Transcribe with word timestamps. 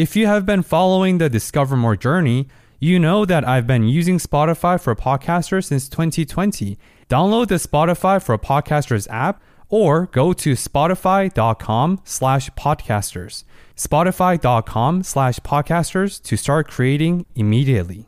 If 0.00 0.16
you 0.16 0.26
have 0.28 0.46
been 0.46 0.62
following 0.62 1.18
the 1.18 1.28
Discover 1.28 1.76
More 1.76 1.94
journey, 1.94 2.48
you 2.78 2.98
know 2.98 3.26
that 3.26 3.46
I've 3.46 3.66
been 3.66 3.86
using 3.86 4.16
Spotify 4.16 4.80
for 4.80 4.96
Podcasters 4.96 5.66
since 5.66 5.90
2020. 5.90 6.78
Download 7.10 7.46
the 7.46 7.56
Spotify 7.56 8.22
for 8.22 8.38
Podcasters 8.38 9.06
app 9.10 9.42
or 9.68 10.06
go 10.06 10.32
to 10.32 10.52
spotify.com 10.52 12.00
slash 12.04 12.48
podcasters. 12.52 13.44
Spotify.com 13.76 15.02
slash 15.02 15.38
podcasters 15.40 16.22
to 16.22 16.34
start 16.38 16.66
creating 16.66 17.26
immediately. 17.34 18.06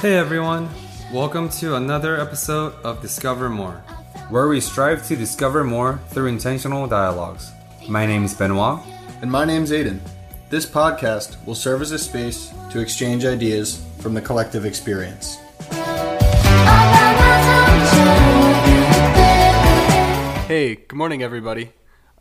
Hey 0.00 0.16
everyone, 0.16 0.68
welcome 1.12 1.48
to 1.60 1.76
another 1.76 2.20
episode 2.20 2.72
of 2.82 3.00
Discover 3.00 3.50
More, 3.50 3.84
where 4.30 4.46
we 4.46 4.60
strive 4.60 5.04
to 5.08 5.16
discover 5.16 5.64
more 5.64 5.98
through 6.10 6.28
intentional 6.28 6.86
dialogues. 6.86 7.50
My 7.88 8.06
name 8.06 8.24
is 8.24 8.32
Benoit. 8.32 8.78
And 9.22 9.30
my 9.30 9.44
name's 9.44 9.72
Aiden. 9.72 9.98
This 10.50 10.64
podcast 10.64 11.44
will 11.46 11.56
serve 11.56 11.82
as 11.82 11.90
a 11.90 11.98
space 11.98 12.52
to 12.70 12.78
exchange 12.78 13.24
ideas 13.24 13.84
from 13.98 14.14
the 14.14 14.20
collective 14.20 14.64
experience. 14.64 15.36
Hey, 20.46 20.76
good 20.76 20.96
morning, 20.96 21.24
everybody. 21.24 21.72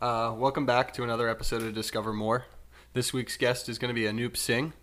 Uh, 0.02 0.34
welcome 0.36 0.66
back 0.66 0.94
to 0.96 1.04
another 1.04 1.30
episode 1.30 1.62
of 1.62 1.76
Discover 1.76 2.14
More. 2.14 2.46
This 2.94 3.14
week's 3.14 3.38
guest 3.38 3.70
is 3.70 3.78
going 3.78 3.94
to 3.94 4.00
be 4.00 4.08
Anup 4.08 4.36
Singh. 4.36 4.74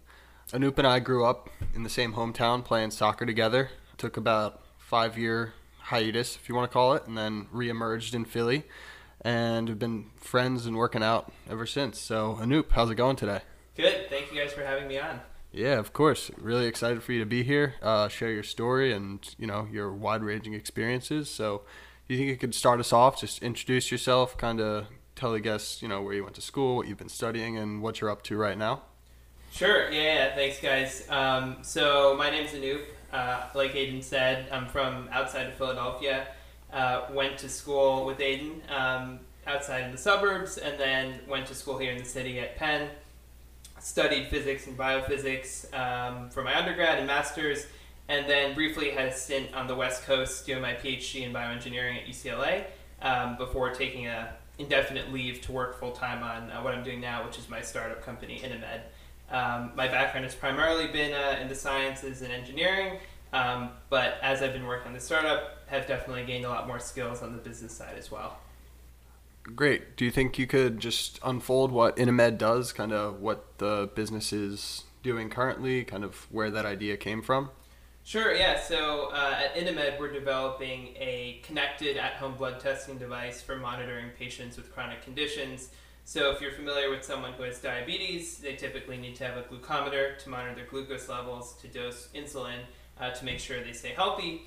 Anup 0.53 0.79
and 0.79 0.87
I 0.87 1.01
grew 1.01 1.25
up 1.25 1.51
in 1.75 1.83
the 1.83 1.91
same 1.91 2.13
hometown 2.13 2.65
playing 2.65 2.93
soccer 2.93 3.27
together. 3.27 3.71
Took 3.99 4.17
about 4.17 4.63
five 4.79 5.19
year 5.19 5.55
hiatus, 5.87 6.37
if 6.37 6.49
you 6.49 6.55
want 6.55 6.71
to 6.71 6.73
call 6.73 6.95
it, 6.95 7.07
and 7.07 7.17
then 7.17 7.47
reemerged 7.55 8.15
in 8.15 8.25
Philly, 8.25 8.65
and 9.21 9.69
have 9.69 9.79
been 9.79 10.07
friends 10.17 10.67
and 10.67 10.77
working 10.77 11.03
out 11.03 11.33
ever 11.49 11.67
since. 11.67 12.01
So 12.01 12.39
Anup, 12.41 12.71
how's 12.71 12.91
it 12.91 12.97
going 12.97 13.17
today? 13.17 13.41
Good. 13.77 14.09
Thank 14.09 14.33
you 14.33 14.41
guys 14.41 14.53
for 14.53 14.65
having 14.65 14.89
me 14.89 14.99
on. 14.99 15.21
Yeah, 15.53 15.79
of 15.79 15.93
course. 15.93 16.31
Really 16.37 16.67
excited 16.67 17.03
for 17.03 17.13
you 17.13 17.21
to 17.21 17.27
be 17.27 17.43
here, 17.43 17.75
uh, 17.81 18.09
share 18.09 18.31
your 18.31 18.43
story 18.43 18.93
and 18.93 19.27
you 19.39 19.47
know 19.47 19.69
your 19.71 19.93
wide 19.93 20.23
ranging 20.23 20.55
experiences. 20.55 21.31
So, 21.31 21.63
do 22.09 22.15
you 22.15 22.19
think 22.19 22.31
you 22.31 22.37
could 22.37 22.55
start 22.55 22.81
us 22.81 22.93
off? 22.93 23.21
Just 23.21 23.43
introduce 23.43 23.91
yourself, 23.91 24.37
kind 24.37 24.61
of 24.61 24.87
tell 25.15 25.33
the 25.33 25.41
guests 25.41 25.83
you 25.83 25.89
know 25.89 26.03
where 26.03 26.15
you 26.15 26.23
went 26.23 26.35
to 26.37 26.43
school, 26.43 26.77
what 26.77 26.89
you've 26.89 26.99
been 26.99 27.09
studying, 27.09 27.57
and 27.57 27.83
what 27.83 28.01
you're 28.01 28.11
up 28.11 28.23
to 28.25 28.37
right 28.37 28.59
now. 28.59 28.83
Sure. 29.51 29.91
Yeah. 29.91 30.03
yeah. 30.03 30.35
Thanks, 30.35 30.61
guys. 30.61 31.07
Um, 31.09 31.59
so 31.63 32.15
my 32.19 32.29
name's 32.29 32.51
Anup. 32.51 32.83
Uh, 33.13 33.47
like 33.55 33.73
Aiden 33.75 34.03
said, 34.03 34.47
I'm 34.51 34.67
from 34.67 35.09
outside 35.13 35.47
of 35.47 35.55
Philadelphia. 35.55 36.29
Uh, 36.73 37.07
went 37.13 37.39
to 37.39 37.49
school 37.49 38.05
with 38.05 38.19
Aiden 38.19 38.69
um, 38.71 39.21
outside 39.47 39.85
in 39.85 39.93
the 39.93 39.99
suburbs, 39.99 40.59
and 40.59 40.79
then 40.79 41.21
went 41.29 41.47
to 41.47 41.55
school 41.55 41.79
here 41.79 41.93
in 41.93 41.99
the 41.99 42.05
city 42.05 42.41
at 42.41 42.57
Penn. 42.57 42.89
Studied 43.79 44.29
physics 44.29 44.67
and 44.67 44.77
biophysics 44.77 45.73
um, 45.75 46.29
for 46.31 46.43
my 46.43 46.59
undergrad 46.59 46.99
and 46.99 47.07
master's, 47.07 47.67
and 48.09 48.29
then 48.29 48.55
briefly 48.55 48.91
had 48.91 49.09
a 49.09 49.15
stint 49.15 49.55
on 49.55 49.67
the 49.67 49.75
West 49.75 50.05
Coast 50.05 50.45
doing 50.47 50.61
my 50.61 50.75
PhD 50.75 51.23
in 51.23 51.33
bioengineering 51.33 51.99
at 51.99 52.07
UCLA 52.07 52.65
um, 53.03 53.37
before 53.37 53.71
taking 53.71 54.07
a 54.07 54.35
indefinite 54.59 55.13
leave 55.13 55.41
to 55.43 55.53
work 55.53 55.79
full 55.79 55.93
time 55.93 56.23
on 56.23 56.51
uh, 56.51 56.63
what 56.63 56.75
I'm 56.75 56.83
doing 56.83 57.01
now, 57.01 57.25
which 57.25 57.39
is 57.39 57.49
my 57.49 57.61
startup 57.61 58.03
company, 58.03 58.41
InnaMed. 58.43 58.81
Um, 59.31 59.73
my 59.75 59.89
background 59.89 60.25
has 60.25 60.35
primarily 60.35 60.87
been 60.89 61.13
uh, 61.13 61.39
in 61.41 61.49
the 61.49 61.55
sciences 61.55 62.23
and 62.23 62.33
engineering, 62.33 62.99
um, 63.33 63.71
but 63.91 64.19
as 64.23 64.43
I've 64.43 64.53
been 64.53 64.67
working 64.67 64.89
on 64.89 64.95
the 64.95 65.01
startup, 65.01 65.67
have 65.67 65.87
definitely 65.87 66.25
gained 66.25 66.45
a 66.45 66.49
lot 66.49 66.67
more 66.67 66.79
skills 66.79 67.23
on 67.23 67.33
the 67.33 67.39
business 67.39 67.73
side 67.73 67.97
as 67.99 68.11
well. 68.11 68.39
Great. 69.55 69.97
Do 69.97 70.05
you 70.05 70.11
think 70.11 70.39
you 70.39 70.47
could 70.47 70.81
just 70.81 71.21
unfold 71.25 71.71
what 71.71 71.97
InnaMed 71.97 72.39
does, 72.39 72.73
kind 72.73 72.93
of 72.93 73.21
what 73.21 73.59
the 73.59 73.89
business 73.95 74.33
is 74.33 74.85
doing 75.03 75.31
currently, 75.31 75.85
kind 75.85 76.05
of 76.05 76.27
where 76.31 76.51
that 76.51 76.67
idea 76.67 76.97
came 76.97 77.23
from? 77.23 77.51
Sure, 78.03 78.35
yeah. 78.35 78.61
So 78.61 79.11
uh, 79.13 79.41
at 79.45 79.57
InnaMed, 79.57 79.99
we're 79.99 80.13
developing 80.13 80.95
a 80.97 81.41
connected 81.45 81.97
at 81.97 82.15
home 82.15 82.35
blood 82.35 82.61
testing 82.61 82.99
device 82.99 83.43
for 83.43 83.57
monitoring 83.57 84.11
patients 84.17 84.57
with 84.57 84.73
chronic 84.73 85.03
conditions. 85.03 85.71
So 86.09 86.31
if 86.31 86.41
you're 86.41 86.53
familiar 86.53 86.89
with 86.89 87.03
someone 87.03 87.33
who 87.33 87.43
has 87.43 87.59
diabetes, 87.59 88.39
they 88.39 88.55
typically 88.55 88.97
need 88.97 89.17
to 89.17 89.25
have 89.25 89.37
a 89.37 89.43
glucometer 89.43 90.17
to 90.19 90.29
monitor 90.29 90.55
their 90.55 90.65
glucose 90.67 91.09
levels, 91.09 91.55
to 91.55 91.67
dose 91.67 92.11
insulin, 92.15 92.61
uh, 93.01 93.11
to 93.11 93.25
make 93.25 93.41
sure 93.41 93.61
they 93.61 93.73
stay 93.73 93.89
healthy. 93.89 94.43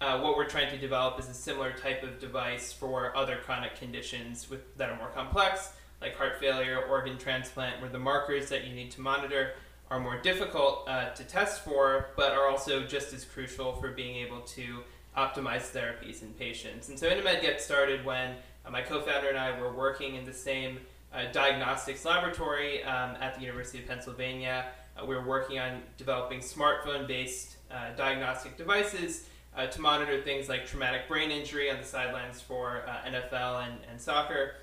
Uh, 0.00 0.18
what 0.18 0.36
we're 0.36 0.48
trying 0.48 0.68
to 0.70 0.76
develop 0.76 1.20
is 1.20 1.28
a 1.28 1.32
similar 1.32 1.70
type 1.70 2.02
of 2.02 2.18
device 2.18 2.72
for 2.72 3.16
other 3.16 3.36
chronic 3.36 3.76
conditions 3.76 4.50
with, 4.50 4.76
that 4.76 4.90
are 4.90 4.96
more 4.96 5.10
complex, 5.10 5.74
like 6.00 6.16
heart 6.16 6.40
failure, 6.40 6.82
organ 6.90 7.16
transplant, 7.16 7.80
where 7.80 7.90
the 7.90 7.96
markers 7.96 8.48
that 8.48 8.64
you 8.66 8.74
need 8.74 8.90
to 8.90 9.00
monitor 9.00 9.52
are 9.92 10.00
more 10.00 10.20
difficult 10.20 10.82
uh, 10.88 11.10
to 11.10 11.22
test 11.22 11.62
for, 11.62 12.08
but 12.16 12.32
are 12.32 12.48
also 12.48 12.82
just 12.82 13.12
as 13.12 13.24
crucial 13.24 13.76
for 13.76 13.92
being 13.92 14.16
able 14.16 14.40
to 14.40 14.80
optimize 15.16 15.70
therapies 15.70 16.22
in 16.22 16.30
patients. 16.30 16.88
And 16.88 16.98
so 16.98 17.08
InnaMed 17.08 17.40
gets 17.40 17.64
started 17.64 18.04
when 18.04 18.34
uh, 18.66 18.70
my 18.72 18.82
co-founder 18.82 19.28
and 19.28 19.38
I 19.38 19.60
were 19.60 19.72
working 19.72 20.16
in 20.16 20.24
the 20.24 20.32
same 20.32 20.80
diagnostics 21.32 22.04
laboratory 22.04 22.82
um, 22.84 23.16
at 23.20 23.34
the 23.34 23.40
University 23.40 23.78
of 23.78 23.86
Pennsylvania. 23.86 24.66
Uh, 24.96 25.04
we're 25.06 25.24
working 25.24 25.58
on 25.58 25.82
developing 25.96 26.40
smartphone-based 26.40 27.56
uh, 27.70 27.94
diagnostic 27.96 28.56
devices 28.56 29.26
uh, 29.56 29.66
to 29.66 29.80
monitor 29.80 30.20
things 30.22 30.48
like 30.48 30.66
traumatic 30.66 31.08
brain 31.08 31.30
injury 31.30 31.70
on 31.70 31.78
the 31.78 31.84
sidelines 31.84 32.40
for 32.40 32.84
NFL 33.06 33.66
and, 33.66 33.78
and 33.90 34.00
soccer, 34.00 34.56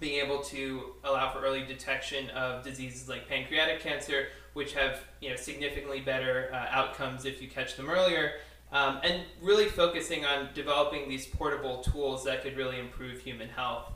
being 0.00 0.24
able 0.24 0.42
to 0.42 0.94
allow 1.04 1.32
for 1.32 1.40
early 1.40 1.64
detection 1.64 2.28
of 2.30 2.62
diseases 2.64 3.08
like 3.08 3.28
pancreatic 3.28 3.80
cancer, 3.80 4.28
which 4.52 4.72
have 4.74 5.00
you 5.20 5.30
know 5.30 5.36
significantly 5.36 6.00
better 6.00 6.50
uh, 6.52 6.66
outcomes 6.70 7.24
if 7.24 7.40
you 7.40 7.48
catch 7.48 7.76
them 7.76 7.88
earlier. 7.88 8.32
Um, 8.72 8.98
and 9.04 9.22
really 9.40 9.66
focusing 9.66 10.24
on 10.24 10.48
developing 10.52 11.08
these 11.08 11.26
portable 11.26 11.78
tools 11.78 12.24
that 12.24 12.42
could 12.42 12.56
really 12.56 12.80
improve 12.80 13.20
human 13.20 13.48
health. 13.48 13.92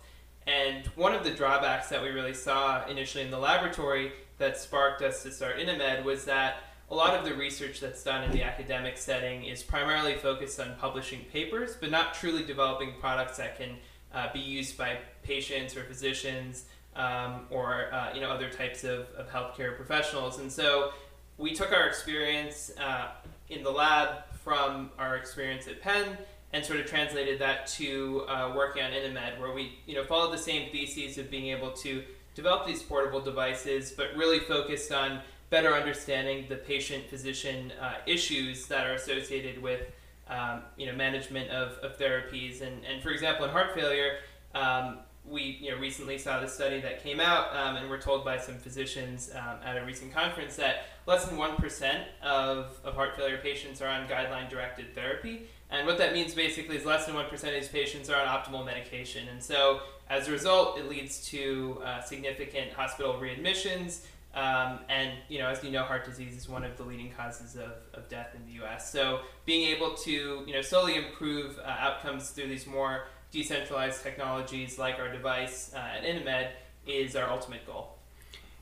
And 0.50 0.86
one 0.96 1.14
of 1.14 1.22
the 1.22 1.30
drawbacks 1.30 1.88
that 1.90 2.02
we 2.02 2.08
really 2.08 2.34
saw 2.34 2.84
initially 2.86 3.22
in 3.22 3.30
the 3.30 3.38
laboratory 3.38 4.12
that 4.38 4.56
sparked 4.56 5.00
us 5.02 5.22
to 5.22 5.30
start 5.30 5.58
InnaMed 5.58 6.04
was 6.04 6.24
that 6.24 6.56
a 6.90 6.94
lot 6.94 7.14
of 7.14 7.24
the 7.24 7.34
research 7.34 7.78
that's 7.78 8.02
done 8.02 8.24
in 8.24 8.32
the 8.32 8.42
academic 8.42 8.98
setting 8.98 9.44
is 9.44 9.62
primarily 9.62 10.14
focused 10.14 10.58
on 10.58 10.74
publishing 10.80 11.20
papers, 11.32 11.76
but 11.80 11.90
not 11.90 12.14
truly 12.14 12.42
developing 12.42 12.94
products 12.98 13.36
that 13.36 13.56
can 13.56 13.76
uh, 14.12 14.32
be 14.32 14.40
used 14.40 14.76
by 14.76 14.98
patients 15.22 15.76
or 15.76 15.84
physicians 15.84 16.64
um, 16.96 17.46
or 17.50 17.92
uh, 17.92 18.12
you 18.12 18.20
know 18.20 18.30
other 18.30 18.50
types 18.50 18.82
of, 18.82 19.06
of 19.16 19.30
healthcare 19.30 19.76
professionals. 19.76 20.40
And 20.40 20.50
so 20.50 20.90
we 21.38 21.54
took 21.54 21.72
our 21.72 21.86
experience 21.86 22.72
uh, 22.82 23.10
in 23.50 23.62
the 23.62 23.70
lab 23.70 24.24
from 24.42 24.90
our 24.98 25.16
experience 25.16 25.68
at 25.68 25.80
Penn 25.80 26.18
and 26.52 26.64
sort 26.64 26.80
of 26.80 26.86
translated 26.86 27.38
that 27.38 27.66
to 27.66 28.24
uh, 28.28 28.52
working 28.54 28.82
on 28.82 28.90
InnaMed, 28.90 29.38
where 29.38 29.52
we 29.52 29.78
you 29.86 29.94
know 29.94 30.04
followed 30.04 30.32
the 30.32 30.38
same 30.38 30.70
theses 30.70 31.18
of 31.18 31.30
being 31.30 31.48
able 31.48 31.70
to 31.72 32.02
develop 32.34 32.66
these 32.66 32.82
portable 32.82 33.20
devices, 33.20 33.92
but 33.92 34.08
really 34.16 34.40
focused 34.40 34.92
on 34.92 35.20
better 35.50 35.74
understanding 35.74 36.46
the 36.48 36.56
patient-physician 36.56 37.72
uh, 37.80 37.94
issues 38.06 38.66
that 38.66 38.86
are 38.86 38.94
associated 38.94 39.60
with 39.60 39.80
um, 40.28 40.62
you 40.76 40.86
know 40.86 40.94
management 40.94 41.50
of, 41.50 41.72
of 41.78 41.98
therapies. 41.98 42.62
And, 42.62 42.84
and 42.84 43.02
for 43.02 43.10
example, 43.10 43.44
in 43.44 43.50
heart 43.50 43.74
failure, 43.74 44.18
um, 44.54 44.98
we 45.28 45.58
you 45.60 45.70
know 45.70 45.78
recently 45.78 46.18
saw 46.18 46.40
this 46.40 46.54
study 46.54 46.80
that 46.80 47.02
came 47.02 47.20
out, 47.20 47.54
um, 47.54 47.76
and 47.76 47.90
we're 47.90 48.00
told 48.00 48.24
by 48.24 48.38
some 48.38 48.56
physicians 48.56 49.30
um, 49.34 49.56
at 49.64 49.76
a 49.76 49.84
recent 49.84 50.12
conference 50.12 50.56
that 50.56 50.84
less 51.06 51.24
than 51.26 51.36
one 51.36 51.56
percent 51.56 52.04
of, 52.22 52.78
of 52.84 52.94
heart 52.94 53.16
failure 53.16 53.38
patients 53.38 53.82
are 53.82 53.88
on 53.88 54.08
guideline-directed 54.08 54.94
therapy. 54.94 55.46
And 55.70 55.86
what 55.86 55.98
that 55.98 56.12
means 56.12 56.34
basically 56.34 56.76
is 56.76 56.84
less 56.84 57.06
than 57.06 57.14
1% 57.14 57.32
of 57.32 57.40
these 57.40 57.68
patients 57.68 58.10
are 58.10 58.20
on 58.20 58.26
optimal 58.26 58.64
medication. 58.66 59.28
And 59.28 59.42
so 59.42 59.80
as 60.08 60.26
a 60.26 60.32
result, 60.32 60.78
it 60.78 60.88
leads 60.88 61.24
to 61.28 61.80
uh, 61.84 62.02
significant 62.02 62.72
hospital 62.72 63.14
readmissions, 63.14 64.00
Um, 64.32 64.78
and 64.88 65.10
you 65.28 65.38
know, 65.40 65.48
as 65.48 65.62
you 65.64 65.70
know, 65.72 65.82
heart 65.82 66.04
disease 66.04 66.36
is 66.36 66.48
one 66.48 66.62
of 66.62 66.76
the 66.76 66.84
leading 66.84 67.10
causes 67.10 67.56
of, 67.56 67.72
of 67.94 68.08
death 68.08 68.34
in 68.34 68.46
the 68.46 68.52
U.S. 68.62 68.92
So 68.92 69.20
being 69.44 69.68
able 69.74 69.94
to 69.94 70.44
you 70.46 70.52
know 70.52 70.62
slowly 70.62 70.96
improve 70.96 71.58
uh, 71.58 71.62
outcomes 71.68 72.30
through 72.30 72.48
these 72.48 72.66
more 72.66 73.08
decentralized 73.32 74.02
technologies 74.02 74.78
like 74.78 74.98
our 74.98 75.10
device 75.10 75.72
uh, 75.74 75.78
at 75.78 76.04
InnaMed 76.04 76.50
is 76.86 77.16
our 77.16 77.28
ultimate 77.28 77.66
goal. 77.66 77.99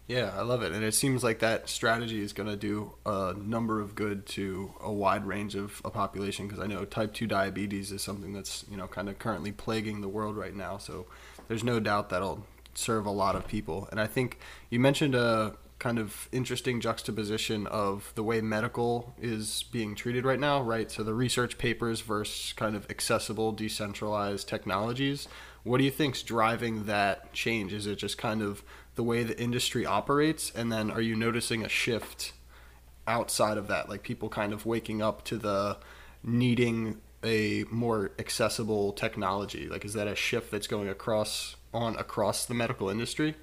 Yeah, 0.09 0.33
I 0.35 0.41
love 0.41 0.63
it, 0.63 0.73
and 0.73 0.83
it 0.83 0.95
seems 0.95 1.23
like 1.23 1.41
that 1.41 1.69
strategy 1.69 2.23
is 2.23 2.33
going 2.33 2.49
to 2.49 2.57
do 2.57 2.95
a 3.05 3.35
number 3.37 3.79
of 3.79 3.95
good 3.95 4.25
to 4.29 4.73
a 4.81 4.91
wide 4.91 5.27
range 5.27 5.55
of 5.55 5.83
a 5.85 5.91
population. 5.91 6.49
Because 6.49 6.65
I 6.65 6.67
know 6.67 6.87
type 6.87 7.13
two 7.13 7.27
diabetes 7.27 7.93
is 7.93 8.03
something 8.03 8.33
that's 8.33 8.65
you 8.71 8.79
know 8.79 8.87
kind 8.87 9.11
of 9.11 9.19
currently 9.19 9.53
plaguing 9.53 10.01
the 10.01 10.09
world 10.09 10.35
right 10.35 10.57
now. 10.57 10.79
So 10.79 11.05
there's 11.47 11.63
no 11.63 11.79
doubt 11.79 12.09
that'll 12.09 12.47
serve 12.73 13.05
a 13.05 13.11
lot 13.11 13.37
of 13.37 13.47
people. 13.47 13.87
And 13.91 14.01
I 14.01 14.07
think 14.07 14.39
you 14.71 14.81
mentioned 14.81 15.15
a 15.15 15.57
kind 15.79 15.99
of 15.99 16.29
interesting 16.33 16.81
juxtaposition 16.81 17.67
of 17.67 18.13
the 18.15 18.23
way 18.23 18.41
medical 18.41 19.15
is 19.21 19.65
being 19.71 19.95
treated 19.95 20.25
right 20.25 20.41
now, 20.41 20.63
right? 20.63 20.91
So 20.91 21.03
the 21.03 21.15
research 21.15 21.59
papers 21.59 22.01
versus 22.01 22.53
kind 22.55 22.75
of 22.75 22.89
accessible, 22.91 23.53
decentralized 23.53 24.49
technologies. 24.49 25.29
What 25.65 25.79
do 25.79 25.85
you 25.85 25.91
think's 25.91 26.23
driving 26.23 26.85
that 26.85 27.33
change? 27.33 27.73
Is 27.73 27.87
it 27.87 27.97
just 27.97 28.17
kind 28.17 28.43
of 28.43 28.65
the 28.99 29.05
way 29.05 29.23
the 29.23 29.41
industry 29.41 29.87
operates, 29.87 30.51
and 30.57 30.73
then 30.73 30.91
are 30.91 31.01
you 31.01 31.15
noticing 31.15 31.65
a 31.65 31.69
shift 31.69 32.33
outside 33.07 33.57
of 33.57 33.69
that, 33.69 33.89
like 33.89 34.03
people 34.03 34.29
kind 34.29 34.53
of 34.53 34.67
waking 34.67 35.01
up 35.01 35.25
to 35.25 35.37
the 35.37 35.79
needing 36.25 37.01
a 37.23 37.65
more 37.71 38.11
accessible 38.19 38.93
technology? 38.93 39.69
Like, 39.69 39.85
is 39.85 39.93
that 39.93 40.09
a 40.09 40.17
shift 40.17 40.51
that's 40.51 40.67
going 40.67 40.89
across 40.89 41.55
on 41.73 41.95
across 41.95 42.45
the 42.45 42.55
medical 42.55 42.91
industry? 42.91 43.37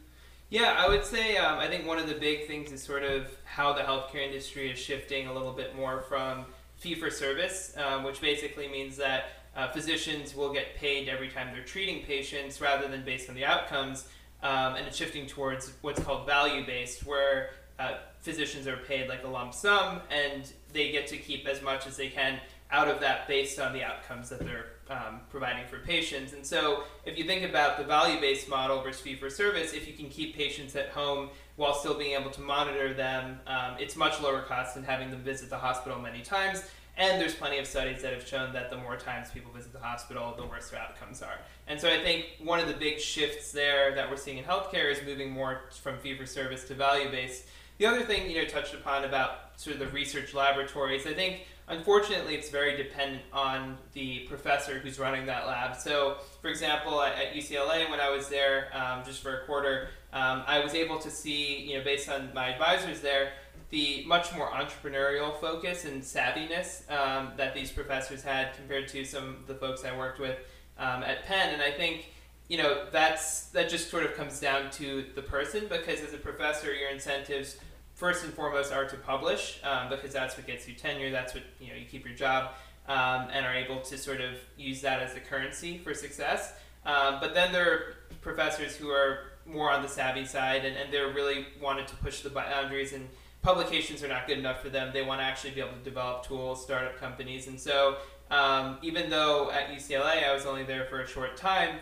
Yeah, 0.49 0.75
I 0.77 0.89
would 0.89 1.05
say 1.05 1.37
um, 1.37 1.57
I 1.57 1.67
think 1.67 1.87
one 1.87 1.99
of 1.99 2.09
the 2.09 2.15
big 2.15 2.47
things 2.47 2.73
is 2.73 2.83
sort 2.83 3.03
of 3.03 3.27
how 3.45 3.71
the 3.71 3.81
healthcare 3.81 4.27
industry 4.27 4.69
is 4.69 4.77
shifting 4.77 5.27
a 5.27 5.33
little 5.33 5.53
bit 5.53 5.73
more 5.73 6.01
from 6.01 6.43
fee 6.75 6.95
for 6.95 7.09
service, 7.09 7.73
um, 7.77 8.03
which 8.03 8.19
basically 8.19 8.67
means 8.67 8.97
that 8.97 9.29
uh, 9.55 9.69
physicians 9.69 10.35
will 10.35 10.51
get 10.51 10.75
paid 10.75 11.07
every 11.07 11.29
time 11.29 11.47
they're 11.53 11.63
treating 11.63 12.03
patients 12.03 12.59
rather 12.59 12.89
than 12.89 13.05
based 13.05 13.29
on 13.29 13.35
the 13.35 13.45
outcomes 13.45 14.09
um, 14.45 14.75
and 14.75 14.85
it's 14.85 14.95
shifting 14.95 15.25
towards 15.25 15.73
what's 15.81 15.99
called 16.03 16.27
value 16.27 16.63
based, 16.65 17.03
where 17.05 17.49
uh, 17.79 17.95
physicians 18.19 18.67
are 18.67 18.77
paid 18.77 19.09
like 19.09 19.23
a 19.23 19.27
lump 19.27 19.53
sum 19.55 20.01
and 20.11 20.53
they 20.71 20.91
get 20.91 21.07
to 21.07 21.17
keep 21.17 21.47
as 21.47 21.63
much 21.63 21.87
as 21.87 21.97
they 21.97 22.09
can 22.09 22.39
out 22.71 22.87
of 22.87 22.99
that 22.99 23.27
based 23.27 23.59
on 23.59 23.73
the 23.73 23.83
outcomes 23.83 24.29
that 24.29 24.39
they're 24.39 24.67
um, 24.89 25.21
providing 25.31 25.65
for 25.65 25.79
patients. 25.79 26.33
And 26.33 26.45
so, 26.45 26.83
if 27.05 27.17
you 27.17 27.25
think 27.25 27.43
about 27.43 27.77
the 27.77 27.83
value 27.83 28.19
based 28.21 28.47
model 28.47 28.83
versus 28.83 29.01
fee 29.01 29.15
for 29.15 29.31
service, 29.31 29.73
if 29.73 29.87
you 29.87 29.93
can 29.93 30.09
keep 30.09 30.35
patients 30.35 30.75
at 30.75 30.89
home 30.89 31.29
while 31.55 31.73
still 31.73 31.97
being 31.97 32.19
able 32.19 32.29
to 32.29 32.41
monitor 32.41 32.93
them, 32.93 33.39
um, 33.47 33.75
it's 33.79 33.95
much 33.95 34.21
lower 34.21 34.43
cost 34.43 34.75
than 34.75 34.83
having 34.83 35.09
them 35.09 35.21
visit 35.21 35.49
the 35.49 35.57
hospital 35.57 35.99
many 35.99 36.21
times. 36.21 36.63
And 36.97 37.19
there's 37.19 37.35
plenty 37.35 37.59
of 37.59 37.67
studies 37.67 38.01
that 38.03 38.13
have 38.13 38.25
shown 38.25 38.53
that 38.53 38.69
the 38.69 38.77
more 38.77 38.95
times 38.95 39.29
people 39.29 39.51
visit 39.51 39.73
the 39.73 39.79
hospital, 39.79 40.33
the 40.37 40.45
worse 40.45 40.69
their 40.69 40.79
outcomes 40.79 41.21
are. 41.21 41.39
And 41.67 41.79
so 41.79 41.89
I 41.89 41.99
think 42.01 42.27
one 42.41 42.59
of 42.59 42.67
the 42.67 42.73
big 42.73 42.99
shifts 42.99 43.51
there 43.51 43.93
that 43.95 44.09
we're 44.09 44.15
seeing 44.15 44.37
in 44.37 44.45
healthcare 44.45 44.89
is 44.91 44.99
moving 45.05 45.29
more 45.29 45.63
from 45.81 45.97
fee 45.97 46.15
for 46.15 46.25
service 46.25 46.63
to 46.65 46.73
value 46.73 47.09
based. 47.11 47.45
The 47.77 47.85
other 47.85 48.03
thing 48.03 48.31
you 48.31 48.41
know 48.41 48.47
touched 48.47 48.73
upon 48.73 49.03
about 49.03 49.59
sort 49.59 49.73
of 49.75 49.79
the 49.79 49.87
research 49.87 50.33
laboratories, 50.33 51.05
I 51.05 51.13
think 51.13 51.45
unfortunately 51.67 52.35
it's 52.35 52.49
very 52.49 52.77
dependent 52.77 53.23
on 53.33 53.77
the 53.93 54.19
professor 54.29 54.79
who's 54.79 54.97
running 54.99 55.25
that 55.25 55.47
lab. 55.47 55.75
So, 55.75 56.17
for 56.41 56.47
example, 56.47 57.01
at, 57.01 57.33
UCLA 57.33 57.89
when 57.89 57.99
I 57.99 58.09
was 58.09 58.29
there 58.29 58.69
um, 58.73 59.03
just 59.03 59.21
for 59.21 59.41
a 59.41 59.45
quarter, 59.45 59.89
um, 60.13 60.43
I 60.47 60.59
was 60.59 60.73
able 60.73 60.99
to 60.99 61.11
see 61.11 61.57
you 61.63 61.77
know 61.77 61.83
based 61.83 62.07
on 62.07 62.29
my 62.33 62.47
advisors 62.49 63.01
there 63.01 63.33
the 63.69 64.03
much 64.05 64.33
more 64.35 64.49
entrepreneurial 64.49 65.39
focus 65.39 65.85
and 65.85 66.01
savviness 66.01 66.89
um, 66.91 67.31
that 67.37 67.53
these 67.53 67.71
professors 67.71 68.23
had 68.23 68.53
compared 68.55 68.87
to 68.89 69.03
some 69.03 69.29
of 69.29 69.47
the 69.47 69.55
folks 69.55 69.83
I 69.83 69.95
worked 69.97 70.19
with 70.19 70.37
um, 70.77 71.03
at 71.03 71.25
Penn. 71.25 71.53
And 71.53 71.61
I 71.61 71.71
think 71.71 72.11
you 72.47 72.57
know 72.57 72.85
that's 72.91 73.47
that 73.47 73.69
just 73.69 73.89
sort 73.89 74.03
of 74.03 74.15
comes 74.15 74.39
down 74.39 74.69
to 74.71 75.05
the 75.15 75.21
person 75.21 75.67
because 75.67 76.01
as 76.01 76.13
a 76.13 76.17
professor, 76.17 76.73
your 76.73 76.89
incentives 76.89 77.57
first 77.95 78.23
and 78.23 78.33
foremost 78.33 78.71
are 78.71 78.85
to 78.85 78.97
publish 78.97 79.59
um, 79.63 79.89
because 79.89 80.13
that's 80.13 80.37
what 80.37 80.45
gets 80.45 80.67
you 80.67 80.75
tenure. 80.75 81.11
That's 81.11 81.33
what 81.33 81.43
you 81.59 81.69
know 81.69 81.75
you 81.75 81.85
keep 81.85 82.05
your 82.05 82.15
job 82.15 82.51
um, 82.87 83.27
and 83.31 83.45
are 83.45 83.53
able 83.53 83.81
to 83.81 83.97
sort 83.97 84.21
of 84.21 84.33
use 84.57 84.81
that 84.81 85.01
as 85.01 85.15
a 85.15 85.19
currency 85.19 85.77
for 85.77 85.93
success. 85.93 86.53
Um, 86.85 87.17
but 87.19 87.33
then 87.33 87.51
there 87.51 87.71
are 87.71 87.95
professors 88.21 88.75
who 88.75 88.89
are 88.89 89.31
more 89.45 89.71
on 89.71 89.81
the 89.81 89.87
savvy 89.87 90.25
side 90.25 90.65
and, 90.65 90.75
and 90.75 90.91
they're 90.91 91.13
really 91.13 91.47
wanted 91.61 91.87
to 91.87 91.95
push 91.97 92.21
the 92.21 92.29
boundaries 92.29 92.93
and 92.93 93.07
publications 93.45 94.03
are 94.03 94.07
not 94.07 94.27
good 94.27 94.39
enough 94.39 94.59
for 94.59 94.69
them. 94.69 94.89
They 94.91 95.03
want 95.03 95.21
to 95.21 95.23
actually 95.23 95.51
be 95.51 95.61
able 95.61 95.73
to 95.73 95.83
develop 95.83 96.25
tools, 96.25 96.63
startup 96.63 96.97
companies. 96.97 97.47
And 97.47 97.59
so, 97.59 97.97
um, 98.31 98.79
even 98.81 99.09
though 99.11 99.51
at 99.51 99.69
UCLA 99.69 100.27
I 100.27 100.33
was 100.33 100.47
only 100.47 100.63
there 100.63 100.85
for 100.85 101.01
a 101.01 101.07
short 101.07 101.37
time, 101.37 101.77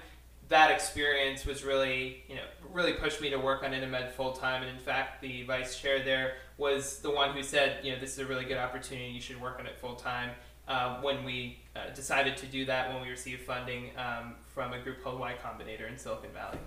that 0.50 0.72
experience 0.72 1.46
was 1.46 1.64
really, 1.64 2.24
you 2.28 2.36
know, 2.36 2.44
really 2.74 2.92
pushed 2.92 3.22
me 3.22 3.30
to 3.30 3.38
work 3.38 3.64
on 3.64 3.72
InnaMed 3.72 4.12
full 4.12 4.34
time. 4.34 4.62
And 4.62 4.70
in 4.70 4.84
fact, 4.84 5.22
the 5.22 5.44
vice 5.44 5.80
chair 5.80 6.04
there 6.04 6.34
was 6.58 7.00
the 7.00 7.10
one 7.10 7.34
who 7.34 7.42
said, 7.42 7.78
you 7.82 7.94
know, 7.94 8.00
this 8.00 8.12
is 8.12 8.20
a 8.20 8.26
really 8.26 8.44
good 8.44 8.58
opportunity. 8.58 9.10
You 9.12 9.22
should 9.22 9.42
work 9.42 9.58
on 9.58 9.66
it 9.66 9.80
full 9.80 9.96
time. 9.96 10.32
Um, 10.68 11.02
when 11.02 11.24
we 11.24 11.60
uh, 11.78 11.94
decided 11.96 12.36
to 12.38 12.46
do 12.46 12.66
that, 12.66 12.94
when 12.94 13.02
we 13.02 13.10
received 13.10 13.42
funding 13.42 13.92
um, 13.98 14.36
from 14.54 14.74
a 14.74 14.80
group 14.80 15.02
called 15.02 15.18
Y 15.18 15.34
Combinator 15.42 15.90
in 15.90 15.98
Silicon 15.98 16.32
Valley. 16.34 16.60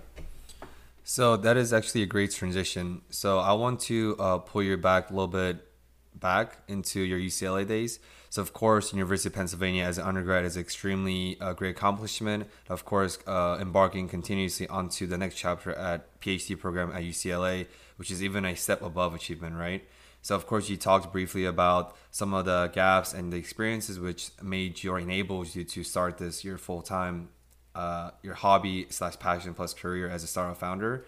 So 1.09 1.37
that 1.37 1.55
is 1.55 1.71
actually 1.71 2.03
a 2.03 2.05
great 2.05 2.31
transition. 2.31 3.01
So 3.11 3.39
I 3.39 3.53
want 3.53 3.79
to 3.91 4.17
uh, 4.19 4.39
pull 4.39 4.61
you 4.61 4.75
back 4.75 5.09
a 5.09 5.13
little 5.13 5.29
bit 5.29 5.65
back 6.13 6.57
into 6.67 6.99
your 6.99 7.17
UCLA 7.17 7.65
days. 7.65 7.99
So 8.29 8.41
of 8.41 8.51
course, 8.51 8.91
University 8.91 9.29
of 9.29 9.33
Pennsylvania 9.33 9.85
as 9.85 9.97
an 9.97 10.03
undergrad 10.03 10.43
is 10.43 10.57
extremely 10.57 11.37
uh, 11.39 11.53
great 11.53 11.77
accomplishment. 11.77 12.49
Of 12.67 12.83
course, 12.83 13.19
uh, 13.25 13.57
embarking 13.61 14.09
continuously 14.09 14.67
onto 14.67 15.07
the 15.07 15.17
next 15.17 15.35
chapter 15.35 15.71
at 15.71 16.19
PhD 16.19 16.59
program 16.59 16.91
at 16.91 17.03
UCLA, 17.03 17.67
which 17.95 18.11
is 18.11 18.21
even 18.21 18.43
a 18.43 18.53
step 18.57 18.81
above 18.81 19.15
achievement, 19.15 19.55
right? 19.55 19.87
So 20.21 20.35
of 20.35 20.45
course, 20.45 20.67
you 20.67 20.75
talked 20.75 21.13
briefly 21.13 21.45
about 21.45 21.95
some 22.11 22.33
of 22.33 22.43
the 22.43 22.69
gaps 22.73 23.13
and 23.13 23.31
the 23.31 23.37
experiences 23.37 23.97
which 23.97 24.31
made 24.41 24.83
you 24.83 24.91
or 24.91 24.99
enabled 24.99 25.55
you 25.55 25.63
to 25.63 25.85
start 25.85 26.17
this 26.17 26.43
year 26.43 26.57
full 26.57 26.81
time 26.81 27.29
uh, 27.77 28.11
your 28.23 28.33
hobby 28.33 28.87
slash 28.89 29.19
passion 29.19 29.53
plus 29.53 29.73
career 29.73 30.09
as 30.09 30.23
a 30.23 30.27
startup 30.27 30.57
founder. 30.57 31.05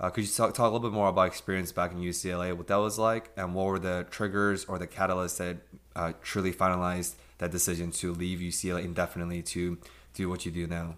Uh, 0.00 0.10
could 0.10 0.24
you 0.24 0.30
talk, 0.30 0.52
talk 0.52 0.70
a 0.70 0.72
little 0.72 0.80
bit 0.80 0.92
more 0.92 1.08
about 1.08 1.28
experience 1.28 1.72
back 1.72 1.92
in 1.92 1.98
UCLA, 1.98 2.56
what 2.56 2.66
that 2.66 2.76
was 2.76 2.98
like, 2.98 3.30
and 3.36 3.54
what 3.54 3.66
were 3.66 3.78
the 3.78 4.06
triggers 4.10 4.64
or 4.64 4.78
the 4.78 4.86
catalysts 4.86 5.38
that 5.38 5.56
uh, 5.96 6.12
truly 6.22 6.52
finalized 6.52 7.14
that 7.38 7.50
decision 7.50 7.90
to 7.92 8.12
leave 8.12 8.40
UCLA 8.40 8.84
indefinitely 8.84 9.42
to 9.42 9.78
do 10.14 10.28
what 10.28 10.44
you 10.44 10.50
do 10.50 10.66
now? 10.66 10.96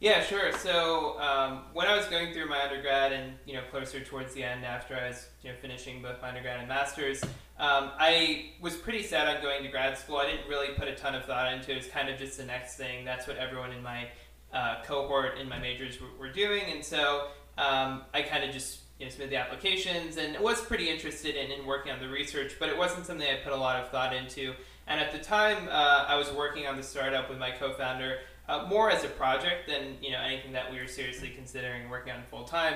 Yeah, 0.00 0.22
sure. 0.24 0.50
So 0.52 1.20
um, 1.20 1.64
when 1.74 1.86
I 1.86 1.94
was 1.94 2.06
going 2.06 2.32
through 2.32 2.48
my 2.48 2.62
undergrad 2.62 3.12
and 3.12 3.34
you 3.44 3.52
know 3.52 3.62
closer 3.70 4.00
towards 4.00 4.32
the 4.32 4.42
end 4.42 4.64
after 4.64 4.96
I 4.96 5.08
was 5.08 5.28
you 5.42 5.50
know 5.50 5.56
finishing 5.60 6.00
both 6.00 6.22
my 6.22 6.28
undergrad 6.28 6.58
and 6.58 6.68
masters, 6.68 7.22
um, 7.58 7.90
I 7.98 8.52
was 8.62 8.76
pretty 8.76 9.02
sad 9.02 9.28
on 9.28 9.42
going 9.42 9.62
to 9.62 9.68
grad 9.68 9.98
school. 9.98 10.16
I 10.16 10.26
didn't 10.30 10.48
really 10.48 10.74
put 10.74 10.88
a 10.88 10.94
ton 10.94 11.14
of 11.14 11.26
thought 11.26 11.52
into 11.52 11.70
it. 11.70 11.74
It 11.74 11.76
was 11.76 11.86
kind 11.88 12.08
of 12.08 12.18
just 12.18 12.38
the 12.38 12.46
next 12.46 12.76
thing. 12.76 13.04
That's 13.04 13.26
what 13.26 13.36
everyone 13.36 13.72
in 13.72 13.82
my 13.82 14.08
uh, 14.52 14.82
cohort 14.84 15.38
in 15.38 15.48
my 15.48 15.58
majors 15.58 16.00
were, 16.00 16.08
were 16.18 16.32
doing, 16.32 16.64
and 16.70 16.84
so 16.84 17.28
um, 17.58 18.02
I 18.12 18.22
kind 18.22 18.44
of 18.44 18.52
just 18.52 18.80
you 18.98 19.06
know, 19.06 19.10
submitted 19.10 19.32
the 19.32 19.38
applications 19.38 20.16
and 20.16 20.38
was 20.40 20.60
pretty 20.60 20.90
interested 20.90 21.34
in, 21.36 21.50
in 21.50 21.66
working 21.66 21.92
on 21.92 22.00
the 22.00 22.08
research, 22.08 22.56
but 22.58 22.68
it 22.68 22.76
wasn't 22.76 23.06
something 23.06 23.26
I 23.26 23.36
put 23.42 23.52
a 23.52 23.56
lot 23.56 23.82
of 23.82 23.90
thought 23.90 24.14
into. 24.14 24.54
And 24.86 25.00
at 25.00 25.12
the 25.12 25.18
time, 25.18 25.68
uh, 25.68 26.04
I 26.08 26.16
was 26.16 26.30
working 26.32 26.66
on 26.66 26.76
the 26.76 26.82
startup 26.82 27.30
with 27.30 27.38
my 27.38 27.50
co-founder 27.50 28.18
uh, 28.48 28.66
more 28.68 28.90
as 28.90 29.04
a 29.04 29.08
project 29.08 29.68
than 29.68 29.96
you 30.02 30.10
know 30.10 30.20
anything 30.20 30.52
that 30.52 30.70
we 30.72 30.78
were 30.78 30.88
seriously 30.88 31.32
considering 31.34 31.88
working 31.88 32.12
on 32.12 32.22
full 32.30 32.44
time. 32.44 32.74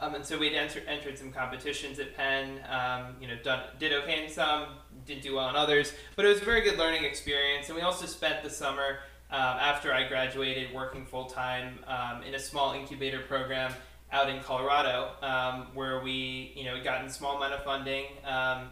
Um, 0.00 0.14
and 0.14 0.24
so 0.24 0.38
we'd 0.38 0.54
enter, 0.54 0.82
entered 0.86 1.18
some 1.18 1.32
competitions 1.32 1.98
at 1.98 2.16
Penn. 2.16 2.60
Um, 2.70 3.16
you 3.20 3.26
know, 3.26 3.36
done, 3.42 3.62
did 3.78 3.92
okay 3.92 4.24
in 4.24 4.30
some, 4.30 4.66
didn't 5.06 5.22
do 5.22 5.34
well 5.34 5.48
in 5.48 5.56
others, 5.56 5.92
but 6.14 6.24
it 6.24 6.28
was 6.28 6.42
a 6.42 6.44
very 6.44 6.60
good 6.60 6.78
learning 6.78 7.04
experience. 7.04 7.68
And 7.68 7.76
we 7.76 7.82
also 7.82 8.06
spent 8.06 8.42
the 8.42 8.50
summer 8.50 8.98
um, 9.30 9.40
after 9.40 9.92
I 9.92 10.08
graduated 10.08 10.72
working 10.74 11.04
full 11.04 11.26
time 11.26 11.78
um, 11.86 12.22
in 12.22 12.34
a 12.34 12.38
small 12.38 12.72
incubator 12.72 13.20
program 13.20 13.72
out 14.10 14.30
in 14.30 14.40
Colorado, 14.40 15.10
um, 15.22 15.66
where 15.74 16.00
we, 16.02 16.52
you 16.56 16.64
know, 16.64 16.82
gotten 16.82 17.06
a 17.06 17.10
small 17.10 17.36
amount 17.36 17.52
of 17.52 17.62
funding, 17.62 18.06
um, 18.24 18.68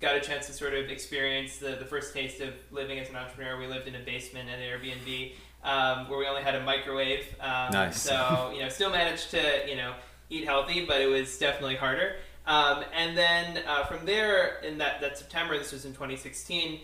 got 0.00 0.16
a 0.16 0.20
chance 0.20 0.46
to 0.46 0.52
sort 0.52 0.72
of 0.72 0.88
experience 0.88 1.58
the, 1.58 1.76
the 1.78 1.84
first 1.84 2.14
taste 2.14 2.40
of 2.40 2.54
living 2.70 2.98
as 2.98 3.10
an 3.10 3.16
entrepreneur. 3.16 3.58
We 3.58 3.66
lived 3.66 3.86
in 3.86 3.96
a 3.96 4.00
basement 4.00 4.48
at 4.48 4.58
Airbnb 4.60 5.32
um, 5.62 6.08
where 6.08 6.18
we 6.18 6.26
only 6.26 6.42
had 6.42 6.54
a 6.54 6.62
microwave. 6.62 7.26
Um, 7.40 7.72
nice. 7.72 8.00
So, 8.00 8.50
you 8.54 8.60
know, 8.60 8.68
still 8.70 8.90
managed 8.90 9.30
to, 9.32 9.68
you 9.68 9.76
know, 9.76 9.94
eat 10.30 10.44
healthy, 10.44 10.86
but 10.86 11.02
it 11.02 11.06
was 11.06 11.36
definitely 11.36 11.76
harder. 11.76 12.16
and 12.46 13.16
then 13.16 13.62
uh, 13.66 13.84
from 13.84 14.06
there, 14.06 14.60
in 14.60 14.78
that, 14.78 15.02
that 15.02 15.18
September, 15.18 15.58
this 15.58 15.72
was 15.72 15.84
in 15.84 15.92
2016, 15.92 16.80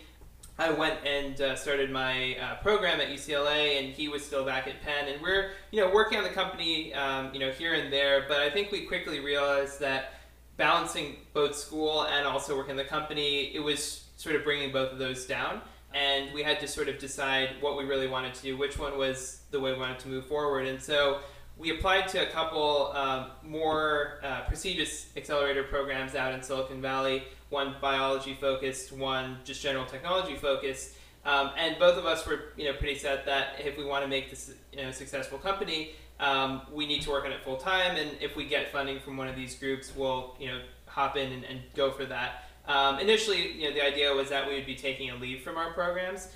I 0.57 0.71
went 0.71 1.05
and 1.05 1.39
uh, 1.41 1.55
started 1.55 1.91
my 1.91 2.37
uh, 2.37 2.55
program 2.61 3.01
at 3.01 3.09
UCLA, 3.09 3.79
and 3.79 3.93
he 3.93 4.07
was 4.07 4.25
still 4.25 4.45
back 4.45 4.67
at 4.67 4.81
Penn, 4.81 5.09
and 5.09 5.21
we're 5.21 5.51
you 5.71 5.81
know 5.81 5.93
working 5.93 6.17
on 6.17 6.23
the 6.23 6.29
company 6.29 6.93
um, 6.93 7.33
you 7.33 7.39
know 7.39 7.51
here 7.51 7.73
and 7.73 7.91
there. 7.91 8.25
But 8.27 8.39
I 8.39 8.49
think 8.49 8.71
we 8.71 8.81
quickly 8.81 9.19
realized 9.19 9.79
that 9.81 10.13
balancing 10.57 11.17
both 11.33 11.55
school 11.55 12.03
and 12.05 12.25
also 12.25 12.55
working 12.55 12.71
in 12.71 12.77
the 12.77 12.85
company, 12.85 13.53
it 13.53 13.59
was 13.59 14.05
sort 14.15 14.35
of 14.35 14.43
bringing 14.43 14.71
both 14.71 14.91
of 14.91 14.97
those 14.97 15.25
down. 15.25 15.61
And 15.93 16.33
we 16.33 16.43
had 16.43 16.59
to 16.59 16.67
sort 16.67 16.89
of 16.89 16.99
decide 16.99 17.49
what 17.61 17.77
we 17.77 17.85
really 17.85 18.07
wanted 18.07 18.33
to 18.35 18.41
do, 18.41 18.57
which 18.57 18.77
one 18.77 18.97
was 18.97 19.41
the 19.51 19.59
way 19.59 19.71
we 19.71 19.79
wanted 19.79 19.99
to 19.99 20.09
move 20.09 20.25
forward. 20.25 20.67
And 20.67 20.81
so 20.81 21.19
we 21.57 21.71
applied 21.71 22.09
to 22.09 22.27
a 22.27 22.29
couple 22.31 22.91
um, 22.93 23.27
more 23.43 24.19
uh, 24.23 24.41
prestigious 24.41 25.07
accelerator 25.15 25.63
programs 25.63 26.15
out 26.15 26.33
in 26.33 26.41
Silicon 26.41 26.81
Valley, 26.81 27.23
one 27.55 27.73
biology 27.79 28.33
focused, 28.39 28.91
one 28.91 29.37
just 29.45 29.63
general 29.63 29.85
technology 29.85 30.35
focused. 30.35 30.95
Um, 31.23 31.51
and 31.57 31.79
both 31.79 31.97
of 31.97 32.05
us 32.05 32.27
were, 32.27 32.51
you 32.57 32.65
know, 32.65 32.73
pretty 32.73 32.99
set 32.99 33.25
that 33.25 33.55
if 33.63 33.77
we 33.77 33.85
want 33.85 34.03
to 34.03 34.09
make 34.09 34.29
this, 34.29 34.53
you 34.73 34.83
know, 34.83 34.91
successful 34.91 35.39
company, 35.39 35.93
um, 36.19 36.63
we 36.71 36.85
need 36.85 37.01
to 37.03 37.09
work 37.09 37.23
on 37.25 37.31
it 37.31 37.41
full 37.43 37.55
time. 37.55 37.95
And 37.95 38.11
if 38.21 38.35
we 38.35 38.45
get 38.45 38.71
funding 38.71 38.99
from 38.99 39.15
one 39.15 39.29
of 39.29 39.37
these 39.37 39.55
groups, 39.55 39.95
we'll, 39.95 40.35
you 40.37 40.47
know, 40.47 40.59
hop 40.85 41.15
in 41.15 41.31
and, 41.31 41.45
and 41.45 41.61
go 41.75 41.91
for 41.91 42.05
that. 42.05 42.43
Um, 42.67 42.99
initially, 42.99 43.53
you 43.53 43.69
know, 43.69 43.73
the 43.73 43.83
idea 43.83 44.13
was 44.13 44.29
that 44.29 44.47
we 44.47 44.55
would 44.55 44.65
be 44.65 44.75
taking 44.75 45.09
a 45.11 45.15
leave 45.15 45.41
from 45.41 45.55
our 45.55 45.71
programs. 45.73 46.27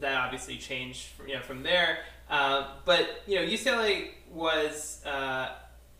That 0.00 0.16
obviously 0.16 0.56
changed, 0.56 1.08
you 1.26 1.34
know, 1.34 1.42
from 1.42 1.62
there. 1.62 1.98
Uh, 2.28 2.68
but 2.84 3.22
you 3.26 3.36
know, 3.36 3.42
UCLA 3.42 4.08
was 4.30 5.04
uh, 5.04 5.50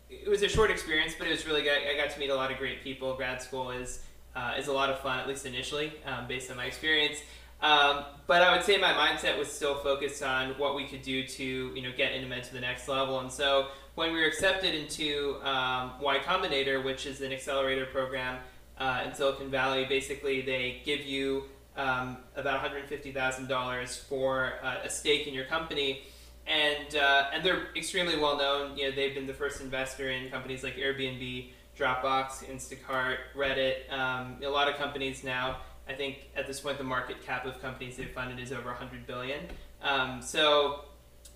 it 0.09 0.27
was 0.27 0.41
a 0.41 0.49
short 0.49 0.71
experience, 0.71 1.13
but 1.17 1.27
it 1.27 1.31
was 1.31 1.45
really 1.45 1.61
good. 1.61 1.77
I 1.87 1.95
got 1.95 2.09
to 2.13 2.19
meet 2.19 2.31
a 2.31 2.35
lot 2.35 2.51
of 2.51 2.57
great 2.57 2.83
people. 2.83 3.15
Grad 3.15 3.41
school 3.41 3.71
is 3.71 4.03
uh, 4.35 4.53
is 4.57 4.67
a 4.67 4.73
lot 4.73 4.89
of 4.89 4.99
fun, 4.99 5.19
at 5.19 5.27
least 5.27 5.45
initially, 5.45 5.93
um, 6.05 6.27
based 6.27 6.51
on 6.51 6.57
my 6.57 6.65
experience. 6.65 7.19
Um, 7.61 8.03
but 8.27 8.41
I 8.41 8.55
would 8.55 8.65
say 8.65 8.77
my 8.77 8.91
mindset 8.91 9.37
was 9.37 9.51
still 9.51 9.75
focused 9.75 10.21
on 10.21 10.49
what 10.57 10.75
we 10.75 10.85
could 10.85 11.01
do 11.01 11.25
to 11.25 11.43
you 11.43 11.81
know 11.81 11.91
get 11.95 12.11
InnaMed 12.11 12.43
to 12.43 12.53
the 12.53 12.61
next 12.61 12.87
level. 12.87 13.19
And 13.19 13.31
so 13.31 13.67
when 13.95 14.11
we 14.11 14.19
were 14.19 14.27
accepted 14.27 14.75
into 14.75 15.37
um, 15.43 15.93
Y 16.01 16.19
Combinator, 16.19 16.83
which 16.83 17.05
is 17.05 17.21
an 17.21 17.31
accelerator 17.31 17.85
program 17.85 18.39
uh, 18.77 19.03
in 19.05 19.13
Silicon 19.13 19.49
Valley, 19.49 19.85
basically 19.85 20.41
they 20.41 20.81
give 20.83 21.01
you 21.05 21.45
um, 21.77 22.17
about 22.35 22.63
$150,000 22.63 23.99
for 24.07 24.53
uh, 24.61 24.75
a 24.83 24.89
stake 24.89 25.27
in 25.27 25.33
your 25.33 25.45
company. 25.45 26.03
And, 26.47 26.95
uh, 26.95 27.29
and 27.33 27.43
they're 27.43 27.67
extremely 27.75 28.17
well 28.17 28.37
known. 28.37 28.77
You 28.77 28.89
know, 28.89 28.95
they've 28.95 29.15
been 29.15 29.27
the 29.27 29.33
first 29.33 29.61
investor 29.61 30.09
in 30.09 30.29
companies 30.29 30.63
like 30.63 30.75
Airbnb, 30.75 31.51
Dropbox, 31.77 32.45
Instacart, 32.45 33.17
Reddit, 33.35 33.91
um, 33.91 34.37
a 34.43 34.47
lot 34.47 34.69
of 34.69 34.75
companies 34.75 35.23
now. 35.23 35.57
I 35.87 35.93
think 35.93 36.29
at 36.35 36.47
this 36.47 36.61
point 36.61 36.77
the 36.77 36.83
market 36.83 37.21
cap 37.23 37.45
of 37.45 37.61
companies 37.61 37.97
they've 37.97 38.09
funded 38.09 38.39
is 38.39 38.51
over 38.51 38.69
100 38.69 39.05
billion. 39.05 39.41
Um, 39.81 40.21
so 40.21 40.85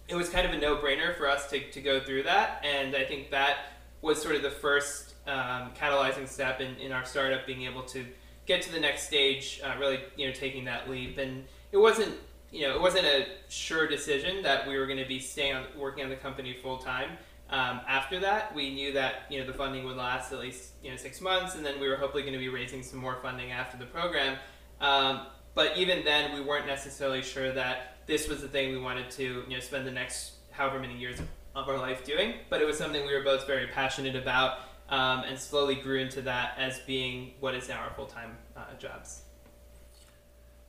it 0.08 0.16
was 0.16 0.30
kind 0.30 0.48
of 0.48 0.54
a 0.54 0.58
no-brainer 0.58 1.16
for 1.16 1.28
us 1.30 1.50
to, 1.52 1.70
to 1.72 1.82
go 1.82 2.00
through 2.00 2.24
that, 2.24 2.64
and 2.66 2.96
I 2.96 3.06
think 3.06 3.30
that 3.32 3.58
was 4.02 4.22
sort 4.22 4.36
of 4.36 4.42
the 4.42 4.50
first 4.50 5.16
um, 5.28 5.72
catalyzing 5.80 6.28
step 6.28 6.62
in, 6.62 6.76
in 6.78 6.92
our 6.92 7.06
startup 7.06 7.46
being 7.46 7.64
able 7.64 7.84
to 7.84 8.06
get 8.46 8.62
to 8.64 8.72
the 8.72 8.80
next 8.80 9.04
stage, 9.04 9.62
uh, 9.64 9.76
really 9.80 10.00
you 10.18 10.28
know 10.28 10.34
taking 10.34 10.66
that 10.66 10.90
leap. 10.90 11.18
And 11.18 11.46
it 11.72 11.78
wasn't 11.78 12.16
you 12.52 12.68
know 12.68 12.76
it 12.76 12.82
wasn't 12.82 13.06
a 13.06 13.28
sure 13.48 13.88
decision 13.88 14.42
that 14.44 14.68
we 14.68 14.78
were 14.78 14.88
going 14.88 15.00
to 15.00 15.08
be 15.08 15.20
staying 15.20 15.56
on 15.56 15.66
working 15.78 16.04
on 16.04 16.10
the 16.10 16.16
company 16.16 16.58
full 16.62 16.78
time. 16.78 17.12
Um, 17.52 17.82
after 17.88 18.20
that, 18.20 18.54
we 18.54 18.70
knew 18.74 18.94
that 18.94 19.24
you 19.30 19.40
know 19.40 19.46
the 19.46 19.54
funding 19.54 19.86
would 19.86 19.98
last 19.98 20.32
at 20.32 20.40
least 20.40 20.74
you 20.84 20.92
know 20.92 20.98
six 20.98 21.20
months, 21.20 21.56
and 21.56 21.66
then 21.66 21.80
we 21.80 21.88
were 21.88 21.96
hopefully 21.96 22.24
going 22.24 22.34
to 22.34 22.40
be 22.40 22.50
raising 22.50 22.84
some 22.84 23.00
more 23.00 23.18
funding 23.22 23.52
after 23.52 23.78
the 23.78 23.86
program. 23.86 24.38
Um, 24.80 25.22
but 25.56 25.78
even 25.78 26.04
then, 26.06 26.34
we 26.34 26.42
weren't 26.42 26.68
necessarily 26.68 27.22
sure 27.24 27.52
that 27.52 27.98
this 28.06 28.28
was 28.28 28.42
the 28.42 28.48
thing 28.48 28.72
we 28.72 28.78
wanted 28.78 29.10
to 29.12 29.44
you 29.48 29.56
know 29.56 29.60
spend 29.60 29.88
the 29.88 29.92
next 29.92 30.34
however 30.52 30.80
many 30.80 30.96
years 30.98 31.20
of 31.56 31.68
our 31.68 31.78
life 31.78 32.06
doing. 32.06 32.36
But 32.50 32.62
it 32.62 32.66
was 32.66 32.78
something 32.78 33.06
we 33.06 33.16
were 33.16 33.24
both 33.24 33.48
very 33.48 33.68
passionate 33.68 34.16
about, 34.16 34.60
um, 34.90 35.24
and 35.24 35.38
slowly 35.38 35.76
grew 35.76 36.00
into 36.00 36.22
that 36.24 36.54
as 36.58 36.80
being 36.82 37.34
what 37.40 37.56
is 37.56 37.68
now 37.68 37.80
our 37.80 37.92
full 37.96 38.06
time 38.06 38.38
uh, 38.56 38.76
jobs. 38.78 39.24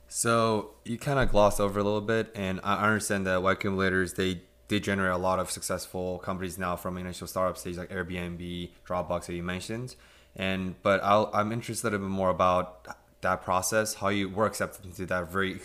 So 0.07 0.71
you 0.83 0.97
kind 0.97 1.19
of 1.19 1.29
gloss 1.29 1.59
over 1.59 1.79
a 1.79 1.83
little 1.83 2.01
bit, 2.01 2.31
and 2.35 2.59
I 2.63 2.83
understand 2.83 3.27
that 3.27 3.43
Y 3.43 3.51
Accumulators 3.51 4.15
they 4.15 4.41
did 4.71 4.85
generate 4.85 5.11
a 5.11 5.17
lot 5.17 5.37
of 5.37 5.51
successful 5.51 6.17
companies 6.19 6.57
now 6.57 6.77
from 6.77 6.97
initial 6.97 7.27
startup 7.27 7.57
stage 7.57 7.75
like 7.75 7.89
Airbnb, 7.89 8.69
Dropbox 8.87 9.25
that 9.25 9.33
you 9.33 9.43
mentioned. 9.43 9.97
And 10.33 10.81
but 10.81 11.03
i 11.03 11.41
am 11.41 11.51
interested 11.51 11.93
a 11.93 11.99
bit 11.99 12.07
more 12.07 12.29
about 12.29 12.87
that 13.19 13.41
process, 13.43 13.95
how 13.95 14.07
you 14.07 14.29
were 14.29 14.45
accepted 14.45 14.85
into 14.85 15.05
that 15.07 15.29
very, 15.29 15.59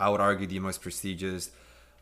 I 0.00 0.10
would 0.10 0.20
argue, 0.20 0.48
the 0.48 0.58
most 0.58 0.82
prestigious 0.82 1.52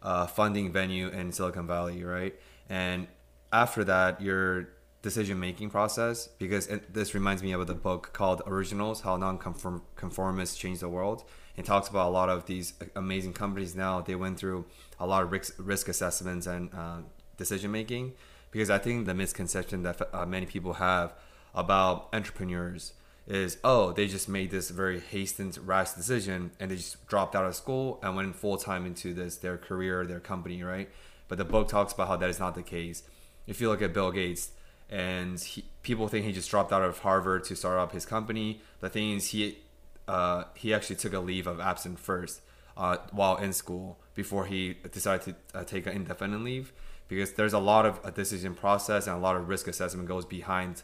uh, 0.02 0.26
funding 0.26 0.72
venue 0.72 1.08
in 1.08 1.30
Silicon 1.30 1.66
Valley, 1.66 2.02
right? 2.02 2.34
And 2.70 3.06
after 3.52 3.84
that, 3.84 4.22
your 4.22 4.70
decision 5.02 5.38
making 5.38 5.68
process, 5.68 6.26
because 6.38 6.68
it, 6.68 6.94
this 6.94 7.12
reminds 7.12 7.42
me 7.42 7.52
of 7.52 7.66
the 7.66 7.74
book 7.74 8.14
called 8.14 8.40
Originals: 8.46 9.02
How 9.02 9.18
Non-Conformists 9.18 10.56
Change 10.56 10.80
the 10.80 10.88
World. 10.88 11.22
It 11.54 11.66
talks 11.66 11.88
about 11.88 12.08
a 12.08 12.14
lot 12.20 12.30
of 12.30 12.46
these 12.46 12.72
amazing 12.94 13.34
companies 13.34 13.74
now. 13.74 14.00
They 14.00 14.14
went 14.14 14.38
through 14.38 14.64
a 14.98 15.06
lot 15.06 15.22
of 15.22 15.32
risk, 15.32 15.54
risk 15.58 15.88
assessments 15.88 16.46
and 16.46 16.70
uh, 16.74 16.98
decision 17.36 17.70
making 17.70 18.14
because 18.50 18.70
I 18.70 18.78
think 18.78 19.06
the 19.06 19.14
misconception 19.14 19.82
that 19.82 20.00
uh, 20.12 20.24
many 20.26 20.46
people 20.46 20.74
have 20.74 21.12
about 21.54 22.08
entrepreneurs 22.12 22.92
is 23.26 23.58
oh 23.64 23.92
they 23.92 24.06
just 24.06 24.28
made 24.28 24.50
this 24.50 24.70
very 24.70 25.00
hastened 25.00 25.58
rash 25.58 25.92
decision 25.92 26.52
and 26.60 26.70
they 26.70 26.76
just 26.76 27.04
dropped 27.08 27.34
out 27.34 27.44
of 27.44 27.56
school 27.56 27.98
and 28.02 28.14
went 28.14 28.36
full 28.36 28.56
time 28.56 28.86
into 28.86 29.12
this 29.12 29.36
their 29.38 29.56
career 29.56 30.06
their 30.06 30.20
company 30.20 30.62
right? 30.62 30.88
But 31.28 31.38
the 31.38 31.44
book 31.44 31.68
talks 31.68 31.92
about 31.92 32.08
how 32.08 32.16
that 32.16 32.30
is 32.30 32.38
not 32.38 32.54
the 32.54 32.62
case. 32.62 33.02
If 33.46 33.60
you 33.60 33.68
look 33.68 33.82
at 33.82 33.92
Bill 33.92 34.12
Gates 34.12 34.52
and 34.88 35.40
he, 35.40 35.64
people 35.82 36.06
think 36.06 36.24
he 36.24 36.32
just 36.32 36.48
dropped 36.48 36.72
out 36.72 36.82
of 36.82 37.00
Harvard 37.00 37.42
to 37.44 37.56
start 37.56 37.78
up 37.78 37.90
his 37.90 38.06
company. 38.06 38.60
The 38.78 38.88
thing 38.88 39.12
is 39.12 39.30
he 39.30 39.58
uh, 40.06 40.44
he 40.54 40.72
actually 40.72 40.96
took 40.96 41.12
a 41.12 41.18
leave 41.18 41.48
of 41.48 41.58
absence 41.58 41.98
first 42.00 42.40
uh, 42.76 42.98
while 43.12 43.36
in 43.36 43.52
school 43.52 43.98
before 44.14 44.46
he 44.46 44.74
decided 44.92 45.36
to 45.52 45.58
uh, 45.58 45.64
take 45.64 45.86
an 45.86 45.92
indefinite 45.94 46.40
leave. 46.40 46.72
Because 47.08 47.34
there's 47.34 47.52
a 47.52 47.60
lot 47.60 47.86
of 47.86 48.00
a 48.04 48.10
decision 48.10 48.54
process 48.54 49.06
and 49.06 49.16
a 49.16 49.20
lot 49.20 49.36
of 49.36 49.48
risk 49.48 49.68
assessment 49.68 50.08
goes 50.08 50.24
behind 50.24 50.82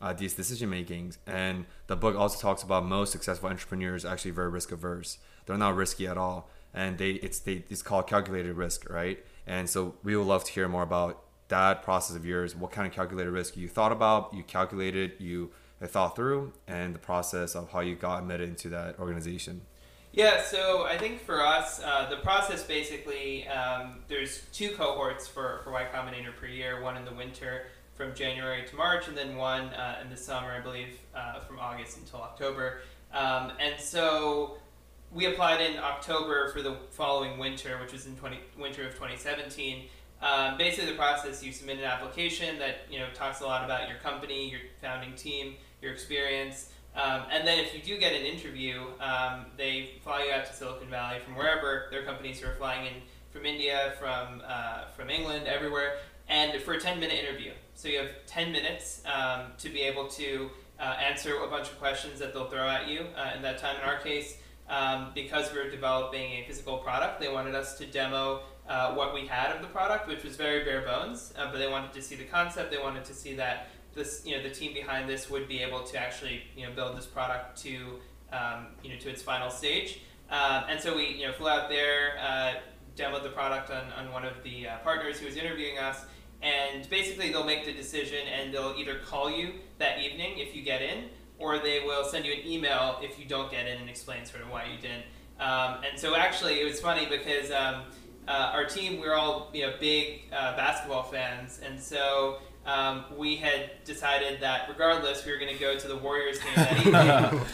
uh, 0.00 0.12
these 0.12 0.32
decision 0.34 0.70
makings. 0.70 1.18
And 1.26 1.66
the 1.88 1.96
book 1.96 2.16
also 2.16 2.40
talks 2.40 2.62
about 2.62 2.86
most 2.86 3.12
successful 3.12 3.50
entrepreneurs 3.50 4.04
actually 4.04 4.30
very 4.30 4.48
risk 4.48 4.72
averse. 4.72 5.18
They're 5.46 5.58
not 5.58 5.76
risky 5.76 6.06
at 6.06 6.16
all. 6.16 6.48
And 6.72 6.98
they 6.98 7.12
it's 7.12 7.40
they 7.40 7.64
it's 7.68 7.82
called 7.82 8.06
calculated 8.06 8.54
risk 8.54 8.88
right? 8.88 9.24
And 9.46 9.68
so 9.68 9.94
we 10.02 10.16
would 10.16 10.26
love 10.26 10.44
to 10.44 10.52
hear 10.52 10.68
more 10.68 10.82
about 10.82 11.22
that 11.48 11.82
process 11.82 12.16
of 12.16 12.24
yours. 12.24 12.54
What 12.54 12.70
kind 12.70 12.86
of 12.86 12.92
calculated 12.92 13.30
risk 13.30 13.56
you 13.56 13.68
thought 13.68 13.92
about 13.92 14.32
you 14.34 14.42
calculated 14.42 15.12
you 15.18 15.50
thought 15.82 16.16
through 16.16 16.52
and 16.66 16.94
the 16.94 16.98
process 16.98 17.54
of 17.54 17.70
how 17.70 17.80
you 17.80 17.94
got 17.94 18.20
admitted 18.20 18.48
into 18.48 18.68
that 18.70 18.98
organization 18.98 19.62
yeah, 20.12 20.42
so 20.42 20.84
I 20.84 20.96
think 20.98 21.20
for 21.20 21.44
us, 21.44 21.80
uh, 21.84 22.08
the 22.08 22.16
process 22.16 22.64
basically, 22.64 23.46
um, 23.48 24.00
there's 24.08 24.42
two 24.52 24.70
cohorts 24.70 25.26
for, 25.28 25.60
for 25.64 25.72
Y 25.72 25.86
Combinator 25.92 26.34
per 26.34 26.46
year, 26.46 26.82
one 26.82 26.96
in 26.96 27.04
the 27.04 27.12
winter 27.12 27.66
from 27.94 28.14
January 28.14 28.64
to 28.66 28.76
March, 28.76 29.08
and 29.08 29.16
then 29.16 29.36
one 29.36 29.64
uh, 29.74 29.98
in 30.02 30.08
the 30.08 30.16
summer, 30.16 30.50
I 30.52 30.60
believe, 30.60 30.98
uh, 31.14 31.40
from 31.40 31.58
August 31.58 31.98
until 31.98 32.20
October. 32.20 32.80
Um, 33.12 33.52
and 33.60 33.78
so 33.78 34.58
we 35.12 35.26
applied 35.26 35.60
in 35.60 35.78
October 35.78 36.48
for 36.50 36.62
the 36.62 36.76
following 36.90 37.38
winter, 37.38 37.78
which 37.80 37.92
was 37.92 38.06
in 38.06 38.16
20, 38.16 38.38
winter 38.58 38.86
of 38.86 38.94
2017. 38.94 39.86
Um, 40.20 40.58
basically, 40.58 40.90
the 40.90 40.96
process 40.96 41.42
you 41.42 41.52
submit 41.52 41.78
an 41.78 41.84
application 41.84 42.58
that 42.58 42.78
you 42.90 42.98
know 42.98 43.06
talks 43.14 43.40
a 43.40 43.46
lot 43.46 43.64
about 43.64 43.88
your 43.88 43.98
company, 43.98 44.50
your 44.50 44.60
founding 44.80 45.14
team, 45.14 45.54
your 45.80 45.92
experience. 45.92 46.70
Um, 46.98 47.22
and 47.30 47.46
then 47.46 47.60
if 47.60 47.72
you 47.74 47.80
do 47.80 47.96
get 47.96 48.12
an 48.12 48.26
interview, 48.26 48.82
um, 49.00 49.46
they 49.56 49.90
fly 50.02 50.24
you 50.24 50.32
out 50.32 50.46
to 50.46 50.52
Silicon 50.52 50.90
Valley 50.90 51.20
from 51.24 51.36
wherever. 51.36 51.86
There 51.92 52.02
are 52.02 52.04
companies 52.04 52.42
are 52.42 52.56
flying 52.56 52.86
in 52.86 52.92
from 53.30 53.46
India, 53.46 53.94
from, 54.00 54.42
uh, 54.44 54.86
from 54.96 55.08
England, 55.08 55.46
everywhere, 55.46 55.98
and 56.28 56.60
for 56.60 56.74
a 56.74 56.80
10 56.80 56.98
minute 56.98 57.16
interview. 57.16 57.52
So 57.74 57.86
you 57.86 57.98
have 57.98 58.10
10 58.26 58.50
minutes 58.50 59.02
um, 59.06 59.52
to 59.58 59.68
be 59.68 59.82
able 59.82 60.08
to 60.08 60.50
uh, 60.80 60.82
answer 60.82 61.36
a 61.36 61.46
bunch 61.46 61.68
of 61.68 61.78
questions 61.78 62.18
that 62.18 62.34
they'll 62.34 62.50
throw 62.50 62.68
at 62.68 62.88
you. 62.88 63.06
Uh, 63.16 63.30
in 63.36 63.42
that 63.42 63.58
time, 63.58 63.76
in 63.76 63.82
our 63.82 63.98
case, 63.98 64.36
um, 64.68 65.12
because 65.14 65.52
we 65.52 65.60
are 65.60 65.70
developing 65.70 66.32
a 66.32 66.44
physical 66.48 66.78
product, 66.78 67.20
they 67.20 67.28
wanted 67.28 67.54
us 67.54 67.78
to 67.78 67.86
demo 67.86 68.40
uh, 68.68 68.92
what 68.94 69.14
we 69.14 69.26
had 69.26 69.54
of 69.54 69.62
the 69.62 69.68
product, 69.68 70.08
which 70.08 70.24
was 70.24 70.36
very 70.36 70.64
bare 70.64 70.82
bones, 70.82 71.32
uh, 71.38 71.50
but 71.50 71.58
they 71.58 71.68
wanted 71.68 71.92
to 71.92 72.02
see 72.02 72.16
the 72.16 72.24
concept, 72.24 72.70
they 72.70 72.78
wanted 72.78 73.04
to 73.04 73.14
see 73.14 73.34
that 73.34 73.68
this 73.98 74.22
you 74.24 74.36
know 74.36 74.42
the 74.42 74.50
team 74.50 74.72
behind 74.72 75.08
this 75.08 75.28
would 75.28 75.48
be 75.48 75.60
able 75.60 75.82
to 75.82 75.98
actually 75.98 76.42
you 76.56 76.66
know 76.66 76.72
build 76.72 76.96
this 76.96 77.06
product 77.06 77.60
to 77.62 77.76
um, 78.32 78.68
you 78.82 78.90
know 78.90 78.98
to 78.98 79.10
its 79.10 79.22
final 79.22 79.50
stage. 79.50 80.00
Um, 80.30 80.64
and 80.68 80.80
so 80.80 80.96
we 80.96 81.08
you 81.08 81.26
know 81.26 81.32
flew 81.32 81.48
out 81.48 81.68
there, 81.68 82.18
uh, 82.18 82.54
demoed 82.96 83.22
the 83.22 83.30
product 83.30 83.70
on, 83.70 83.92
on 83.92 84.12
one 84.12 84.24
of 84.24 84.42
the 84.42 84.68
uh, 84.68 84.78
partners 84.78 85.18
who 85.18 85.26
was 85.26 85.36
interviewing 85.36 85.78
us, 85.78 86.04
and 86.42 86.88
basically 86.88 87.30
they'll 87.30 87.44
make 87.44 87.64
the 87.64 87.72
decision 87.72 88.26
and 88.28 88.52
they'll 88.52 88.74
either 88.78 89.00
call 89.04 89.30
you 89.30 89.54
that 89.78 89.98
evening 89.98 90.38
if 90.38 90.54
you 90.54 90.62
get 90.62 90.82
in, 90.82 91.04
or 91.38 91.58
they 91.58 91.80
will 91.80 92.04
send 92.04 92.24
you 92.24 92.32
an 92.32 92.46
email 92.46 92.98
if 93.02 93.18
you 93.18 93.24
don't 93.24 93.50
get 93.50 93.66
in 93.66 93.78
and 93.78 93.88
explain 93.88 94.24
sort 94.24 94.42
of 94.42 94.50
why 94.50 94.64
you 94.64 94.80
didn't. 94.80 95.04
Um, 95.40 95.82
and 95.88 95.98
so 95.98 96.16
actually 96.16 96.60
it 96.60 96.64
was 96.64 96.80
funny 96.80 97.06
because 97.06 97.50
um, 97.50 97.82
uh, 98.28 98.50
our 98.52 98.66
team, 98.66 99.00
we're 99.00 99.14
all 99.14 99.50
you 99.54 99.62
know 99.62 99.72
big 99.80 100.24
uh, 100.32 100.54
basketball 100.54 101.04
fans, 101.04 101.60
and 101.64 101.80
so 101.80 102.38
um, 102.68 103.06
we 103.16 103.36
had 103.36 103.70
decided 103.84 104.40
that 104.40 104.68
regardless, 104.68 105.24
we 105.24 105.32
were 105.32 105.38
going 105.38 105.52
to 105.52 105.58
go 105.58 105.78
to 105.78 105.88
the 105.88 105.96
Warriors 105.96 106.38
game 106.38 106.52
that 106.54 106.76
evening. 106.80 106.94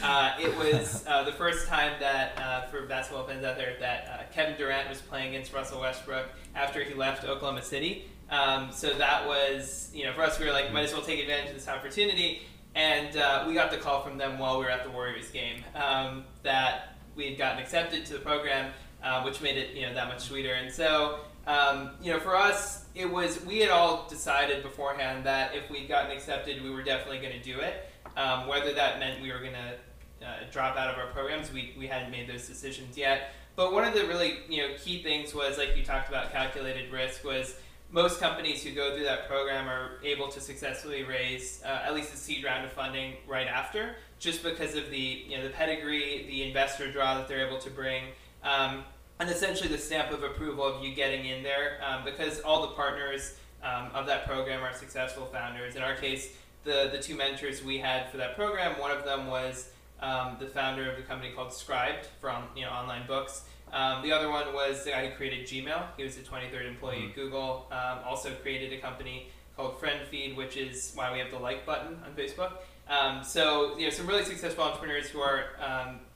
uh, 0.03 0.37
it 0.41 0.57
was 0.59 1.05
uh, 1.07 1.23
the 1.23 1.31
first 1.33 1.69
time 1.69 1.93
that, 2.01 2.37
uh, 2.37 2.67
for 2.67 2.83
basketball 2.87 3.25
fans 3.25 3.45
out 3.45 3.57
there, 3.57 3.77
that 3.79 4.09
uh, 4.09 4.35
Kevin 4.35 4.57
Durant 4.57 4.89
was 4.89 5.01
playing 5.01 5.29
against 5.29 5.53
Russell 5.53 5.81
Westbrook 5.81 6.27
after 6.57 6.83
he 6.83 6.95
left 6.95 7.25
Oklahoma 7.25 7.63
City. 7.63 8.07
Um, 8.29 8.73
so 8.73 8.93
that 8.95 9.25
was, 9.25 9.89
you 9.95 10.05
know, 10.05 10.13
for 10.13 10.23
us, 10.23 10.41
we 10.41 10.47
were 10.47 10.53
like, 10.53 10.73
might 10.73 10.85
as 10.85 10.93
well 10.93 11.03
take 11.03 11.21
advantage 11.21 11.51
of 11.51 11.55
this 11.55 11.69
opportunity. 11.69 12.43
And 12.75 13.17
uh, 13.17 13.45
we 13.47 13.55
got 13.55 13.71
the 13.71 13.77
call 13.77 14.03
from 14.03 14.19
them 14.19 14.41
while 14.41 14.59
we 14.59 14.65
were 14.65 14.71
at 14.71 14.83
the 14.83 14.91
Warriors 14.91 15.31
game 15.31 15.63
um, 15.77 16.25
that 16.43 16.97
we 17.15 17.29
had 17.29 17.39
gotten 17.39 17.63
accepted 17.63 18.05
to 18.07 18.15
the 18.15 18.19
program, 18.19 18.73
uh, 19.01 19.23
which 19.23 19.41
made 19.41 19.57
it, 19.59 19.77
you 19.77 19.87
know, 19.87 19.95
that 19.95 20.09
much 20.09 20.23
sweeter. 20.23 20.55
And 20.55 20.73
so 20.73 21.21
um, 21.47 21.91
you 22.03 22.13
know, 22.13 22.21
for 22.21 22.37
us, 22.37 22.87
it 22.95 23.11
was 23.11 23.45
we 23.45 23.59
had 23.59 23.71
all 23.71 24.07
decided 24.09 24.63
beforehand 24.63 25.25
that 25.27 25.55
if 25.55 25.71
we'd 25.71 25.89
gotten 25.89 26.11
accepted, 26.11 26.63
we 26.63 26.71
were 26.71 26.83
definitely 26.83 27.19
going 27.19 27.39
to 27.39 27.43
do 27.43 27.61
it. 27.61 27.89
Um, 28.17 28.47
whether 28.47 28.73
that 28.73 28.99
meant 28.99 29.21
we 29.21 29.33
were 29.33 29.41
going 29.41 29.55
to 29.55 30.27
uh, 30.27 30.31
drop 30.53 30.77
out 30.77 30.91
of 30.91 30.99
our 30.99 31.09
programs, 31.09 31.53
we, 31.53 31.75
we 31.77 31.87
hadn't 31.87 32.11
made 32.11 32.29
those 32.29 32.47
decisions 32.47 32.97
yet. 32.97 33.33
But 33.57 33.73
one 33.73 33.85
of 33.85 33.95
the 33.95 34.07
really 34.07 34.39
you 34.49 34.63
know 34.63 34.75
key 34.79 35.03
things 35.03 35.35
was 35.35 35.59
like 35.59 35.77
you 35.77 35.85
talked 35.85 36.09
about 36.09 36.33
calculated 36.33 36.93
risk 36.93 37.25
was 37.25 37.57
most 37.91 38.19
companies 38.19 38.63
who 38.63 38.73
go 38.73 38.95
through 38.95 39.05
that 39.05 39.29
program 39.29 39.69
are 39.69 40.01
able 40.03 40.29
to 40.29 40.41
successfully 40.41 41.05
raise 41.05 41.63
uh, 41.65 41.83
at 41.85 41.95
least 41.95 42.13
a 42.13 42.17
seed 42.17 42.43
round 42.45 42.65
of 42.65 42.73
funding 42.73 43.15
right 43.29 43.47
after, 43.47 43.95
just 44.19 44.43
because 44.43 44.75
of 44.75 44.91
the 44.91 45.25
you 45.29 45.37
know 45.37 45.45
the 45.45 45.51
pedigree, 45.51 46.27
the 46.29 46.43
investor 46.43 46.91
draw 46.91 47.17
that 47.17 47.29
they're 47.29 47.47
able 47.47 47.59
to 47.59 47.71
bring. 47.71 48.05
Um, 48.43 48.85
and 49.21 49.31
essentially 49.31 49.69
the 49.69 49.79
stamp 49.79 50.11
of 50.11 50.23
approval 50.23 50.65
of 50.65 50.83
you 50.83 50.95
getting 50.95 51.27
in 51.27 51.43
there 51.43 51.81
um, 51.87 52.05
because 52.05 52.41
all 52.41 52.63
the 52.63 52.75
partners 52.75 53.37
um, 53.63 53.89
of 53.95 54.07
that 54.07 54.27
program 54.27 54.63
are 54.63 54.73
successful 54.73 55.27
founders. 55.27 55.77
In 55.77 55.83
our 55.83 55.95
case, 55.95 56.35
the, 56.65 56.91
the 56.93 56.99
two 56.99 57.17
mentors 57.17 57.63
we 57.63 57.79
had 57.79 58.11
for 58.11 58.17
that 58.17 58.37
program, 58.37 58.79
one 58.81 58.91
of 58.91 59.05
them 59.05 59.27
was 59.27 59.71
um, 60.01 60.37
the 60.41 60.47
founder 60.47 60.91
of 60.91 60.97
the 60.97 61.03
company 61.03 61.33
called 61.33 61.51
Scribd 61.51 62.07
from 62.21 62.45
you 62.57 62.65
know 62.65 62.71
online 62.71 63.07
books. 63.07 63.45
Um, 63.73 64.03
the 64.03 64.13
other 64.13 64.31
one 64.31 64.53
was 64.53 64.85
the 64.85 64.91
guy 64.91 65.09
who 65.09 65.17
created 65.17 65.47
Gmail. 65.47 65.87
He 65.97 66.05
was 66.05 66.17
the 66.17 66.23
23rd 66.23 66.69
employee 66.69 66.97
mm-hmm. 66.97 67.09
at 67.09 67.15
Google. 67.15 67.67
Um, 67.71 67.99
also 68.05 68.33
created 68.43 68.73
a 68.73 68.79
company 68.79 69.31
called 69.57 69.81
FriendFeed, 69.81 70.37
which 70.37 70.57
is 70.57 70.93
why 70.95 71.13
we 71.13 71.19
have 71.19 71.31
the 71.31 71.39
like 71.39 71.65
button 71.65 71.97
on 72.05 72.13
Facebook. 72.17 72.53
Um, 72.89 73.25
so 73.25 73.79
you 73.79 73.85
know 73.85 73.91
some 73.91 74.07
really 74.07 74.25
successful 74.25 74.65
entrepreneurs 74.65 75.09
who 75.09 75.21
are 75.21 75.45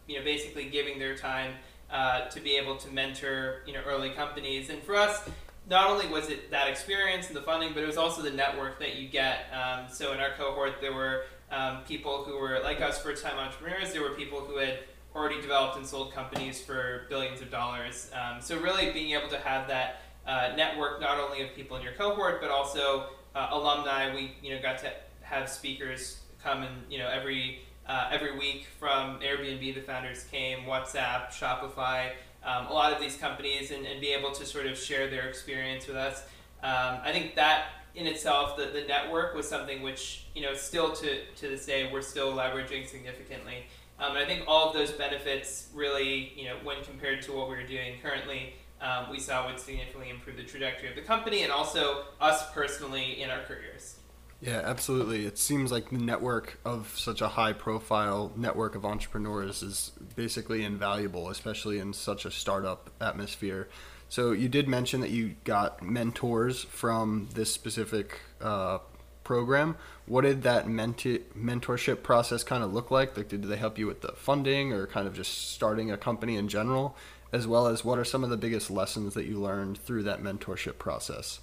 you 0.07 0.19
know 0.19 0.25
basically 0.25 0.69
giving 0.69 0.99
their 0.99 1.17
time 1.17 1.55
uh, 1.91 2.27
to 2.29 2.41
be 2.41 2.57
able 2.57 2.77
to 2.77 2.91
mentor 2.91 3.63
you 3.67 3.73
know 3.73 3.81
early 3.87 4.11
companies. 4.11 4.71
And 4.71 4.83
for 4.83 4.95
us, 4.95 5.29
not 5.69 5.91
only 5.91 6.07
was 6.07 6.29
it 6.29 6.51
that 6.51 6.69
experience 6.69 7.29
and 7.29 7.37
the 7.37 7.43
funding, 7.43 7.75
but 7.75 7.83
it 7.83 7.87
was 7.87 7.97
also 7.97 8.23
the 8.23 8.31
network 8.31 8.79
that 8.81 8.97
you 8.97 9.09
get. 9.09 9.47
Um, 9.53 9.87
so 9.91 10.13
in 10.13 10.21
our 10.21 10.31
cohort, 10.33 10.81
there 10.81 10.93
were 10.93 11.25
um, 11.51 11.79
people 11.87 12.25
who 12.25 12.39
were 12.39 12.61
like 12.63 12.81
us, 12.81 13.01
first-time 13.01 13.39
entrepreneurs. 13.39 13.93
There 13.93 14.03
were 14.03 14.11
people 14.11 14.41
who 14.41 14.59
had 14.59 14.81
already 15.15 15.41
developed 15.41 15.77
and 15.77 15.87
sold 15.87 16.13
companies 16.13 16.61
for 16.61 17.07
billions 17.09 17.41
of 17.41 17.51
dollars. 17.51 18.11
Um, 18.15 18.41
so 18.41 18.59
really 18.59 18.93
being 18.93 19.13
able 19.13 19.29
to 19.29 19.39
have 19.39 19.69
that 19.69 20.03
uh, 20.27 20.53
network, 20.57 21.01
not 21.01 21.19
only 21.19 21.43
of 21.43 21.55
people 21.55 21.77
in 21.77 21.83
your 21.83 21.95
cohort, 21.95 22.41
but 22.41 22.51
also 22.51 23.07
uh, 23.35 23.49
alumni. 23.51 24.15
We 24.15 24.33
you 24.43 24.55
know 24.55 24.63
got 24.63 24.79
to 24.79 24.93
have 25.23 25.49
speakers 25.49 26.21
come 26.43 26.63
and 26.63 26.91
you 26.91 26.99
know 26.99 27.09
every 27.09 27.61
uh, 27.89 28.09
every 28.13 28.39
week 28.39 28.67
from 28.79 29.19
Airbnb, 29.21 29.75
the 29.75 29.81
founders 29.81 30.25
came, 30.25 30.61
WhatsApp, 30.61 31.29
Shopify, 31.29 32.11
um, 32.45 32.67
a 32.67 32.73
lot 32.73 32.93
of 32.93 33.01
these 33.01 33.17
companies, 33.17 33.71
and, 33.71 33.87
and, 33.87 34.01
be 34.01 34.09
able 34.09 34.31
to 34.33 34.47
sort 34.47 34.67
of 34.67 34.79
share 34.79 35.09
their 35.09 35.29
experience 35.29 35.87
with 35.87 35.97
us. 35.97 36.23
Um, 36.63 37.01
I 37.03 37.11
think 37.13 37.35
that 37.35 37.67
in 37.95 38.07
itself, 38.07 38.57
the, 38.57 38.67
the 38.67 38.87
network 38.87 39.35
was 39.35 39.49
something 39.49 39.83
which, 39.83 40.27
you 40.35 40.43
know, 40.43 40.55
still 40.55 40.93
to, 40.93 41.25
to 41.25 41.49
this 41.49 41.67
day, 41.67 41.91
we're 41.93 42.03
still 42.03 42.33
leveraging 42.33 42.87
significantly. 42.87 43.67
Um, 43.99 44.15
and 44.15 44.19
I 44.19 44.27
think 44.27 44.45
all 44.47 44.69
of 44.69 44.75
those 44.75 44.93
benefits 44.93 45.69
really, 45.75 46.33
you 46.37 46.45
know, 46.45 46.57
when 46.63 46.85
compared 46.85 47.23
to 47.23 47.33
what 47.33 47.49
we're 47.49 47.67
doing 47.67 47.95
currently, 48.01 48.55
um, 48.81 49.11
we 49.11 49.19
saw 49.19 49.47
would 49.49 49.59
significantly 49.59 50.11
improve 50.11 50.37
the 50.37 50.45
trajectory 50.45 50.89
of 50.89 50.95
the 50.95 51.03
company 51.03 51.43
and 51.43 51.51
also 51.51 52.05
us 52.21 52.53
personally 52.53 53.21
in 53.21 53.31
our 53.31 53.43
careers. 53.43 53.98
Yeah, 54.41 54.61
absolutely. 54.65 55.27
It 55.27 55.37
seems 55.37 55.73
like 55.73 55.91
the 55.91 55.99
network 55.99 56.61
of 56.65 56.97
such 56.97 57.21
a 57.21 57.29
high 57.29 57.53
profile 57.53 58.31
network 58.37 58.77
of 58.77 58.85
entrepreneurs 58.85 59.63
is 59.65 59.91
basically 60.15 60.63
invaluable, 60.63 61.29
especially 61.29 61.81
in 61.81 61.93
such 61.93 62.25
a 62.25 62.31
startup 62.31 62.91
atmosphere. 63.01 63.69
So, 64.09 64.31
you 64.31 64.49
did 64.49 64.69
mention 64.69 65.01
that 65.01 65.11
you 65.11 65.35
got 65.45 65.83
mentors 65.83 66.63
from 66.63 67.29
this 67.35 67.53
specific 67.53 68.21
uh, 68.41 68.79
program. 69.25 69.77
What 70.07 70.23
did 70.23 70.43
that 70.45 70.67
mentorship 70.67 72.03
process 72.03 72.45
kind 72.45 72.63
of 72.63 72.73
look 72.73 72.91
like? 72.93 73.17
Like, 73.17 73.29
did 73.29 73.43
they 73.43 73.57
help 73.57 73.77
you 73.77 73.87
with 73.89 74.01
the 74.03 74.13
funding 74.13 74.73
or 74.73 74.87
kind 74.87 75.07
of 75.07 75.15
just 75.15 75.51
starting 75.53 75.91
a 75.91 75.99
company 75.99 76.37
in 76.37 76.49
general? 76.49 76.97
As 77.33 77.47
well 77.47 77.67
as 77.67 77.85
what 77.85 77.99
are 77.99 78.05
some 78.05 78.25
of 78.25 78.31
the 78.31 78.39
biggest 78.39 78.71
lessons 78.71 79.13
that 79.15 79.27
you 79.27 79.39
learned 79.39 79.79
through 79.79 80.05
that 80.05 80.23
mentorship 80.23 80.79
process? 80.79 81.41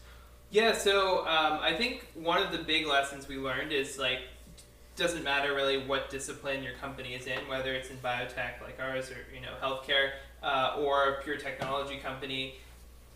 Yeah, 0.51 0.73
so 0.73 1.19
um, 1.19 1.59
I 1.61 1.73
think 1.77 2.07
one 2.13 2.41
of 2.41 2.51
the 2.51 2.59
big 2.59 2.87
lessons 2.87 3.27
we 3.27 3.37
learned 3.37 3.71
is 3.71 3.97
like 3.97 4.19
doesn't 4.95 5.23
matter 5.23 5.53
really 5.53 5.85
what 5.85 6.09
discipline 6.09 6.63
your 6.63 6.73
company 6.75 7.13
is 7.13 7.27
in, 7.27 7.39
whether 7.49 7.73
it's 7.73 7.89
in 7.89 7.97
biotech 7.97 8.61
like 8.63 8.79
ours 8.79 9.11
or 9.11 9.17
you 9.33 9.41
know 9.41 9.53
healthcare 9.61 10.11
uh, 10.41 10.77
or 10.79 11.09
a 11.09 11.23
pure 11.23 11.37
technology 11.37 11.97
company. 11.97 12.55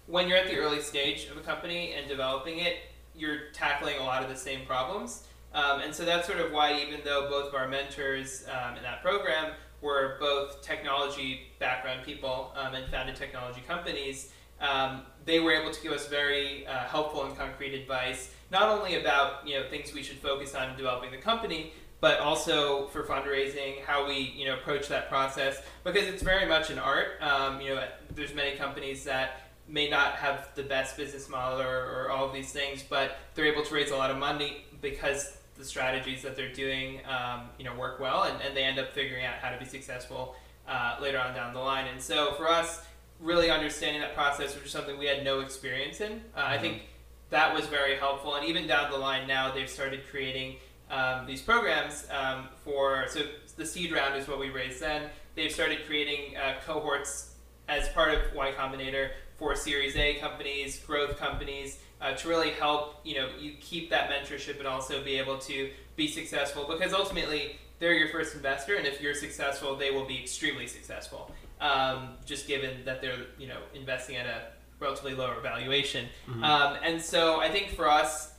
When 0.08 0.28
you're 0.28 0.38
at 0.38 0.48
the 0.48 0.58
early 0.58 0.82
stage 0.82 1.28
of 1.28 1.38
a 1.38 1.42
company 1.42 1.94
and 1.94 2.08
developing 2.08 2.60
it, 2.60 2.78
you're 3.16 3.52
tackling 3.54 4.00
a 4.00 4.04
lot 4.04 4.24
of 4.24 4.30
the 4.30 4.36
same 4.36 4.66
problems. 4.66 5.24
Um, 5.54 5.82
and 5.82 5.94
so 5.94 6.06
that's 6.06 6.28
sort 6.28 6.40
of 6.40 6.52
why, 6.52 6.80
even 6.82 7.00
though 7.04 7.30
both 7.30 7.50
of 7.50 7.56
our 7.56 7.68
mentors 7.68 8.46
um, 8.50 8.78
in 8.78 8.84
that 8.84 9.02
program 9.02 9.54
were 9.82 10.18
both 10.20 10.62
technology 10.62 11.48
background 11.60 12.02
people 12.06 12.54
um, 12.56 12.76
and 12.76 12.90
founded 12.92 13.16
technology 13.16 13.64
companies, 13.68 14.32
um, 14.62 15.04
they 15.26 15.40
were 15.40 15.52
able 15.52 15.72
to 15.72 15.82
give 15.82 15.92
us 15.92 16.08
very 16.08 16.66
uh, 16.68 16.80
helpful 16.80 17.24
and 17.24 17.38
concrete 17.38 17.74
advice, 17.74 18.32
not 18.52 18.70
only 18.70 18.96
about 18.96 19.48
you 19.48 19.60
know 19.60 19.70
things 19.70 19.94
we 19.94 20.04
should 20.04 20.18
focus 20.18 20.56
on 20.56 20.70
in 20.70 20.78
developing 20.78 21.12
the 21.12 21.18
company, 21.18 21.74
but 22.02 22.20
also 22.20 22.88
for 22.88 23.04
fundraising, 23.04 23.84
how 23.86 24.08
we 24.08 24.34
you 24.36 24.46
know 24.46 24.56
approach 24.56 24.88
that 24.88 25.10
process 25.10 25.62
because 25.84 26.08
it's 26.08 26.24
very 26.24 26.46
much 26.46 26.70
an 26.70 26.80
art. 26.80 27.22
Um, 27.22 27.62
you 27.62 27.76
know, 27.76 27.84
there's 28.16 28.34
many 28.34 28.56
companies 28.56 29.04
that 29.04 29.42
may 29.68 29.90
not 29.90 30.14
have 30.14 30.50
the 30.56 30.64
best 30.64 30.98
business 30.98 31.30
model 31.30 31.62
or, 31.62 31.86
or 31.86 32.12
all 32.12 32.26
of 32.26 32.34
these 32.34 32.52
things, 32.52 32.84
but 32.84 33.18
they're 33.36 33.46
able 33.46 33.64
to 33.64 33.74
raise 33.74 33.92
a 33.92 33.96
lot 33.96 34.10
of 34.10 34.18
money 34.18 34.66
because 34.82 35.38
the 35.58 35.64
strategies 35.64 36.24
that 36.24 36.36
they're 36.36 36.54
doing 36.54 37.02
um, 37.06 37.50
you 37.58 37.66
know 37.66 37.76
work 37.76 38.00
well, 38.00 38.24
and, 38.24 38.42
and 38.42 38.56
they 38.56 38.64
end 38.64 38.80
up 38.80 38.94
figuring 38.94 39.26
out 39.26 39.36
how 39.36 39.52
to 39.52 39.58
be 39.58 39.66
successful 39.66 40.36
uh, 40.68 40.98
later 41.02 41.20
on 41.20 41.34
down 41.34 41.54
the 41.54 41.60
line. 41.60 41.86
And 41.88 42.02
so 42.02 42.34
for 42.34 42.50
us 42.50 42.82
really 43.20 43.50
understanding 43.50 44.02
that 44.02 44.16
process, 44.16 44.56
which 44.56 44.66
is 44.66 44.72
something 44.72 44.98
we 44.98 45.06
had 45.06 45.24
no 45.24 45.42
experience 45.42 46.02
in. 46.02 46.22
Uh, 46.36 46.42
mm-hmm. 46.42 46.54
I 46.54 46.58
think 46.58 46.84
that 47.30 47.54
was 47.54 47.66
very 47.68 47.96
helpful. 47.96 48.36
And 48.36 48.46
even 48.46 48.68
down 48.68 48.92
the 48.92 48.98
line 48.98 49.28
now, 49.28 49.52
they've 49.52 49.70
started 49.70 50.02
creating 50.10 50.56
um, 50.90 51.26
these 51.26 51.42
programs 51.42 52.08
um, 52.12 52.48
for, 52.64 53.06
so 53.10 53.22
the 53.58 53.66
seed 53.66 53.92
round 53.92 54.16
is 54.16 54.28
what 54.28 54.40
we 54.40 54.50
raised 54.50 54.82
then. 54.82 55.10
They've 55.36 55.52
started 55.52 55.86
creating 55.86 56.38
uh, 56.38 56.56
cohorts 56.66 57.36
as 57.68 57.88
part 57.90 58.14
of 58.14 58.34
Y 58.34 58.52
Combinator 58.52 59.12
for 59.38 59.56
Series 59.56 59.96
A 59.96 60.16
companies, 60.16 60.80
growth 60.80 61.18
companies, 61.18 61.80
uh, 62.02 62.14
to 62.14 62.28
really 62.28 62.52
help 62.52 63.00
you 63.04 63.16
know 63.16 63.30
you 63.40 63.54
keep 63.60 63.90
that 63.90 64.10
mentorship 64.10 64.58
and 64.60 64.68
also 64.68 65.04
be 65.04 65.18
able 65.18 65.38
to 65.38 65.70
be 65.96 66.08
successful 66.08 66.66
because 66.70 66.94
ultimately 66.94 67.58
they're 67.80 67.94
your 67.94 68.10
first 68.10 68.36
investor 68.36 68.76
and 68.76 68.88
if 68.88 69.02
you're 69.02 69.14
successful 69.14 69.76
they 69.76 69.92
will 69.92 70.06
be 70.06 70.20
extremely 70.20 70.68
successful 70.68 71.32
um, 71.60 72.10
just 72.26 72.48
given 72.48 72.86
that 72.86 73.02
they're 73.02 73.26
you 73.38 73.48
know 73.48 73.60
investing 73.74 74.16
at 74.16 74.26
a 74.26 74.48
relatively 74.80 75.14
lower 75.14 75.40
valuation. 75.42 76.08
Mm-hmm. 76.28 76.44
Um, 76.44 76.78
and 76.84 77.02
so 77.02 77.40
I 77.42 77.50
think 77.50 77.70
for 77.70 77.90
us, 77.90 78.34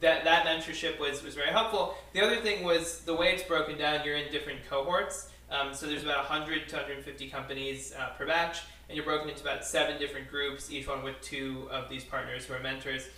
that 0.00 0.24
that 0.24 0.46
mentorship 0.46 0.98
was 1.00 1.22
was 1.22 1.34
very 1.34 1.50
helpful. 1.50 1.94
The 2.12 2.20
other 2.20 2.36
thing 2.36 2.64
was 2.64 3.00
the 3.00 3.14
way 3.14 3.32
it's 3.32 3.42
broken 3.42 3.76
down. 3.78 4.04
You're 4.04 4.16
in 4.16 4.30
different 4.30 4.60
cohorts. 4.68 5.30
Um, 5.50 5.74
so 5.74 5.86
there's 5.86 6.04
about 6.04 6.28
100 6.28 6.68
to 6.68 6.76
150 6.76 7.28
companies 7.28 7.92
uh, 7.98 8.10
per 8.16 8.24
batch, 8.24 8.58
and 8.88 8.94
you're 8.94 9.04
broken 9.04 9.28
into 9.28 9.42
about 9.42 9.64
seven 9.64 9.98
different 9.98 10.30
groups, 10.30 10.70
each 10.70 10.86
one 10.86 11.02
with 11.02 11.20
two 11.20 11.68
of 11.72 11.88
these 11.88 12.04
partners 12.04 12.44
who 12.44 12.54
are 12.54 12.60
mentors. 12.60 13.08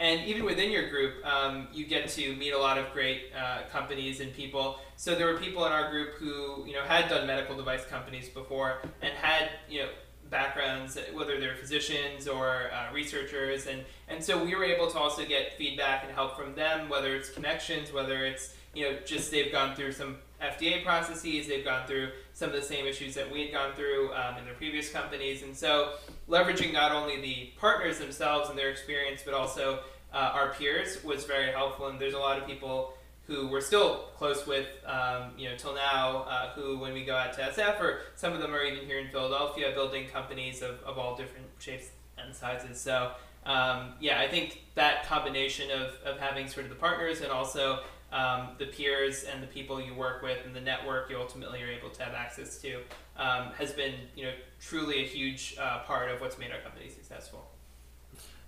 And 0.00 0.26
even 0.26 0.46
within 0.46 0.72
your 0.72 0.88
group, 0.88 1.24
um, 1.26 1.68
you 1.74 1.84
get 1.84 2.08
to 2.08 2.34
meet 2.36 2.52
a 2.52 2.58
lot 2.58 2.78
of 2.78 2.90
great 2.94 3.24
uh, 3.38 3.68
companies 3.70 4.20
and 4.20 4.32
people. 4.32 4.78
So 4.96 5.14
there 5.14 5.26
were 5.26 5.38
people 5.38 5.66
in 5.66 5.72
our 5.72 5.90
group 5.90 6.14
who, 6.14 6.64
you 6.66 6.72
know, 6.72 6.82
had 6.82 7.10
done 7.10 7.26
medical 7.26 7.54
device 7.54 7.84
companies 7.84 8.30
before 8.30 8.78
and 9.02 9.12
had, 9.12 9.50
you 9.68 9.82
know, 9.82 9.88
backgrounds, 10.30 10.96
whether 11.12 11.38
they're 11.38 11.56
physicians 11.56 12.26
or 12.26 12.70
uh, 12.72 12.92
researchers, 12.94 13.66
and 13.66 13.84
and 14.08 14.22
so 14.22 14.42
we 14.42 14.54
were 14.54 14.64
able 14.64 14.90
to 14.90 14.98
also 14.98 15.24
get 15.24 15.54
feedback 15.58 16.04
and 16.04 16.12
help 16.14 16.36
from 16.38 16.54
them, 16.54 16.88
whether 16.88 17.14
it's 17.14 17.28
connections, 17.28 17.92
whether 17.92 18.24
it's 18.24 18.54
you 18.72 18.84
know 18.84 18.96
just 19.04 19.30
they've 19.30 19.52
gone 19.52 19.74
through 19.74 19.92
some 19.92 20.16
FDA 20.40 20.82
processes, 20.84 21.48
they've 21.48 21.64
gone 21.64 21.86
through 21.86 22.10
some 22.32 22.48
of 22.48 22.54
the 22.54 22.62
same 22.62 22.86
issues 22.86 23.14
that 23.14 23.30
we 23.30 23.42
had 23.42 23.52
gone 23.52 23.74
through 23.74 24.12
um, 24.14 24.38
in 24.38 24.44
their 24.44 24.54
previous 24.54 24.90
companies, 24.90 25.42
and 25.42 25.54
so 25.54 25.94
leveraging 26.30 26.72
not 26.72 26.92
only 26.92 27.20
the 27.20 27.50
partners 27.58 27.98
themselves 27.98 28.48
and 28.48 28.58
their 28.58 28.70
experience, 28.70 29.22
but 29.24 29.34
also 29.34 29.80
uh, 30.12 30.30
our 30.32 30.52
peers 30.54 31.02
was 31.04 31.24
very 31.24 31.52
helpful. 31.52 31.88
And 31.88 32.00
there's 32.00 32.14
a 32.14 32.18
lot 32.18 32.38
of 32.38 32.46
people 32.46 32.94
who 33.26 33.48
we're 33.48 33.60
still 33.60 34.06
close 34.16 34.46
with, 34.46 34.66
um, 34.86 35.32
you 35.36 35.48
know, 35.48 35.56
till 35.56 35.74
now, 35.74 36.24
uh, 36.28 36.50
who 36.50 36.78
when 36.78 36.92
we 36.92 37.04
go 37.04 37.14
out 37.14 37.32
to 37.34 37.40
SF, 37.40 37.80
or 37.80 38.00
some 38.16 38.32
of 38.32 38.40
them 38.40 38.54
are 38.54 38.62
even 38.64 38.86
here 38.86 38.98
in 38.98 39.08
Philadelphia, 39.08 39.70
building 39.74 40.08
companies 40.08 40.62
of, 40.62 40.80
of 40.82 40.98
all 40.98 41.16
different 41.16 41.46
shapes 41.58 41.90
and 42.18 42.34
sizes. 42.34 42.80
So, 42.80 43.12
um, 43.46 43.94
yeah, 44.00 44.20
I 44.20 44.28
think 44.28 44.64
that 44.74 45.06
combination 45.06 45.70
of, 45.70 45.94
of 46.04 46.18
having 46.18 46.48
sort 46.48 46.64
of 46.64 46.70
the 46.70 46.76
partners 46.76 47.20
and 47.20 47.30
also 47.30 47.80
um, 48.12 48.50
the 48.58 48.66
peers 48.66 49.24
and 49.24 49.42
the 49.42 49.46
people 49.46 49.80
you 49.80 49.94
work 49.94 50.22
with 50.22 50.44
and 50.44 50.54
the 50.54 50.60
network 50.60 51.10
you 51.10 51.18
ultimately 51.18 51.62
are 51.62 51.70
able 51.70 51.90
to 51.90 52.02
have 52.02 52.14
access 52.14 52.58
to 52.58 52.80
um, 53.16 53.52
has 53.56 53.72
been, 53.72 53.94
you 54.16 54.24
know, 54.24 54.32
truly 54.60 55.02
a 55.02 55.06
huge 55.06 55.56
uh, 55.60 55.80
part 55.80 56.10
of 56.10 56.20
what's 56.20 56.38
made 56.38 56.50
our 56.50 56.60
company 56.60 56.88
successful. 56.88 57.46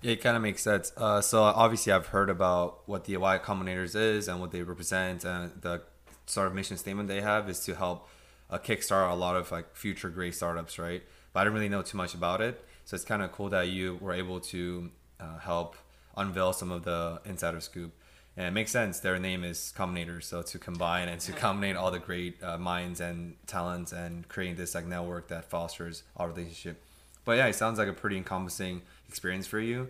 Yeah, 0.01 0.11
it 0.11 0.21
kind 0.21 0.35
of 0.35 0.43
makes 0.43 0.61
sense. 0.61 0.91
Uh, 0.97 1.21
so 1.21 1.43
obviously, 1.43 1.93
I've 1.93 2.07
heard 2.07 2.29
about 2.29 2.81
what 2.87 3.05
the 3.05 3.15
Y 3.15 3.39
Combinators 3.39 3.95
is 3.95 4.27
and 4.27 4.41
what 4.41 4.51
they 4.51 4.61
represent, 4.61 5.23
and 5.23 5.51
the 5.61 5.81
sort 6.25 6.47
of 6.47 6.53
mission 6.53 6.75
statement 6.75 7.07
they 7.07 7.21
have 7.21 7.49
is 7.49 7.61
to 7.65 7.75
help 7.75 8.09
uh, 8.49 8.57
kickstart 8.57 9.11
a 9.11 9.15
lot 9.15 9.37
of 9.37 9.49
like 9.51 9.75
future 9.75 10.09
great 10.09 10.35
startups, 10.35 10.77
right? 10.77 11.03
But 11.31 11.39
I 11.39 11.43
didn't 11.45 11.55
really 11.55 11.69
know 11.69 11.81
too 11.81 11.95
much 11.95 12.13
about 12.13 12.41
it, 12.41 12.63
so 12.83 12.95
it's 12.95 13.05
kind 13.05 13.21
of 13.21 13.31
cool 13.31 13.49
that 13.49 13.69
you 13.69 13.97
were 14.01 14.13
able 14.13 14.41
to 14.41 14.91
uh, 15.21 15.39
help 15.39 15.77
unveil 16.17 16.51
some 16.51 16.69
of 16.69 16.83
the 16.83 17.21
insider 17.23 17.61
scoop. 17.61 17.93
And 18.35 18.47
it 18.47 18.51
makes 18.51 18.71
sense. 18.71 18.99
Their 18.99 19.19
name 19.19 19.43
is 19.43 19.73
Combinator, 19.77 20.23
so 20.23 20.41
to 20.41 20.57
combine 20.57 21.07
and 21.07 21.21
to 21.21 21.31
combine 21.33 21.75
all 21.75 21.91
the 21.91 21.99
great 21.99 22.41
uh, 22.43 22.57
minds 22.57 22.99
and 22.99 23.35
talents 23.45 23.91
and 23.91 24.27
creating 24.27 24.55
this 24.55 24.73
like 24.73 24.87
network 24.87 25.27
that 25.27 25.49
fosters 25.49 26.03
our 26.17 26.29
relationship. 26.29 26.81
But 27.25 27.33
yeah, 27.37 27.47
it 27.47 27.53
sounds 27.53 27.77
like 27.77 27.87
a 27.87 27.93
pretty 27.93 28.17
encompassing 28.17 28.81
experience 29.07 29.45
for 29.45 29.59
you. 29.59 29.89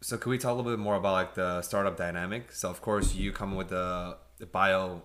So 0.00 0.18
could 0.18 0.30
we 0.30 0.38
talk 0.38 0.50
a 0.50 0.54
little 0.54 0.72
bit 0.72 0.80
more 0.80 0.96
about 0.96 1.12
like 1.12 1.34
the 1.34 1.62
startup 1.62 1.96
dynamic? 1.96 2.50
So 2.50 2.68
of 2.68 2.82
course 2.82 3.14
you 3.14 3.30
come 3.30 3.54
with 3.54 3.68
the, 3.68 4.16
the 4.38 4.46
bio 4.46 5.02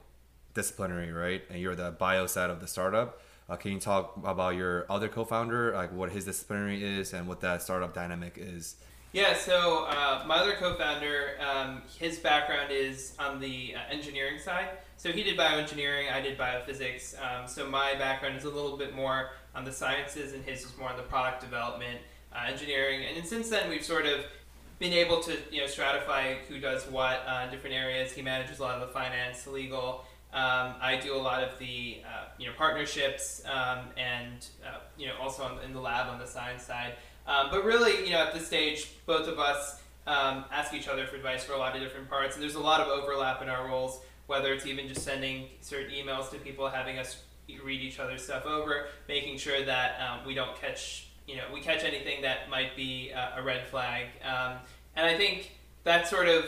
disciplinary, 0.55 1.11
right? 1.11 1.43
And 1.51 1.61
you're 1.61 1.75
the 1.75 1.91
bio 1.91 2.25
side 2.25 2.49
of 2.49 2.59
the 2.59 2.67
startup. 2.67 3.21
Uh, 3.47 3.55
can 3.55 3.71
you 3.71 3.79
talk 3.79 4.19
about 4.25 4.55
your 4.55 4.85
other 4.89 5.07
co-founder, 5.07 5.73
like 5.73 5.93
what 5.93 6.11
his 6.11 6.25
disciplinary 6.25 6.83
is 6.83 7.13
and 7.13 7.27
what 7.27 7.39
that 7.41 7.61
startup 7.61 7.93
dynamic 7.93 8.33
is? 8.37 8.77
Yeah, 9.17 9.35
so 9.35 9.85
uh, 9.85 10.23
my 10.27 10.35
other 10.35 10.53
co-founder, 10.53 11.39
um, 11.41 11.81
his 11.97 12.19
background 12.19 12.71
is 12.71 13.15
on 13.17 13.39
the 13.39 13.73
uh, 13.73 13.79
engineering 13.91 14.37
side. 14.37 14.67
So 14.97 15.11
he 15.11 15.23
did 15.23 15.35
bioengineering, 15.35 16.13
I 16.13 16.21
did 16.21 16.37
biophysics. 16.37 17.15
Um, 17.19 17.47
so 17.47 17.67
my 17.67 17.95
background 17.95 18.37
is 18.37 18.43
a 18.43 18.49
little 18.51 18.77
bit 18.77 18.95
more 18.95 19.31
on 19.55 19.65
the 19.65 19.71
sciences, 19.71 20.33
and 20.33 20.45
his 20.45 20.65
is 20.65 20.77
more 20.77 20.89
on 20.91 20.97
the 20.97 21.01
product 21.01 21.41
development 21.41 21.97
uh, 22.31 22.45
engineering. 22.47 23.07
And 23.15 23.25
since 23.25 23.49
then, 23.49 23.71
we've 23.71 23.83
sort 23.83 24.05
of 24.05 24.23
been 24.77 24.93
able 24.93 25.19
to 25.21 25.35
you 25.49 25.61
know 25.61 25.65
stratify 25.65 26.37
who 26.47 26.59
does 26.59 26.85
what 26.85 27.23
uh, 27.27 27.45
in 27.45 27.49
different 27.49 27.75
areas. 27.75 28.11
He 28.11 28.21
manages 28.21 28.59
a 28.59 28.61
lot 28.61 28.79
of 28.79 28.87
the 28.87 28.93
finance, 28.93 29.47
legal. 29.47 30.05
Um, 30.31 30.75
I 30.79 30.99
do 31.01 31.15
a 31.15 31.17
lot 31.17 31.43
of 31.43 31.57
the 31.57 32.01
uh, 32.05 32.25
you 32.37 32.45
know 32.45 32.53
partnerships 32.55 33.41
um, 33.47 33.79
and 33.97 34.45
uh, 34.63 34.77
you 34.95 35.07
know 35.07 35.13
also 35.19 35.41
on, 35.41 35.57
in 35.65 35.73
the 35.73 35.81
lab 35.81 36.07
on 36.07 36.19
the 36.19 36.27
science 36.27 36.61
side. 36.61 36.93
Um, 37.27 37.47
but 37.51 37.63
really, 37.65 38.05
you 38.05 38.11
know, 38.11 38.19
at 38.19 38.33
this 38.33 38.47
stage, 38.47 38.91
both 39.05 39.27
of 39.27 39.37
us 39.37 39.81
um, 40.07 40.45
ask 40.51 40.73
each 40.73 40.87
other 40.87 41.05
for 41.05 41.17
advice 41.17 41.43
for 41.43 41.53
a 41.53 41.57
lot 41.57 41.75
of 41.75 41.81
different 41.81 42.09
parts, 42.09 42.35
and 42.35 42.43
there's 42.43 42.55
a 42.55 42.59
lot 42.59 42.79
of 42.79 42.87
overlap 42.87 43.41
in 43.41 43.49
our 43.49 43.67
roles. 43.67 43.99
Whether 44.27 44.53
it's 44.53 44.65
even 44.65 44.87
just 44.87 45.03
sending 45.03 45.47
certain 45.61 45.91
emails 45.91 46.29
to 46.31 46.37
people, 46.37 46.67
having 46.67 46.99
us 46.99 47.21
read 47.63 47.81
each 47.81 47.99
other's 47.99 48.23
stuff 48.23 48.45
over, 48.45 48.87
making 49.07 49.37
sure 49.37 49.63
that 49.63 50.01
um, 50.01 50.25
we 50.25 50.33
don't 50.33 50.53
catch 50.59 51.07
you 51.27 51.35
know 51.35 51.43
we 51.53 51.59
catch 51.61 51.83
anything 51.83 52.21
that 52.21 52.49
might 52.49 52.75
be 52.75 53.11
a, 53.11 53.35
a 53.37 53.43
red 53.43 53.67
flag. 53.67 54.07
Um, 54.23 54.53
and 54.95 55.05
I 55.05 55.17
think 55.17 55.51
that's 55.83 56.09
sort 56.09 56.27
of 56.27 56.45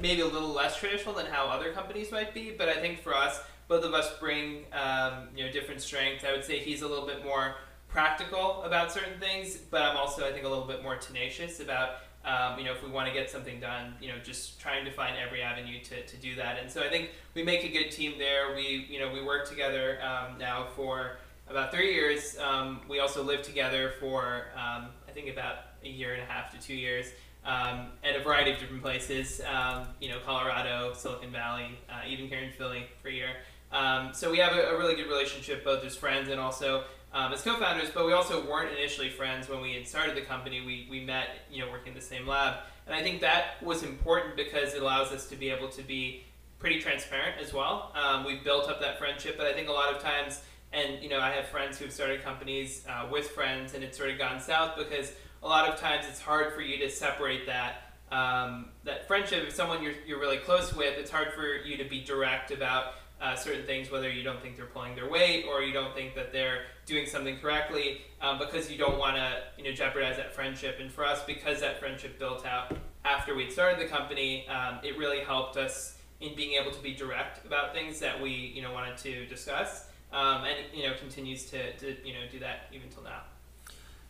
maybe 0.00 0.22
a 0.22 0.26
little 0.26 0.52
less 0.52 0.76
traditional 0.76 1.14
than 1.14 1.26
how 1.26 1.46
other 1.46 1.72
companies 1.72 2.10
might 2.10 2.34
be. 2.34 2.50
But 2.56 2.68
I 2.68 2.74
think 2.74 3.02
for 3.02 3.14
us, 3.14 3.40
both 3.68 3.84
of 3.84 3.94
us 3.94 4.12
bring 4.18 4.64
um, 4.72 5.28
you 5.36 5.44
know 5.44 5.52
different 5.52 5.80
strengths. 5.80 6.24
I 6.24 6.32
would 6.32 6.44
say 6.44 6.58
he's 6.58 6.82
a 6.82 6.88
little 6.88 7.06
bit 7.06 7.24
more 7.24 7.56
practical 7.92 8.62
about 8.62 8.90
certain 8.90 9.20
things, 9.20 9.56
but 9.56 9.82
I'm 9.82 9.96
also 9.96 10.26
I 10.26 10.32
think 10.32 10.44
a 10.44 10.48
little 10.48 10.66
bit 10.66 10.82
more 10.82 10.96
tenacious 10.96 11.60
about 11.60 11.96
um, 12.24 12.58
you 12.58 12.64
know, 12.64 12.72
if 12.72 12.82
we 12.82 12.90
want 12.90 13.08
to 13.08 13.14
get 13.14 13.30
something 13.30 13.58
done, 13.58 13.94
you 14.00 14.08
know, 14.08 14.14
just 14.22 14.60
trying 14.60 14.84
to 14.84 14.92
find 14.92 15.16
every 15.16 15.42
avenue 15.42 15.82
to, 15.82 16.06
to 16.06 16.16
do 16.16 16.36
that. 16.36 16.58
And 16.60 16.70
so 16.70 16.80
I 16.80 16.88
think 16.88 17.10
we 17.34 17.42
make 17.42 17.64
a 17.64 17.68
good 17.68 17.90
team 17.90 18.14
there. 18.18 18.54
We, 18.54 18.86
you 18.88 19.00
know, 19.00 19.12
we 19.12 19.22
work 19.24 19.48
together 19.48 19.98
um, 20.02 20.38
now 20.38 20.68
for 20.76 21.16
about 21.48 21.72
three 21.72 21.92
years. 21.92 22.36
Um, 22.38 22.80
we 22.88 23.00
also 23.00 23.24
lived 23.24 23.44
together 23.44 23.94
for 23.98 24.46
um, 24.54 24.90
I 25.08 25.12
think 25.12 25.28
about 25.28 25.56
a 25.84 25.88
year 25.88 26.14
and 26.14 26.22
a 26.22 26.26
half 26.26 26.52
to 26.52 26.60
two 26.60 26.76
years 26.76 27.06
um, 27.44 27.88
at 28.04 28.14
a 28.14 28.22
variety 28.22 28.52
of 28.52 28.60
different 28.60 28.82
places. 28.82 29.40
Um, 29.52 29.88
you 30.00 30.08
know, 30.08 30.18
Colorado, 30.24 30.92
Silicon 30.94 31.32
Valley, 31.32 31.76
uh, 31.90 32.06
even 32.06 32.28
here 32.28 32.38
in 32.38 32.52
Philly 32.52 32.86
for 33.02 33.08
a 33.08 33.12
year. 33.12 33.30
So 34.12 34.30
we 34.30 34.38
have 34.38 34.56
a, 34.56 34.68
a, 34.68 34.78
really 34.78 34.94
good 34.94 35.08
relationship, 35.08 35.64
both 35.64 35.84
as 35.84 35.96
friends 35.96 36.28
and 36.28 36.38
also 36.38 36.84
um, 37.12 37.32
as 37.32 37.42
co-founders. 37.42 37.90
But 37.90 38.06
we 38.06 38.12
also 38.12 38.44
weren't 38.48 38.76
initially 38.76 39.10
friends 39.10 39.48
when 39.48 39.60
we 39.60 39.74
had 39.74 39.86
started 39.86 40.16
the 40.16 40.22
company. 40.22 40.60
We 40.60 40.86
we 40.90 41.04
met, 41.04 41.28
you 41.50 41.64
know, 41.64 41.70
working 41.70 41.88
in 41.88 41.94
the 41.94 42.04
same 42.04 42.26
lab, 42.26 42.60
and 42.86 42.94
I 42.94 43.02
think 43.02 43.20
that 43.20 43.62
was 43.62 43.82
important 43.82 44.36
because 44.36 44.74
it 44.74 44.82
allows 44.82 45.12
us 45.12 45.26
to 45.28 45.36
be 45.36 45.50
able 45.50 45.68
to 45.68 45.82
be 45.82 46.24
pretty 46.58 46.80
transparent 46.80 47.40
as 47.40 47.52
well. 47.52 47.92
we've 48.24 48.44
built 48.44 48.68
up 48.68 48.80
that 48.80 48.98
friendship, 48.98 49.36
but 49.36 49.46
I 49.46 49.52
think 49.52 49.68
a 49.68 49.72
lot 49.72 49.92
of 49.92 50.00
times 50.00 50.42
and 50.72 51.02
you 51.02 51.08
know, 51.08 51.20
I 51.20 51.30
have 51.30 51.46
friends 51.48 51.78
who've 51.78 51.92
started 51.92 52.22
companies 52.22 52.84
uh, 52.88 53.06
with 53.10 53.28
friends, 53.30 53.74
and 53.74 53.84
it's 53.84 53.96
sort 53.96 54.10
of 54.10 54.18
gone 54.18 54.40
south 54.40 54.76
because 54.76 55.12
a 55.42 55.46
lot 55.46 55.68
of 55.68 55.78
times 55.78 56.06
it's 56.08 56.20
hard 56.20 56.54
for 56.54 56.62
you 56.62 56.78
to 56.78 56.90
separate 56.90 57.46
that 57.46 57.92
um, 58.10 58.70
that 58.84 59.06
friendship. 59.06 59.44
If 59.46 59.54
someone 59.54 59.82
you're, 59.82 59.94
you're 60.06 60.20
really 60.20 60.38
close 60.38 60.74
with, 60.74 60.98
it's 60.98 61.10
hard 61.10 61.32
for 61.34 61.56
you 61.56 61.76
to 61.76 61.84
be 61.84 62.02
direct 62.02 62.50
about 62.50 62.94
uh, 63.22 63.36
certain 63.36 63.64
things, 63.64 63.90
whether 63.90 64.10
you 64.10 64.22
don't 64.22 64.42
think 64.42 64.56
they're 64.56 64.66
pulling 64.66 64.94
their 64.96 65.08
weight 65.08 65.46
or 65.48 65.62
you 65.62 65.72
don't 65.72 65.94
think 65.94 66.14
that 66.14 66.32
they're 66.32 66.64
doing 66.86 67.06
something 67.06 67.38
correctly, 67.38 68.00
um, 68.20 68.38
because 68.38 68.70
you 68.70 68.76
don't 68.76 68.98
want 68.98 69.16
to 69.16 69.38
you 69.56 69.64
know 69.64 69.72
jeopardize 69.72 70.16
that 70.16 70.34
friendship. 70.34 70.78
And 70.80 70.90
for 70.90 71.04
us, 71.04 71.22
because 71.24 71.60
that 71.60 71.78
friendship 71.78 72.18
built 72.18 72.44
out 72.44 72.76
after 73.04 73.34
we'd 73.34 73.52
started 73.52 73.80
the 73.80 73.88
company, 73.88 74.46
um, 74.48 74.78
it 74.82 74.98
really 74.98 75.20
helped 75.20 75.56
us 75.56 75.98
in 76.20 76.34
being 76.34 76.60
able 76.60 76.70
to 76.70 76.82
be 76.82 76.94
direct 76.94 77.44
about 77.46 77.72
things 77.72 78.00
that 78.00 78.20
we 78.20 78.30
you 78.30 78.62
know 78.62 78.72
wanted 78.72 78.96
to 78.98 79.26
discuss 79.26 79.86
um, 80.12 80.44
and 80.44 80.58
you 80.74 80.88
know 80.88 80.94
continues 80.94 81.44
to, 81.50 81.72
to 81.76 81.96
you 82.04 82.14
know 82.14 82.20
do 82.30 82.38
that 82.40 82.68
even 82.72 82.88
till 82.88 83.02
now. 83.02 83.22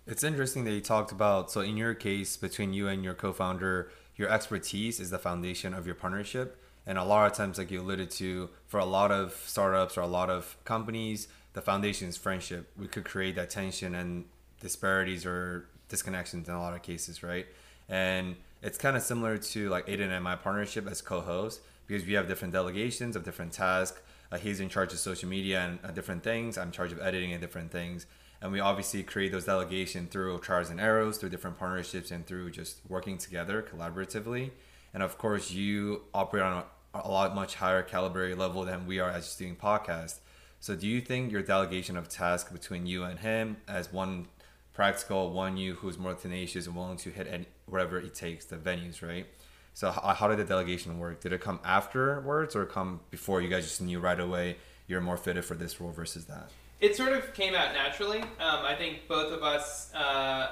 It's 0.07 0.25
interesting 0.25 0.65
that 0.65 0.73
you 0.73 0.81
talked 0.81 1.13
about. 1.13 1.51
So 1.51 1.61
in 1.61 1.77
your 1.77 1.95
case, 1.95 2.37
between 2.37 2.73
you 2.73 2.89
and 2.89 3.05
your 3.05 3.15
co-founder, 3.15 3.91
your 4.17 4.29
expertise 4.29 4.99
is 4.99 5.11
the 5.11 5.19
foundation 5.19 5.75
of 5.75 5.87
your 5.87 5.95
partnership. 5.95 6.62
And 6.87 6.99
a 6.99 7.05
lot 7.05 7.31
of 7.31 7.37
times, 7.37 7.59
like 7.59 7.71
you 7.71 7.81
alluded 7.81 8.11
to, 8.13 8.51
for 8.67 8.81
a 8.81 8.85
lot 8.85 9.13
of 9.13 9.35
startups 9.47 9.97
or 9.97 10.01
a 10.01 10.07
lot 10.07 10.31
of 10.31 10.57
companies, 10.65 11.29
the 11.53 11.61
foundation 11.61 12.09
is 12.09 12.17
friendship. 12.17 12.71
We 12.79 12.89
could 12.89 13.05
create 13.05 13.37
that 13.37 13.51
tension 13.51 13.95
and 13.95 14.25
disparities 14.61 15.25
or 15.25 15.69
disconnections 15.89 16.49
in 16.49 16.55
a 16.55 16.61
lot 16.61 16.75
of 16.75 16.83
cases, 16.83 17.23
right? 17.23 17.47
And 17.89 18.37
it's 18.63 18.79
kind 18.79 18.97
of 18.97 19.03
similar 19.03 19.39
to 19.39 19.69
like 19.69 19.87
Aiden 19.87 20.11
and 20.11 20.25
my 20.25 20.37
partnership 20.37 20.89
as 20.89 21.03
co-hosts 21.03 21.61
because 21.87 22.07
we 22.07 22.15
have 22.15 22.27
different 22.27 22.55
delegations 22.55 23.17
of 23.17 23.25
different 23.25 23.53
tasks 23.53 24.01
uh, 24.33 24.39
he's 24.39 24.61
in 24.61 24.69
charge 24.71 24.93
of 24.95 24.99
social 24.99 25.29
media 25.29 25.61
and 25.61 25.79
uh, 25.85 25.91
different 25.91 26.23
things. 26.25 26.57
I'm 26.57 26.69
in 26.69 26.73
charge 26.73 26.91
of 26.91 27.01
editing 27.01 27.33
and 27.33 27.41
different 27.41 27.71
things. 27.71 28.07
And 28.41 28.51
we 28.51 28.61
obviously 28.61 29.03
create 29.03 29.31
those 29.31 29.45
delegation 29.45 30.09
through 30.09 30.39
trials 30.41 30.71
and 30.71 30.81
errors, 30.81 31.19
through 31.19 31.29
different 31.29 31.59
partnerships, 31.59 32.11
and 32.11 32.27
through 32.27 32.51
just 32.51 32.79
working 32.89 33.19
together 33.19 33.63
collaboratively. 33.63 34.51
And 34.95 35.03
of 35.03 35.19
course, 35.19 35.51
you 35.51 36.03
operate 36.13 36.45
on 36.45 36.65
a, 36.95 37.01
a 37.01 37.09
lot 37.09 37.35
much 37.35 37.57
higher 37.57 37.83
caliber 37.83 38.35
level 38.37 38.65
than 38.65 38.87
we 38.87 39.01
are 39.01 39.11
as 39.11 39.27
just 39.27 39.39
doing 39.39 39.57
podcasts. 39.57 40.19
So, 40.61 40.77
do 40.77 40.87
you 40.87 41.01
think 41.01 41.33
your 41.33 41.43
delegation 41.43 41.97
of 41.97 42.09
tasks 42.09 42.53
between 42.53 42.87
you 42.87 43.03
and 43.03 43.19
him, 43.19 43.57
as 43.67 43.93
one 43.93 44.27
practical, 44.73 45.31
one 45.31 45.57
you 45.57 45.75
who's 45.75 45.99
more 45.99 46.15
tenacious 46.15 46.67
and 46.67 46.77
willing 46.77 46.97
to 46.99 47.11
hit 47.11 47.27
any, 47.27 47.47
whatever 47.67 47.99
it 47.99 48.15
takes, 48.15 48.45
the 48.45 48.57
venues, 48.57 49.03
right? 49.03 49.27
So 49.75 49.91
how, 49.91 50.15
how 50.15 50.29
did 50.29 50.39
the 50.39 50.45
delegation 50.45 50.99
work? 50.99 51.21
Did 51.21 51.33
it 51.33 51.41
come 51.41 51.61
afterwards 51.65 52.55
or 52.55 52.65
come 52.65 53.01
before 53.11 53.41
you 53.41 53.49
guys 53.49 53.65
just 53.65 53.81
knew 53.81 54.01
right 54.01 54.19
away 54.19 54.57
you're 54.87 55.01
more 55.01 55.17
fitted 55.17 55.45
for 55.45 55.55
this 55.55 55.81
role 55.81 55.93
versus 55.93 56.27
that? 56.27 56.51
It 56.81 56.97
sort 56.97 57.13
of 57.13 57.33
came 57.33 57.55
out 57.55 57.75
naturally. 57.75 58.21
Um, 58.21 58.29
I 58.41 58.75
think 58.77 59.09
both 59.09 59.33
of 59.33 59.43
us 59.43 59.95
uh, 59.95 60.49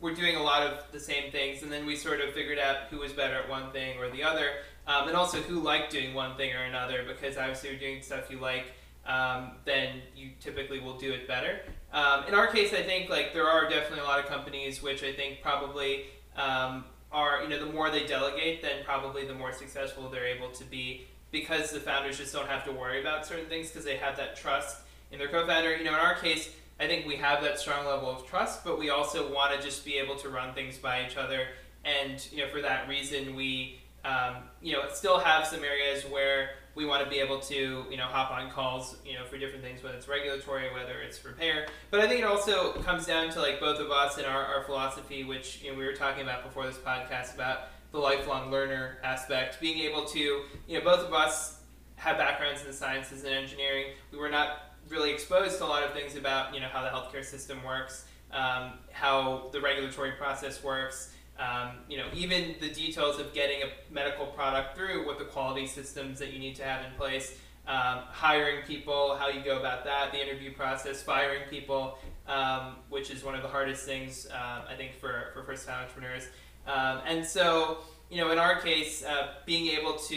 were 0.00 0.14
doing 0.14 0.36
a 0.36 0.42
lot 0.42 0.62
of 0.62 0.84
the 0.92 1.00
same 1.00 1.30
things, 1.30 1.62
and 1.62 1.70
then 1.70 1.86
we 1.86 1.96
sort 1.96 2.20
of 2.20 2.32
figured 2.32 2.58
out 2.58 2.88
who 2.90 2.98
was 2.98 3.12
better 3.12 3.34
at 3.34 3.48
one 3.48 3.70
thing 3.72 3.98
or 3.98 4.10
the 4.10 4.22
other, 4.22 4.50
um, 4.86 5.08
and 5.08 5.16
also 5.16 5.38
who 5.38 5.60
liked 5.60 5.92
doing 5.92 6.14
one 6.14 6.36
thing 6.36 6.54
or 6.54 6.62
another. 6.62 7.04
Because 7.06 7.36
obviously, 7.36 7.70
you're 7.70 7.78
doing 7.78 8.02
stuff 8.02 8.30
you 8.30 8.38
like, 8.38 8.72
um, 9.06 9.52
then 9.64 10.00
you 10.16 10.30
typically 10.40 10.80
will 10.80 10.96
do 10.96 11.12
it 11.12 11.28
better. 11.28 11.60
Um, 11.92 12.24
in 12.28 12.34
our 12.34 12.46
case, 12.46 12.72
I 12.72 12.82
think 12.82 13.10
like 13.10 13.34
there 13.34 13.48
are 13.48 13.68
definitely 13.68 14.00
a 14.00 14.04
lot 14.04 14.18
of 14.18 14.26
companies 14.26 14.82
which 14.82 15.02
I 15.02 15.12
think 15.12 15.42
probably 15.42 16.04
um, 16.36 16.84
are 17.12 17.42
you 17.42 17.48
know 17.48 17.58
the 17.64 17.72
more 17.72 17.90
they 17.90 18.06
delegate, 18.06 18.62
then 18.62 18.84
probably 18.84 19.26
the 19.26 19.34
more 19.34 19.52
successful 19.52 20.08
they're 20.08 20.26
able 20.26 20.50
to 20.50 20.64
be 20.64 21.06
because 21.30 21.70
the 21.70 21.80
founders 21.80 22.18
just 22.18 22.32
don't 22.32 22.48
have 22.48 22.64
to 22.64 22.72
worry 22.72 23.00
about 23.00 23.26
certain 23.26 23.46
things 23.46 23.68
because 23.68 23.84
they 23.84 23.96
have 23.96 24.16
that 24.16 24.36
trust 24.36 24.78
in 25.12 25.18
their 25.18 25.28
co-founder. 25.28 25.76
You 25.76 25.84
know, 25.84 25.94
in 25.94 26.00
our 26.00 26.14
case, 26.14 26.50
I 26.80 26.86
think 26.86 27.06
we 27.06 27.16
have 27.16 27.42
that 27.42 27.58
strong 27.58 27.86
level 27.86 28.08
of 28.10 28.26
trust, 28.26 28.64
but 28.64 28.78
we 28.78 28.88
also 28.88 29.32
want 29.32 29.54
to 29.54 29.62
just 29.62 29.84
be 29.84 29.98
able 29.98 30.16
to 30.16 30.30
run 30.30 30.54
things 30.54 30.78
by 30.78 31.06
each 31.06 31.16
other, 31.16 31.48
and 31.84 32.26
you 32.32 32.38
know, 32.38 32.48
for 32.48 32.62
that 32.62 32.88
reason, 32.88 33.34
we 33.34 33.80
um, 34.04 34.36
you 34.62 34.72
know 34.72 34.84
still 34.92 35.18
have 35.18 35.46
some 35.46 35.62
areas 35.62 36.04
where 36.04 36.50
we 36.74 36.86
want 36.86 37.04
to 37.04 37.10
be 37.10 37.18
able 37.18 37.38
to 37.40 37.84
you 37.90 37.96
know 37.96 38.04
hop 38.04 38.30
on 38.30 38.50
calls 38.50 38.96
you 39.04 39.14
know 39.14 39.24
for 39.26 39.36
different 39.36 39.62
things 39.62 39.82
whether 39.82 39.96
it's 39.96 40.08
regulatory 40.08 40.72
whether 40.72 41.00
it's 41.00 41.22
repair. 41.24 41.66
But 41.90 42.00
i 42.00 42.08
think 42.08 42.20
it 42.20 42.24
also 42.24 42.72
comes 42.80 43.06
down 43.06 43.30
to 43.30 43.40
like 43.40 43.60
both 43.60 43.78
of 43.78 43.90
us 43.90 44.16
and 44.16 44.26
our, 44.26 44.42
our 44.42 44.64
philosophy 44.64 45.24
which 45.24 45.62
you 45.62 45.72
know, 45.72 45.78
we 45.78 45.84
were 45.84 45.92
talking 45.92 46.22
about 46.22 46.44
before 46.44 46.66
this 46.66 46.78
podcast 46.78 47.34
about 47.34 47.68
the 47.92 47.98
lifelong 47.98 48.50
learner 48.50 48.98
aspect. 49.02 49.60
Being 49.60 49.80
able 49.80 50.06
to 50.06 50.18
you 50.18 50.78
know 50.78 50.80
both 50.80 51.06
of 51.06 51.12
us 51.12 51.60
have 51.96 52.16
backgrounds 52.16 52.62
in 52.62 52.68
the 52.68 52.72
sciences 52.72 53.24
and 53.24 53.34
engineering. 53.34 53.88
We 54.10 54.18
were 54.18 54.30
not 54.30 54.69
really 54.90 55.12
exposed 55.12 55.58
to 55.58 55.64
a 55.64 55.66
lot 55.66 55.82
of 55.82 55.92
things 55.92 56.16
about 56.16 56.54
you 56.54 56.60
know 56.60 56.68
how 56.68 56.82
the 56.82 56.88
healthcare 56.88 57.24
system 57.24 57.62
works 57.64 58.04
um, 58.32 58.72
how 58.92 59.48
the 59.52 59.60
regulatory 59.60 60.12
process 60.12 60.62
works 60.62 61.12
um, 61.40 61.70
you 61.88 61.96
know, 61.96 62.04
even 62.14 62.54
the 62.60 62.68
details 62.68 63.18
of 63.18 63.32
getting 63.32 63.62
a 63.62 63.92
medical 63.92 64.26
product 64.26 64.76
through, 64.76 65.06
what 65.06 65.18
the 65.18 65.24
quality 65.24 65.66
systems 65.66 66.18
that 66.18 66.32
you 66.32 66.38
need 66.38 66.54
to 66.56 66.64
have 66.64 66.84
in 66.84 66.92
place, 66.98 67.38
um, 67.66 68.00
hiring 68.10 68.62
people, 68.66 69.16
how 69.16 69.28
you 69.28 69.42
go 69.42 69.58
about 69.58 69.84
that, 69.84 70.12
the 70.12 70.20
interview 70.20 70.52
process, 70.52 71.02
firing 71.02 71.42
people, 71.48 71.98
um, 72.28 72.76
which 72.90 73.10
is 73.10 73.24
one 73.24 73.34
of 73.34 73.42
the 73.42 73.48
hardest 73.48 73.86
things 73.86 74.26
um, 74.32 74.62
I 74.68 74.74
think 74.76 74.94
for, 75.00 75.30
for 75.32 75.42
first 75.42 75.66
time 75.66 75.82
entrepreneurs. 75.82 76.28
Um, 76.66 77.00
and 77.06 77.24
so, 77.24 77.78
you 78.10 78.18
know, 78.18 78.32
in 78.32 78.38
our 78.38 78.60
case, 78.60 79.02
uh, 79.02 79.34
being 79.46 79.68
able 79.78 79.94
to, 79.94 80.14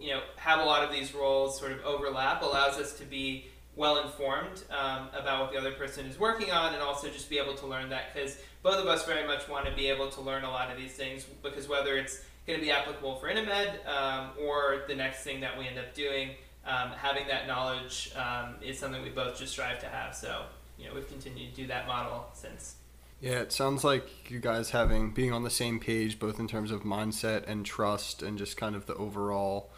you 0.00 0.10
know, 0.10 0.22
have 0.36 0.60
a 0.60 0.64
lot 0.64 0.82
of 0.82 0.90
these 0.90 1.14
roles 1.14 1.58
sort 1.58 1.72
of 1.72 1.84
overlap 1.84 2.42
allows 2.42 2.78
us 2.78 2.94
to 2.94 3.04
be 3.04 3.48
well 3.76 3.98
informed 4.02 4.62
um, 4.70 5.08
about 5.18 5.42
what 5.42 5.52
the 5.52 5.58
other 5.58 5.72
person 5.72 6.06
is 6.06 6.18
working 6.18 6.52
on 6.52 6.74
and 6.74 6.82
also 6.82 7.08
just 7.08 7.28
be 7.28 7.38
able 7.38 7.54
to 7.54 7.66
learn 7.66 7.88
that 7.90 8.14
because 8.14 8.38
both 8.62 8.78
of 8.78 8.86
us 8.86 9.04
very 9.04 9.26
much 9.26 9.48
want 9.48 9.66
to 9.66 9.72
be 9.74 9.88
able 9.88 10.08
to 10.08 10.20
learn 10.20 10.44
a 10.44 10.50
lot 10.50 10.70
of 10.70 10.76
these 10.76 10.92
things 10.92 11.26
because 11.42 11.68
whether 11.68 11.96
it's 11.96 12.24
going 12.46 12.58
to 12.58 12.64
be 12.64 12.70
applicable 12.70 13.16
for 13.16 13.28
InnaMed 13.28 13.86
um, 13.86 14.30
or 14.40 14.82
the 14.86 14.94
next 14.94 15.24
thing 15.24 15.40
that 15.40 15.58
we 15.58 15.66
end 15.66 15.78
up 15.78 15.94
doing, 15.94 16.30
um, 16.66 16.90
having 16.90 17.26
that 17.28 17.46
knowledge 17.46 18.12
um, 18.16 18.54
is 18.62 18.78
something 18.78 19.02
we 19.02 19.10
both 19.10 19.38
just 19.38 19.52
strive 19.52 19.80
to 19.80 19.86
have. 19.86 20.14
So, 20.14 20.42
you 20.78 20.86
know, 20.86 20.94
we've 20.94 21.08
continued 21.08 21.54
to 21.54 21.62
do 21.62 21.66
that 21.68 21.86
model 21.86 22.26
since. 22.34 22.76
Yeah, 23.20 23.40
it 23.40 23.52
sounds 23.52 23.84
like 23.84 24.30
you 24.30 24.38
guys 24.38 24.70
having 24.70 25.12
being 25.12 25.32
on 25.32 25.44
the 25.44 25.50
same 25.50 25.80
page, 25.80 26.18
both 26.18 26.38
in 26.38 26.46
terms 26.46 26.70
of 26.70 26.82
mindset 26.82 27.48
and 27.48 27.64
trust, 27.64 28.22
and 28.22 28.36
just 28.36 28.56
kind 28.56 28.76
of 28.76 28.86
the 28.86 28.94
overall 28.96 29.70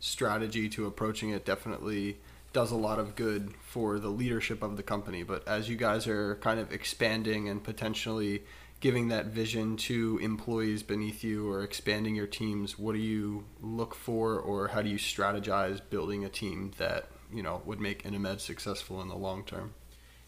strategy 0.00 0.68
to 0.70 0.86
approaching 0.86 1.30
it. 1.30 1.44
Definitely 1.44 2.16
does 2.54 2.70
a 2.70 2.76
lot 2.76 2.98
of 2.98 3.16
good 3.16 3.52
for 3.60 3.98
the 3.98 4.08
leadership 4.08 4.62
of 4.62 4.78
the 4.78 4.82
company. 4.82 5.22
But 5.24 5.46
as 5.46 5.68
you 5.68 5.76
guys 5.76 6.06
are 6.06 6.36
kind 6.36 6.58
of 6.58 6.72
expanding 6.72 7.48
and 7.48 7.62
potentially 7.62 8.44
giving 8.80 9.08
that 9.08 9.26
vision 9.26 9.76
to 9.76 10.18
employees 10.22 10.82
beneath 10.82 11.24
you 11.24 11.50
or 11.50 11.64
expanding 11.64 12.14
your 12.14 12.28
teams, 12.28 12.78
what 12.78 12.92
do 12.92 13.00
you 13.00 13.44
look 13.60 13.94
for 13.94 14.38
or 14.38 14.68
how 14.68 14.82
do 14.82 14.88
you 14.88 14.98
strategize 14.98 15.80
building 15.90 16.24
a 16.24 16.28
team 16.28 16.70
that, 16.78 17.08
you 17.32 17.42
know, 17.42 17.60
would 17.66 17.80
make 17.80 18.04
InnaMed 18.04 18.40
successful 18.40 19.02
in 19.02 19.08
the 19.08 19.16
long 19.16 19.44
term? 19.44 19.74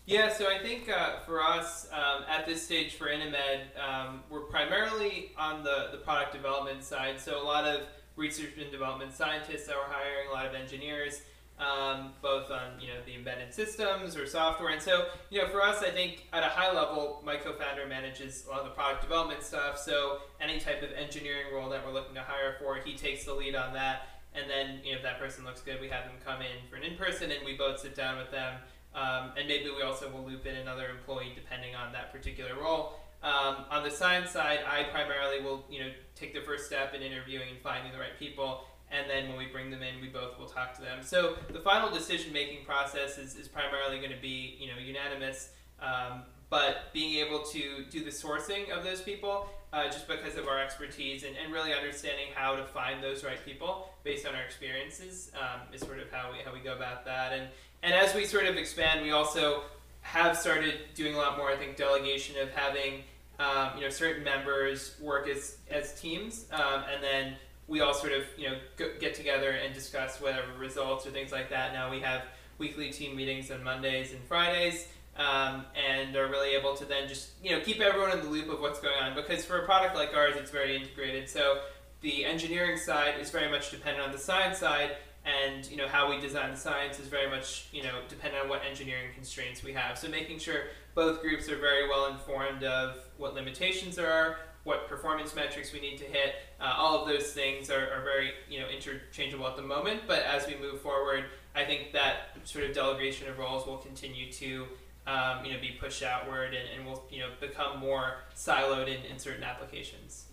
Yeah, 0.05 0.33
so 0.33 0.49
I 0.49 0.59
think 0.59 0.89
uh, 0.89 1.21
for 1.27 1.43
us 1.43 1.89
um, 1.93 2.25
at 2.29 2.47
this 2.47 2.63
stage 2.63 2.95
for 2.95 3.07
InnaMed, 3.07 3.63
um, 3.79 4.23
we're 4.31 4.41
primarily 4.41 5.33
on 5.39 5.63
the, 5.63 5.89
the 5.93 5.99
product 5.99 6.33
development 6.33 6.83
side. 6.83 7.21
So 7.21 7.41
a 7.41 7.45
lot 7.45 7.65
of 7.65 7.83
research 8.17 8.55
and 8.61 8.71
development 8.73 9.13
scientists 9.13 9.67
that 9.67 9.77
we're 9.77 9.93
hiring, 9.93 10.29
a 10.29 10.33
lot 10.33 10.47
of 10.47 10.55
engineers 10.55 11.21
um, 11.59 12.13
both 12.21 12.51
on 12.51 12.79
you 12.81 12.89
know 12.89 13.01
the 13.07 13.15
embedded 13.15 13.53
systems 13.55 14.17
or 14.17 14.27
software. 14.27 14.71
And 14.71 14.83
so 14.83 15.07
you 15.31 15.41
know 15.41 15.49
for 15.49 15.63
us, 15.63 15.83
I 15.83 15.91
think 15.91 16.27
at 16.33 16.43
a 16.43 16.49
high 16.49 16.73
level, 16.73 17.23
my 17.25 17.37
co-founder 17.37 17.87
manages 17.87 18.45
a 18.47 18.51
lot 18.51 18.61
of 18.61 18.67
the 18.67 18.73
product 18.73 19.03
development 19.03 19.43
stuff. 19.43 19.79
So 19.79 20.19
any 20.41 20.59
type 20.61 20.83
of 20.83 20.91
engineering 20.93 21.47
role 21.53 21.71
that 21.71 21.85
we're 21.85 21.93
looking 21.93 22.15
to 22.15 22.23
hire 22.23 22.57
for, 22.59 22.77
he 22.77 22.97
takes 22.97 23.25
the 23.25 23.35
lead 23.35 23.55
on 23.55 23.73
that. 23.75 24.09
And 24.35 24.51
then 24.51 24.81
you 24.85 24.93
know 24.93 24.99
if 24.99 25.03
that 25.03 25.19
person 25.19 25.45
looks 25.45 25.63
good, 25.63 25.81
we 25.81 25.89
have 25.89 26.05
them 26.05 26.17
come 26.25 26.41
in 26.41 26.69
for 26.69 26.77
an 26.77 26.83
in-person, 26.83 27.31
and 27.31 27.45
we 27.45 27.57
both 27.57 27.81
sit 27.81 27.95
down 27.95 28.19
with 28.19 28.31
them. 28.31 28.57
Um, 28.95 29.33
and 29.37 29.47
maybe 29.47 29.71
we 29.77 29.83
also 29.83 30.11
will 30.11 30.25
loop 30.25 30.47
in 30.47 30.57
another 30.57 30.89
employee 30.89 31.33
depending 31.35 31.75
on 31.75 31.93
that 31.93 32.13
particular 32.13 32.55
role. 32.59 32.95
Um, 33.23 33.65
on 33.71 33.83
the 33.83 33.91
science 33.91 34.31
side, 34.31 34.61
I 34.67 34.85
primarily 34.85 35.43
will, 35.43 35.65
you 35.69 35.81
know, 35.81 35.91
take 36.15 36.33
the 36.33 36.41
first 36.41 36.67
step 36.67 36.95
in 36.95 37.03
interviewing 37.03 37.49
and 37.51 37.59
finding 37.61 37.93
the 37.93 37.99
right 37.99 38.17
people 38.19 38.65
and 38.91 39.11
then 39.11 39.29
when 39.29 39.39
we 39.39 39.47
bring 39.47 39.71
them 39.71 39.83
in, 39.83 40.01
we 40.01 40.09
both 40.09 40.39
will 40.39 40.47
talk 40.47 40.75
to 40.77 40.81
them. 40.81 41.03
So 41.03 41.37
the 41.53 41.61
final 41.61 41.91
decision 41.91 42.33
making 42.33 42.65
process 42.65 43.19
is, 43.19 43.35
is 43.37 43.49
primarily 43.49 43.99
going 43.99 44.13
to 44.13 44.21
be 44.21 44.57
you 44.59 44.69
know 44.69 44.79
unanimous, 44.79 45.51
um, 45.81 46.23
but 46.51 46.93
being 46.93 47.25
able 47.27 47.43
to 47.45 47.85
do 47.91 48.05
the 48.05 48.11
sourcing 48.11 48.71
of 48.71 48.85
those 48.85 49.01
people 49.01 49.49
uh, 49.73 49.85
just 49.87 50.09
because 50.09 50.37
of 50.37 50.49
our 50.49 50.59
expertise 50.59 51.25
and, 51.25 51.37
and 51.37 51.53
really 51.53 51.75
understanding 51.75 52.27
how 52.35 52.57
to 52.57 52.65
find 52.65 53.03
those 53.03 53.25
right 53.25 53.45
people 53.45 53.91
based 54.05 54.27
on 54.27 54.35
our 54.35 54.43
experiences 54.43 55.31
um, 55.39 55.61
is 55.73 55.81
sort 55.81 55.99
of 55.99 56.11
how 56.11 56.31
we 56.33 56.39
how 56.45 56.53
we 56.53 56.61
go 56.61 56.75
about 56.75 57.05
that. 57.05 57.33
And 57.33 57.49
and 57.83 57.93
as 57.93 58.15
we 58.15 58.25
sort 58.25 58.47
of 58.47 58.57
expand, 58.57 59.03
we 59.03 59.11
also 59.11 59.63
have 60.01 60.37
started 60.37 60.75
doing 60.95 61.15
a 61.15 61.19
lot 61.19 61.37
more. 61.37 61.51
I 61.51 61.57
think 61.57 61.77
delegation 61.77 62.41
of 62.41 62.51
having 62.51 63.03
um, 63.39 63.77
you 63.77 63.83
know 63.83 63.91
certain 63.91 64.25
members 64.25 64.97
work 65.01 65.29
as 65.29 65.59
as 65.71 66.01
teams, 66.01 66.47
um, 66.53 66.85
and 66.93 67.03
then 67.03 67.35
we 67.69 67.81
all 67.81 67.95
sort 67.95 68.13
of 68.13 68.25
you 68.37 68.49
know 68.49 68.57
get 69.01 69.15
together 69.15 69.51
and 69.51 69.75
discuss 69.75 70.21
whatever 70.21 70.53
results 70.59 71.07
or 71.07 71.11
things 71.11 71.33
like 71.33 71.51
that. 71.51 71.73
Now 71.73 71.91
we 71.91 72.01
have 72.01 72.23
weekly 72.59 72.91
team 72.91 73.17
meetings 73.17 73.51
on 73.51 73.63
Mondays 73.63 74.13
and 74.13 74.23
Fridays, 74.25 74.89
um, 75.17 75.65
and 75.75 76.15
are 76.17 76.29
really 76.29 76.55
able 76.55 76.75
to 76.77 76.85
then 76.85 77.09
just 77.09 77.31
you 77.43 77.51
know 77.51 77.61
keep 77.61 77.81
everyone 77.81 78.13
in 78.13 78.21
the 78.21 78.29
loop 78.29 78.49
of 78.51 78.61
what's 78.61 78.81
going 78.81 78.99
on. 79.01 79.15
Because 79.15 79.45
for 79.45 79.63
a 79.63 79.65
product 79.65 79.95
like 79.95 80.15
ours, 80.15 80.35
it's 80.37 80.51
very 80.51 80.77
integrated. 80.77 81.29
So 81.29 81.61
the 82.01 82.25
engineering 82.25 82.77
side 82.77 83.15
is 83.21 83.31
very 83.31 83.51
much 83.51 83.71
dependent 83.71 84.07
on 84.07 84.13
the 84.13 84.19
science 84.19 84.59
side, 84.59 84.97
and 85.25 85.69
you 85.71 85.77
know 85.77 85.89
how 85.89 86.09
we 86.09 86.21
design 86.21 86.53
the 86.53 86.57
science 86.57 86.99
is 87.01 87.09
very 87.09 87.29
much 87.29 87.69
you 87.73 87.83
know 87.83 88.01
dependent 88.09 88.45
on 88.45 88.49
what 88.49 88.63
engineering 88.69 89.11
constraints 89.15 89.65
we 89.65 89.73
have. 89.73 89.99
So 89.99 90.09
making 90.09 90.39
sure 90.39 90.65
both 90.95 91.21
groups 91.21 91.49
are 91.49 91.59
very 91.59 91.89
well 91.89 92.07
informed 92.07 92.65
of 92.65 92.97
what 93.19 93.35
limitations 93.35 93.97
there 93.97 94.11
are, 94.11 94.39
what 94.67 94.89
performance 94.89 95.35
metrics 95.37 95.73
we 95.73 95.81
need 95.81 95.97
to 95.97 96.05
hit. 96.05 96.35
Uh, 96.61 96.75
all 96.77 97.01
of 97.01 97.09
those 97.09 97.33
things 97.33 97.71
are, 97.71 97.89
are, 97.93 98.03
very 98.03 98.33
you 98.51 98.59
know 98.59 98.67
interchangeable 98.67 99.47
at 99.47 99.57
the 99.57 99.63
moment, 99.63 100.01
but 100.09 100.25
as 100.25 100.47
we 100.49 100.57
move 100.57 100.81
forward, 100.81 101.27
I 101.55 101.65
think 101.65 101.93
that 101.93 102.37
sort 102.43 102.65
of 102.65 102.75
delegation 102.75 103.29
of 103.29 103.39
roles 103.39 103.65
will 103.65 103.77
continue 103.77 104.31
to 104.33 104.67
um, 105.07 105.45
you 105.45 105.53
know 105.53 105.61
be 105.61 105.77
pushed 105.81 106.03
outward 106.03 106.53
and, 106.53 106.69
and 106.77 106.85
will 106.85 107.05
you 107.11 107.21
know 107.21 107.29
become 107.41 107.79
more 107.79 108.17
siloed 108.35 108.89
in, 108.89 109.05
in 109.11 109.21
certain 109.21 109.45
applications. 109.45 110.27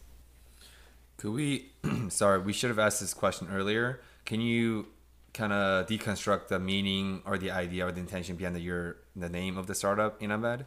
Could 1.17 1.33
we? 1.33 1.71
sorry, 2.09 2.39
we 2.39 2.53
should 2.53 2.71
have 2.71 2.79
asked 2.79 3.01
this 3.01 3.13
question 3.13 3.47
earlier. 3.53 4.01
Can 4.25 4.41
you 4.41 4.87
kind 5.35 5.53
of 5.53 5.85
deconstruct 5.85 6.47
the 6.47 6.59
meaning 6.59 7.21
or 7.25 7.37
the 7.37 7.51
idea 7.51 7.85
or 7.85 7.91
the 7.91 7.99
intention 7.99 8.35
behind 8.35 8.55
the, 8.55 8.61
your 8.61 8.97
the 9.15 9.29
name 9.29 9.59
of 9.59 9.67
the 9.67 9.75
startup 9.75 10.19
InnaMed? 10.19 10.65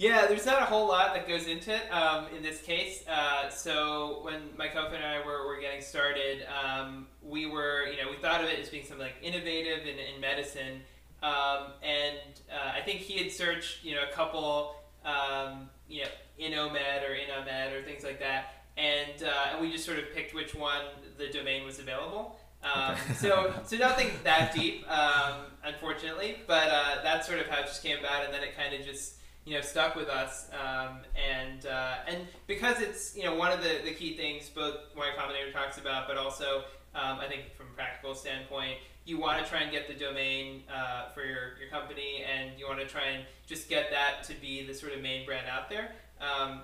Yeah, 0.00 0.24
there's 0.28 0.46
not 0.46 0.62
a 0.62 0.64
whole 0.64 0.88
lot 0.88 1.12
that 1.12 1.28
goes 1.28 1.46
into 1.46 1.74
it 1.74 1.82
um, 1.92 2.24
in 2.34 2.42
this 2.42 2.62
case. 2.62 3.04
Uh, 3.06 3.50
so 3.50 4.20
when 4.22 4.40
my 4.56 4.66
co-founder 4.66 4.96
and 4.96 5.04
I 5.04 5.26
were, 5.26 5.46
were 5.46 5.60
getting 5.60 5.82
started, 5.82 6.46
um, 6.48 7.06
we 7.22 7.44
were, 7.44 7.84
you 7.84 8.02
know, 8.02 8.10
we 8.10 8.16
thought 8.16 8.42
of 8.42 8.48
it 8.48 8.58
as 8.58 8.70
being 8.70 8.82
something 8.82 9.04
like 9.04 9.16
innovative 9.20 9.80
in, 9.80 9.98
in 9.98 10.18
medicine. 10.18 10.80
Um, 11.22 11.72
and 11.82 12.16
uh, 12.50 12.72
I 12.74 12.80
think 12.80 13.00
he 13.00 13.22
had 13.22 13.30
searched, 13.30 13.84
you 13.84 13.94
know, 13.94 14.00
a 14.10 14.14
couple, 14.14 14.74
um, 15.04 15.68
you 15.86 16.04
know, 16.04 16.08
Inomed 16.40 17.06
or 17.06 17.12
Inamed 17.12 17.74
or 17.74 17.82
things 17.82 18.02
like 18.02 18.20
that. 18.20 18.54
And, 18.78 19.22
uh, 19.22 19.52
and 19.52 19.60
we 19.60 19.70
just 19.70 19.84
sort 19.84 19.98
of 19.98 20.14
picked 20.14 20.34
which 20.34 20.54
one 20.54 20.80
the 21.18 21.28
domain 21.28 21.66
was 21.66 21.78
available. 21.78 22.40
Um, 22.64 22.96
so, 23.16 23.52
so 23.66 23.76
nothing 23.76 24.08
that 24.24 24.54
deep, 24.54 24.90
um, 24.90 25.34
unfortunately, 25.62 26.38
but 26.46 26.68
uh, 26.68 27.02
that's 27.02 27.26
sort 27.26 27.38
of 27.38 27.48
how 27.48 27.60
it 27.60 27.66
just 27.66 27.82
came 27.82 27.98
about, 27.98 28.24
and 28.24 28.32
then 28.32 28.42
it 28.42 28.56
kind 28.56 28.74
of 28.74 28.86
just 28.86 29.16
you 29.44 29.54
know 29.54 29.60
stuck 29.60 29.96
with 29.96 30.08
us 30.08 30.48
um, 30.52 30.98
and 31.14 31.66
uh, 31.66 31.96
and 32.06 32.26
because 32.46 32.80
it's 32.80 33.16
you 33.16 33.24
know 33.24 33.34
one 33.34 33.52
of 33.52 33.62
the, 33.62 33.80
the 33.84 33.92
key 33.92 34.16
things 34.16 34.48
both 34.48 34.76
Y 34.96 35.06
Combinator 35.18 35.52
talks 35.52 35.78
about 35.78 36.06
but 36.06 36.16
also 36.16 36.64
um, 36.94 37.18
I 37.20 37.26
think 37.28 37.54
from 37.56 37.66
a 37.66 37.74
practical 37.74 38.14
standpoint 38.14 38.78
you 39.04 39.18
want 39.18 39.42
to 39.42 39.48
try 39.48 39.62
and 39.62 39.72
get 39.72 39.88
the 39.88 39.94
domain 39.94 40.62
uh, 40.72 41.08
for 41.10 41.24
your, 41.24 41.58
your 41.58 41.68
company 41.70 42.22
and 42.22 42.58
you 42.58 42.66
want 42.66 42.78
to 42.80 42.86
try 42.86 43.06
and 43.06 43.24
just 43.46 43.68
get 43.68 43.90
that 43.90 44.22
to 44.24 44.34
be 44.40 44.64
the 44.66 44.74
sort 44.74 44.92
of 44.92 45.00
main 45.00 45.24
brand 45.24 45.46
out 45.48 45.70
there 45.70 45.92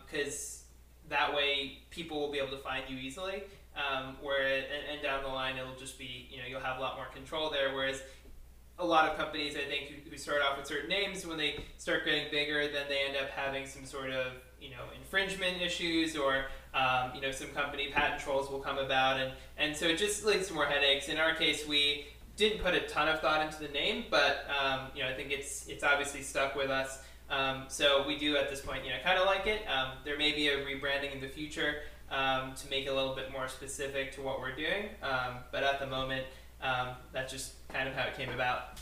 because 0.06 0.62
um, 0.62 1.08
that 1.08 1.34
way 1.34 1.78
people 1.90 2.20
will 2.20 2.30
be 2.30 2.38
able 2.38 2.54
to 2.54 2.62
find 2.62 2.84
you 2.88 2.98
easily 2.98 3.42
um, 3.76 4.16
where 4.22 4.46
it, 4.46 4.70
and, 4.72 4.94
and 4.94 5.02
down 5.02 5.22
the 5.22 5.28
line 5.28 5.56
it'll 5.56 5.74
just 5.76 5.98
be 5.98 6.28
you 6.30 6.38
know 6.38 6.44
you'll 6.48 6.60
have 6.60 6.78
a 6.78 6.80
lot 6.80 6.96
more 6.96 7.06
control 7.06 7.50
there 7.50 7.74
whereas 7.74 8.02
a 8.78 8.84
lot 8.84 9.08
of 9.10 9.16
companies, 9.16 9.56
I 9.56 9.68
think, 9.68 9.88
who, 9.88 10.10
who 10.10 10.16
start 10.18 10.42
off 10.42 10.58
with 10.58 10.66
certain 10.66 10.88
names, 10.88 11.26
when 11.26 11.38
they 11.38 11.64
start 11.78 12.04
getting 12.04 12.30
bigger, 12.30 12.68
then 12.68 12.86
they 12.88 13.00
end 13.06 13.16
up 13.16 13.30
having 13.30 13.66
some 13.66 13.84
sort 13.84 14.10
of 14.10 14.32
you 14.60 14.70
know 14.70 14.82
infringement 14.98 15.60
issues 15.60 16.16
or 16.16 16.46
um, 16.74 17.12
you 17.14 17.20
know 17.20 17.30
some 17.30 17.48
company 17.48 17.88
patent 17.92 18.20
trolls 18.20 18.50
will 18.50 18.58
come 18.58 18.78
about. 18.78 19.20
And 19.20 19.32
and 19.58 19.76
so 19.76 19.86
it 19.86 19.98
just 19.98 20.24
leads 20.24 20.48
to 20.48 20.54
more 20.54 20.66
headaches. 20.66 21.08
In 21.08 21.18
our 21.18 21.34
case 21.34 21.66
we 21.66 22.06
didn't 22.36 22.62
put 22.62 22.74
a 22.74 22.80
ton 22.80 23.08
of 23.08 23.20
thought 23.20 23.40
into 23.46 23.58
the 23.66 23.72
name 23.72 24.04
but 24.10 24.46
um, 24.60 24.88
you 24.94 25.02
know 25.02 25.08
i 25.08 25.14
think 25.14 25.30
it's 25.30 25.66
it's 25.68 25.82
obviously 25.82 26.22
stuck 26.22 26.54
with 26.54 26.70
us. 26.70 27.00
Um, 27.28 27.64
so 27.68 28.06
we 28.06 28.16
do 28.18 28.36
at 28.36 28.48
this 28.48 28.60
point 28.60 28.84
you 28.84 28.90
know 28.90 28.98
kind 29.02 29.18
of 29.18 29.26
like 29.26 29.46
it. 29.46 29.62
Um, 29.68 29.92
there 30.04 30.18
may 30.18 30.32
be 30.32 30.48
a 30.48 30.64
rebranding 30.64 31.12
in 31.12 31.20
the 31.20 31.28
future 31.28 31.82
um, 32.10 32.54
to 32.54 32.70
make 32.70 32.86
it 32.86 32.90
a 32.90 32.94
little 32.94 33.14
bit 33.14 33.32
more 33.32 33.48
specific 33.48 34.12
to 34.12 34.22
what 34.22 34.40
we're 34.40 34.54
doing. 34.54 34.90
Um, 35.02 35.38
but 35.50 35.64
at 35.64 35.80
the 35.80 35.86
moment 35.86 36.26
that's 37.12 37.32
just 37.32 37.54
kind 37.68 37.88
of 37.88 37.94
how 37.94 38.06
it 38.06 38.16
came 38.16 38.30
about 38.30 38.78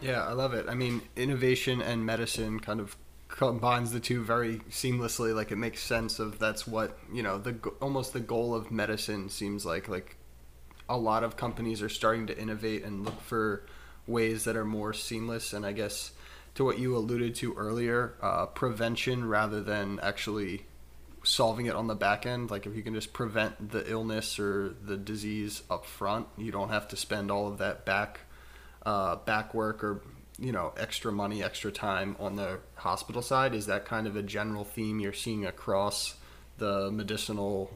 yeah 0.00 0.26
i 0.26 0.32
love 0.32 0.54
it 0.54 0.66
i 0.68 0.74
mean 0.74 1.00
innovation 1.16 1.80
and 1.80 2.04
medicine 2.04 2.58
kind 2.60 2.80
of 2.80 2.96
combines 3.30 3.92
the 3.92 4.00
two 4.00 4.22
very 4.22 4.58
seamlessly. 4.70 5.34
Like 5.34 5.50
it 5.50 5.56
makes 5.56 5.82
sense 5.82 6.18
of 6.18 6.38
that's 6.38 6.66
what 6.66 6.98
you 7.12 7.22
know 7.22 7.38
the 7.38 7.56
almost 7.80 8.12
the 8.12 8.20
goal 8.20 8.54
of 8.54 8.70
medicine 8.70 9.28
seems 9.28 9.64
like. 9.64 9.88
Like 9.88 10.16
a 10.88 10.98
lot 10.98 11.24
of 11.24 11.36
companies 11.36 11.82
are 11.82 11.88
starting 11.88 12.26
to 12.26 12.38
innovate 12.38 12.84
and 12.84 13.04
look 13.04 13.20
for 13.22 13.64
ways 14.06 14.44
that 14.44 14.56
are 14.56 14.64
more 14.64 14.92
seamless. 14.92 15.52
And 15.52 15.64
I 15.64 15.72
guess 15.72 16.12
to 16.56 16.64
what 16.64 16.78
you 16.78 16.96
alluded 16.96 17.34
to 17.36 17.54
earlier, 17.54 18.14
uh, 18.20 18.46
prevention 18.46 19.28
rather 19.28 19.62
than 19.62 20.00
actually 20.02 20.66
solving 21.22 21.66
it 21.66 21.74
on 21.74 21.86
the 21.86 21.94
back 21.94 22.26
end. 22.26 22.50
Like 22.50 22.66
if 22.66 22.74
you 22.74 22.82
can 22.82 22.94
just 22.94 23.12
prevent 23.12 23.70
the 23.70 23.88
illness 23.90 24.38
or 24.38 24.74
the 24.82 24.96
disease 24.96 25.62
up 25.70 25.84
front, 25.84 26.26
you 26.36 26.50
don't 26.52 26.70
have 26.70 26.88
to 26.88 26.96
spend 26.96 27.30
all 27.30 27.48
of 27.48 27.58
that 27.58 27.84
back 27.84 28.20
uh, 28.84 29.16
back 29.16 29.52
work 29.54 29.84
or 29.84 30.00
you 30.38 30.52
know 30.52 30.72
extra 30.76 31.12
money 31.12 31.42
extra 31.42 31.70
time 31.70 32.16
on 32.18 32.34
the 32.34 32.58
hospital 32.76 33.20
side 33.20 33.54
is 33.54 33.66
that 33.66 33.84
kind 33.84 34.06
of 34.06 34.16
a 34.16 34.22
general 34.22 34.64
theme 34.64 34.98
you're 34.98 35.12
seeing 35.12 35.44
across 35.44 36.14
the 36.56 36.90
medicinal 36.90 37.70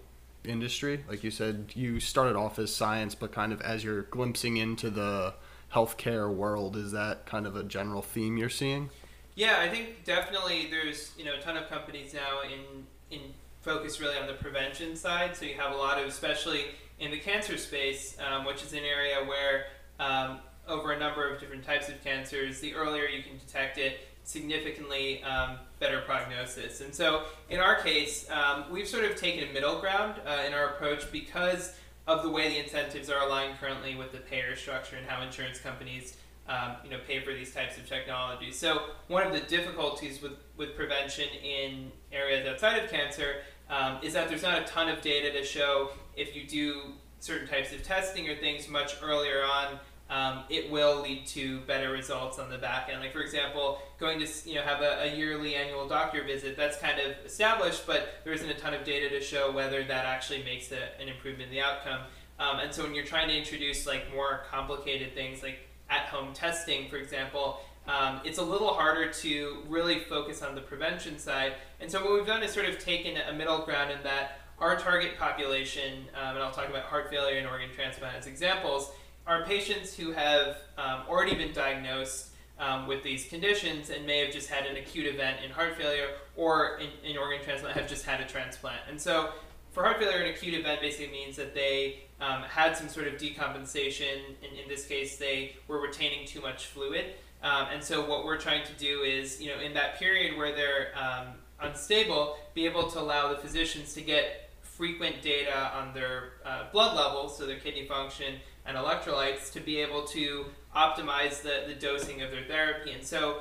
industry 0.44 1.04
like 1.09 1.22
you 1.22 1.30
said 1.30 1.66
you 1.74 2.00
started 2.00 2.37
off 2.37 2.59
as 2.59 2.74
science 2.74 3.14
but 3.14 3.33
kind 3.33 3.52
of 3.52 3.61
as 3.61 3.85
you're 3.85 4.02
glimpsing 4.04 4.57
into 4.57 4.88
the 4.88 5.35
healthcare 5.72 6.33
world 6.33 6.76
is 6.76 6.92
that 6.92 7.26
kind 7.26 7.46
of 7.46 7.54
a 7.54 7.62
general 7.62 8.00
theme 8.00 8.38
you're 8.38 8.48
seeing 8.48 8.88
yeah 9.35 9.59
i 9.61 9.68
think 9.68 10.02
definitely 10.04 10.68
there's 10.70 11.12
you 11.18 11.24
know 11.24 11.35
a 11.35 11.40
ton 11.40 11.57
of 11.57 11.68
companies 11.68 12.14
now 12.14 12.40
in 12.42 12.87
in 13.14 13.35
focus 13.62 14.00
really 14.00 14.18
on 14.18 14.27
the 14.27 14.35
prevention 14.35 14.94
side 14.94 15.35
so 15.35 15.44
you 15.44 15.55
have 15.55 15.72
a 15.72 15.77
lot 15.77 15.98
of 15.98 16.07
especially 16.07 16.66
in 16.98 17.11
the 17.11 17.18
cancer 17.18 17.57
space 17.57 18.16
um, 18.20 18.44
which 18.44 18.62
is 18.62 18.72
an 18.72 18.85
area 18.85 19.16
where 19.24 19.66
um, 19.98 20.38
over 20.68 20.92
a 20.92 20.98
number 20.98 21.29
of 21.29 21.40
different 21.40 21.64
types 21.64 21.88
of 21.88 22.03
cancers, 22.03 22.61
the 22.61 22.74
earlier 22.74 23.05
you 23.07 23.22
can 23.22 23.38
detect 23.38 23.79
it, 23.79 24.09
significantly 24.24 25.22
um, 25.22 25.59
better 25.79 26.00
prognosis. 26.00 26.81
And 26.81 26.94
so, 26.94 27.24
in 27.50 27.61
our 27.61 27.77
case, 27.77 28.29
um, 28.31 28.64
we've 28.70 28.88
sort 28.88 29.05
of 29.05 29.16
taken 29.16 29.48
a 29.48 29.53
middle 29.53 29.79
ground 29.81 30.14
uh, 30.27 30.42
in 30.46 30.55
our 30.55 30.70
approach 30.70 31.11
because 31.12 31.74
of 32.07 32.22
the 32.22 32.31
way 32.31 32.48
the 32.48 32.59
incentives 32.59 33.11
are 33.11 33.27
aligned 33.27 33.59
currently 33.59 33.94
with 33.94 34.12
the 34.12 34.18
payer 34.18 34.57
structure 34.57 34.96
and 34.96 35.07
how 35.07 35.22
insurance 35.22 35.59
companies. 35.59 36.16
Um, 36.46 36.76
you 36.85 36.90
know, 36.90 36.98
pay 37.07 37.20
for 37.20 37.33
these 37.33 37.54
types 37.54 37.78
of 37.78 37.88
technologies. 37.88 38.59
So 38.59 38.83
one 39.09 39.26
of 39.26 39.33
the 39.33 39.40
difficulties 39.40 40.20
with, 40.20 40.33
with 40.59 40.76
prevention 40.76 41.24
in 41.42 41.90
areas 42.12 42.46
outside 42.46 42.85
of 42.85 42.90
cancer 42.90 43.37
um, 43.70 43.96
is 44.02 44.12
that 44.12 44.28
there's 44.28 44.42
not 44.42 44.61
a 44.61 44.64
ton 44.64 44.90
of 44.90 45.00
data 45.00 45.33
to 45.33 45.42
show 45.42 45.92
if 46.16 46.37
you 46.37 46.46
do 46.46 46.92
certain 47.18 47.48
types 47.48 47.72
of 47.72 47.83
testing 47.83 48.28
or 48.28 48.37
things 48.37 48.68
much 48.68 48.96
earlier 49.02 49.42
on 49.42 49.78
um, 50.11 50.44
it 50.50 50.70
will 50.70 51.00
lead 51.00 51.26
to 51.28 51.61
better 51.61 51.90
results 51.90 52.38
on 52.38 52.50
the 52.50 52.59
back 52.59 52.90
end. 52.90 53.00
Like 53.00 53.12
for 53.12 53.20
example, 53.20 53.78
going 53.98 54.20
to 54.20 54.26
you 54.48 54.57
know 54.57 54.62
have 54.62 54.83
a, 54.83 55.04
a, 55.04 55.16
yearly 55.16 55.54
annual 55.54 55.88
doctor 55.88 56.22
visit 56.22 56.57
that's 56.57 56.78
kind 56.78 57.00
of 57.00 57.12
established, 57.24 57.87
but 57.87 58.20
there 58.22 58.35
isn't 58.35 58.48
a 58.48 58.54
ton 58.54 58.74
of 58.74 58.85
data 58.85 59.09
to 59.09 59.20
show 59.22 59.50
whether 59.50 59.83
that 59.83 60.04
actually 60.04 60.42
makes 60.42 60.70
a, 60.72 61.00
an 61.00 61.09
improvement 61.09 61.50
in 61.50 61.57
the 61.57 61.62
outcome. 61.62 62.00
Um, 62.38 62.59
and 62.59 62.74
so 62.74 62.83
when 62.83 62.94
you're 62.94 63.04
trying 63.04 63.28
to 63.28 63.37
introduce 63.37 63.87
like 63.87 64.12
more 64.12 64.42
complicated 64.50 65.14
things 65.14 65.42
like 65.42 65.61
at-home 65.90 66.33
testing, 66.33 66.88
for 66.88 66.97
example, 66.97 67.61
um, 67.87 68.20
it's 68.25 68.38
a 68.38 68.42
little 68.42 68.73
harder 68.73 69.12
to 69.12 69.59
really 69.68 70.01
focus 70.01 70.42
on 70.42 70.55
the 70.55 70.61
prevention 70.61 71.18
side. 71.18 71.55
And 71.81 71.90
so 71.90 72.03
what 72.03 72.14
we've 72.14 72.27
done 72.27 72.42
is 72.42 72.53
sort 72.53 72.66
of 72.66 72.79
taken 72.79 73.16
a 73.16 73.33
middle 73.33 73.59
ground 73.59 73.90
in 73.90 74.03
that 74.05 74.40
our 74.59 74.77
target 74.77 75.18
population, 75.18 76.07
um, 76.14 76.37
and 76.37 76.38
I'll 76.38 76.53
talk 76.53 76.68
about 76.68 76.85
heart 76.85 77.11
failure 77.11 77.38
and 77.38 77.47
organ 77.47 77.68
transplant 77.75 78.16
as 78.16 78.27
examples 78.27 78.90
are 79.27 79.44
patients 79.44 79.97
who 79.97 80.12
have 80.12 80.59
um, 80.79 81.03
already 81.09 81.35
been 81.35 81.53
diagnosed 81.53 82.29
um, 82.59 82.87
with 82.87 83.03
these 83.03 83.27
conditions 83.27 83.90
and 83.90 84.07
may 84.07 84.25
have 84.25 84.33
just 84.33 84.49
had 84.49 84.66
an 84.66 84.77
acute 84.77 85.07
event 85.07 85.38
in 85.44 85.51
heart 85.51 85.77
failure 85.77 86.09
or 86.37 86.79
in, 86.79 87.11
in, 87.11 87.18
organ 87.18 87.42
transplant 87.42 87.77
have 87.77 87.88
just 87.88 88.05
had 88.05 88.20
a 88.20 88.27
transplant. 88.27 88.81
And 88.88 89.01
so 89.01 89.31
for 89.74 89.82
heart 89.82 89.98
failure, 89.98 90.20
an 90.20 90.30
acute 90.30 90.54
event 90.54 90.80
basically 90.80 91.12
means 91.12 91.34
that 91.34 91.52
they 91.52 92.04
um, 92.20 92.42
had 92.42 92.76
some 92.76 92.88
sort 92.88 93.08
of 93.08 93.14
decompensation. 93.14 94.18
In, 94.40 94.56
in 94.56 94.68
this 94.68 94.87
case, 94.87 95.16
they 95.16 95.56
were 95.66 95.80
retaining 95.80 96.26
too 96.26 96.40
much 96.40 96.66
fluid. 96.66 97.06
Um, 97.42 97.66
and 97.72 97.82
so 97.82 98.08
what 98.08 98.24
we're 98.24 98.38
trying 98.38 98.64
to 98.64 98.72
do 98.74 99.00
is, 99.00 99.42
you 99.42 99.48
know, 99.50 99.60
in 99.60 99.74
that 99.74 99.98
period 99.98 100.38
where 100.38 100.54
they're 100.54 100.92
um, 100.96 101.26
unstable, 101.60 102.37
be 102.54 102.66
able 102.66 102.88
to 102.92 103.00
allow 103.00 103.28
the 103.28 103.37
physicians 103.37 103.92
to 103.94 104.00
get 104.00 104.50
frequent 104.62 105.22
data 105.22 105.72
on 105.74 105.92
their 105.92 106.34
uh, 106.46 106.64
blood 106.72 106.96
levels, 106.96 107.37
so 107.37 107.44
their 107.44 107.58
kidney 107.58 107.84
function, 107.87 108.37
and 108.66 108.76
electrolytes 108.76 109.52
to 109.52 109.60
be 109.60 109.78
able 109.78 110.04
to 110.04 110.46
optimize 110.74 111.42
the, 111.42 111.64
the 111.66 111.74
dosing 111.74 112.22
of 112.22 112.30
their 112.30 112.44
therapy. 112.44 112.92
And 112.92 113.04
so 113.04 113.40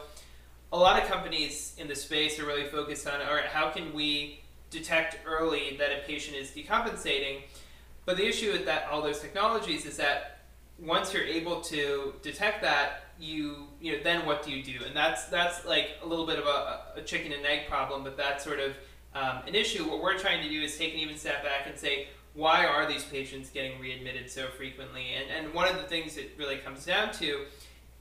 a 0.71 0.77
lot 0.77 1.01
of 1.01 1.07
companies 1.07 1.75
in 1.77 1.87
the 1.87 1.95
space 1.95 2.39
are 2.39 2.45
really 2.45 2.65
focused 2.65 3.07
on 3.07 3.21
all 3.21 3.35
right, 3.35 3.45
how 3.45 3.69
can 3.69 3.93
we 3.93 4.41
detect 4.73 5.19
early 5.25 5.77
that 5.79 5.91
a 5.91 6.05
patient 6.05 6.35
is 6.35 6.51
decompensating? 6.51 7.43
But 8.05 8.17
the 8.17 8.27
issue 8.27 8.51
with 8.51 8.65
that 8.65 8.87
all 8.91 9.01
those 9.01 9.19
technologies 9.21 9.85
is 9.85 9.95
that 9.97 10.39
once 10.79 11.13
you're 11.13 11.23
able 11.23 11.61
to 11.61 12.15
detect 12.21 12.61
that, 12.63 13.05
you 13.19 13.67
you 13.79 13.93
know 13.93 14.03
then 14.03 14.25
what 14.25 14.43
do 14.43 14.51
you 14.51 14.63
do? 14.63 14.83
And 14.85 14.95
that's 14.95 15.25
that's 15.25 15.65
like 15.65 15.91
a 16.03 16.05
little 16.05 16.25
bit 16.25 16.39
of 16.39 16.45
a, 16.45 16.81
a 16.97 17.01
chicken 17.01 17.31
and 17.31 17.45
egg 17.45 17.69
problem, 17.69 18.03
but 18.03 18.17
that's 18.17 18.43
sort 18.43 18.59
of 18.59 18.75
um, 19.15 19.43
an 19.47 19.55
issue. 19.55 19.87
What 19.87 20.01
we're 20.01 20.17
trying 20.17 20.43
to 20.43 20.49
do 20.49 20.61
is 20.61 20.77
take 20.77 20.93
an 20.93 20.99
even 20.99 21.15
step 21.15 21.43
back 21.43 21.67
and 21.67 21.77
say, 21.77 22.07
why 22.33 22.65
are 22.65 22.87
these 22.87 23.03
patients 23.03 23.49
getting 23.49 23.79
readmitted 23.79 24.29
so 24.29 24.47
frequently? 24.47 25.13
And, 25.13 25.45
and 25.45 25.53
one 25.53 25.67
of 25.67 25.77
the 25.77 25.83
things 25.83 26.17
it 26.17 26.31
really 26.37 26.57
comes 26.57 26.85
down 26.85 27.11
to 27.13 27.45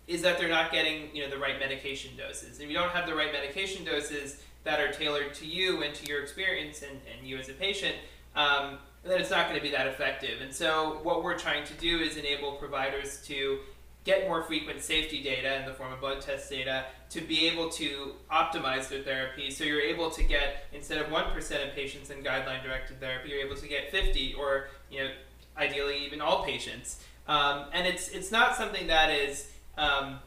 is 0.07 0.23
that 0.23 0.39
they're 0.39 0.49
not 0.49 0.73
getting 0.73 1.15
you 1.15 1.23
know 1.23 1.31
the 1.31 1.39
right 1.39 1.59
medication 1.59 2.17
doses. 2.17 2.59
If 2.59 2.69
you 2.69 2.75
don't 2.75 2.91
have 2.91 3.07
the 3.07 3.15
right 3.15 3.33
medication 3.33 3.85
doses 3.85 4.43
that 4.65 4.81
are 4.81 4.93
tailored 4.93 5.35
to 5.35 5.47
you 5.47 5.83
and 5.83 5.95
to 5.95 6.07
your 6.07 6.23
experience 6.23 6.83
and, 6.83 7.01
and 7.13 7.27
you 7.27 7.37
as 7.39 7.49
a 7.49 7.53
patient, 7.53 7.97
um, 8.37 8.79
then 9.05 9.21
it's 9.21 9.31
not 9.31 9.49
going 9.49 9.59
to 9.59 9.63
be 9.63 9.71
that 9.71 9.87
effective. 9.87 10.41
And 10.41 10.55
so 10.55 11.01
what 11.03 11.25
we're 11.25 11.39
trying 11.39 11.65
to 11.65 11.75
do 11.75 11.99
is 11.99 12.17
enable 12.17 12.53
providers 12.53 13.21
to 13.27 13.59
get 14.05 14.27
more 14.27 14.43
frequent 14.43 14.83
safety 14.83 15.23
data 15.23 15.61
in 15.61 15.67
the 15.67 15.73
form 15.73 15.93
of 15.93 16.01
blood 16.01 16.21
test 16.21 16.51
data 16.51 16.85
to 17.11 17.21
be 17.21 17.47
able 17.47 17.69
to 17.71 18.13
optimize 18.31 18.89
their 18.89 19.03
therapy. 19.03 19.51
So 19.51 19.65
you're 19.65 19.81
able 19.81 20.11
to 20.11 20.23
get 20.23 20.67
instead 20.73 20.99
of 20.99 21.11
one 21.11 21.31
percent 21.33 21.69
of 21.69 21.75
patients 21.75 22.11
in 22.11 22.19
guideline 22.19 22.63
directed 22.63 23.01
therapy, 23.01 23.31
you're 23.31 23.45
able 23.45 23.57
to 23.57 23.69
get 23.69 23.91
50 23.91 24.35
or 24.35 24.69
you 24.91 25.01
know 25.01 25.11
ideally 25.57 26.05
even 26.05 26.21
all 26.21 26.45
patients. 26.45 27.05
Um, 27.29 27.67
and 27.73 27.87
it's 27.87 28.09
it's 28.09 28.33
not 28.33 28.57
something 28.57 28.87
that 28.89 29.11
is 29.11 29.51
um, 29.79 30.19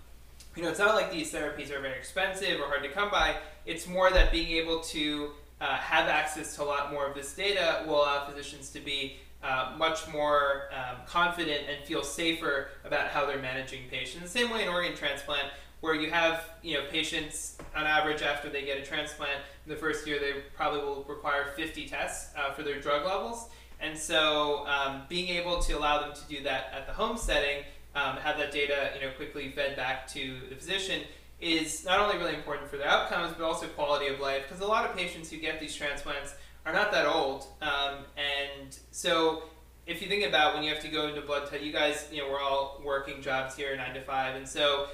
you 0.55 0.63
know 0.63 0.69
it's 0.69 0.79
not 0.79 0.95
like 0.95 1.11
these 1.11 1.33
therapies 1.33 1.71
are 1.71 1.81
very 1.81 1.97
expensive 1.97 2.59
or 2.59 2.67
hard 2.67 2.83
to 2.83 2.89
come 2.89 3.09
by. 3.09 3.35
It's 3.65 3.87
more 3.87 4.11
that 4.11 4.31
being 4.31 4.49
able 4.57 4.79
to 4.81 5.31
uh, 5.59 5.77
have 5.77 6.07
access 6.07 6.55
to 6.55 6.63
a 6.63 6.65
lot 6.65 6.91
more 6.91 7.07
of 7.07 7.15
this 7.15 7.33
data 7.33 7.83
will 7.87 8.03
allow 8.03 8.25
physicians 8.25 8.69
to 8.71 8.79
be 8.79 9.17
uh, 9.43 9.73
much 9.77 10.07
more 10.11 10.63
um, 10.71 10.97
confident 11.05 11.61
and 11.69 11.85
feel 11.85 12.03
safer 12.03 12.69
about 12.83 13.07
how 13.07 13.25
they're 13.25 13.41
managing 13.41 13.81
patients. 13.89 14.23
The 14.23 14.39
same 14.39 14.51
way 14.51 14.63
in 14.63 14.67
organ 14.67 14.95
transplant, 14.95 15.45
where 15.81 15.93
you 15.93 16.09
have 16.09 16.49
you 16.63 16.75
know 16.75 16.85
patients 16.89 17.57
on 17.75 17.85
average 17.85 18.21
after 18.21 18.49
they 18.49 18.63
get 18.63 18.77
a 18.77 18.85
transplant 18.85 19.39
in 19.65 19.69
the 19.69 19.75
first 19.75 20.07
year, 20.07 20.19
they 20.19 20.41
probably 20.55 20.79
will 20.79 21.03
require 21.07 21.53
50 21.55 21.87
tests 21.87 22.33
uh, 22.35 22.53
for 22.53 22.63
their 22.63 22.79
drug 22.79 23.05
levels. 23.05 23.49
And 23.81 23.97
so, 23.97 24.65
um, 24.67 25.01
being 25.09 25.29
able 25.29 25.61
to 25.61 25.73
allow 25.73 25.99
them 25.99 26.13
to 26.13 26.21
do 26.33 26.41
that 26.43 26.71
at 26.73 26.87
the 26.87 26.93
home 26.93 27.17
setting, 27.17 27.63
um, 27.93 28.17
have 28.17 28.37
that 28.37 28.51
data 28.51 28.91
you 28.95 29.05
know 29.05 29.13
quickly 29.15 29.51
fed 29.51 29.75
back 29.75 30.07
to 30.13 30.39
the 30.49 30.55
physician, 30.55 31.01
is 31.41 31.85
not 31.85 31.99
only 31.99 32.17
really 32.17 32.35
important 32.35 32.69
for 32.69 32.77
their 32.77 32.87
outcomes, 32.87 33.33
but 33.37 33.43
also 33.43 33.67
quality 33.67 34.07
of 34.07 34.19
life. 34.19 34.43
Because 34.47 34.61
a 34.61 34.67
lot 34.67 34.89
of 34.89 34.95
patients 34.95 35.29
who 35.29 35.37
get 35.37 35.59
these 35.59 35.75
transplants 35.75 36.35
are 36.65 36.73
not 36.73 36.91
that 36.91 37.05
old. 37.05 37.47
Um, 37.61 38.05
and 38.17 38.77
so 38.91 39.43
if 39.85 40.01
you 40.01 40.07
think 40.07 40.25
about 40.25 40.55
when 40.55 40.63
you 40.63 40.73
have 40.73 40.81
to 40.83 40.87
go 40.87 41.07
into 41.07 41.21
blood 41.21 41.49
test, 41.49 41.63
you 41.63 41.71
guys, 41.71 42.07
you 42.11 42.19
know, 42.19 42.29
we're 42.29 42.41
all 42.41 42.81
working 42.83 43.21
jobs 43.21 43.55
here, 43.55 43.75
nine 43.75 43.93
to 43.93 44.01
five, 44.01 44.35
and 44.35 44.47
so 44.47 44.87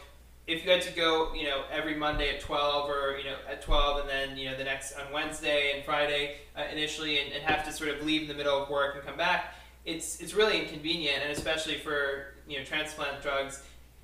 if 0.48 0.66
you 0.66 0.72
had 0.72 0.82
to 0.82 0.92
go, 0.94 1.34
you 1.34 1.44
know, 1.44 1.64
every 1.72 1.96
Monday 1.96 2.36
at 2.36 2.42
twelve, 2.42 2.90
or 2.90 3.18
you 3.18 3.24
know, 3.24 3.38
at 3.50 3.62
twelve, 3.62 4.02
and 4.02 4.10
then 4.10 4.38
you 4.38 4.50
know 4.50 4.58
the 4.58 4.64
next 4.64 4.94
on 4.94 5.12
Wednesday 5.14 5.72
and 5.76 5.86
Friday 5.86 6.38
uh, 6.58 6.64
initially, 6.72 7.20
and, 7.20 7.32
and 7.32 7.44
have 7.44 7.64
to 7.66 7.72
sort 7.72 7.90
of 7.90 8.06
leave 8.06 8.24
in 8.24 8.28
the 8.28 8.34
middle 8.34 8.62
of 8.62 8.70
work 8.70 8.96
and 8.96 9.06
come 9.06 9.18
back, 9.18 9.56
it's 9.86 10.20
it's 10.20 10.34
really 10.34 10.60
inconvenient, 10.60 11.24
and 11.24 11.32
especially 11.32 11.78
for 11.78 12.34
you 12.48 12.58
know 12.58 12.66
transplant 12.66 13.22
drugs, 13.22 13.64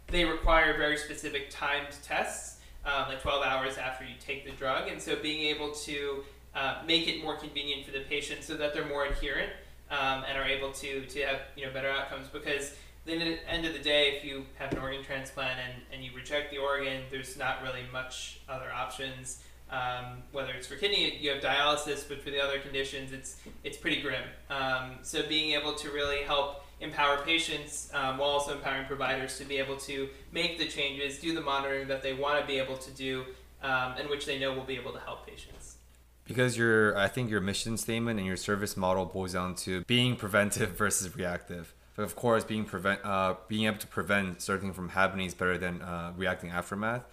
they 0.10 0.26
require 0.26 0.78
very 0.78 0.98
specific 0.98 1.50
timed 1.50 1.96
tests, 2.04 2.60
um, 2.86 3.10
like 3.10 3.22
12 3.22 3.44
hours 3.44 3.78
after 3.78 4.06
you 4.06 4.14
take 4.20 4.46
the 4.46 4.52
drug. 4.52 4.88
And 4.88 5.02
so 5.02 5.16
being 5.16 5.44
able 5.48 5.72
to 5.72 6.24
uh, 6.56 6.82
make 6.86 7.08
it 7.08 7.24
more 7.24 7.36
convenient 7.36 7.86
for 7.86 7.92
the 7.92 8.02
patient 8.02 8.44
so 8.44 8.56
that 8.56 8.74
they're 8.74 8.88
more 8.88 9.06
adherent 9.06 9.52
um, 9.92 10.24
and 10.28 10.38
are 10.38 10.46
able 10.46 10.72
to, 10.72 11.06
to 11.06 11.22
have 11.22 11.40
you 11.56 11.66
know 11.66 11.72
better 11.72 11.90
outcomes 11.90 12.28
because 12.28 12.74
then 13.06 13.22
at 13.22 13.40
the 13.40 13.50
end 13.50 13.66
of 13.66 13.74
the 13.74 13.80
day, 13.80 14.18
if 14.18 14.26
you 14.26 14.46
have 14.56 14.74
an 14.74 14.80
organ 14.80 15.02
transplant 15.02 15.60
and, 15.60 15.82
and 15.94 16.04
you 16.04 16.12
reject 16.14 16.52
the 16.52 16.58
organ, 16.58 17.04
there's 17.10 17.38
not 17.38 17.64
really 17.64 17.84
much 17.92 18.42
other 18.50 18.72
options. 18.72 19.42
Um, 19.72 20.24
whether 20.32 20.52
it's 20.52 20.68
for 20.68 20.76
kidney, 20.76 21.18
you 21.18 21.30
have 21.32 21.42
dialysis, 21.42 22.08
but 22.08 22.22
for 22.22 22.30
the 22.30 22.40
other 22.42 22.60
conditions, 22.60 23.12
it's 23.12 23.38
it's 23.64 23.78
pretty 23.78 24.02
grim. 24.02 24.24
Um, 24.50 25.00
so 25.04 25.28
being 25.28 25.54
able 25.60 25.74
to 25.76 25.90
really 25.90 26.24
help 26.24 26.66
empower 26.80 27.18
patients 27.24 27.90
um, 27.94 28.18
while 28.18 28.30
also 28.30 28.54
empowering 28.54 28.86
providers 28.86 29.38
to 29.38 29.46
be 29.46 29.58
able 29.58 29.78
to 29.78 30.10
make 30.32 30.58
the 30.58 30.68
changes, 30.68 31.20
do 31.20 31.34
the 31.34 31.42
monitoring 31.42 31.88
that 31.88 32.04
they 32.04 32.14
want 32.14 32.40
to 32.40 32.46
be 32.46 32.60
able 32.60 32.78
to 32.78 32.92
do, 32.92 33.26
um, 33.64 33.96
and 33.98 34.10
which 34.10 34.26
they 34.26 34.38
know 34.38 34.54
will 34.54 34.64
be 34.64 34.76
able 34.76 34.92
to 34.92 35.00
help 35.00 35.26
patients. 35.26 35.78
Because 36.26 36.58
your, 36.58 36.98
I 36.98 37.08
think 37.08 37.32
your 37.32 37.42
mission 37.42 37.78
statement 37.78 38.20
and 38.20 38.28
your 38.28 38.38
service 38.38 38.76
model 38.76 39.06
boils 39.06 39.34
down 39.34 39.56
to 39.56 39.84
being 39.86 40.16
preventive 40.16 40.72
versus 40.78 41.16
reactive. 41.16 41.74
But 41.96 42.04
of 42.04 42.16
course, 42.16 42.44
being 42.44 42.66
prevent, 42.66 43.04
uh, 43.04 43.36
being 43.48 43.66
able 43.66 43.80
to 43.80 43.88
prevent 43.88 44.42
certain 44.42 44.72
from 44.72 44.90
happening 44.90 45.26
is 45.26 45.34
better 45.34 45.58
than 45.58 45.82
uh, 45.82 46.14
reacting 46.16 46.52
aftermath. 46.52 47.04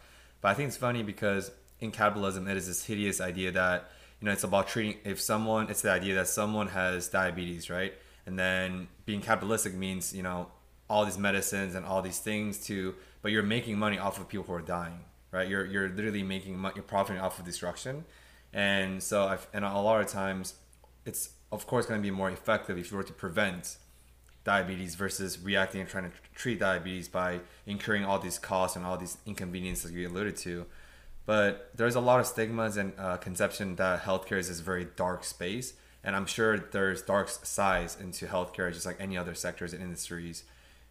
But 0.43 0.49
I 0.49 0.55
think 0.55 0.69
it's 0.69 0.77
funny 0.77 1.03
because 1.03 1.51
in 1.81 1.91
capitalism, 1.91 2.47
it 2.49 2.57
is 2.59 2.67
this 2.67 2.85
hideous 2.85 3.19
idea 3.19 3.51
that 3.53 3.91
you 4.21 4.27
know 4.27 4.33
it's 4.33 4.45
about 4.45 4.69
treating. 4.69 4.99
If 5.03 5.23
someone, 5.23 5.71
it's 5.71 5.81
the 5.81 5.91
idea 5.91 6.15
that 6.17 6.29
someone 6.29 6.69
has 6.69 7.09
diabetes, 7.09 7.71
right? 7.71 7.95
And 8.27 8.39
then 8.39 8.89
being 9.05 9.20
capitalistic 9.20 9.75
means 9.75 10.14
you 10.14 10.22
know 10.22 10.49
all 10.89 11.05
these 11.05 11.18
medicines 11.18 11.75
and 11.75 11.85
all 11.85 12.03
these 12.03 12.18
things 12.18 12.59
to, 12.66 12.95
but 13.22 13.33
you're 13.33 13.43
making 13.43 13.79
money 13.79 13.99
off 13.99 14.20
of 14.20 14.29
people 14.29 14.45
who 14.45 14.53
are 14.53 14.62
dying, 14.62 15.01
right? 15.31 15.49
You're 15.49 15.64
you're 15.66 15.89
literally 15.89 16.22
making 16.22 16.59
money, 16.59 16.75
you're 16.77 16.85
profiting 16.85 17.20
off 17.20 17.39
of 17.39 17.45
destruction, 17.45 18.05
and 18.53 19.03
so 19.03 19.25
I've, 19.25 19.47
and 19.53 19.64
a 19.64 19.81
lot 19.81 20.01
of 20.01 20.09
times, 20.09 20.55
it's 21.05 21.31
of 21.53 21.66
course 21.66 21.87
going 21.87 22.01
to 22.01 22.03
be 22.03 22.11
more 22.11 22.31
effective 22.31 22.79
if 22.79 22.91
you 22.91 22.97
were 22.97 23.03
to 23.03 23.12
prevent 23.12 23.77
diabetes 24.45 24.95
versus 24.95 25.39
reacting 25.41 25.81
and 25.81 25.89
trying 25.89 26.05
to 26.05 26.12
treat 26.35 26.61
diabetes 26.61 27.09
by 27.09 27.41
incurring 27.66 28.05
all 28.05 28.18
these 28.18 28.39
costs 28.39 28.77
and 28.77 28.85
all 28.85 28.97
these 28.97 29.16
inconveniences 29.27 29.91
you 29.91 30.07
alluded 30.07 30.37
to. 30.37 30.66
But 31.27 31.70
there's 31.75 31.95
a 31.95 32.01
lot 32.01 32.20
of 32.20 32.27
stigmas 32.27 32.77
and 32.77 32.93
uh, 32.99 33.16
conception 33.16 33.77
that 33.77 34.03
healthcare 34.03 34.37
is 34.37 34.49
this 34.49 34.61
very 34.61 34.87
dark 34.97 35.25
space. 35.25 35.72
And 36.05 36.15
I'm 36.15 36.27
sure 36.27 36.59
there's 36.59 37.03
dark 37.03 37.29
sides 37.29 37.97
into 37.99 38.27
healthcare, 38.27 38.73
just 38.73 38.87
like 38.87 39.01
any 39.01 39.17
other 39.17 39.35
sectors 39.35 39.73
and 39.73 39.83
industries. 39.83 40.45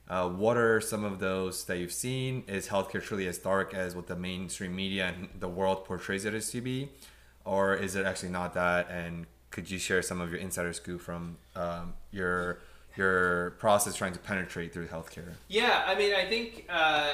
Uh, 0.09 0.27
what 0.27 0.57
are 0.57 0.81
some 0.81 1.03
of 1.03 1.19
those 1.19 1.63
that 1.65 1.77
you've 1.77 1.93
seen? 1.93 2.43
Is 2.47 2.67
healthcare 2.67 3.01
truly 3.01 3.27
as 3.27 3.37
dark 3.37 3.73
as 3.73 3.95
what 3.95 4.07
the 4.07 4.15
mainstream 4.15 4.75
media 4.75 5.13
and 5.15 5.29
the 5.39 5.47
world 5.47 5.85
portrays 5.85 6.25
it 6.25 6.33
as 6.33 6.49
to 6.51 6.61
be? 6.61 6.89
Or 7.45 7.73
is 7.75 7.95
it 7.95 8.05
actually 8.05 8.29
not 8.29 8.53
that? 8.55 8.89
And 8.89 9.27
could 9.51 9.69
you 9.69 9.77
share 9.77 10.01
some 10.01 10.19
of 10.19 10.31
your 10.31 10.39
insider 10.39 10.73
scoop 10.73 10.99
from 11.01 11.37
um, 11.55 11.93
your 12.11 12.59
your 12.97 13.51
process 13.51 13.95
trying 13.95 14.13
to 14.13 14.19
penetrate 14.19 14.73
through 14.73 14.87
healthcare? 14.87 15.33
Yeah, 15.47 15.83
I 15.87 15.95
mean, 15.95 16.13
I 16.13 16.25
think 16.25 16.65
uh, 16.69 17.13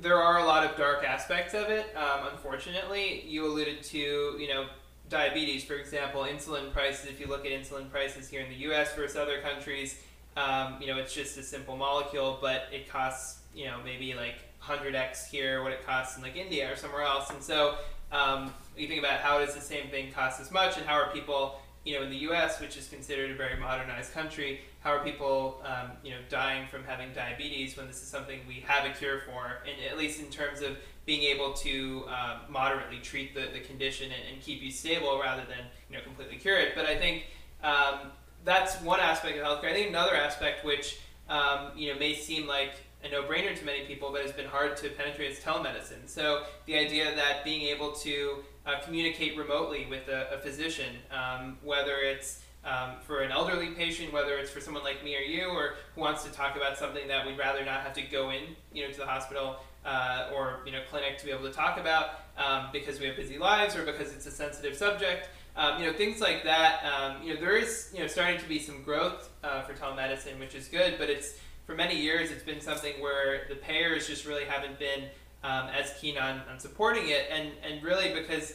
there 0.00 0.16
are 0.16 0.38
a 0.38 0.44
lot 0.44 0.64
of 0.64 0.76
dark 0.76 1.04
aspects 1.04 1.54
of 1.54 1.68
it. 1.70 1.94
Um, 1.96 2.28
unfortunately, 2.32 3.24
you 3.26 3.46
alluded 3.46 3.82
to, 3.84 3.98
you 3.98 4.48
know, 4.48 4.66
diabetes, 5.12 5.62
for 5.62 5.74
example, 5.74 6.22
insulin 6.22 6.72
prices. 6.72 7.06
If 7.06 7.20
you 7.20 7.28
look 7.28 7.46
at 7.46 7.52
insulin 7.52 7.88
prices 7.90 8.28
here 8.28 8.40
in 8.40 8.48
the 8.48 8.56
U.S. 8.66 8.94
versus 8.96 9.16
other 9.16 9.40
countries, 9.40 10.00
um, 10.36 10.76
you 10.80 10.88
know, 10.88 10.96
it's 10.96 11.14
just 11.14 11.38
a 11.38 11.42
simple 11.42 11.76
molecule, 11.76 12.38
but 12.40 12.64
it 12.72 12.88
costs, 12.88 13.42
you 13.54 13.66
know, 13.66 13.76
maybe 13.84 14.14
like 14.14 14.36
100x 14.62 15.28
here 15.28 15.62
what 15.62 15.72
it 15.72 15.84
costs 15.86 16.16
in 16.16 16.22
like 16.22 16.36
India 16.36 16.72
or 16.72 16.76
somewhere 16.76 17.02
else. 17.02 17.30
And 17.30 17.42
so 17.42 17.76
um, 18.10 18.52
you 18.76 18.88
think 18.88 19.00
about 19.00 19.20
how 19.20 19.38
does 19.38 19.54
the 19.54 19.60
same 19.60 19.88
thing 19.88 20.10
cost 20.10 20.40
as 20.40 20.50
much, 20.50 20.78
and 20.78 20.86
how 20.86 20.94
are 20.94 21.12
people 21.12 21.60
you 21.84 21.96
know, 21.96 22.04
in 22.04 22.10
the 22.10 22.18
U.S., 22.18 22.60
which 22.60 22.76
is 22.76 22.88
considered 22.88 23.30
a 23.30 23.34
very 23.34 23.58
modernized 23.58 24.12
country, 24.12 24.60
how 24.80 24.90
are 24.90 25.04
people, 25.04 25.60
um, 25.64 25.90
you 26.04 26.10
know, 26.10 26.18
dying 26.28 26.66
from 26.68 26.84
having 26.84 27.12
diabetes 27.12 27.76
when 27.76 27.88
this 27.88 28.00
is 28.00 28.08
something 28.08 28.38
we 28.46 28.62
have 28.66 28.88
a 28.88 28.94
cure 28.94 29.22
for, 29.26 29.58
and 29.66 29.90
at 29.90 29.98
least 29.98 30.20
in 30.20 30.26
terms 30.26 30.60
of 30.60 30.76
being 31.04 31.22
able 31.22 31.52
to 31.52 32.04
uh, 32.08 32.38
moderately 32.48 32.98
treat 32.98 33.34
the, 33.34 33.48
the 33.52 33.60
condition 33.60 34.10
and, 34.12 34.22
and, 34.32 34.40
keep 34.40 34.62
you 34.62 34.70
stable 34.70 35.18
rather 35.20 35.42
than, 35.48 35.64
you 35.90 35.96
know, 35.96 36.02
completely 36.04 36.36
cure 36.36 36.58
it. 36.58 36.74
But 36.76 36.86
I 36.86 36.96
think 36.96 37.24
um, 37.62 38.12
that's 38.44 38.80
one 38.82 39.00
aspect 39.00 39.36
of 39.36 39.44
healthcare. 39.44 39.70
I 39.70 39.72
think 39.72 39.88
another 39.88 40.14
aspect, 40.14 40.64
which 40.64 41.00
um, 41.28 41.70
you 41.76 41.92
know, 41.92 41.98
may 41.98 42.14
seem 42.14 42.46
like 42.46 42.74
a 43.04 43.10
no-brainer 43.10 43.56
to 43.58 43.64
many 43.64 43.84
people, 43.84 44.10
but 44.12 44.22
has 44.22 44.32
been 44.32 44.46
hard 44.46 44.76
to 44.76 44.88
penetrate 44.90 45.32
is 45.32 45.40
telemedicine. 45.40 46.06
So 46.06 46.44
the 46.66 46.78
idea 46.78 47.14
that 47.16 47.44
being 47.44 47.62
able 47.62 47.92
to 47.92 48.36
uh, 48.64 48.74
communicate 48.84 49.36
remotely 49.36 49.86
with 49.90 50.08
a, 50.08 50.34
a 50.34 50.38
physician, 50.38 50.94
um, 51.10 51.58
whether 51.62 51.96
it's 51.96 52.42
um, 52.64 52.92
for 53.02 53.20
an 53.20 53.32
elderly 53.32 53.68
patient, 53.68 54.12
whether 54.12 54.36
it's 54.38 54.50
for 54.50 54.60
someone 54.60 54.84
like 54.84 55.02
me 55.04 55.16
or 55.16 55.20
you, 55.20 55.48
or 55.48 55.74
who 55.94 56.00
wants 56.00 56.24
to 56.24 56.30
talk 56.30 56.56
about 56.56 56.78
something 56.78 57.08
that 57.08 57.26
we'd 57.26 57.38
rather 57.38 57.64
not 57.64 57.80
have 57.80 57.92
to 57.94 58.02
go 58.02 58.30
in, 58.30 58.42
you 58.72 58.86
know, 58.86 58.92
to 58.92 58.98
the 58.98 59.06
hospital 59.06 59.56
uh, 59.84 60.30
or 60.34 60.60
you 60.64 60.72
know 60.72 60.80
clinic 60.90 61.18
to 61.18 61.24
be 61.24 61.30
able 61.30 61.44
to 61.44 61.52
talk 61.52 61.78
about 61.78 62.20
um, 62.38 62.68
because 62.72 63.00
we 63.00 63.06
have 63.06 63.16
busy 63.16 63.38
lives 63.38 63.76
or 63.76 63.84
because 63.84 64.12
it's 64.12 64.26
a 64.26 64.30
sensitive 64.30 64.76
subject. 64.76 65.28
Um, 65.54 65.80
you 65.80 65.86
know, 65.86 65.92
things 65.92 66.20
like 66.20 66.44
that. 66.44 66.82
Um, 66.84 67.22
you 67.22 67.34
know, 67.34 67.40
there 67.40 67.56
is 67.56 67.90
you 67.92 68.00
know 68.00 68.06
starting 68.06 68.40
to 68.40 68.48
be 68.48 68.58
some 68.58 68.82
growth 68.82 69.30
uh, 69.42 69.62
for 69.62 69.74
telemedicine, 69.74 70.38
which 70.38 70.54
is 70.54 70.68
good, 70.68 70.94
but 70.98 71.10
it's 71.10 71.34
for 71.66 71.74
many 71.74 71.96
years 71.96 72.30
it's 72.30 72.42
been 72.42 72.60
something 72.60 72.94
where 73.00 73.46
the 73.48 73.56
payers 73.56 74.06
just 74.06 74.24
really 74.24 74.44
haven't 74.44 74.78
been 74.78 75.04
um, 75.44 75.68
as 75.68 75.92
keen 76.00 76.16
on, 76.16 76.40
on 76.50 76.58
supporting 76.58 77.08
it, 77.08 77.28
and 77.30 77.50
and 77.62 77.82
really 77.82 78.14
because 78.14 78.54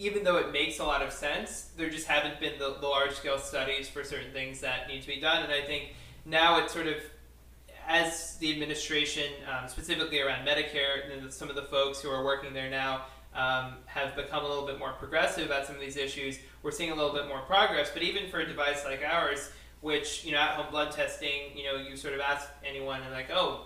even 0.00 0.24
though 0.24 0.38
it 0.38 0.50
makes 0.50 0.78
a 0.78 0.84
lot 0.84 1.02
of 1.02 1.12
sense, 1.12 1.70
there 1.76 1.90
just 1.90 2.06
haven't 2.06 2.40
been 2.40 2.58
the, 2.58 2.76
the 2.80 2.86
large 2.86 3.12
scale 3.12 3.38
studies 3.38 3.88
for 3.88 4.02
certain 4.02 4.32
things 4.32 4.60
that 4.60 4.88
need 4.88 5.02
to 5.02 5.06
be 5.06 5.20
done, 5.20 5.44
and 5.44 5.52
I 5.52 5.60
think 5.60 5.94
now 6.24 6.58
it's 6.58 6.72
sort 6.72 6.86
of 6.86 6.96
as 7.86 8.36
the 8.38 8.50
administration, 8.50 9.30
um, 9.46 9.68
specifically 9.68 10.20
around 10.20 10.46
Medicare, 10.46 11.12
and 11.12 11.32
some 11.32 11.50
of 11.50 11.56
the 11.56 11.62
folks 11.62 12.00
who 12.00 12.08
are 12.08 12.24
working 12.24 12.54
there 12.54 12.70
now 12.70 13.02
um, 13.34 13.74
have 13.84 14.16
become 14.16 14.44
a 14.44 14.48
little 14.48 14.66
bit 14.66 14.78
more 14.78 14.92
progressive 14.92 15.46
about 15.46 15.66
some 15.66 15.74
of 15.74 15.80
these 15.80 15.96
issues, 15.96 16.38
we're 16.62 16.70
seeing 16.70 16.90
a 16.90 16.94
little 16.94 17.12
bit 17.12 17.28
more 17.28 17.40
progress. 17.40 17.90
But 17.92 18.02
even 18.02 18.30
for 18.30 18.40
a 18.40 18.46
device 18.46 18.84
like 18.84 19.02
ours, 19.04 19.50
which 19.80 20.24
you 20.24 20.32
know 20.32 20.38
at 20.38 20.50
home 20.50 20.66
blood 20.70 20.92
testing 20.92 21.56
you 21.56 21.64
know 21.64 21.76
you 21.76 21.96
sort 21.96 22.12
of 22.12 22.20
ask 22.20 22.48
anyone 22.64 23.00
and 23.02 23.12
like 23.12 23.30
oh 23.30 23.64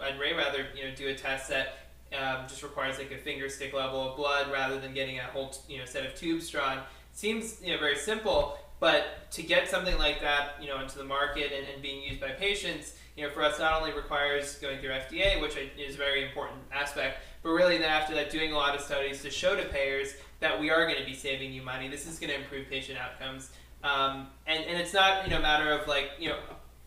I'd 0.00 0.18
rather 0.20 0.66
you 0.76 0.84
know 0.84 0.94
do 0.94 1.08
a 1.08 1.14
test 1.14 1.48
that 1.50 1.85
um, 2.14 2.46
just 2.48 2.62
requires 2.62 2.98
like 2.98 3.10
a 3.10 3.18
finger 3.18 3.48
stick 3.48 3.72
level 3.72 4.10
of 4.10 4.16
blood 4.16 4.50
rather 4.52 4.78
than 4.80 4.94
getting 4.94 5.18
a 5.18 5.24
whole 5.24 5.54
you 5.68 5.78
know 5.78 5.84
set 5.84 6.04
of 6.04 6.14
tubes 6.14 6.48
drawn. 6.48 6.80
Seems 7.12 7.60
you 7.62 7.72
know 7.72 7.78
very 7.78 7.96
simple 7.96 8.58
but 8.78 9.30
to 9.30 9.42
get 9.42 9.68
something 9.68 9.96
like 9.98 10.20
that 10.20 10.56
you 10.60 10.68
know 10.68 10.80
into 10.80 10.98
the 10.98 11.04
market 11.04 11.50
and, 11.52 11.66
and 11.72 11.82
being 11.82 12.02
used 12.02 12.20
by 12.20 12.28
patients 12.28 12.94
you 13.16 13.24
know 13.24 13.30
for 13.30 13.42
us 13.42 13.58
not 13.58 13.80
only 13.80 13.92
requires 13.94 14.56
going 14.56 14.78
through 14.80 14.90
FDA 14.90 15.40
which 15.40 15.56
is 15.78 15.94
a 15.94 15.98
very 15.98 16.26
important 16.26 16.58
aspect 16.72 17.20
but 17.42 17.50
really 17.50 17.78
then 17.78 17.88
after 17.88 18.14
that 18.14 18.30
doing 18.30 18.52
a 18.52 18.54
lot 18.54 18.74
of 18.74 18.82
studies 18.82 19.22
to 19.22 19.30
show 19.30 19.56
to 19.56 19.64
payers 19.70 20.14
that 20.40 20.60
we 20.60 20.70
are 20.70 20.84
going 20.86 20.98
to 20.98 21.06
be 21.06 21.14
saving 21.14 21.52
you 21.52 21.62
money 21.62 21.88
this 21.88 22.06
is 22.06 22.18
going 22.18 22.30
to 22.30 22.36
improve 22.36 22.68
patient 22.68 22.98
outcomes. 22.98 23.50
Um, 23.82 24.28
and, 24.46 24.64
and 24.64 24.80
it's 24.80 24.92
not, 24.92 25.24
you 25.24 25.30
know, 25.30 25.38
a 25.38 25.42
matter 25.42 25.70
of 25.70 25.86
like, 25.86 26.10
you 26.18 26.30
know, 26.30 26.38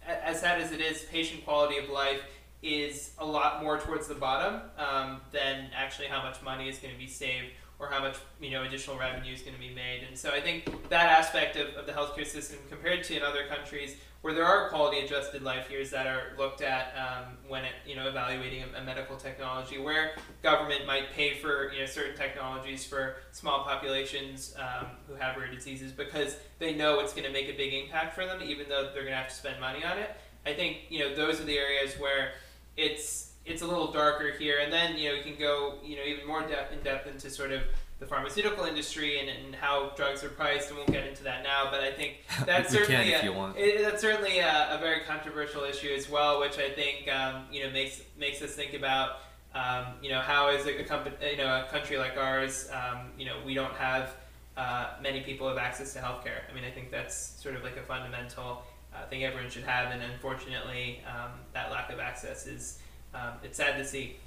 as 0.06 0.42
sad 0.42 0.62
as 0.62 0.72
it 0.72 0.82
is, 0.82 1.04
patient 1.04 1.46
quality 1.46 1.78
of 1.78 1.90
life 1.90 2.22
is 2.62 3.12
a 3.20 3.26
lot 3.26 3.64
more 3.64 3.80
towards 3.80 4.08
the 4.08 4.16
bottom 4.16 4.62
um, 4.78 5.22
than 5.32 5.70
actually 5.76 6.08
how 6.08 6.22
much 6.22 6.42
money 6.42 6.68
is 6.68 6.78
going 6.80 6.94
to 6.94 7.00
be 7.00 7.08
saved 7.08 7.48
or 7.80 7.88
how 7.88 8.02
much 8.02 8.18
you 8.42 8.52
know 8.52 8.64
additional 8.64 8.98
revenue 8.98 9.34
is 9.34 9.42
going 9.42 9.54
to 9.54 9.60
be 9.60 9.74
made. 9.74 10.04
And 10.08 10.18
so 10.18 10.32
I 10.32 10.42
think 10.42 10.90
that 10.90 11.10
aspect 11.10 11.56
of, 11.56 11.70
of 11.76 11.86
the 11.86 11.94
healthcare 11.94 12.28
system 12.28 12.60
compared 12.70 13.04
to 13.06 13.16
in 13.16 13.24
other 13.24 13.46
countries 13.48 13.96
where 14.22 14.34
there 14.34 14.44
are 14.44 14.68
quality 14.68 15.00
adjusted 15.00 15.42
life 15.44 15.72
years 15.72 15.92
that 15.92 16.06
are 16.06 16.34
looked 16.38 16.62
at 16.62 16.94
um, 16.98 17.38
when 17.48 17.64
it, 17.64 17.72
you 17.86 17.96
know 17.96 18.08
evaluating 18.08 18.64
a, 18.64 18.80
a, 18.80 18.84
medical 18.84 19.16
technology, 19.16 19.78
where 19.78 20.12
government 20.44 20.86
might 20.86 21.12
pay 21.14 21.36
for 21.36 21.72
you 21.72 21.80
know 21.80 21.86
certain 21.86 22.18
technologies 22.18 22.86
for 22.86 23.16
small 23.32 23.64
populations 23.64 24.54
um, 24.60 24.88
who 25.08 25.16
have 25.16 25.38
rare 25.38 25.50
diseases 25.50 25.94
because 25.94 26.36
they 26.60 26.74
know 26.76 27.00
it's 27.00 27.14
going 27.14 27.26
to 27.26 27.32
make 27.32 27.48
a 27.48 27.56
big 27.56 27.74
impact 27.74 28.14
for 28.14 28.26
them, 28.26 28.42
even 28.44 28.68
though 28.68 28.90
they're 28.94 29.04
going 29.04 29.14
to 29.14 29.18
have 29.18 29.30
to 29.30 29.36
spend 29.36 29.60
money 29.62 29.86
on 29.86 29.98
it. 29.98 30.10
I 30.46 30.54
think 30.54 30.80
you 30.90 31.00
know 31.00 31.16
those 31.16 31.40
are 31.40 31.46
the 31.46 31.58
areas 31.58 31.94
where 31.94 32.34
it's 32.78 33.34
it's 33.46 33.62
a 33.62 33.68
little 33.68 33.92
darker 33.92 34.32
here, 34.38 34.60
and 34.60 34.72
then 34.72 34.98
you 34.98 35.10
know 35.10 35.16
you 35.16 35.24
can 35.24 35.36
go 35.40 35.76
you 35.84 35.96
know 35.96 36.04
even 36.04 36.28
more 36.28 36.42
depth 36.42 36.74
in 36.74 36.80
depth 36.82 37.08
into 37.08 37.30
sort 37.30 37.52
of 37.52 37.62
the 38.00 38.06
pharmaceutical 38.06 38.64
industry 38.64 39.20
and, 39.20 39.30
and 39.30 39.56
how 39.56 39.92
drugs 39.96 40.24
are 40.24 40.30
priced. 40.30 40.72
I 40.72 40.76
won't 40.76 40.92
get 40.92 41.06
into 41.06 41.24
that 41.24 41.44
now, 41.44 41.70
but 41.70 41.82
I 41.82 41.92
think 41.92 42.18
that's 42.46 42.72
certainly 42.72 43.14
a, 43.14 43.54
it, 43.58 43.82
that's 43.82 44.02
certainly 44.02 44.40
a, 44.40 44.76
a, 44.76 44.78
very 44.80 45.02
controversial 45.02 45.64
issue 45.64 45.90
as 45.90 46.10
well, 46.10 46.40
which 46.40 46.58
I 46.58 46.70
think 46.70 47.10
um, 47.14 47.44
you 47.52 47.64
know 47.64 47.72
makes 47.72 48.02
makes 48.18 48.42
us 48.42 48.52
think 48.52 48.74
about 48.74 49.18
um, 49.54 49.86
you 50.02 50.10
know 50.10 50.22
how 50.22 50.50
is 50.50 50.66
a, 50.66 50.84
company 50.84 51.16
you 51.32 51.38
know 51.38 51.48
a 51.48 51.68
country 51.70 51.98
like 51.98 52.18
ours 52.18 52.70
um, 52.72 53.08
you 53.18 53.26
know 53.26 53.36
we 53.46 53.54
don't 53.54 53.74
have 53.74 54.16
uh, 54.56 54.92
many 55.02 55.22
people 55.22 55.48
have 55.48 55.58
access 55.58 55.94
to 55.94 56.00
healthcare. 56.00 56.42
I 56.50 56.54
mean 56.54 56.64
I 56.64 56.72
think 56.72 56.92
that's 56.92 57.42
sort 57.42 57.56
of 57.56 57.64
like 57.64 57.78
a 57.78 57.84
fundamental 57.84 58.64
uh, 59.00 59.08
think 59.08 59.24
everyone 59.24 59.50
should 59.50 59.64
have, 59.64 59.92
and 59.92 60.02
unfortunately 60.02 61.02
um, 61.08 61.32
that 61.54 61.72
lack 61.72 61.92
of 61.92 62.00
access 62.00 62.48
is 62.48 62.80
um, 63.14 63.34
it's 63.44 63.58
sad 63.58 63.78
to 63.78 63.86
see. 63.86 64.18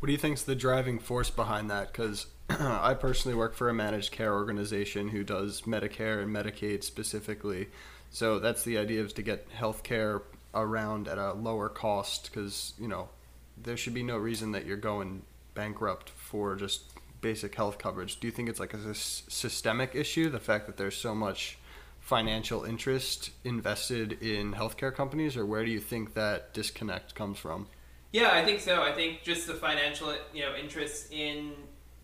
What 0.00 0.06
do 0.06 0.12
you 0.12 0.18
think 0.18 0.36
is 0.36 0.44
the 0.44 0.54
driving 0.54 0.98
force 0.98 1.30
behind 1.30 1.70
that? 1.70 1.92
Because 1.92 2.26
I 2.50 2.94
personally 2.94 3.36
work 3.36 3.54
for 3.54 3.68
a 3.68 3.74
managed 3.74 4.12
care 4.12 4.34
organization 4.34 5.08
who 5.08 5.24
does 5.24 5.62
Medicare 5.62 6.22
and 6.22 6.34
Medicaid 6.34 6.84
specifically. 6.84 7.68
So 8.10 8.38
that's 8.38 8.64
the 8.64 8.78
idea 8.78 9.02
is 9.02 9.12
to 9.14 9.22
get 9.22 9.50
healthcare 9.50 10.22
around 10.54 11.08
at 11.08 11.18
a 11.18 11.32
lower 11.32 11.68
cost 11.68 12.30
because, 12.30 12.74
you 12.78 12.86
know, 12.86 13.08
there 13.56 13.76
should 13.76 13.94
be 13.94 14.02
no 14.02 14.16
reason 14.16 14.52
that 14.52 14.66
you're 14.66 14.76
going 14.76 15.22
bankrupt 15.54 16.10
for 16.10 16.54
just 16.54 16.82
basic 17.20 17.54
health 17.54 17.78
coverage. 17.78 18.20
Do 18.20 18.26
you 18.26 18.30
think 18.30 18.48
it's 18.48 18.60
like 18.60 18.74
a 18.74 18.94
systemic 18.94 19.94
issue, 19.94 20.28
the 20.28 20.38
fact 20.38 20.66
that 20.66 20.76
there's 20.76 20.96
so 20.96 21.14
much 21.14 21.58
financial 22.04 22.64
interest 22.64 23.30
invested 23.44 24.22
in 24.22 24.52
healthcare 24.52 24.94
companies, 24.94 25.38
or 25.38 25.46
where 25.46 25.64
do 25.64 25.70
you 25.70 25.80
think 25.80 26.12
that 26.12 26.52
disconnect 26.52 27.14
comes 27.14 27.38
from? 27.38 27.66
Yeah, 28.12 28.30
I 28.32 28.44
think 28.44 28.60
so. 28.60 28.82
I 28.82 28.92
think 28.92 29.22
just 29.22 29.46
the 29.46 29.54
financial, 29.54 30.14
you 30.34 30.42
know, 30.42 30.54
interest 30.54 31.10
in 31.10 31.52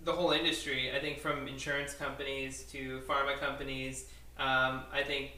the 0.02 0.12
whole 0.12 0.30
industry. 0.30 0.90
I 0.96 1.00
think 1.00 1.18
from 1.18 1.46
insurance 1.46 1.92
companies 1.92 2.62
to 2.72 3.00
pharma 3.06 3.38
companies. 3.38 4.06
Um, 4.38 4.84
I 4.90 5.02
think, 5.06 5.32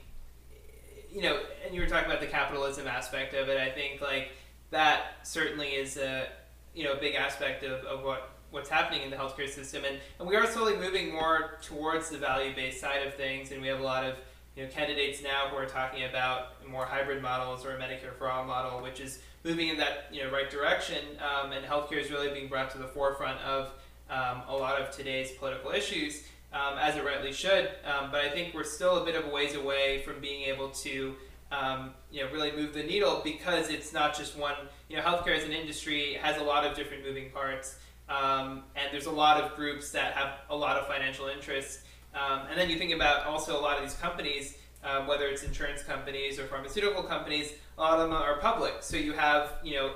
you 1.12 1.22
know, 1.22 1.40
and 1.66 1.74
you 1.74 1.80
were 1.80 1.88
talking 1.88 2.08
about 2.08 2.20
the 2.20 2.28
capitalism 2.28 2.86
aspect 2.86 3.34
of 3.34 3.48
it. 3.48 3.58
I 3.58 3.68
think 3.68 4.00
like 4.00 4.30
that 4.70 5.16
certainly 5.24 5.70
is 5.70 5.96
a, 5.96 6.28
you 6.72 6.84
know, 6.84 6.94
big 6.94 7.16
aspect 7.16 7.64
of, 7.64 7.84
of 7.84 8.04
what 8.04 8.30
what's 8.52 8.68
happening 8.68 9.02
in 9.02 9.10
the 9.10 9.16
healthcare 9.16 9.48
system, 9.48 9.82
and, 9.86 9.98
and 10.18 10.28
we 10.28 10.36
are 10.36 10.46
slowly 10.46 10.76
moving 10.76 11.10
more 11.10 11.58
towards 11.62 12.10
the 12.10 12.18
value-based 12.18 12.78
side 12.78 13.06
of 13.06 13.14
things, 13.14 13.50
and 13.50 13.62
we 13.62 13.66
have 13.66 13.80
a 13.80 13.82
lot 13.82 14.04
of 14.04 14.14
you 14.56 14.64
know, 14.64 14.68
candidates 14.68 15.22
now 15.22 15.48
who 15.48 15.56
are 15.56 15.66
talking 15.66 16.04
about 16.04 16.66
more 16.68 16.84
hybrid 16.84 17.22
models 17.22 17.64
or 17.64 17.70
a 17.70 17.78
Medicare 17.78 18.14
for 18.18 18.30
all 18.30 18.44
model, 18.44 18.82
which 18.82 19.00
is 19.00 19.20
moving 19.44 19.68
in 19.68 19.78
that 19.78 20.08
you 20.12 20.22
know 20.22 20.30
right 20.30 20.50
direction, 20.50 20.98
um, 21.20 21.52
and 21.52 21.64
healthcare 21.64 22.00
is 22.00 22.10
really 22.10 22.30
being 22.32 22.48
brought 22.48 22.70
to 22.70 22.78
the 22.78 22.86
forefront 22.86 23.40
of 23.40 23.72
um, 24.10 24.42
a 24.48 24.54
lot 24.54 24.80
of 24.80 24.94
today's 24.94 25.30
political 25.32 25.70
issues, 25.70 26.24
um, 26.52 26.76
as 26.78 26.96
it 26.96 27.04
rightly 27.04 27.32
should. 27.32 27.70
Um, 27.84 28.10
but 28.10 28.20
I 28.20 28.28
think 28.28 28.54
we're 28.54 28.64
still 28.64 28.98
a 28.98 29.04
bit 29.04 29.14
of 29.14 29.24
a 29.24 29.30
ways 29.30 29.54
away 29.54 30.02
from 30.02 30.20
being 30.20 30.42
able 30.42 30.68
to 30.68 31.14
um, 31.50 31.94
you 32.10 32.22
know 32.22 32.30
really 32.30 32.52
move 32.52 32.74
the 32.74 32.82
needle 32.82 33.22
because 33.24 33.70
it's 33.70 33.92
not 33.92 34.16
just 34.16 34.36
one. 34.36 34.54
You 34.90 34.98
know, 34.98 35.02
healthcare 35.02 35.36
as 35.36 35.44
an 35.44 35.52
industry 35.52 36.18
has 36.20 36.36
a 36.40 36.44
lot 36.44 36.66
of 36.66 36.76
different 36.76 37.04
moving 37.04 37.30
parts. 37.30 37.76
Um, 38.08 38.64
and 38.76 38.92
there's 38.92 39.06
a 39.06 39.12
lot 39.12 39.40
of 39.42 39.56
groups 39.56 39.90
that 39.92 40.12
have 40.12 40.40
a 40.50 40.56
lot 40.56 40.76
of 40.76 40.86
financial 40.86 41.28
interests. 41.28 41.82
Um, 42.14 42.42
and 42.50 42.58
then 42.58 42.68
you 42.68 42.78
think 42.78 42.92
about 42.92 43.26
also 43.26 43.58
a 43.58 43.62
lot 43.62 43.78
of 43.78 43.84
these 43.84 43.96
companies, 43.96 44.56
uh, 44.84 45.04
whether 45.04 45.26
it's 45.26 45.42
insurance 45.42 45.82
companies 45.82 46.38
or 46.38 46.44
pharmaceutical 46.46 47.02
companies, 47.02 47.54
a 47.78 47.80
lot 47.80 47.98
of 47.98 48.00
them 48.00 48.12
are 48.12 48.36
public. 48.38 48.74
So 48.80 48.96
you 48.96 49.12
have, 49.12 49.52
you 49.62 49.76
know, 49.76 49.92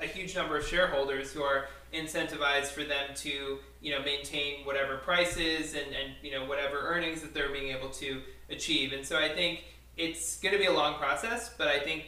a 0.00 0.06
huge 0.06 0.34
number 0.34 0.56
of 0.56 0.66
shareholders 0.66 1.32
who 1.32 1.42
are 1.42 1.68
incentivized 1.92 2.68
for 2.68 2.84
them 2.84 3.14
to, 3.16 3.58
you 3.80 3.92
know, 3.92 4.02
maintain 4.02 4.64
whatever 4.64 4.98
prices 4.98 5.74
and, 5.74 5.86
and 5.86 6.14
you 6.22 6.30
know, 6.30 6.44
whatever 6.46 6.80
earnings 6.80 7.20
that 7.20 7.34
they're 7.34 7.52
being 7.52 7.74
able 7.76 7.90
to 7.90 8.22
achieve. 8.48 8.92
And 8.92 9.04
so 9.04 9.18
I 9.18 9.28
think 9.28 9.64
it's 9.96 10.38
going 10.38 10.52
to 10.52 10.58
be 10.58 10.66
a 10.66 10.72
long 10.72 10.94
process, 10.94 11.52
but 11.58 11.68
I 11.68 11.78
think 11.80 12.06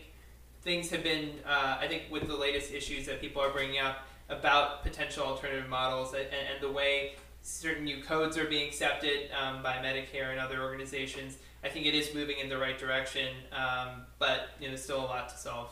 things 0.63 0.89
have 0.91 1.03
been, 1.03 1.31
uh, 1.47 1.77
I 1.81 1.89
think 1.89 2.05
with 2.11 2.27
the 2.29 2.37
latest 2.37 2.73
issues 2.73 3.07
that 3.07 3.21
people 3.21 3.43
are 3.43 3.51
bringing 3.51 3.79
up, 3.79 4.07
about 4.29 4.83
potential 4.83 5.25
alternative 5.25 5.69
models 5.69 6.15
and, 6.15 6.23
and 6.23 6.61
the 6.61 6.71
way 6.71 7.15
certain 7.43 7.85
new 7.85 8.03
codes 8.03 8.39
are 8.39 8.47
being 8.47 8.67
accepted 8.67 9.31
um, 9.39 9.63
by 9.63 9.75
Medicare 9.75 10.31
and 10.31 10.41
other 10.41 10.63
organizations. 10.63 11.39
I 11.65 11.69
think 11.69 11.87
it 11.87 11.95
is 11.95 12.15
moving 12.15 12.39
in 12.39 12.49
the 12.49 12.59
right 12.59 12.79
direction, 12.79 13.29
um, 13.53 14.03
but 14.19 14.51
you 14.59 14.67
know, 14.67 14.71
there's 14.71 14.83
still 14.83 15.01
a 15.01 15.07
lot 15.07 15.29
to 15.29 15.37
solve. 15.37 15.71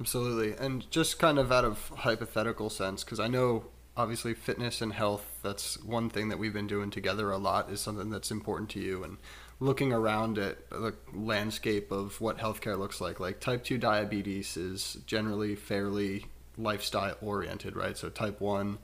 Absolutely, 0.00 0.54
and 0.64 0.88
just 0.90 1.18
kind 1.18 1.38
of 1.38 1.50
out 1.50 1.64
of 1.64 1.88
hypothetical 1.88 2.70
sense, 2.70 3.02
because 3.02 3.18
I 3.18 3.26
know 3.26 3.66
obviously 3.96 4.34
fitness 4.34 4.80
and 4.80 4.92
health. 4.92 5.26
That's 5.42 5.82
one 5.82 6.08
thing 6.08 6.28
that 6.28 6.38
we've 6.38 6.52
been 6.52 6.68
doing 6.68 6.90
together 6.90 7.30
a 7.30 7.38
lot. 7.38 7.70
Is 7.70 7.80
something 7.80 8.10
that's 8.10 8.30
important 8.30 8.70
to 8.70 8.80
you, 8.80 9.02
and 9.02 9.16
looking 9.60 9.92
around 9.92 10.38
at 10.38 10.70
the 10.70 10.94
landscape 11.12 11.90
of 11.90 12.20
what 12.20 12.38
healthcare 12.38 12.78
looks 12.78 13.00
like. 13.00 13.18
Like 13.18 13.40
type 13.40 13.64
two 13.64 13.78
diabetes 13.78 14.56
is 14.56 14.98
generally 15.06 15.56
fairly 15.56 16.26
lifestyle 16.56 17.16
oriented, 17.20 17.76
right? 17.76 17.96
So 17.96 18.08
type 18.08 18.40
1 18.40 18.78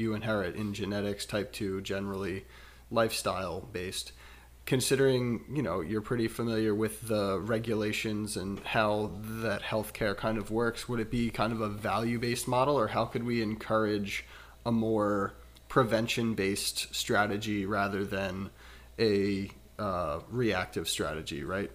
you 0.00 0.14
inherit 0.14 0.56
in 0.56 0.74
genetics, 0.74 1.24
type 1.24 1.52
2 1.52 1.82
generally 1.82 2.44
lifestyle 2.90 3.60
based. 3.72 4.12
Considering, 4.66 5.44
you 5.52 5.62
know, 5.62 5.80
you're 5.80 6.00
pretty 6.00 6.28
familiar 6.28 6.74
with 6.74 7.08
the 7.08 7.40
regulations 7.40 8.36
and 8.36 8.60
how 8.60 9.10
that 9.22 9.62
healthcare 9.62 10.16
kind 10.16 10.38
of 10.38 10.50
works, 10.50 10.88
would 10.88 11.00
it 11.00 11.10
be 11.10 11.30
kind 11.30 11.52
of 11.52 11.60
a 11.60 11.68
value-based 11.68 12.46
model 12.46 12.78
or 12.78 12.88
how 12.88 13.04
could 13.04 13.24
we 13.24 13.42
encourage 13.42 14.24
a 14.64 14.72
more 14.72 15.34
prevention-based 15.68 16.94
strategy 16.94 17.64
rather 17.64 18.04
than 18.04 18.50
a 18.98 19.50
uh, 19.78 20.20
reactive 20.30 20.88
strategy, 20.88 21.42
right? 21.42 21.70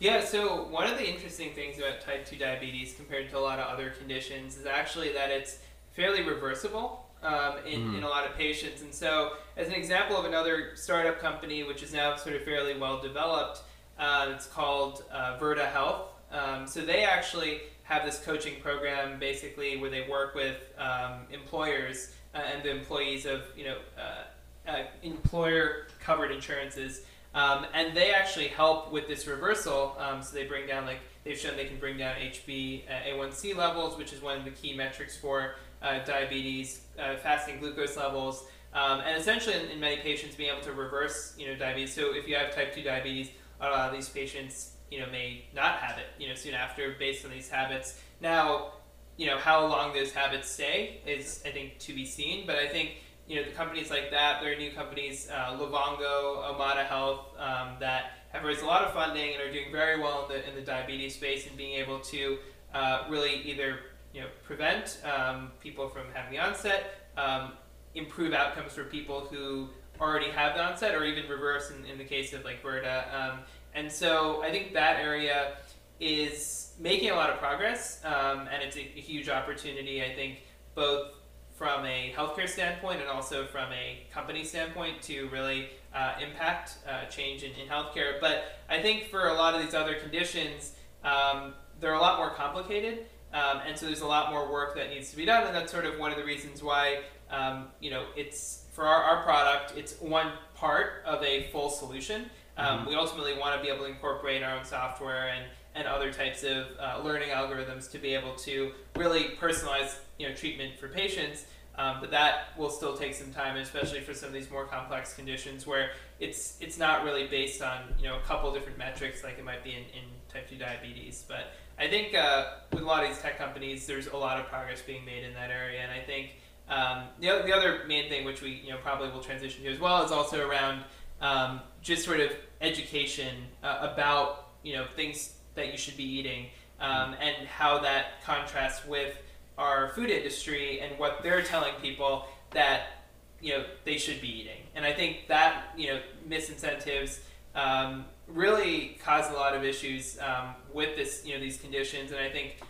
Yeah, 0.00 0.24
so 0.24 0.64
one 0.64 0.90
of 0.90 0.98
the 0.98 1.08
interesting 1.08 1.54
things 1.54 1.78
about 1.78 2.00
type 2.00 2.26
2 2.26 2.36
diabetes 2.36 2.94
compared 2.94 3.30
to 3.30 3.38
a 3.38 3.40
lot 3.40 3.58
of 3.58 3.66
other 3.66 3.90
conditions 3.90 4.58
is 4.58 4.66
actually 4.66 5.12
that 5.12 5.30
it's 5.30 5.58
fairly 5.92 6.22
reversible 6.22 7.03
um, 7.24 7.56
in, 7.66 7.92
mm. 7.92 7.98
in 7.98 8.04
a 8.04 8.08
lot 8.08 8.26
of 8.26 8.36
patients. 8.36 8.82
And 8.82 8.94
so, 8.94 9.32
as 9.56 9.68
an 9.68 9.74
example 9.74 10.16
of 10.16 10.24
another 10.24 10.72
startup 10.74 11.18
company, 11.18 11.64
which 11.64 11.82
is 11.82 11.92
now 11.92 12.16
sort 12.16 12.36
of 12.36 12.42
fairly 12.42 12.76
well 12.76 13.00
developed, 13.00 13.62
uh, 13.98 14.32
it's 14.34 14.46
called 14.46 15.04
uh, 15.12 15.38
Virta 15.38 15.70
Health. 15.70 16.10
Um, 16.30 16.66
so, 16.66 16.80
they 16.80 17.04
actually 17.04 17.62
have 17.84 18.04
this 18.04 18.20
coaching 18.24 18.60
program 18.60 19.18
basically 19.18 19.76
where 19.76 19.90
they 19.90 20.06
work 20.08 20.34
with 20.34 20.56
um, 20.78 21.20
employers 21.30 22.12
uh, 22.34 22.38
and 22.38 22.62
the 22.62 22.70
employees 22.70 23.26
of 23.26 23.42
you 23.56 23.64
know 23.64 23.76
uh, 23.98 24.70
uh, 24.70 24.82
employer 25.02 25.88
covered 26.00 26.30
insurances 26.30 27.02
um, 27.34 27.66
and 27.74 27.96
they 27.96 28.12
actually 28.12 28.48
help 28.48 28.92
with 28.92 29.08
this 29.08 29.26
reversal. 29.26 29.96
Um, 29.98 30.22
so 30.22 30.34
they 30.34 30.46
bring 30.46 30.66
down, 30.66 30.86
like, 30.86 31.00
they've 31.24 31.36
shown 31.36 31.56
they 31.56 31.64
can 31.64 31.78
bring 31.78 31.98
down 31.98 32.14
HB 32.14 32.82
uh, 32.88 33.08
A1C 33.08 33.56
levels, 33.56 33.98
which 33.98 34.12
is 34.12 34.22
one 34.22 34.38
of 34.38 34.44
the 34.44 34.52
key 34.52 34.74
metrics 34.76 35.16
for 35.16 35.56
uh, 35.82 35.98
diabetes, 36.04 36.82
uh, 36.98 37.16
fasting 37.16 37.58
glucose 37.58 37.96
levels, 37.96 38.44
um, 38.72 39.00
and 39.00 39.20
essentially 39.20 39.54
in, 39.54 39.70
in, 39.70 39.80
many 39.80 39.96
patients 39.98 40.34
being 40.34 40.50
able 40.50 40.62
to 40.62 40.72
reverse, 40.72 41.34
you 41.38 41.46
know, 41.46 41.54
diabetes. 41.54 41.94
So 41.94 42.14
if 42.14 42.26
you 42.26 42.34
have 42.36 42.54
type 42.54 42.74
2 42.74 42.82
diabetes, 42.82 43.30
a 43.60 43.68
lot 43.68 43.88
of 43.88 43.94
these 43.94 44.08
patients, 44.08 44.72
you 44.90 45.00
know, 45.00 45.06
may 45.10 45.44
not 45.54 45.76
have 45.76 45.98
it, 45.98 46.06
you 46.18 46.28
know, 46.28 46.34
soon 46.34 46.54
after 46.54 46.94
based 46.98 47.24
on 47.24 47.30
these 47.30 47.48
habits. 47.48 48.00
Now, 48.20 48.72
you 49.16 49.26
know, 49.26 49.38
how 49.38 49.64
long 49.66 49.94
those 49.94 50.12
habits 50.12 50.50
stay 50.50 51.00
is, 51.06 51.42
I 51.46 51.50
think, 51.50 51.78
to 51.80 51.94
be 51.94 52.04
seen, 52.04 52.46
but 52.46 52.56
I 52.56 52.66
think 52.66 52.96
you 53.26 53.36
know, 53.36 53.44
the 53.44 53.52
companies 53.52 53.90
like 53.90 54.10
that, 54.10 54.42
there 54.42 54.52
are 54.52 54.56
new 54.56 54.70
companies, 54.72 55.28
uh, 55.30 55.56
Livongo, 55.56 56.44
Omada 56.44 56.84
Health, 56.86 57.28
um, 57.38 57.76
that 57.80 58.18
have 58.32 58.44
raised 58.44 58.62
a 58.62 58.66
lot 58.66 58.82
of 58.82 58.92
funding 58.92 59.32
and 59.32 59.42
are 59.42 59.52
doing 59.52 59.72
very 59.72 59.98
well 59.98 60.26
in 60.26 60.32
the, 60.32 60.48
in 60.48 60.54
the 60.54 60.60
diabetes 60.60 61.14
space 61.14 61.46
and 61.46 61.56
being 61.56 61.74
able 61.78 62.00
to 62.00 62.38
uh, 62.74 63.04
really 63.08 63.36
either 63.42 63.78
you 64.14 64.20
know, 64.20 64.28
prevent 64.44 65.00
um, 65.04 65.50
people 65.60 65.88
from 65.88 66.04
having 66.14 66.32
the 66.32 66.38
onset, 66.38 67.08
um, 67.16 67.52
improve 67.94 68.32
outcomes 68.32 68.72
for 68.72 68.84
people 68.84 69.20
who 69.20 69.68
already 70.00 70.30
have 70.30 70.54
the 70.54 70.62
onset, 70.62 70.94
or 70.94 71.04
even 71.04 71.28
reverse 71.28 71.70
in, 71.70 71.84
in 71.86 71.98
the 71.98 72.04
case 72.04 72.32
of 72.32 72.44
like 72.44 72.62
Virta. 72.62 73.12
Um, 73.12 73.40
and 73.74 73.90
so 73.90 74.42
I 74.42 74.50
think 74.50 74.72
that 74.74 75.00
area 75.00 75.56
is 76.00 76.74
making 76.78 77.10
a 77.10 77.14
lot 77.14 77.30
of 77.30 77.38
progress, 77.38 78.00
um, 78.04 78.48
and 78.52 78.62
it's 78.62 78.76
a, 78.76 78.80
a 78.80 79.00
huge 79.00 79.28
opportunity. 79.28 80.02
I 80.02 80.14
think 80.14 80.38
both 80.74 81.12
from 81.56 81.84
a 81.84 82.12
healthcare 82.16 82.48
standpoint 82.48 83.00
and 83.00 83.08
also 83.08 83.46
from 83.46 83.72
a 83.72 84.04
company 84.12 84.44
standpoint 84.44 85.00
to 85.02 85.28
really 85.28 85.68
uh, 85.94 86.14
impact 86.20 86.78
uh, 86.88 87.04
change 87.06 87.44
in, 87.44 87.52
in 87.52 87.68
healthcare. 87.68 88.20
But 88.20 88.44
I 88.68 88.82
think 88.82 89.08
for 89.08 89.28
a 89.28 89.34
lot 89.34 89.54
of 89.54 89.62
these 89.62 89.74
other 89.74 89.94
conditions, 89.94 90.74
um, 91.04 91.54
they're 91.80 91.94
a 91.94 92.00
lot 92.00 92.18
more 92.18 92.30
complicated. 92.30 93.06
Um, 93.34 93.60
and 93.66 93.76
so 93.76 93.86
there's 93.86 94.00
a 94.00 94.06
lot 94.06 94.30
more 94.30 94.50
work 94.50 94.76
that 94.76 94.90
needs 94.90 95.10
to 95.10 95.16
be 95.16 95.24
done. 95.24 95.46
And 95.46 95.54
that's 95.54 95.72
sort 95.72 95.84
of 95.84 95.98
one 95.98 96.12
of 96.12 96.16
the 96.16 96.24
reasons 96.24 96.62
why, 96.62 97.00
um, 97.30 97.66
you 97.80 97.90
know, 97.90 98.06
it's 98.16 98.64
for 98.72 98.86
our, 98.86 99.02
our 99.02 99.22
product, 99.24 99.76
it's 99.76 100.00
one 100.00 100.32
part 100.54 101.02
of 101.04 101.22
a 101.22 101.48
full 101.50 101.68
solution. 101.68 102.30
Um, 102.56 102.80
mm-hmm. 102.80 102.90
We 102.90 102.94
ultimately 102.94 103.36
want 103.36 103.56
to 103.56 103.62
be 103.62 103.68
able 103.72 103.84
to 103.86 103.90
incorporate 103.90 104.42
our 104.42 104.56
own 104.56 104.64
software 104.64 105.28
and 105.28 105.44
and 105.76 105.88
other 105.88 106.12
types 106.12 106.44
of 106.44 106.66
uh, 106.78 107.00
learning 107.02 107.30
algorithms 107.30 107.90
to 107.90 107.98
be 107.98 108.14
able 108.14 108.32
to 108.36 108.70
really 108.94 109.30
personalize 109.40 109.96
you 110.18 110.28
know 110.28 110.34
treatment 110.34 110.78
for 110.78 110.88
patients. 110.88 111.46
Um, 111.76 111.96
but 112.00 112.12
that 112.12 112.56
will 112.56 112.70
still 112.70 112.96
take 112.96 113.14
some 113.14 113.32
time, 113.32 113.56
especially 113.56 113.98
for 113.98 114.14
some 114.14 114.28
of 114.28 114.32
these 114.32 114.48
more 114.48 114.64
complex 114.64 115.12
conditions 115.14 115.66
where 115.66 115.90
it's 116.20 116.56
it's 116.60 116.78
not 116.78 117.02
really 117.02 117.26
based 117.26 117.60
on 117.62 117.80
you 117.98 118.04
know 118.04 118.16
a 118.16 118.20
couple 118.20 118.52
different 118.52 118.78
metrics 118.78 119.24
like 119.24 119.38
it 119.38 119.44
might 119.44 119.64
be 119.64 119.72
in, 119.72 119.78
in 119.78 120.08
type 120.34 120.50
two 120.50 120.56
diabetes. 120.56 121.24
But 121.26 121.52
I 121.78 121.88
think 121.88 122.14
uh, 122.14 122.46
with 122.72 122.82
a 122.82 122.86
lot 122.86 123.04
of 123.04 123.10
these 123.10 123.20
tech 123.20 123.38
companies, 123.38 123.86
there's 123.86 124.08
a 124.08 124.16
lot 124.16 124.38
of 124.38 124.46
progress 124.46 124.82
being 124.82 125.04
made 125.04 125.24
in 125.24 125.32
that 125.34 125.50
area, 125.50 125.80
and 125.80 125.90
I 125.90 126.00
think 126.00 126.30
um, 126.68 127.04
the, 127.20 127.30
other, 127.30 127.46
the 127.46 127.52
other 127.52 127.80
main 127.86 128.08
thing 128.08 128.24
which 128.24 128.42
we 128.42 128.62
you 128.64 128.70
know 128.70 128.78
probably 128.78 129.10
will 129.10 129.20
transition 129.20 129.62
to 129.64 129.70
as 129.70 129.78
well 129.78 130.04
is 130.04 130.10
also 130.10 130.46
around 130.46 130.84
um, 131.20 131.60
just 131.82 132.04
sort 132.04 132.20
of 132.20 132.32
education 132.60 133.34
uh, 133.62 133.88
about 133.92 134.48
you 134.62 134.74
know 134.74 134.86
things 134.96 135.34
that 135.54 135.70
you 135.70 135.78
should 135.78 135.96
be 135.96 136.04
eating 136.04 136.46
um, 136.80 137.14
and 137.20 137.46
how 137.46 137.78
that 137.78 138.22
contrasts 138.24 138.84
with 138.86 139.16
our 139.56 139.90
food 139.90 140.10
industry 140.10 140.80
and 140.80 140.98
what 140.98 141.22
they're 141.22 141.42
telling 141.42 141.72
people 141.80 142.26
that 142.50 143.04
you 143.40 143.52
know 143.52 143.64
they 143.84 143.98
should 143.98 144.20
be 144.20 144.40
eating. 144.40 144.62
And 144.74 144.84
I 144.84 144.92
think 144.92 145.28
that 145.28 145.64
you 145.76 145.88
know 145.88 146.00
misincentives 146.28 147.20
um, 147.54 148.06
really 148.26 148.98
cause 149.04 149.30
a 149.30 149.34
lot 149.34 149.54
of 149.54 149.64
issues 149.64 150.18
um, 150.20 150.54
with 150.72 150.96
this 150.96 151.24
you 151.24 151.34
know 151.34 151.40
these 151.40 151.58
conditions. 151.58 152.10
And 152.10 152.20
I 152.20 152.30
think 152.30 152.60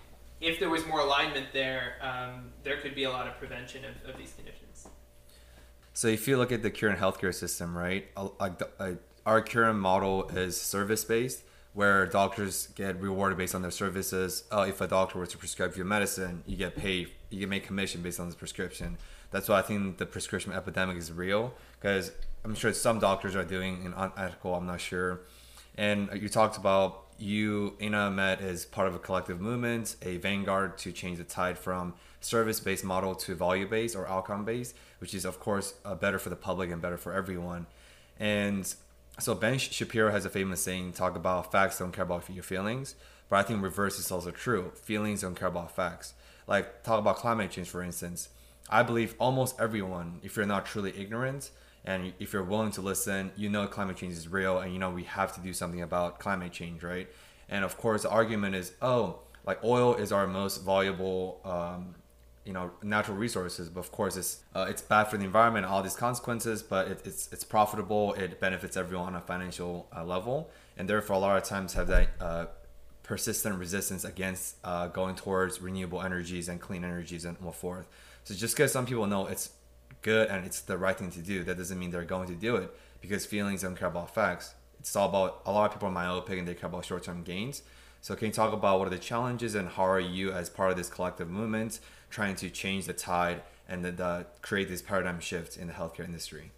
if 0.40 0.58
there 0.58 0.70
was 0.70 0.86
more 0.86 1.00
alignment 1.00 1.46
there, 1.52 1.94
um, 2.00 2.52
there 2.62 2.78
could 2.78 2.94
be 2.94 3.04
a 3.04 3.10
lot 3.10 3.26
of 3.26 3.38
prevention 3.38 3.84
of, 3.84 4.10
of, 4.10 4.18
these 4.18 4.32
conditions. 4.32 4.88
So 5.94 6.08
if 6.08 6.26
you 6.28 6.36
look 6.36 6.52
at 6.52 6.62
the 6.62 6.70
current 6.70 6.98
healthcare 6.98 7.34
system, 7.34 7.76
right, 7.76 8.06
like 8.40 8.60
our 9.24 9.40
current 9.40 9.78
model 9.78 10.28
is 10.28 10.60
service 10.60 11.04
based 11.04 11.44
where 11.74 12.06
doctors 12.06 12.68
get 12.68 13.00
rewarded 13.00 13.36
based 13.36 13.54
on 13.54 13.60
their 13.60 13.70
services. 13.70 14.44
Uh, 14.50 14.64
if 14.68 14.80
a 14.80 14.86
doctor 14.86 15.18
were 15.18 15.26
to 15.26 15.36
prescribe 15.36 15.76
you 15.76 15.84
medicine, 15.84 16.42
you 16.46 16.56
get 16.56 16.76
paid, 16.76 17.10
you 17.30 17.40
get 17.40 17.48
made 17.48 17.64
commission 17.64 18.00
based 18.00 18.20
on 18.20 18.26
this 18.26 18.36
prescription. 18.36 18.96
That's 19.32 19.48
why 19.48 19.58
I 19.58 19.62
think 19.62 19.98
the 19.98 20.06
prescription 20.06 20.52
epidemic 20.52 20.96
is 20.96 21.10
real 21.10 21.52
because 21.80 22.12
I'm 22.44 22.54
sure 22.54 22.72
some 22.72 23.00
doctors 23.00 23.34
are 23.34 23.44
doing 23.44 23.84
an 23.84 23.92
unethical. 23.92 24.54
I'm 24.54 24.66
not 24.66 24.80
sure. 24.80 25.22
And 25.76 26.08
you 26.14 26.28
talked 26.28 26.56
about 26.56 27.04
you 27.18 27.76
InnaMed, 27.80 28.42
is 28.42 28.64
part 28.64 28.88
of 28.88 28.94
a 28.94 28.98
collective 28.98 29.40
movement, 29.40 29.96
a 30.02 30.16
vanguard 30.16 30.78
to 30.78 30.92
change 30.92 31.18
the 31.18 31.24
tide 31.24 31.58
from 31.58 31.94
service-based 32.20 32.84
model 32.84 33.14
to 33.14 33.34
value-based 33.34 33.94
or 33.94 34.08
outcome-based, 34.08 34.74
which 34.98 35.14
is 35.14 35.24
of 35.24 35.38
course 35.38 35.74
uh, 35.84 35.94
better 35.94 36.18
for 36.18 36.30
the 36.30 36.36
public 36.36 36.70
and 36.70 36.80
better 36.82 36.96
for 36.96 37.12
everyone. 37.12 37.66
And 38.18 38.72
so 39.18 39.34
Ben 39.34 39.58
Shapiro 39.58 40.10
has 40.10 40.24
a 40.24 40.30
famous 40.30 40.62
saying, 40.62 40.92
talk 40.92 41.16
about 41.16 41.52
facts 41.52 41.78
don't 41.78 41.92
care 41.92 42.04
about 42.04 42.28
your 42.30 42.42
feelings. 42.42 42.94
But 43.28 43.36
I 43.36 43.42
think 43.42 43.62
reverse 43.62 43.98
is 43.98 44.10
also 44.10 44.30
true. 44.30 44.72
Feelings 44.74 45.22
don't 45.22 45.34
care 45.34 45.48
about 45.48 45.74
facts. 45.74 46.14
Like 46.46 46.82
talk 46.82 46.98
about 46.98 47.16
climate 47.16 47.50
change, 47.50 47.68
for 47.68 47.82
instance. 47.82 48.28
I 48.68 48.82
believe 48.82 49.14
almost 49.18 49.58
everyone, 49.60 50.20
if 50.22 50.36
you're 50.36 50.46
not 50.46 50.66
truly 50.66 50.92
ignorant 50.98 51.50
and 51.84 52.12
if 52.18 52.32
you're 52.32 52.44
willing 52.44 52.72
to 52.72 52.80
listen, 52.80 53.30
you 53.36 53.48
know 53.48 53.66
climate 53.66 53.96
change 53.96 54.14
is 54.14 54.28
real 54.28 54.58
and 54.58 54.72
you 54.72 54.78
know 54.78 54.90
we 54.90 55.04
have 55.04 55.34
to 55.34 55.40
do 55.40 55.52
something 55.52 55.82
about 55.82 56.18
climate 56.18 56.52
change, 56.52 56.82
right? 56.82 57.08
And 57.48 57.64
of 57.64 57.76
course, 57.76 58.02
the 58.02 58.10
argument 58.10 58.54
is, 58.54 58.72
oh, 58.80 59.20
like 59.46 59.62
oil 59.62 59.94
is 59.94 60.12
our 60.12 60.26
most 60.26 60.64
valuable 60.64 61.40
um, 61.44 61.94
you 62.44 62.52
know 62.52 62.70
natural 62.82 63.16
resources 63.16 63.68
but 63.68 63.80
of 63.80 63.90
course 63.90 64.16
it's 64.16 64.42
uh, 64.54 64.66
it's 64.68 64.82
bad 64.82 65.04
for 65.04 65.16
the 65.16 65.24
environment 65.24 65.64
all 65.64 65.82
these 65.82 65.96
consequences 65.96 66.62
but 66.62 66.88
it, 66.88 67.00
it's 67.04 67.28
it's 67.32 67.44
profitable 67.44 68.12
it 68.14 68.38
benefits 68.40 68.76
everyone 68.76 69.08
on 69.08 69.14
a 69.16 69.20
financial 69.20 69.88
uh, 69.96 70.04
level 70.04 70.50
and 70.76 70.88
therefore 70.88 71.16
a 71.16 71.18
lot 71.18 71.36
of 71.36 71.44
times 71.44 71.72
have 71.72 71.86
that 71.86 72.08
uh, 72.20 72.46
persistent 73.02 73.58
resistance 73.58 74.04
against 74.04 74.56
uh, 74.64 74.88
going 74.88 75.14
towards 75.14 75.60
renewable 75.60 76.02
energies 76.02 76.48
and 76.48 76.60
clean 76.60 76.84
energies 76.84 77.24
and 77.24 77.36
so 77.42 77.50
forth 77.50 77.88
so 78.24 78.34
just 78.34 78.54
because 78.54 78.72
some 78.72 78.84
people 78.84 79.06
know 79.06 79.26
it's 79.26 79.50
good 80.04 80.28
and 80.28 80.46
it's 80.46 80.60
the 80.60 80.78
right 80.78 80.96
thing 80.96 81.10
to 81.10 81.18
do 81.18 81.42
that 81.42 81.58
doesn't 81.58 81.78
mean 81.80 81.90
they're 81.90 82.04
going 82.04 82.28
to 82.28 82.36
do 82.36 82.54
it 82.54 82.70
because 83.00 83.26
feelings 83.26 83.62
don't 83.62 83.76
care 83.76 83.88
about 83.88 84.14
facts 84.14 84.54
it's 84.78 84.94
all 84.94 85.08
about 85.08 85.42
a 85.46 85.50
lot 85.50 85.64
of 85.66 85.72
people 85.72 85.88
are 85.88 85.90
myopic 85.90 86.38
and 86.38 86.46
they 86.46 86.54
care 86.54 86.68
about 86.68 86.84
short-term 86.84 87.24
gains 87.24 87.62
so 88.04 88.14
can 88.14 88.26
you 88.26 88.32
talk 88.34 88.52
about 88.52 88.78
what 88.78 88.86
are 88.86 88.90
the 88.90 88.98
challenges 88.98 89.54
and 89.54 89.66
how 89.66 89.86
are 89.86 89.98
you 89.98 90.30
as 90.30 90.50
part 90.50 90.70
of 90.70 90.76
this 90.76 90.90
collective 90.90 91.30
movement 91.30 91.80
trying 92.10 92.36
to 92.36 92.50
change 92.50 92.84
the 92.84 92.92
tide 92.92 93.40
and 93.66 93.82
the, 93.82 93.92
the 93.92 94.26
create 94.42 94.68
this 94.68 94.82
paradigm 94.82 95.20
shift 95.20 95.56
in 95.56 95.68
the 95.68 95.72
healthcare 95.72 96.04
industry? 96.04 96.50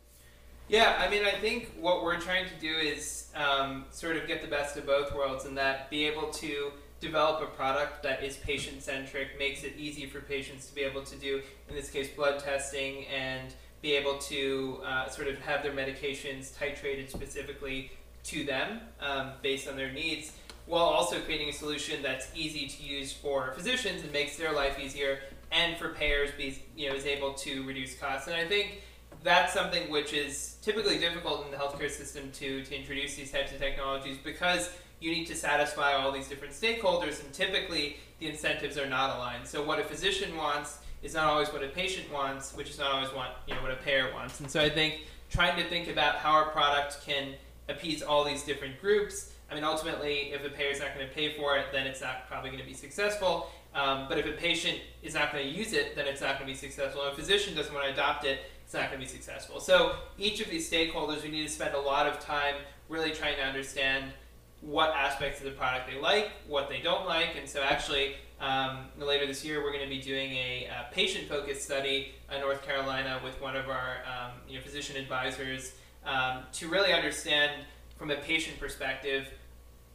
Yeah, 0.66 0.96
I 0.98 1.08
mean, 1.08 1.24
I 1.24 1.30
think 1.30 1.72
what 1.78 2.02
we're 2.02 2.18
trying 2.18 2.46
to 2.46 2.54
do 2.60 2.76
is 2.76 3.28
um, 3.36 3.84
sort 3.92 4.16
of 4.16 4.26
get 4.26 4.42
the 4.42 4.48
best 4.48 4.76
of 4.76 4.86
both 4.86 5.14
worlds 5.14 5.44
and 5.44 5.56
that 5.56 5.88
be 5.88 6.04
able 6.06 6.30
to 6.30 6.72
develop 7.00 7.42
a 7.42 7.46
product 7.46 8.02
that 8.02 8.22
is 8.22 8.36
patient 8.36 8.82
centric, 8.82 9.38
makes 9.38 9.64
it 9.64 9.74
easy 9.76 10.06
for 10.06 10.20
patients 10.20 10.66
to 10.68 10.74
be 10.74 10.82
able 10.82 11.02
to 11.02 11.16
do, 11.16 11.42
in 11.68 11.74
this 11.74 11.90
case, 11.90 12.08
blood 12.08 12.38
testing 12.38 13.04
and 13.06 13.54
be 13.82 13.92
able 13.92 14.18
to 14.18 14.80
uh, 14.84 15.08
sort 15.08 15.28
of 15.28 15.38
have 15.40 15.62
their 15.62 15.72
medications 15.72 16.56
titrated 16.56 17.10
specifically 17.10 17.92
to 18.24 18.44
them 18.44 18.80
um, 19.00 19.32
based 19.42 19.68
on 19.68 19.76
their 19.76 19.92
needs, 19.92 20.32
while 20.66 20.82
also 20.82 21.20
creating 21.20 21.48
a 21.48 21.52
solution 21.52 22.02
that's 22.02 22.28
easy 22.34 22.66
to 22.66 22.82
use 22.82 23.12
for 23.12 23.52
physicians 23.54 24.02
and 24.02 24.12
makes 24.12 24.36
their 24.36 24.52
life 24.52 24.78
easier 24.80 25.20
and 25.52 25.76
for 25.76 25.90
payers 25.90 26.30
be 26.36 26.60
you 26.76 26.88
know 26.88 26.96
is 26.96 27.06
able 27.06 27.32
to 27.34 27.62
reduce 27.64 27.94
costs. 27.94 28.26
And 28.26 28.36
I 28.36 28.46
think 28.46 28.82
that's 29.22 29.52
something 29.52 29.90
which 29.90 30.12
is 30.12 30.56
typically 30.62 30.98
difficult 30.98 31.44
in 31.44 31.50
the 31.52 31.56
healthcare 31.56 31.90
system 31.90 32.30
to 32.32 32.64
to 32.64 32.76
introduce 32.76 33.14
these 33.14 33.30
types 33.30 33.52
of 33.52 33.58
technologies 33.58 34.18
because 34.22 34.70
you 35.00 35.10
need 35.10 35.26
to 35.26 35.34
satisfy 35.34 35.92
all 35.92 36.10
these 36.12 36.28
different 36.28 36.54
stakeholders 36.54 37.22
and 37.22 37.32
typically 37.32 37.96
the 38.18 38.28
incentives 38.28 38.78
are 38.78 38.86
not 38.86 39.16
aligned. 39.16 39.46
So 39.46 39.62
what 39.62 39.78
a 39.78 39.84
physician 39.84 40.36
wants 40.36 40.78
is 41.02 41.14
not 41.14 41.26
always 41.26 41.48
what 41.48 41.62
a 41.62 41.68
patient 41.68 42.10
wants, 42.12 42.54
which 42.54 42.70
is 42.70 42.78
not 42.78 42.92
always 42.92 43.10
what 43.10 43.42
you 43.46 43.54
know 43.54 43.62
what 43.62 43.70
a 43.70 43.76
payer 43.76 44.12
wants. 44.14 44.40
And 44.40 44.50
so 44.50 44.60
I 44.60 44.70
think 44.70 45.02
trying 45.30 45.56
to 45.62 45.68
think 45.68 45.88
about 45.88 46.16
how 46.16 46.32
our 46.32 46.50
product 46.50 47.04
can 47.04 47.34
appease 47.68 48.02
all 48.02 48.24
these 48.24 48.42
different 48.42 48.80
groups. 48.80 49.32
I 49.50 49.54
mean, 49.54 49.64
ultimately, 49.64 50.32
if 50.32 50.42
the 50.42 50.48
payer 50.48 50.70
is 50.70 50.80
not 50.80 50.94
going 50.94 51.06
to 51.06 51.14
pay 51.14 51.36
for 51.36 51.56
it, 51.56 51.66
then 51.72 51.86
it's 51.86 52.00
not 52.00 52.28
probably 52.28 52.50
going 52.50 52.62
to 52.62 52.66
be 52.66 52.74
successful. 52.74 53.50
Um, 53.74 54.06
but 54.08 54.18
if 54.18 54.26
a 54.26 54.32
patient 54.32 54.80
is 55.02 55.14
not 55.14 55.32
going 55.32 55.44
to 55.44 55.50
use 55.50 55.72
it, 55.72 55.94
then 55.94 56.06
it's 56.06 56.22
not 56.22 56.38
going 56.38 56.46
to 56.46 56.52
be 56.52 56.54
successful. 56.54 57.02
If 57.06 57.12
a 57.12 57.16
physician 57.16 57.54
doesn't 57.54 57.72
want 57.72 57.86
to 57.86 57.92
adopt 57.92 58.24
it, 58.24 58.40
it's 58.64 58.72
not 58.72 58.90
going 58.90 59.00
to 59.00 59.06
be 59.06 59.06
successful. 59.06 59.60
So 59.60 59.96
each 60.18 60.40
of 60.40 60.48
these 60.48 60.68
stakeholders, 60.68 61.22
we 61.22 61.28
need 61.28 61.46
to 61.46 61.52
spend 61.52 61.74
a 61.74 61.78
lot 61.78 62.06
of 62.06 62.18
time 62.18 62.54
really 62.88 63.10
trying 63.10 63.36
to 63.36 63.42
understand 63.42 64.12
what 64.60 64.90
aspects 64.94 65.38
of 65.40 65.46
the 65.46 65.52
product 65.52 65.88
they 65.88 66.00
like, 66.00 66.30
what 66.46 66.68
they 66.68 66.80
don't 66.80 67.06
like, 67.06 67.36
and 67.38 67.48
so 67.48 67.62
actually 67.62 68.14
um, 68.40 68.86
later 68.98 69.26
this 69.26 69.44
year 69.44 69.62
we're 69.62 69.72
going 69.72 69.84
to 69.84 69.88
be 69.88 70.00
doing 70.00 70.32
a, 70.32 70.68
a 70.70 70.92
patient-focused 70.92 71.62
study 71.62 72.14
in 72.34 72.40
North 72.40 72.62
Carolina 72.66 73.20
with 73.22 73.40
one 73.40 73.56
of 73.56 73.68
our 73.68 73.98
um, 74.04 74.32
you 74.48 74.56
know, 74.56 74.62
physician 74.62 74.96
advisors 74.96 75.72
um, 76.04 76.42
to 76.52 76.68
really 76.68 76.92
understand 76.92 77.64
from 77.96 78.10
a 78.10 78.16
patient 78.16 78.58
perspective 78.60 79.28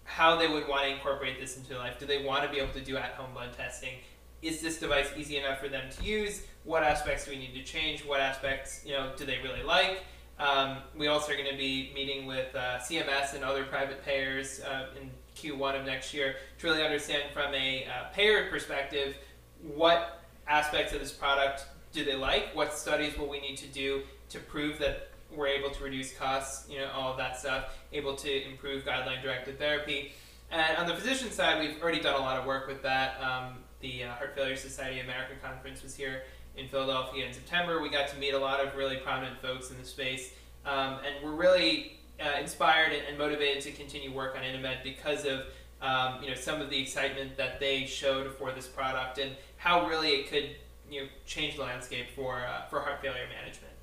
how 0.03 0.35
they 0.35 0.47
would 0.47 0.67
want 0.67 0.83
to 0.83 0.89
incorporate 0.89 1.39
this 1.39 1.57
into 1.57 1.69
their 1.69 1.77
life. 1.77 1.99
Do 1.99 2.05
they 2.05 2.23
want 2.23 2.43
to 2.43 2.49
be 2.49 2.57
able 2.57 2.73
to 2.73 2.81
do 2.81 2.97
at-home 2.97 3.33
blood 3.33 3.53
testing? 3.55 3.93
Is 4.41 4.59
this 4.59 4.79
device 4.79 5.09
easy 5.15 5.37
enough 5.37 5.59
for 5.59 5.69
them 5.69 5.83
to 5.97 6.03
use? 6.03 6.43
What 6.63 6.83
aspects 6.83 7.25
do 7.25 7.31
we 7.31 7.37
need 7.37 7.53
to 7.53 7.63
change? 7.63 8.03
What 8.03 8.19
aspects, 8.19 8.81
you 8.85 8.93
know, 8.93 9.11
do 9.15 9.25
they 9.25 9.37
really 9.43 9.63
like? 9.63 10.03
Um, 10.39 10.77
we 10.97 11.07
also 11.07 11.33
are 11.33 11.35
going 11.35 11.49
to 11.49 11.57
be 11.57 11.91
meeting 11.93 12.25
with 12.25 12.55
uh, 12.55 12.79
CMS 12.79 13.35
and 13.35 13.43
other 13.43 13.63
private 13.63 14.03
payers 14.03 14.61
uh, 14.61 14.87
in 14.99 15.11
Q1 15.35 15.79
of 15.79 15.85
next 15.85 16.13
year 16.13 16.35
to 16.59 16.67
really 16.67 16.83
understand 16.83 17.31
from 17.31 17.53
a 17.53 17.85
uh, 17.85 18.09
payer 18.13 18.49
perspective 18.49 19.17
what 19.75 20.23
aspects 20.47 20.93
of 20.93 20.99
this 20.99 21.11
product 21.11 21.65
do 21.93 22.03
they 22.03 22.15
like? 22.15 22.55
What 22.55 22.73
studies 22.73 23.17
will 23.17 23.27
we 23.27 23.39
need 23.39 23.57
to 23.57 23.67
do 23.67 24.01
to 24.29 24.39
prove 24.39 24.79
that 24.79 25.11
we're 25.35 25.47
able 25.47 25.69
to 25.69 25.83
reduce 25.83 26.13
costs, 26.13 26.69
you 26.69 26.77
know, 26.79 26.89
all 26.93 27.11
of 27.11 27.17
that 27.17 27.39
stuff, 27.39 27.77
able 27.93 28.15
to 28.15 28.49
improve 28.49 28.83
guideline 28.83 29.21
directed 29.21 29.57
therapy. 29.57 30.13
And 30.51 30.77
on 30.77 30.87
the 30.87 30.95
physician 30.95 31.31
side, 31.31 31.59
we've 31.59 31.81
already 31.81 32.01
done 32.01 32.15
a 32.15 32.23
lot 32.23 32.37
of 32.37 32.45
work 32.45 32.67
with 32.67 32.81
that. 32.83 33.21
Um, 33.21 33.59
the 33.79 34.03
uh, 34.03 34.11
Heart 34.13 34.35
Failure 34.35 34.55
Society 34.57 34.99
America 34.99 35.33
conference 35.41 35.81
was 35.81 35.95
here 35.95 36.23
in 36.57 36.67
Philadelphia 36.67 37.25
in 37.25 37.33
September. 37.33 37.81
We 37.81 37.89
got 37.89 38.07
to 38.09 38.17
meet 38.17 38.33
a 38.33 38.39
lot 38.39 38.59
of 38.59 38.75
really 38.75 38.97
prominent 38.97 39.41
folks 39.41 39.71
in 39.71 39.77
the 39.77 39.85
space, 39.85 40.33
um, 40.65 40.99
and 41.05 41.23
we're 41.23 41.35
really 41.35 41.99
uh, 42.19 42.39
inspired 42.39 42.93
and, 42.93 43.17
motivated 43.17 43.63
to 43.63 43.71
continue 43.71 44.11
work 44.11 44.35
on 44.35 44.43
InnaMed 44.43 44.83
because 44.83 45.25
of 45.25 45.41
um, 45.81 46.21
you 46.21 46.29
know 46.29 46.35
some 46.35 46.61
of 46.61 46.69
the 46.69 46.79
excitement 46.79 47.37
that 47.37 47.59
they 47.59 47.85
showed 47.85 48.35
for 48.35 48.51
this 48.51 48.67
product 48.67 49.17
and 49.17 49.31
how 49.57 49.87
really 49.87 50.09
it 50.09 50.29
could 50.29 50.49
you 50.89 51.01
know 51.01 51.07
change 51.25 51.55
the 51.55 51.61
landscape 51.61 52.07
for 52.15 52.45
uh, 52.45 52.67
for 52.69 52.81
heart 52.81 53.01
failure 53.01 53.27
management. 53.27 53.73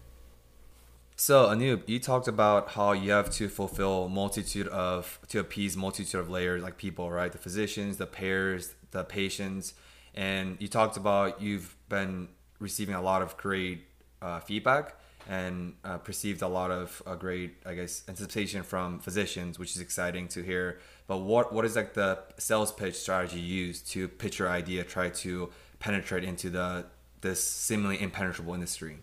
So 1.20 1.46
Anup, 1.48 1.88
you 1.88 1.98
talked 1.98 2.28
about 2.28 2.70
how 2.70 2.92
you 2.92 3.10
have 3.10 3.28
to 3.30 3.48
fulfill 3.48 4.08
multitude 4.08 4.68
of 4.68 5.18
to 5.28 5.40
appease 5.40 5.76
multitude 5.76 6.20
of 6.20 6.30
layers 6.30 6.62
like 6.62 6.78
people, 6.78 7.10
right? 7.10 7.32
The 7.32 7.38
physicians, 7.38 7.96
the 7.96 8.06
payers, 8.06 8.74
the 8.92 9.02
patients, 9.02 9.74
and 10.14 10.56
you 10.60 10.68
talked 10.68 10.96
about 10.96 11.42
you've 11.42 11.74
been 11.88 12.28
receiving 12.58 12.94
a 12.94 13.02
lot 13.02 13.22
of 13.22 13.36
great 13.36 13.84
uh, 14.22 14.40
feedback 14.40 14.96
and 15.28 15.74
uh, 15.84 15.98
perceived 15.98 16.42
a 16.42 16.48
lot 16.48 16.70
of 16.70 17.02
uh, 17.06 17.14
great, 17.14 17.56
I 17.66 17.74
guess, 17.74 18.02
anticipation 18.08 18.62
from 18.62 18.98
physicians, 18.98 19.58
which 19.58 19.76
is 19.76 19.82
exciting 19.82 20.28
to 20.28 20.42
hear. 20.42 20.80
But 21.06 21.18
what 21.18 21.52
what 21.52 21.64
is 21.64 21.76
like 21.76 21.94
the 21.94 22.20
sales 22.38 22.72
pitch 22.72 22.94
strategy 22.94 23.40
used 23.40 23.88
to 23.92 24.08
pitch 24.08 24.38
your 24.38 24.48
idea, 24.48 24.84
try 24.84 25.10
to 25.10 25.50
penetrate 25.78 26.24
into 26.24 26.50
the 26.50 26.86
this 27.20 27.42
seemingly 27.42 28.00
impenetrable 28.00 28.54
industry? 28.54 28.98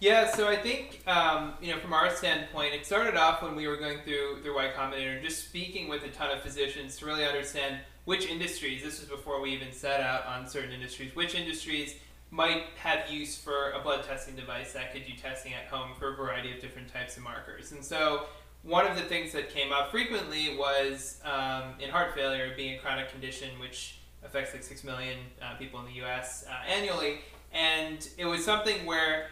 Yeah, 0.00 0.30
so 0.30 0.46
I 0.48 0.56
think 0.56 1.02
um, 1.08 1.54
you 1.60 1.72
know 1.72 1.78
from 1.80 1.92
our 1.92 2.10
standpoint, 2.10 2.74
it 2.74 2.86
started 2.86 3.16
off 3.16 3.42
when 3.42 3.54
we 3.54 3.66
were 3.66 3.76
going 3.76 3.98
through 4.04 4.42
through 4.42 4.56
Y 4.56 4.70
Combinator, 4.76 5.22
just 5.22 5.44
speaking 5.44 5.88
with 5.88 6.04
a 6.04 6.08
ton 6.08 6.36
of 6.36 6.42
physicians 6.42 6.96
to 6.98 7.06
really 7.06 7.24
understand 7.24 7.78
which 8.04 8.26
industries. 8.26 8.82
This 8.82 9.00
was 9.00 9.08
before 9.08 9.40
we 9.40 9.50
even 9.50 9.72
set 9.72 10.00
out 10.00 10.26
on 10.26 10.48
certain 10.48 10.72
industries. 10.72 11.14
Which 11.14 11.34
industries 11.34 11.94
might 12.30 12.64
have 12.76 13.10
use 13.10 13.36
for 13.36 13.70
a 13.70 13.80
blood 13.80 14.04
testing 14.04 14.36
device 14.36 14.72
that 14.72 14.92
could 14.92 15.06
do 15.06 15.14
testing 15.14 15.54
at 15.54 15.66
home 15.66 15.90
for 15.98 16.12
a 16.12 16.16
variety 16.16 16.52
of 16.52 16.60
different 16.60 16.92
types 16.92 17.16
of 17.16 17.22
markers. 17.22 17.72
And 17.72 17.82
so 17.82 18.26
one 18.62 18.86
of 18.86 18.96
the 18.96 19.02
things 19.02 19.32
that 19.32 19.50
came 19.50 19.72
up 19.72 19.90
frequently 19.90 20.56
was 20.56 21.20
um, 21.24 21.74
in 21.80 21.90
heart 21.90 22.14
failure 22.14 22.52
being 22.56 22.74
a 22.74 22.78
chronic 22.78 23.10
condition 23.10 23.58
which 23.58 23.98
affects 24.24 24.52
like 24.52 24.62
six 24.62 24.84
million 24.84 25.18
uh, 25.40 25.54
people 25.54 25.80
in 25.80 25.86
the 25.86 25.92
U.S. 25.92 26.44
Uh, 26.48 26.68
annually, 26.68 27.20
and 27.52 28.08
it 28.18 28.24
was 28.24 28.44
something 28.44 28.84
where 28.84 29.28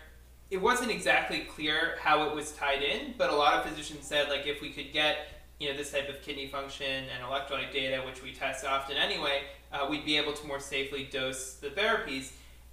it 0.51 0.59
wasn't 0.63 0.91
exactly 0.91 1.41
clear 1.41 1.97
how 2.01 2.29
it 2.29 2.35
was 2.35 2.53
tied 2.53 2.83
in, 2.83 3.15
but 3.19 3.31
a 3.31 3.35
lot 3.35 3.55
of 3.55 3.71
physicians 3.71 4.07
said 4.07 4.29
like 4.29 4.47
if 4.47 4.63
we 4.63 4.71
could 4.71 4.93
get 4.93 5.29
you 5.59 5.71
know 5.71 5.77
this 5.77 5.91
type 5.91 6.09
of 6.09 6.23
kidney 6.23 6.47
function 6.49 7.05
and 7.13 7.25
electrolyte 7.25 7.73
data, 7.73 8.03
which 8.07 8.23
we 8.23 8.33
test 8.33 8.65
often 8.65 8.97
anyway, 8.97 9.43
uh, 9.73 9.87
we'd 9.89 10.05
be 10.05 10.17
able 10.17 10.33
to 10.33 10.47
more 10.47 10.61
safely 10.61 11.09
dose 11.11 11.55
the 11.55 11.69
therapies. 11.69 12.31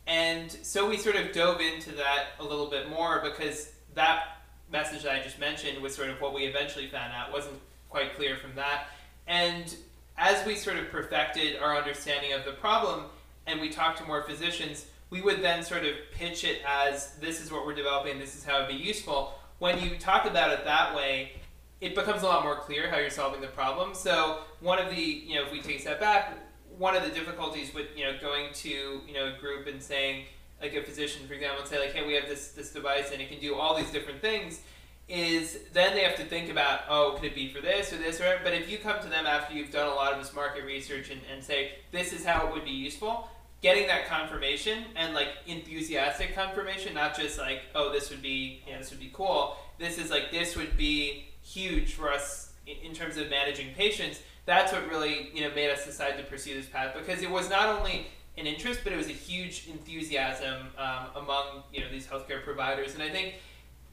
And 0.07 0.51
so 0.51 0.87
we 0.89 0.97
sort 0.97 1.15
of 1.15 1.31
dove 1.31 1.61
into 1.61 1.91
that 1.93 2.27
a 2.39 2.43
little 2.43 2.69
bit 2.69 2.89
more 2.89 3.21
because 3.23 3.71
that 3.95 4.37
message 4.71 5.03
that 5.03 5.13
I 5.13 5.23
just 5.23 5.39
mentioned 5.39 5.81
was 5.81 5.95
sort 5.95 6.09
of 6.09 6.19
what 6.19 6.33
we 6.33 6.43
eventually 6.43 6.87
found 6.87 7.13
out. 7.13 7.31
Wasn't 7.31 7.55
quite 7.89 8.15
clear 8.15 8.35
from 8.35 8.55
that. 8.55 8.87
And 9.27 9.73
as 10.17 10.45
we 10.45 10.55
sort 10.55 10.77
of 10.77 10.89
perfected 10.89 11.57
our 11.57 11.77
understanding 11.77 12.33
of 12.33 12.43
the 12.43 12.51
problem 12.51 13.05
and 13.47 13.61
we 13.61 13.69
talked 13.69 13.99
to 13.99 14.05
more 14.05 14.23
physicians, 14.23 14.85
we 15.09 15.21
would 15.21 15.41
then 15.41 15.63
sort 15.63 15.85
of 15.85 15.93
pitch 16.11 16.43
it 16.43 16.61
as 16.67 17.13
this 17.21 17.39
is 17.39 17.51
what 17.51 17.65
we're 17.65 17.75
developing, 17.75 18.19
this 18.19 18.35
is 18.35 18.43
how 18.43 18.57
it'd 18.57 18.69
be 18.69 18.83
useful. 18.83 19.33
When 19.59 19.79
you 19.79 19.97
talk 19.97 20.25
about 20.25 20.51
it 20.51 20.65
that 20.65 20.95
way, 20.95 21.33
it 21.81 21.95
becomes 21.95 22.23
a 22.23 22.25
lot 22.25 22.43
more 22.43 22.55
clear 22.55 22.89
how 22.89 22.97
you're 22.97 23.09
solving 23.09 23.41
the 23.41 23.47
problem. 23.47 23.93
So 23.93 24.39
one 24.59 24.79
of 24.79 24.89
the, 24.89 25.01
you 25.01 25.35
know, 25.35 25.43
if 25.45 25.51
we 25.51 25.61
take 25.61 25.77
a 25.77 25.81
step 25.81 25.99
back, 25.99 26.37
one 26.77 26.95
of 26.95 27.03
the 27.03 27.09
difficulties 27.09 27.73
with, 27.73 27.87
you 27.95 28.03
know, 28.03 28.17
going 28.19 28.53
to, 28.53 28.69
you 28.69 29.13
know, 29.13 29.33
a 29.35 29.39
group 29.39 29.67
and 29.67 29.81
saying, 29.81 30.25
like 30.61 30.73
a 30.73 30.83
physician, 30.83 31.27
for 31.27 31.33
example, 31.33 31.59
and 31.59 31.67
say 31.67 31.79
like, 31.79 31.93
hey, 31.93 32.05
we 32.05 32.13
have 32.13 32.27
this 32.27 32.49
this 32.49 32.71
device 32.71 33.11
and 33.11 33.21
it 33.21 33.29
can 33.29 33.39
do 33.39 33.55
all 33.55 33.75
these 33.75 33.91
different 33.91 34.21
things, 34.21 34.61
is 35.09 35.59
then 35.73 35.93
they 35.93 36.01
have 36.01 36.15
to 36.15 36.23
think 36.23 36.49
about, 36.49 36.81
oh, 36.89 37.13
could 37.15 37.25
it 37.25 37.35
be 37.35 37.51
for 37.53 37.61
this 37.61 37.91
or 37.91 37.97
this 37.97 38.21
or 38.21 38.39
but 38.43 38.53
if 38.53 38.71
you 38.71 38.77
come 38.77 38.99
to 39.01 39.09
them 39.09 39.25
after 39.25 39.53
you've 39.53 39.71
done 39.71 39.87
a 39.87 39.93
lot 39.93 40.13
of 40.13 40.19
this 40.19 40.33
market 40.33 40.63
research 40.63 41.09
and, 41.09 41.19
and 41.31 41.43
say, 41.43 41.73
this 41.91 42.13
is 42.13 42.25
how 42.25 42.47
it 42.47 42.53
would 42.53 42.63
be 42.63 42.71
useful, 42.71 43.29
getting 43.61 43.87
that 43.87 44.07
confirmation 44.07 44.85
and 44.95 45.13
like 45.13 45.29
enthusiastic 45.47 46.33
confirmation, 46.33 46.93
not 46.93 47.17
just 47.17 47.37
like, 47.37 47.61
oh, 47.75 47.91
this 47.91 48.09
would 48.09 48.21
be, 48.21 48.61
know, 48.71 48.77
this 48.77 48.91
would 48.91 48.99
be 48.99 49.11
cool. 49.13 49.57
This 49.79 49.97
is 49.97 50.09
like, 50.09 50.31
this 50.31 50.55
would 50.55 50.77
be 50.77 51.25
huge 51.41 51.93
for 51.93 52.11
us 52.11 52.53
in, 52.67 52.89
in 52.89 52.93
terms 52.93 53.17
of 53.17 53.29
managing 53.29 53.73
patients. 53.73 54.21
That's 54.45 54.73
what 54.73 54.87
really, 54.89 55.31
you 55.33 55.41
know, 55.41 55.55
made 55.55 55.69
us 55.69 55.85
decide 55.85 56.17
to 56.17 56.23
pursue 56.23 56.55
this 56.55 56.65
path 56.65 56.93
because 56.97 57.21
it 57.21 57.29
was 57.29 57.49
not 57.49 57.69
only 57.69 58.07
an 58.37 58.45
interest, 58.45 58.81
but 58.83 58.91
it 58.91 58.97
was 58.97 59.07
a 59.07 59.13
huge 59.13 59.67
enthusiasm 59.69 60.67
um, 60.77 61.07
among, 61.15 61.63
you 61.71 61.81
know, 61.81 61.89
these 61.89 62.07
healthcare 62.07 62.43
providers. 62.43 62.93
And 62.93 63.03
I 63.03 63.09
think 63.09 63.35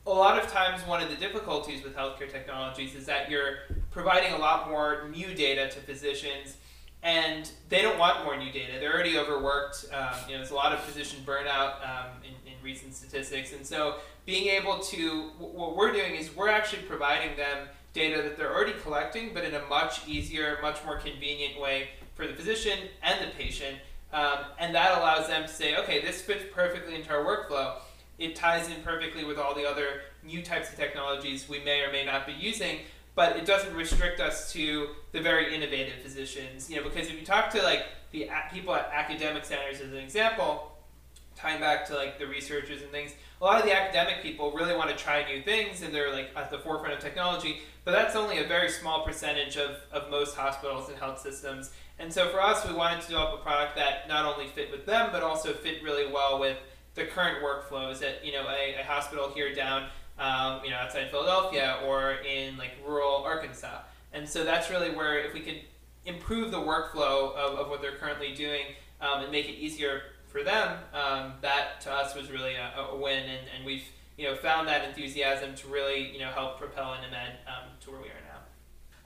a 0.07 0.11
lot 0.11 0.43
of 0.43 0.51
times 0.51 0.85
one 0.87 1.03
of 1.03 1.11
the 1.11 1.17
difficulties 1.17 1.85
with 1.85 1.95
healthcare 1.95 2.31
technologies 2.31 2.95
is 2.95 3.07
that 3.07 3.31
you're 3.31 3.59
providing 3.91 4.33
a 4.33 4.39
lot 4.39 4.69
more 4.69 5.09
new 5.11 5.35
data 5.35 5.69
to 5.69 5.81
physicians 5.81 6.57
and 7.03 7.51
they 7.69 7.81
don't 7.81 7.99
want 7.99 8.25
more 8.25 8.37
new 8.37 8.53
data. 8.53 8.73
They're 8.79 8.93
already 8.93 9.17
overworked. 9.17 9.87
Um, 9.93 10.09
you 10.27 10.33
know, 10.33 10.39
there's 10.39 10.51
a 10.51 10.55
lot 10.55 10.73
of 10.73 10.81
physician 10.81 11.21
burnout 11.25 11.83
um, 11.83 12.07
in, 12.23 12.53
in, 12.53 12.59
recent 12.63 12.95
statistics, 12.95 13.55
and 13.55 13.67
so 13.67 13.97
being 14.27 14.49
able 14.49 14.81
to 14.81 15.31
what 15.39 15.77
we're 15.77 15.93
doing 15.93 16.15
is 16.15 16.37
we're 16.37 16.51
actually 16.51 16.83
providing 16.83 17.35
them 17.39 17.69
data 17.93 18.23
that 18.23 18.37
they're 18.37 18.55
already 18.55 18.75
collecting, 18.83 19.31
but 19.35 19.45
in 19.45 19.55
a 19.55 19.67
much 19.67 20.07
easier, 20.07 20.59
much 20.63 20.85
more 20.85 20.97
convenient 20.97 21.61
way 21.61 21.89
for 22.15 22.27
the 22.27 22.35
physician 22.35 22.79
and 23.03 23.21
the 23.21 23.35
patient, 23.35 23.77
um, 24.13 24.39
and 24.59 24.75
that 24.75 24.99
allows 24.99 25.29
them 25.29 25.43
to 25.43 25.49
say, 25.49 25.77
okay, 25.77 26.01
this 26.01 26.21
fits 26.21 26.45
perfectly 26.53 26.95
into 26.95 27.11
our 27.11 27.25
workflow. 27.25 27.75
It 28.19 28.37
ties 28.37 28.69
in 28.69 28.83
perfectly 28.83 29.25
with 29.25 29.39
all 29.39 29.55
the 29.55 29.69
other 29.69 30.03
new 30.23 30.43
types 30.43 30.71
of 30.71 30.77
technologies 30.77 31.49
we 31.49 31.61
may 31.61 31.81
or 31.81 31.91
may 31.91 32.05
not 32.05 32.27
be 32.27 32.33
using 32.33 32.81
but 33.15 33.37
it 33.37 33.45
doesn't 33.45 33.75
restrict 33.75 34.21
us 34.21 34.53
to 34.53 34.89
the 35.13 35.21
very 35.21 35.55
innovative 35.55 35.95
physicians. 36.03 36.71
You 36.71 36.77
know, 36.77 36.85
because 36.85 37.09
if 37.09 37.19
you 37.19 37.27
talk 37.27 37.51
to 37.51 37.63
like 37.63 37.87
the 38.13 38.29
people 38.53 38.75
at 38.75 38.91
academic 38.93 39.45
centers 39.45 39.81
as 39.81 39.93
an 39.93 39.99
example, 39.99 40.70
tying 41.41 41.61
back 41.61 41.87
to 41.87 41.95
like 41.95 42.19
the 42.19 42.27
researchers 42.27 42.83
and 42.83 42.91
things, 42.91 43.15
a 43.41 43.45
lot 43.45 43.59
of 43.59 43.65
the 43.65 43.75
academic 43.75 44.23
people 44.23 44.53
really 44.53 44.77
want 44.77 44.91
to 44.91 44.97
try 44.97 45.25
new 45.27 45.43
things 45.43 45.83
and 45.83 45.95
they're 45.95 46.13
like 46.13 46.31
at 46.37 46.51
the 46.51 46.59
forefront 46.59 46.95
of 46.95 47.01
technology, 47.01 47.61
but 47.85 47.93
that's 47.93 48.15
only 48.15 48.39
a 48.39 48.47
very 48.47 48.71
small 48.71 49.05
percentage 49.05 49.57
of, 49.57 49.77
of 49.93 50.11
most 50.11 50.37
hospitals 50.37 50.89
and 50.89 50.99
health 50.99 51.21
systems. 51.21 51.71
And 51.99 52.13
so 52.13 52.29
for 52.29 52.41
us, 52.41 52.67
we 52.67 52.75
wanted 52.75 53.03
to 53.03 53.09
develop 53.09 53.41
a 53.41 53.43
product 53.43 53.77
that 53.77 54.09
not 54.09 54.25
only 54.25 54.49
fit 54.49 54.71
with 54.71 54.87
them, 54.87 55.11
but 55.13 55.23
also 55.23 55.53
fit 55.53 55.83
really 55.83 56.11
well 56.11 56.39
with 56.39 56.57
the 56.95 57.05
current 57.05 57.43
workflows 57.43 58.03
at 58.03 58.25
you 58.25 58.33
know 58.33 58.49
a, 58.49 58.81
a 58.81 58.85
hospital 58.85 59.31
here 59.35 59.55
down 59.55 59.89
um, 60.21 60.61
you 60.63 60.71
know, 60.71 60.77
outside 60.77 61.11
Philadelphia 61.11 61.79
or 61.85 62.13
in 62.13 62.57
like 62.59 62.73
rural 62.87 63.25
Arkansas. 63.25 63.81
And 64.13 64.29
so 64.29 64.45
that's 64.45 64.71
really 64.71 64.91
where 64.91 65.19
if 65.19 65.33
we 65.33 65.41
could 65.41 65.63
improve 66.05 66.51
the 66.51 66.59
workflow 66.59 67.35
of, 67.35 67.59
of 67.59 67.69
what 67.69 67.81
they're 67.81 67.97
currently 67.97 68.35
doing 68.35 68.63
um, 69.01 69.23
and 69.23 69.33
make 69.33 69.49
it 69.49 69.55
easier 69.55 70.03
for 70.31 70.43
them, 70.43 70.79
um, 70.95 71.33
that 71.43 71.81
to 71.83 71.93
us 71.93 72.15
was 72.15 72.31
really 72.31 72.55
a, 72.55 72.81
a 72.81 72.97
win. 72.97 73.23
And, 73.23 73.47
and 73.57 73.67
we've 73.67 73.85
you 74.17 74.27
know 74.27 74.37
found 74.37 74.69
that 74.69 74.87
enthusiasm 74.89 75.55
to 75.57 75.69
really 75.69 76.13
you 76.13 76.19
know 76.19 76.29
help 76.29 76.59
propel 76.59 76.93
InnaMed 76.93 77.37
um, 77.47 77.71
to 77.81 77.91
where 77.91 78.01
we 78.01 78.09
are 78.09 78.23
now. 78.29 78.41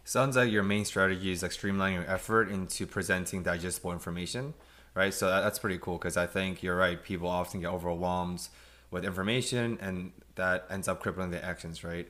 Sounds 0.05 0.37
like 0.37 0.51
your 0.51 0.63
main 0.63 0.85
strategy 0.85 1.33
is 1.33 1.43
like 1.43 1.53
streamlining 1.53 1.95
your 1.95 2.11
effort 2.11 2.51
into 2.51 2.87
presenting 2.87 3.43
digestible 3.43 3.93
information, 3.93 4.53
right? 4.95 5.15
So 5.15 5.31
that, 5.31 5.41
that's 5.41 5.59
pretty 5.59 5.79
cool 5.79 5.97
because 5.97 6.17
I 6.17 6.27
think 6.27 6.63
you're 6.63 6.77
right. 6.77 7.03
People 7.03 7.29
often 7.29 7.61
get 7.61 7.69
overwhelmed 7.69 8.49
with 8.91 9.05
information 9.05 9.79
and 9.81 10.13
that 10.35 10.67
ends 10.69 10.89
up 10.89 11.01
crippling 11.01 11.31
their 11.31 11.45
actions, 11.45 11.83
right? 11.83 12.07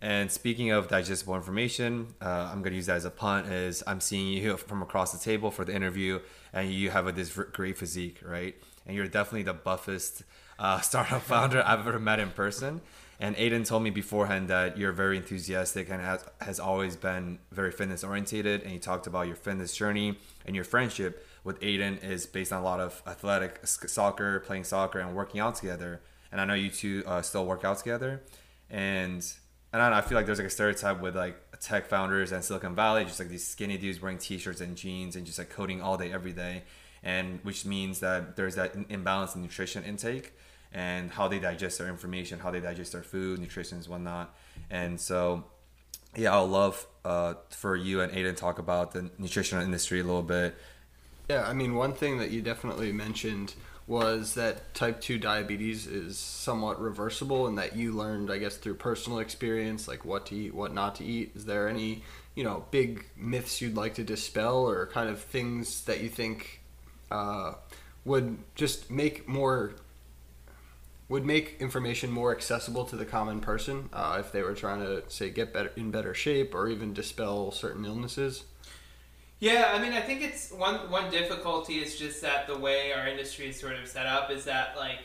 And 0.00 0.30
speaking 0.30 0.70
of 0.70 0.88
digestible 0.88 1.34
information, 1.34 2.14
uh, 2.22 2.48
I'm 2.52 2.62
going 2.62 2.70
to 2.70 2.76
use 2.76 2.86
that 2.86 2.96
as 2.96 3.04
a 3.04 3.10
punt. 3.10 3.48
Is 3.48 3.82
I'm 3.86 4.00
seeing 4.00 4.28
you 4.28 4.56
from 4.56 4.82
across 4.82 5.12
the 5.12 5.18
table 5.18 5.50
for 5.50 5.64
the 5.64 5.74
interview, 5.74 6.20
and 6.52 6.72
you 6.72 6.90
have 6.90 7.06
a, 7.06 7.12
this 7.12 7.34
great 7.34 7.76
physique, 7.76 8.20
right? 8.24 8.54
And 8.86 8.96
you're 8.96 9.08
definitely 9.08 9.42
the 9.42 9.54
buffest 9.54 10.22
uh, 10.58 10.80
startup 10.88 11.22
founder 11.22 11.62
I've 11.66 11.86
ever 11.86 11.98
met 11.98 12.20
in 12.20 12.30
person. 12.30 12.80
And 13.20 13.34
Aiden 13.34 13.66
told 13.66 13.82
me 13.82 13.90
beforehand 13.90 14.46
that 14.48 14.78
you're 14.78 14.92
very 14.92 15.16
enthusiastic 15.16 15.90
and 15.90 16.00
has, 16.00 16.24
has 16.40 16.60
always 16.60 16.94
been 16.94 17.40
very 17.50 17.72
fitness 17.72 18.04
orientated. 18.04 18.62
And 18.62 18.72
you 18.72 18.78
talked 18.78 19.08
about 19.08 19.26
your 19.26 19.34
fitness 19.34 19.74
journey 19.74 20.16
and 20.46 20.54
your 20.54 20.64
friendship 20.64 21.26
with 21.42 21.58
Aiden 21.58 22.02
is 22.04 22.26
based 22.26 22.52
on 22.52 22.60
a 22.60 22.64
lot 22.64 22.78
of 22.78 23.02
athletic 23.08 23.66
soccer, 23.66 24.38
playing 24.38 24.62
soccer, 24.62 25.00
and 25.00 25.16
working 25.16 25.40
out 25.40 25.56
together 25.56 26.00
and 26.30 26.40
I 26.40 26.44
know 26.44 26.54
you 26.54 26.70
two 26.70 27.02
uh, 27.06 27.22
still 27.22 27.46
work 27.46 27.64
out 27.64 27.78
together, 27.78 28.22
and 28.70 29.24
and 29.72 29.82
I, 29.82 29.90
know, 29.90 29.96
I 29.96 30.00
feel 30.00 30.16
like 30.16 30.26
there's 30.26 30.38
like 30.38 30.46
a 30.46 30.50
stereotype 30.50 31.00
with 31.00 31.16
like 31.16 31.36
tech 31.60 31.86
founders 31.86 32.32
and 32.32 32.42
Silicon 32.42 32.74
Valley, 32.74 33.04
just 33.04 33.18
like 33.18 33.28
these 33.28 33.46
skinny 33.46 33.76
dudes 33.76 34.00
wearing 34.00 34.18
t-shirts 34.18 34.60
and 34.60 34.76
jeans 34.76 35.16
and 35.16 35.26
just 35.26 35.38
like 35.38 35.50
coding 35.50 35.82
all 35.82 35.96
day 35.96 36.12
every 36.12 36.32
day, 36.32 36.62
and 37.02 37.40
which 37.42 37.64
means 37.64 38.00
that 38.00 38.36
there's 38.36 38.54
that 38.54 38.74
imbalance 38.88 39.34
in 39.34 39.42
nutrition 39.42 39.84
intake 39.84 40.32
and 40.72 41.10
how 41.10 41.28
they 41.28 41.38
digest 41.38 41.78
their 41.78 41.88
information, 41.88 42.38
how 42.38 42.50
they 42.50 42.60
digest 42.60 42.92
their 42.92 43.02
food, 43.02 43.38
nutrition, 43.40 43.80
whatnot, 43.82 44.34
and 44.70 45.00
so. 45.00 45.44
Yeah, 46.16 46.32
I'll 46.32 46.48
love 46.48 46.86
uh, 47.04 47.34
for 47.50 47.76
you 47.76 48.00
and 48.00 48.10
Aiden 48.10 48.34
talk 48.34 48.58
about 48.58 48.92
the 48.92 49.10
nutritional 49.18 49.62
industry 49.62 50.00
a 50.00 50.04
little 50.04 50.22
bit. 50.22 50.56
Yeah, 51.28 51.46
I 51.46 51.52
mean, 51.52 51.74
one 51.74 51.92
thing 51.92 52.16
that 52.18 52.30
you 52.30 52.40
definitely 52.40 52.92
mentioned 52.92 53.54
was 53.88 54.34
that 54.34 54.72
type 54.74 55.00
2 55.00 55.18
diabetes 55.18 55.86
is 55.86 56.18
somewhat 56.18 56.80
reversible 56.80 57.46
and 57.46 57.56
that 57.56 57.74
you 57.74 57.90
learned 57.90 58.30
i 58.30 58.36
guess 58.36 58.58
through 58.58 58.74
personal 58.74 59.18
experience 59.18 59.88
like 59.88 60.04
what 60.04 60.26
to 60.26 60.36
eat 60.36 60.54
what 60.54 60.74
not 60.74 60.94
to 60.96 61.04
eat. 61.04 61.32
Is 61.34 61.46
there 61.46 61.68
any 61.68 62.02
you 62.34 62.44
know 62.44 62.64
big 62.70 63.06
myths 63.16 63.60
you'd 63.60 63.74
like 63.74 63.94
to 63.94 64.04
dispel 64.04 64.68
or 64.68 64.86
kind 64.86 65.08
of 65.08 65.20
things 65.20 65.82
that 65.84 66.00
you 66.00 66.08
think 66.08 66.60
uh, 67.10 67.54
would 68.04 68.38
just 68.54 68.90
make 68.90 69.28
more 69.28 69.72
would 71.08 71.24
make 71.24 71.56
information 71.58 72.10
more 72.12 72.32
accessible 72.32 72.84
to 72.84 72.94
the 72.94 73.06
common 73.06 73.40
person 73.40 73.88
uh, 73.94 74.18
if 74.20 74.30
they 74.30 74.42
were 74.42 74.54
trying 74.54 74.80
to 74.80 75.02
say 75.08 75.30
get 75.30 75.52
better 75.52 75.72
in 75.74 75.90
better 75.90 76.14
shape 76.14 76.54
or 76.54 76.68
even 76.68 76.92
dispel 76.92 77.50
certain 77.50 77.84
illnesses 77.84 78.44
yeah, 79.40 79.72
I 79.72 79.80
mean, 79.80 79.92
I 79.92 80.00
think 80.00 80.22
it's 80.22 80.50
one 80.50 80.90
one 80.90 81.10
difficulty 81.10 81.78
is 81.78 81.96
just 81.96 82.20
that 82.22 82.46
the 82.46 82.58
way 82.58 82.92
our 82.92 83.06
industry 83.06 83.48
is 83.48 83.60
sort 83.60 83.76
of 83.76 83.86
set 83.86 84.06
up 84.06 84.30
is 84.30 84.44
that 84.44 84.76
like 84.76 85.00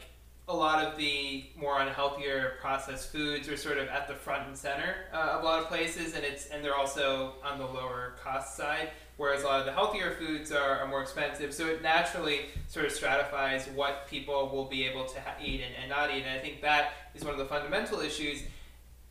a 0.47 0.55
lot 0.55 0.83
of 0.83 0.97
the 0.97 1.45
more 1.55 1.79
unhealthier 1.79 2.59
processed 2.59 3.11
foods 3.11 3.47
are 3.47 3.55
sort 3.55 3.77
of 3.77 3.87
at 3.87 4.07
the 4.07 4.13
front 4.13 4.45
and 4.47 4.57
center 4.57 4.95
uh, 5.13 5.35
of 5.37 5.43
a 5.43 5.45
lot 5.45 5.61
of 5.61 5.67
places, 5.67 6.15
and 6.15 6.23
it's 6.23 6.47
and 6.47 6.63
they're 6.63 6.75
also 6.75 7.33
on 7.43 7.59
the 7.59 7.65
lower 7.65 8.15
cost 8.23 8.57
side. 8.57 8.89
Whereas 9.17 9.43
a 9.43 9.45
lot 9.45 9.59
of 9.59 9.67
the 9.67 9.71
healthier 9.71 10.15
foods 10.19 10.51
are, 10.51 10.79
are 10.79 10.87
more 10.87 11.03
expensive, 11.03 11.53
so 11.53 11.67
it 11.67 11.83
naturally 11.83 12.47
sort 12.67 12.87
of 12.87 12.91
stratifies 12.91 13.67
what 13.75 14.07
people 14.09 14.49
will 14.49 14.65
be 14.65 14.83
able 14.85 15.05
to 15.05 15.21
ha- 15.21 15.35
eat 15.39 15.61
and, 15.61 15.75
and 15.79 15.89
not 15.89 16.09
eat. 16.09 16.23
And 16.23 16.31
I 16.31 16.39
think 16.39 16.61
that 16.61 16.93
is 17.13 17.23
one 17.23 17.33
of 17.33 17.37
the 17.37 17.45
fundamental 17.45 17.99
issues 17.99 18.41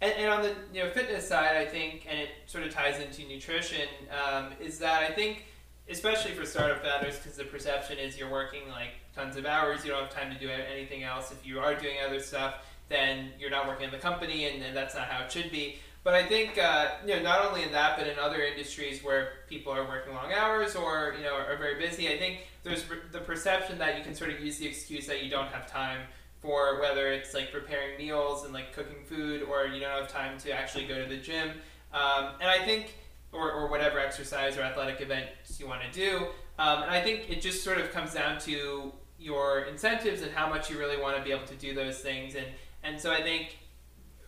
and, 0.02 0.12
and 0.18 0.28
on 0.28 0.42
the 0.42 0.54
you 0.74 0.82
know 0.82 0.90
fitness 0.90 1.26
side, 1.26 1.56
I 1.56 1.64
think, 1.64 2.06
and 2.10 2.18
it 2.18 2.30
sort 2.46 2.64
of 2.64 2.74
ties 2.74 3.00
into 3.00 3.26
nutrition, 3.26 3.88
um, 4.10 4.48
is 4.60 4.78
that 4.80 5.02
I 5.02 5.14
think, 5.14 5.44
especially 5.88 6.32
for 6.32 6.44
startup 6.44 6.82
founders, 6.82 7.16
because 7.18 7.36
the 7.36 7.44
perception 7.44 7.98
is 7.98 8.18
you're 8.18 8.30
working 8.30 8.68
like 8.68 8.90
tons 9.14 9.36
of 9.36 9.46
hours, 9.46 9.84
you 9.84 9.92
don't 9.92 10.02
have 10.02 10.14
time 10.14 10.32
to 10.32 10.38
do 10.38 10.50
anything 10.50 11.04
else. 11.04 11.30
If 11.30 11.46
you 11.46 11.60
are 11.60 11.74
doing 11.74 11.96
other 12.04 12.20
stuff, 12.20 12.56
then 12.88 13.30
you're 13.38 13.50
not 13.50 13.68
working 13.68 13.84
in 13.84 13.92
the 13.92 13.98
company, 13.98 14.46
and, 14.46 14.62
and 14.62 14.76
that's 14.76 14.94
not 14.94 15.06
how 15.06 15.24
it 15.24 15.32
should 15.32 15.52
be. 15.52 15.76
But 16.04 16.14
I 16.14 16.26
think 16.26 16.58
uh, 16.58 16.88
you 17.06 17.14
know 17.14 17.22
not 17.22 17.46
only 17.46 17.62
in 17.62 17.70
that, 17.70 17.96
but 17.96 18.08
in 18.08 18.18
other 18.18 18.42
industries 18.42 19.04
where 19.04 19.34
people 19.48 19.72
are 19.72 19.84
working 19.84 20.14
long 20.14 20.32
hours 20.32 20.74
or 20.74 21.14
you 21.16 21.22
know 21.22 21.34
are 21.36 21.56
very 21.56 21.78
busy. 21.78 22.08
I 22.08 22.18
think 22.18 22.40
there's 22.64 22.84
the 23.12 23.20
perception 23.20 23.78
that 23.78 23.98
you 23.98 24.02
can 24.02 24.16
sort 24.16 24.30
of 24.30 24.40
use 24.40 24.58
the 24.58 24.66
excuse 24.66 25.06
that 25.06 25.22
you 25.22 25.30
don't 25.30 25.48
have 25.48 25.70
time 25.70 26.00
for 26.42 26.80
whether 26.80 27.10
it's 27.12 27.32
like 27.32 27.52
preparing 27.52 27.96
meals 27.96 28.44
and 28.44 28.52
like 28.52 28.74
cooking 28.74 29.04
food 29.06 29.42
or 29.42 29.66
you 29.66 29.80
don't 29.80 29.90
have 29.90 30.08
time 30.08 30.36
to 30.38 30.52
actually 30.52 30.86
go 30.86 31.00
to 31.02 31.08
the 31.08 31.16
gym. 31.16 31.50
Um, 31.94 32.30
and 32.40 32.50
I 32.50 32.64
think 32.64 32.96
or, 33.32 33.50
or 33.50 33.70
whatever 33.70 33.98
exercise 33.98 34.58
or 34.58 34.62
athletic 34.62 35.00
events 35.00 35.58
you 35.58 35.66
want 35.66 35.82
to 35.82 35.90
do. 35.92 36.26
Um, 36.58 36.82
and 36.82 36.90
I 36.90 37.00
think 37.00 37.30
it 37.30 37.40
just 37.40 37.64
sort 37.64 37.78
of 37.78 37.92
comes 37.92 38.12
down 38.12 38.38
to 38.40 38.92
your 39.18 39.60
incentives 39.60 40.20
and 40.22 40.32
how 40.32 40.48
much 40.48 40.68
you 40.68 40.78
really 40.78 41.00
want 41.00 41.16
to 41.16 41.22
be 41.22 41.30
able 41.30 41.46
to 41.46 41.54
do 41.54 41.74
those 41.74 42.00
things. 42.00 42.34
And 42.34 42.46
and 42.82 43.00
so 43.00 43.12
I 43.12 43.22
think 43.22 43.56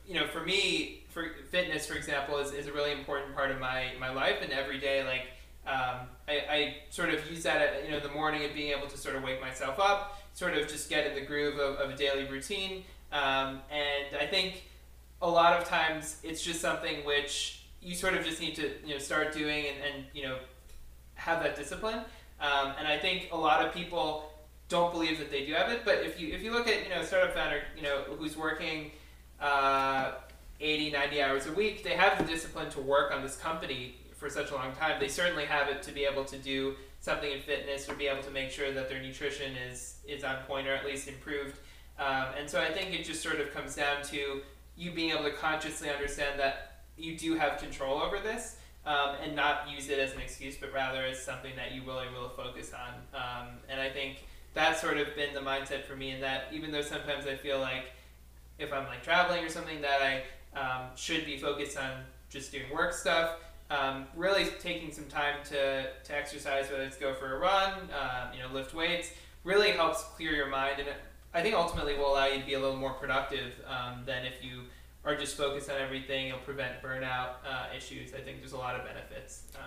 you 0.06 0.14
know, 0.14 0.26
for 0.26 0.40
me, 0.40 1.04
for 1.08 1.30
fitness, 1.50 1.86
for 1.86 1.94
example, 1.94 2.38
is, 2.38 2.52
is 2.52 2.66
a 2.66 2.72
really 2.72 2.92
important 2.92 3.34
part 3.34 3.50
of 3.50 3.58
my, 3.58 3.92
my 3.98 4.10
life 4.10 4.38
and 4.42 4.52
every 4.52 4.78
day. 4.78 5.02
Like, 5.02 5.26
um, 5.66 6.06
I, 6.28 6.42
I 6.50 6.76
sort 6.90 7.08
of 7.08 7.28
use 7.30 7.42
that, 7.44 7.60
at, 7.60 7.84
you 7.84 7.90
know, 7.90 8.00
the 8.00 8.10
morning 8.10 8.44
of 8.44 8.52
being 8.54 8.76
able 8.76 8.86
to 8.88 8.98
sort 8.98 9.16
of 9.16 9.22
wake 9.22 9.40
myself 9.40 9.78
up, 9.78 10.20
sort 10.34 10.54
of 10.54 10.68
just 10.68 10.90
get 10.90 11.06
in 11.06 11.14
the 11.14 11.20
groove 11.22 11.58
of, 11.58 11.76
of 11.76 11.90
a 11.90 11.96
daily 11.96 12.24
routine. 12.26 12.84
Um, 13.12 13.60
and 13.70 14.16
I 14.20 14.26
think 14.26 14.64
a 15.22 15.28
lot 15.28 15.58
of 15.60 15.66
times 15.66 16.18
it's 16.22 16.42
just 16.42 16.60
something 16.60 17.04
which 17.04 17.64
you 17.80 17.94
sort 17.94 18.14
of 18.14 18.24
just 18.24 18.40
need 18.40 18.56
to, 18.56 18.70
you 18.84 18.94
know, 18.94 18.98
start 18.98 19.32
doing 19.32 19.66
and, 19.66 19.94
and 19.94 20.04
you 20.12 20.24
know, 20.24 20.36
have 21.14 21.42
that 21.42 21.56
discipline. 21.56 22.00
Um, 22.40 22.72
and 22.78 22.86
I 22.86 22.98
think 22.98 23.28
a 23.32 23.36
lot 23.36 23.64
of 23.64 23.72
people 23.72 24.30
don't 24.68 24.92
believe 24.92 25.18
that 25.18 25.30
they 25.30 25.46
do 25.46 25.54
have 25.54 25.70
it. 25.70 25.82
But 25.84 25.98
if 25.98 26.20
you 26.20 26.34
if 26.34 26.42
you 26.42 26.52
look 26.52 26.68
at 26.68 26.82
you 26.82 26.90
know 26.90 27.00
a 27.00 27.06
startup 27.06 27.34
founder, 27.34 27.62
you 27.76 27.82
know, 27.82 28.02
who's 28.18 28.36
working 28.36 28.90
uh, 29.40 30.12
80, 30.60 30.90
90 30.90 31.22
hours 31.22 31.46
a 31.46 31.52
week, 31.52 31.84
they 31.84 31.90
have 31.90 32.18
the 32.18 32.24
discipline 32.24 32.70
to 32.70 32.80
work 32.80 33.12
on 33.12 33.22
this 33.22 33.36
company 33.36 33.96
for 34.14 34.28
such 34.28 34.50
a 34.50 34.54
long 34.54 34.72
time. 34.72 34.98
They 34.98 35.08
certainly 35.08 35.44
have 35.44 35.68
it 35.68 35.82
to 35.82 35.92
be 35.92 36.04
able 36.04 36.24
to 36.24 36.38
do 36.38 36.74
something 37.04 37.30
in 37.30 37.40
fitness 37.40 37.86
or 37.86 37.94
be 37.96 38.06
able 38.06 38.22
to 38.22 38.30
make 38.30 38.50
sure 38.50 38.72
that 38.72 38.88
their 38.88 39.02
nutrition 39.02 39.52
is, 39.70 39.96
is 40.08 40.24
on 40.24 40.36
point 40.48 40.66
or 40.66 40.74
at 40.74 40.86
least 40.86 41.06
improved. 41.06 41.58
Um, 41.98 42.28
and 42.38 42.48
so 42.48 42.62
I 42.62 42.72
think 42.72 42.98
it 42.98 43.04
just 43.04 43.22
sort 43.22 43.40
of 43.40 43.52
comes 43.52 43.76
down 43.76 44.02
to 44.04 44.40
you 44.74 44.90
being 44.90 45.10
able 45.10 45.24
to 45.24 45.32
consciously 45.32 45.90
understand 45.90 46.40
that 46.40 46.80
you 46.96 47.18
do 47.18 47.34
have 47.34 47.58
control 47.58 48.00
over 48.00 48.20
this 48.20 48.56
um, 48.86 49.16
and 49.22 49.36
not 49.36 49.68
use 49.70 49.90
it 49.90 49.98
as 49.98 50.14
an 50.14 50.22
excuse, 50.22 50.56
but 50.56 50.72
rather 50.72 51.04
as 51.04 51.22
something 51.22 51.52
that 51.56 51.72
you 51.72 51.82
really 51.82 52.06
will 52.18 52.30
focus 52.30 52.72
on. 52.72 52.94
Um, 53.14 53.48
and 53.68 53.78
I 53.78 53.90
think 53.90 54.24
that's 54.54 54.80
sort 54.80 54.96
of 54.96 55.14
been 55.14 55.34
the 55.34 55.40
mindset 55.40 55.84
for 55.84 55.96
me, 55.96 56.12
in 56.12 56.22
that 56.22 56.44
even 56.54 56.72
though 56.72 56.80
sometimes 56.80 57.26
I 57.26 57.36
feel 57.36 57.60
like 57.60 57.92
if 58.58 58.72
I'm 58.72 58.86
like 58.86 59.02
traveling 59.02 59.44
or 59.44 59.50
something 59.50 59.82
that 59.82 60.00
I 60.00 60.58
um, 60.58 60.86
should 60.96 61.26
be 61.26 61.36
focused 61.36 61.76
on 61.76 61.90
just 62.30 62.50
doing 62.50 62.72
work 62.72 62.94
stuff. 62.94 63.36
Um, 63.70 64.06
really 64.14 64.46
taking 64.60 64.92
some 64.92 65.06
time 65.06 65.36
to, 65.44 65.86
to 66.04 66.16
exercise, 66.16 66.70
whether 66.70 66.82
it's 66.82 66.96
go 66.96 67.14
for 67.14 67.34
a 67.34 67.38
run, 67.38 67.72
uh, 67.90 68.30
you 68.32 68.40
know, 68.40 68.48
lift 68.52 68.74
weights, 68.74 69.10
really 69.42 69.70
helps 69.70 70.02
clear 70.02 70.32
your 70.32 70.48
mind, 70.48 70.80
and 70.80 70.88
I 71.32 71.42
think 71.42 71.54
ultimately 71.54 71.96
will 71.96 72.12
allow 72.12 72.26
you 72.26 72.40
to 72.40 72.46
be 72.46 72.54
a 72.54 72.60
little 72.60 72.76
more 72.76 72.92
productive 72.92 73.52
um, 73.66 74.02
than 74.06 74.24
if 74.24 74.44
you 74.44 74.62
are 75.04 75.16
just 75.16 75.36
focused 75.36 75.68
on 75.70 75.80
everything. 75.80 76.28
It'll 76.28 76.40
prevent 76.40 76.82
burnout 76.82 77.36
uh, 77.46 77.66
issues. 77.76 78.14
I 78.14 78.20
think 78.20 78.40
there's 78.40 78.52
a 78.52 78.58
lot 78.58 78.76
of 78.76 78.84
benefits. 78.84 79.44
Um, 79.56 79.62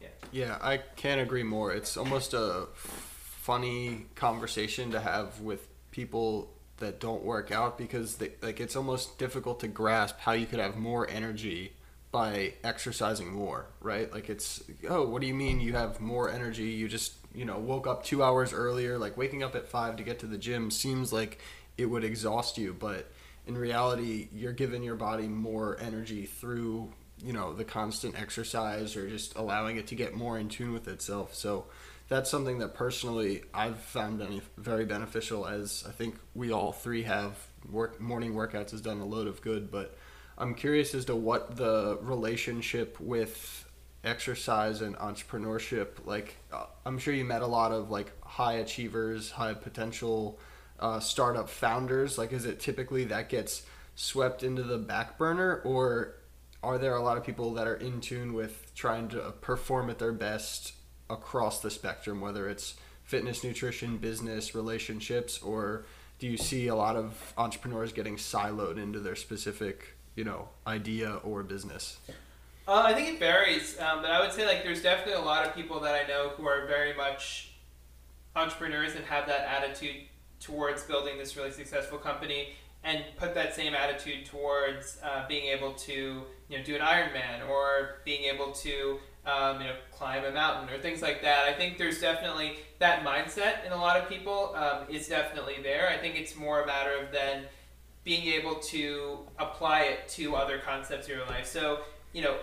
yeah. 0.00 0.08
Yeah, 0.32 0.58
I 0.60 0.78
can't 0.78 1.20
agree 1.20 1.42
more. 1.42 1.72
It's 1.72 1.96
almost 1.96 2.34
a 2.34 2.68
funny 2.74 4.06
conversation 4.14 4.92
to 4.92 5.00
have 5.00 5.40
with 5.40 5.68
people 5.90 6.50
that 6.78 7.00
don't 7.00 7.22
work 7.22 7.52
out 7.52 7.76
because 7.76 8.16
they, 8.16 8.32
like 8.40 8.60
it's 8.60 8.74
almost 8.74 9.18
difficult 9.18 9.60
to 9.60 9.68
grasp 9.68 10.16
how 10.20 10.32
you 10.32 10.46
could 10.46 10.58
have 10.58 10.76
more 10.76 11.08
energy 11.08 11.72
by 12.12 12.54
exercising 12.64 13.32
more, 13.32 13.66
right? 13.80 14.12
Like 14.12 14.28
it's 14.28 14.62
oh, 14.88 15.06
what 15.06 15.20
do 15.20 15.28
you 15.28 15.34
mean 15.34 15.60
you 15.60 15.74
have 15.74 16.00
more 16.00 16.30
energy? 16.30 16.64
You 16.64 16.88
just, 16.88 17.14
you 17.34 17.44
know, 17.44 17.58
woke 17.58 17.86
up 17.86 18.04
2 18.04 18.22
hours 18.22 18.52
earlier, 18.52 18.98
like 18.98 19.16
waking 19.16 19.42
up 19.42 19.54
at 19.54 19.68
5 19.68 19.96
to 19.96 20.02
get 20.02 20.18
to 20.20 20.26
the 20.26 20.38
gym 20.38 20.70
seems 20.70 21.12
like 21.12 21.38
it 21.78 21.86
would 21.86 22.04
exhaust 22.04 22.58
you, 22.58 22.74
but 22.78 23.10
in 23.46 23.56
reality, 23.56 24.28
you're 24.32 24.52
giving 24.52 24.82
your 24.82 24.96
body 24.96 25.26
more 25.26 25.78
energy 25.80 26.26
through, 26.26 26.92
you 27.22 27.32
know, 27.32 27.54
the 27.54 27.64
constant 27.64 28.20
exercise 28.20 28.96
or 28.96 29.08
just 29.08 29.36
allowing 29.36 29.76
it 29.76 29.86
to 29.88 29.94
get 29.94 30.14
more 30.14 30.38
in 30.38 30.48
tune 30.48 30.72
with 30.72 30.88
itself. 30.88 31.34
So 31.34 31.66
that's 32.08 32.28
something 32.28 32.58
that 32.58 32.74
personally 32.74 33.42
I've 33.54 33.78
found 33.78 34.42
very 34.56 34.84
beneficial. 34.84 35.46
As 35.46 35.84
I 35.88 35.92
think 35.92 36.16
we 36.34 36.52
all 36.52 36.72
three 36.72 37.04
have 37.04 37.38
work 37.70 38.00
morning 38.00 38.34
workouts 38.34 38.72
has 38.72 38.80
done 38.80 39.00
a 39.00 39.06
load 39.06 39.26
of 39.26 39.40
good. 39.42 39.70
But 39.70 39.96
I'm 40.40 40.54
curious 40.54 40.94
as 40.94 41.04
to 41.04 41.14
what 41.14 41.56
the 41.56 41.98
relationship 42.00 42.98
with 42.98 43.68
exercise 44.02 44.80
and 44.80 44.96
entrepreneurship 44.96 46.06
like. 46.06 46.36
Uh, 46.52 46.64
I'm 46.86 46.98
sure 46.98 47.12
you 47.12 47.26
met 47.26 47.42
a 47.42 47.46
lot 47.46 47.72
of 47.72 47.90
like 47.90 48.10
high 48.24 48.54
achievers, 48.54 49.30
high 49.30 49.52
potential 49.52 50.40
uh, 50.80 50.98
startup 50.98 51.50
founders. 51.50 52.16
Like, 52.16 52.32
is 52.32 52.46
it 52.46 52.58
typically 52.58 53.04
that 53.04 53.28
gets 53.28 53.64
swept 53.94 54.42
into 54.42 54.62
the 54.62 54.78
back 54.78 55.18
burner, 55.18 55.60
or 55.62 56.14
are 56.62 56.78
there 56.78 56.94
a 56.94 57.02
lot 57.02 57.18
of 57.18 57.24
people 57.24 57.52
that 57.54 57.66
are 57.66 57.76
in 57.76 58.00
tune 58.00 58.32
with 58.32 58.72
trying 58.74 59.08
to 59.08 59.34
perform 59.42 59.90
at 59.90 59.98
their 59.98 60.12
best 60.12 60.72
across 61.10 61.60
the 61.60 61.70
spectrum, 61.70 62.20
whether 62.20 62.48
it's 62.48 62.76
fitness, 63.04 63.44
nutrition, 63.44 63.98
business, 63.98 64.54
relationships, 64.54 65.42
or 65.42 65.84
do 66.18 66.26
you 66.26 66.36
see 66.36 66.68
a 66.68 66.74
lot 66.74 66.96
of 66.96 67.34
entrepreneurs 67.36 67.92
getting 67.92 68.16
siloed 68.16 68.78
into 68.78 69.00
their 69.00 69.16
specific, 69.16 69.96
you 70.16 70.24
know, 70.24 70.48
idea 70.66 71.16
or 71.24 71.42
business? 71.42 71.98
Uh, 72.68 72.82
I 72.84 72.94
think 72.94 73.08
it 73.08 73.18
varies, 73.18 73.78
um, 73.80 74.02
but 74.02 74.10
I 74.10 74.20
would 74.20 74.32
say 74.32 74.46
like 74.46 74.62
there's 74.62 74.82
definitely 74.82 75.20
a 75.20 75.24
lot 75.24 75.46
of 75.46 75.54
people 75.54 75.80
that 75.80 75.94
I 75.94 76.06
know 76.06 76.30
who 76.36 76.46
are 76.46 76.66
very 76.66 76.94
much 76.94 77.52
entrepreneurs 78.36 78.94
and 78.94 79.04
have 79.06 79.26
that 79.26 79.40
attitude 79.40 79.96
towards 80.38 80.84
building 80.84 81.18
this 81.18 81.36
really 81.36 81.50
successful 81.50 81.98
company 81.98 82.50
and 82.84 83.04
put 83.16 83.34
that 83.34 83.54
same 83.54 83.74
attitude 83.74 84.24
towards 84.24 84.98
uh, 85.02 85.26
being 85.28 85.46
able 85.46 85.72
to 85.72 86.22
you 86.48 86.58
know 86.58 86.64
do 86.64 86.74
an 86.74 86.80
Ironman 86.80 87.48
or 87.48 88.00
being 88.04 88.24
able 88.24 88.52
to 88.52 88.98
um, 89.26 89.60
you 89.60 89.66
know, 89.66 89.74
climb 89.92 90.24
a 90.24 90.30
mountain 90.30 90.74
or 90.74 90.80
things 90.80 91.02
like 91.02 91.22
that. 91.22 91.46
I 91.46 91.52
think 91.52 91.76
there's 91.76 92.00
definitely 92.00 92.56
that 92.78 93.04
mindset 93.04 93.66
in 93.66 93.72
a 93.72 93.76
lot 93.76 94.00
of 94.00 94.08
people 94.08 94.54
um, 94.56 94.84
is 94.88 95.08
definitely 95.08 95.56
there. 95.62 95.88
I 95.88 95.98
think 95.98 96.16
it's 96.16 96.36
more 96.36 96.62
a 96.62 96.66
matter 96.66 96.92
of 96.96 97.12
then 97.12 97.44
being 98.04 98.26
able 98.28 98.56
to 98.56 99.18
apply 99.38 99.82
it 99.82 100.08
to 100.08 100.34
other 100.34 100.58
concepts 100.58 101.08
in 101.08 101.16
your 101.16 101.26
life. 101.26 101.46
So, 101.46 101.80
you 102.12 102.22
know, 102.22 102.36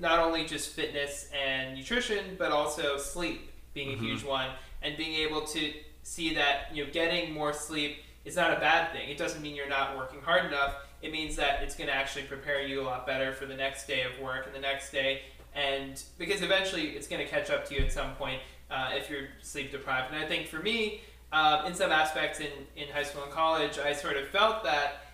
not 0.00 0.18
only 0.18 0.44
just 0.44 0.70
fitness 0.70 1.28
and 1.38 1.76
nutrition, 1.76 2.36
but 2.38 2.50
also 2.50 2.96
sleep 2.96 3.50
being 3.74 3.90
mm-hmm. 3.90 4.04
a 4.04 4.08
huge 4.08 4.24
one, 4.24 4.50
and 4.82 4.96
being 4.96 5.14
able 5.14 5.42
to 5.42 5.72
see 6.02 6.34
that 6.34 6.68
you 6.72 6.84
know 6.84 6.90
getting 6.92 7.32
more 7.32 7.52
sleep 7.52 7.98
is 8.24 8.36
not 8.36 8.56
a 8.56 8.60
bad 8.60 8.92
thing. 8.92 9.08
It 9.08 9.18
doesn't 9.18 9.42
mean 9.42 9.54
you're 9.54 9.68
not 9.68 9.96
working 9.96 10.20
hard 10.20 10.46
enough. 10.46 10.76
It 11.02 11.12
means 11.12 11.36
that 11.36 11.62
it's 11.62 11.74
going 11.74 11.88
to 11.88 11.94
actually 11.94 12.24
prepare 12.24 12.62
you 12.62 12.80
a 12.80 12.84
lot 12.84 13.06
better 13.06 13.32
for 13.32 13.46
the 13.46 13.56
next 13.56 13.86
day 13.86 14.02
of 14.02 14.18
work 14.20 14.46
and 14.46 14.54
the 14.54 14.60
next 14.60 14.92
day 14.92 15.22
and 15.54 16.02
because 16.18 16.42
eventually 16.42 16.90
it's 16.90 17.06
going 17.06 17.22
to 17.22 17.30
catch 17.30 17.50
up 17.50 17.66
to 17.66 17.74
you 17.74 17.82
at 17.82 17.92
some 17.92 18.14
point 18.14 18.40
uh, 18.70 18.90
if 18.92 19.10
you're 19.10 19.28
sleep 19.42 19.70
deprived. 19.70 20.12
And 20.12 20.22
I 20.22 20.26
think 20.26 20.46
for 20.46 20.60
me, 20.60 21.02
uh, 21.32 21.64
in 21.66 21.74
some 21.74 21.90
aspects 21.90 22.40
in, 22.40 22.50
in 22.76 22.88
high 22.88 23.02
school 23.02 23.22
and 23.22 23.32
college, 23.32 23.78
I 23.78 23.92
sort 23.92 24.16
of 24.16 24.28
felt 24.28 24.62
that 24.64 25.06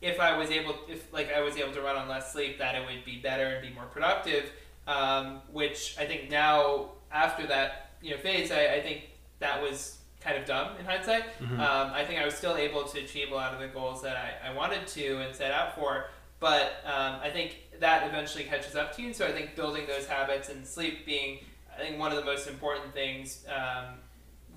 if 0.00 0.20
I 0.20 0.36
was 0.36 0.50
able, 0.50 0.76
if 0.88 1.12
like 1.12 1.32
I 1.32 1.40
was 1.40 1.56
able 1.56 1.72
to 1.72 1.80
run 1.80 1.96
on 1.96 2.08
less 2.08 2.32
sleep, 2.32 2.58
that 2.58 2.74
it 2.74 2.86
would 2.86 3.04
be 3.04 3.18
better 3.18 3.46
and 3.46 3.62
be 3.66 3.74
more 3.74 3.86
productive. 3.86 4.50
Um, 4.86 5.40
which 5.50 5.96
I 5.98 6.04
think 6.04 6.30
now 6.30 6.90
after 7.10 7.46
that 7.46 7.92
you 8.02 8.10
know 8.10 8.18
phase, 8.18 8.52
I, 8.52 8.74
I 8.74 8.80
think 8.82 9.08
that 9.38 9.60
was 9.60 9.98
kind 10.20 10.36
of 10.36 10.46
dumb 10.46 10.76
in 10.78 10.84
hindsight. 10.84 11.24
Mm-hmm. 11.40 11.60
Um, 11.60 11.90
I 11.92 12.04
think 12.04 12.20
I 12.20 12.24
was 12.24 12.34
still 12.34 12.56
able 12.56 12.84
to 12.84 12.98
achieve 12.98 13.30
a 13.30 13.34
lot 13.34 13.52
of 13.52 13.60
the 13.60 13.68
goals 13.68 14.02
that 14.02 14.16
I, 14.16 14.50
I 14.50 14.54
wanted 14.54 14.86
to 14.88 15.18
and 15.18 15.34
set 15.34 15.52
out 15.52 15.74
for, 15.74 16.06
but 16.38 16.82
um, 16.84 17.16
I 17.22 17.30
think 17.30 17.58
that 17.80 18.06
eventually 18.06 18.44
catches 18.44 18.76
up 18.76 18.94
to 18.96 19.02
you. 19.02 19.12
So 19.12 19.26
I 19.26 19.32
think 19.32 19.56
building 19.56 19.86
those 19.86 20.06
habits 20.06 20.48
and 20.48 20.66
sleep 20.66 21.04
being, 21.04 21.40
I 21.74 21.80
think, 21.80 21.98
one 21.98 22.10
of 22.10 22.16
the 22.16 22.24
most 22.24 22.46
important 22.46 22.94
things 22.94 23.44
um, 23.48 23.96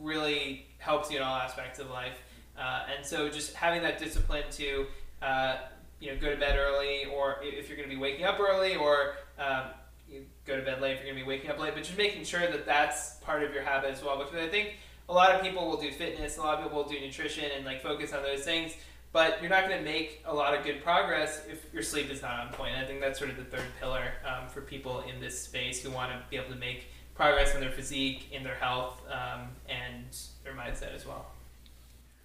really 0.01 0.65
helps 0.77 1.11
you 1.11 1.17
in 1.17 1.23
all 1.23 1.35
aspects 1.35 1.79
of 1.79 1.89
life. 1.89 2.17
Uh, 2.57 2.83
and 2.95 3.05
so 3.05 3.29
just 3.29 3.53
having 3.53 3.81
that 3.83 3.99
discipline 3.99 4.43
to, 4.51 4.85
uh, 5.21 5.57
you 5.99 6.11
know, 6.11 6.19
go 6.19 6.29
to 6.29 6.37
bed 6.37 6.57
early, 6.57 7.05
or 7.05 7.37
if 7.41 7.67
you're 7.67 7.77
going 7.77 7.89
to 7.89 7.95
be 7.95 8.01
waking 8.01 8.25
up 8.25 8.39
early, 8.39 8.75
or 8.75 9.15
um, 9.39 9.65
you 10.09 10.25
go 10.45 10.55
to 10.55 10.63
bed 10.63 10.81
late 10.81 10.93
if 10.93 10.97
you're 10.99 11.13
going 11.13 11.19
to 11.19 11.23
be 11.23 11.27
waking 11.27 11.49
up 11.49 11.59
late, 11.59 11.73
but 11.73 11.83
just 11.83 11.97
making 11.97 12.23
sure 12.23 12.41
that 12.41 12.65
that's 12.65 13.15
part 13.15 13.43
of 13.43 13.53
your 13.53 13.63
habit 13.63 13.91
as 13.91 14.03
well. 14.03 14.17
Because 14.17 14.35
I 14.35 14.47
think 14.47 14.75
a 15.09 15.13
lot 15.13 15.35
of 15.35 15.41
people 15.41 15.67
will 15.67 15.79
do 15.79 15.91
fitness, 15.91 16.37
a 16.37 16.41
lot 16.41 16.57
of 16.57 16.63
people 16.63 16.83
will 16.83 16.89
do 16.89 16.99
nutrition, 16.99 17.45
and 17.55 17.65
like 17.65 17.81
focus 17.81 18.13
on 18.13 18.23
those 18.23 18.43
things 18.43 18.73
but 19.13 19.41
you're 19.41 19.49
not 19.49 19.67
going 19.67 19.77
to 19.77 19.83
make 19.83 20.23
a 20.25 20.33
lot 20.33 20.53
of 20.53 20.63
good 20.63 20.83
progress 20.83 21.41
if 21.49 21.73
your 21.73 21.81
sleep 21.81 22.11
is 22.11 22.21
not 22.21 22.39
on 22.39 22.49
point. 22.53 22.75
I 22.75 22.85
think 22.85 22.99
that's 22.99 23.17
sort 23.17 23.31
of 23.31 23.37
the 23.37 23.45
third 23.45 23.65
pillar 23.79 24.11
um, 24.25 24.47
for 24.47 24.61
people 24.61 25.03
in 25.11 25.19
this 25.19 25.41
space 25.41 25.81
who 25.81 25.89
want 25.89 26.11
to 26.11 26.19
be 26.29 26.37
able 26.37 26.49
to 26.49 26.59
make 26.59 26.91
progress 27.18 27.53
in 27.55 27.61
their 27.61 27.72
physique, 27.72 28.32
in 28.32 28.43
their 28.43 28.55
health, 28.55 29.01
um, 29.11 29.49
and 29.68 30.05
their 30.43 30.53
mindset 30.53 30.95
as 30.95 31.05
well. 31.05 31.26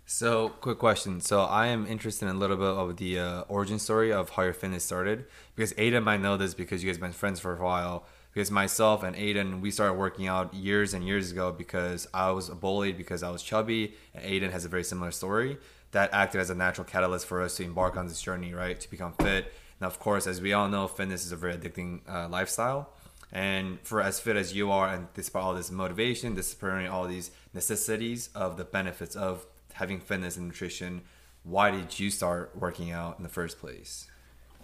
So, 0.05 0.51
quick 0.51 0.79
question. 0.79 1.21
So, 1.23 1.41
I 1.41 1.69
am 1.69 1.87
interested 1.87 2.29
in 2.29 2.37
a 2.37 2.39
little 2.39 2.57
bit 2.57 2.67
of 2.67 2.97
the 2.99 3.19
uh, 3.19 3.41
origin 3.49 3.79
story 3.79 4.13
of 4.13 4.31
how 4.31 4.43
your 4.43 4.53
fitness 4.53 4.85
started 4.85 5.25
because 5.57 5.73
Aiden 5.75 6.05
might 6.05 6.21
know 6.21 6.37
this 6.37 6.53
because 6.53 6.85
you 6.85 6.91
guys 6.91 6.97
have 6.97 7.03
been 7.03 7.13
friends 7.13 7.41
for 7.41 7.57
a 7.57 7.63
while. 7.63 8.05
Because 8.35 8.51
myself 8.51 9.03
and 9.03 9.15
Aiden, 9.15 9.61
we 9.61 9.71
started 9.71 9.95
working 9.95 10.27
out 10.27 10.55
years 10.55 10.95
and 10.95 11.07
years 11.07 11.31
ago 11.31 11.53
because 11.53 12.09
I 12.15 12.31
was 12.31 12.49
bullied 12.49 12.97
because 12.97 13.23
I 13.23 13.31
was 13.31 13.43
chubby, 13.43 13.95
and 14.15 14.25
Aiden 14.25 14.53
has 14.53 14.65
a 14.65 14.69
very 14.69 14.85
similar 14.85 15.11
story 15.11 15.59
that 15.93 16.13
acted 16.13 16.41
as 16.41 16.49
a 16.49 16.55
natural 16.55 16.87
catalyst 16.87 17.27
for 17.27 17.43
us 17.43 17.57
to 17.57 17.65
embark 17.65 17.97
on 17.97 18.07
this 18.07 18.21
journey, 18.21 18.55
right, 18.55 18.81
to 18.81 18.91
become 18.91 19.13
fit. 19.13 19.53
And 19.81 19.87
of 19.87 19.99
course, 19.99 20.27
as 20.27 20.41
we 20.41 20.53
all 20.53 20.69
know, 20.69 20.89
fitness 20.89 21.27
is 21.27 21.33
a 21.33 21.37
very 21.37 21.55
addicting 21.55 22.01
uh, 22.09 22.29
lifestyle. 22.29 22.91
And 23.33 23.81
for 23.81 24.03
as 24.03 24.21
fit 24.21 24.37
as 24.37 24.55
you 24.55 24.71
are, 24.71 24.89
and 24.89 25.09
despite 25.15 25.43
all 25.43 25.55
this 25.55 25.71
motivation, 25.71 26.35
despite 26.35 26.87
all 26.89 27.07
these 27.07 27.31
necessities 27.55 28.29
of 28.35 28.59
the 28.59 28.65
benefits 28.65 29.17
of 29.17 29.47
having 29.73 30.01
fitness 30.01 30.37
and 30.37 30.47
nutrition, 30.47 31.03
why 31.43 31.71
did 31.71 31.99
you 31.99 32.11
start 32.11 32.53
working 32.55 32.91
out 32.91 33.17
in 33.17 33.23
the 33.23 33.31
first 33.31 33.59
place? 33.59 34.07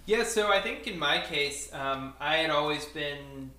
Yeah, 0.04 0.24
so 0.24 0.50
I 0.50 0.60
think 0.60 0.86
in 0.86 0.98
my 0.98 1.20
case, 1.20 1.72
um, 1.72 2.14
I 2.20 2.36
had 2.36 2.50
always 2.50 2.84
been 2.86 3.50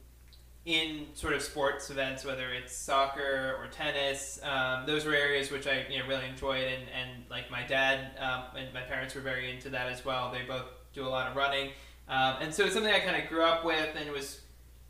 in 0.65 1.07
sort 1.13 1.33
of 1.33 1.41
sports 1.41 1.89
events, 1.89 2.23
whether 2.23 2.53
it's 2.53 2.75
soccer 2.75 3.55
or 3.59 3.67
tennis. 3.71 4.39
Um, 4.43 4.85
those 4.85 5.05
were 5.05 5.15
areas 5.15 5.51
which 5.51 5.67
I 5.67 5.85
you 5.89 5.99
know, 5.99 6.07
really 6.07 6.27
enjoyed, 6.27 6.65
and, 6.65 6.83
and 6.89 7.23
like 7.29 7.49
my 7.49 7.65
dad 7.65 8.11
um, 8.19 8.43
and 8.57 8.73
my 8.73 8.81
parents 8.81 9.15
were 9.15 9.21
very 9.21 9.51
into 9.51 9.69
that 9.69 9.87
as 9.87 10.05
well. 10.05 10.31
They 10.31 10.43
both 10.43 10.65
do 10.93 11.07
a 11.07 11.09
lot 11.09 11.27
of 11.27 11.35
running, 11.35 11.71
um, 12.07 12.35
and 12.41 12.53
so 12.53 12.65
it's 12.65 12.73
something 12.73 12.93
I 12.93 12.99
kind 12.99 13.21
of 13.21 13.29
grew 13.29 13.43
up 13.43 13.65
with 13.65 13.95
and 13.95 14.11
was 14.11 14.41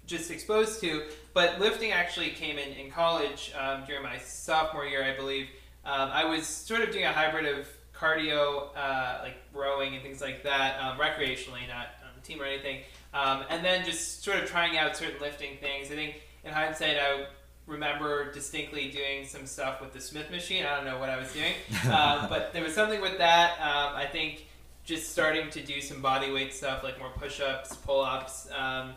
just 0.10 0.32
exposed 0.32 0.82
to. 0.82 1.04
But 1.34 1.60
lifting 1.60 1.92
actually 1.92 2.32
came 2.32 2.58
in 2.58 2.74
in 2.74 2.92
college 2.92 3.54
um, 3.58 3.84
during 3.86 4.04
my 4.04 4.18
sophomore 4.18 4.86
year, 4.86 5.04
I 5.04 5.16
believe. 5.16 5.48
Um, 5.86 6.10
I 6.12 6.26
was 6.26 6.46
sort 6.46 6.82
of 6.82 6.92
doing 6.92 7.06
a 7.06 7.14
hybrid 7.14 7.46
of 7.46 7.68
cardio, 7.96 8.76
uh, 8.76 9.20
like 9.24 9.38
rowing 9.54 9.94
and 9.94 10.04
things 10.04 10.22
like 10.22 10.44
that, 10.44 10.80
um, 10.82 10.98
recreationally, 10.98 11.68
not 11.68 11.88
on 12.04 12.12
the 12.16 12.22
team 12.22 12.42
or 12.42 12.46
anything. 12.46 12.82
Um, 13.14 13.44
and 13.50 13.64
then 13.64 13.86
just 13.86 14.24
sort 14.24 14.38
of 14.38 14.50
trying 14.50 14.78
out 14.78 14.98
certain 14.98 15.22
lifting 15.22 15.58
things. 15.58 15.92
I 15.92 15.96
think 15.96 16.22
in 16.44 16.52
hindsight, 16.52 16.98
I 16.98 17.26
remember 17.68 18.32
distinctly 18.32 18.90
doing 18.90 19.26
some 19.26 19.46
stuff 19.46 19.80
with 19.82 19.94
the 19.94 20.02
Smith 20.02 20.30
machine. 20.32 20.66
I 20.66 20.76
don't 20.76 20.86
know 20.86 21.00
what 21.00 21.10
I 21.10 21.18
was 21.18 21.32
doing, 21.32 21.54
uh, 21.86 22.28
but 22.28 22.52
there 22.54 22.64
was 22.64 22.74
something 22.74 23.02
with 23.02 23.18
that. 23.20 23.54
Um, 23.60 23.96
I 23.96 24.06
think 24.06 24.48
just 24.86 25.12
starting 25.12 25.50
to 25.52 25.62
do 25.62 25.82
some 25.82 26.02
body 26.02 26.32
weight 26.32 26.54
stuff, 26.54 26.84
like 26.84 26.98
more 26.98 27.10
push-ups, 27.10 27.76
pull-ups, 27.78 28.50
um, 28.58 28.94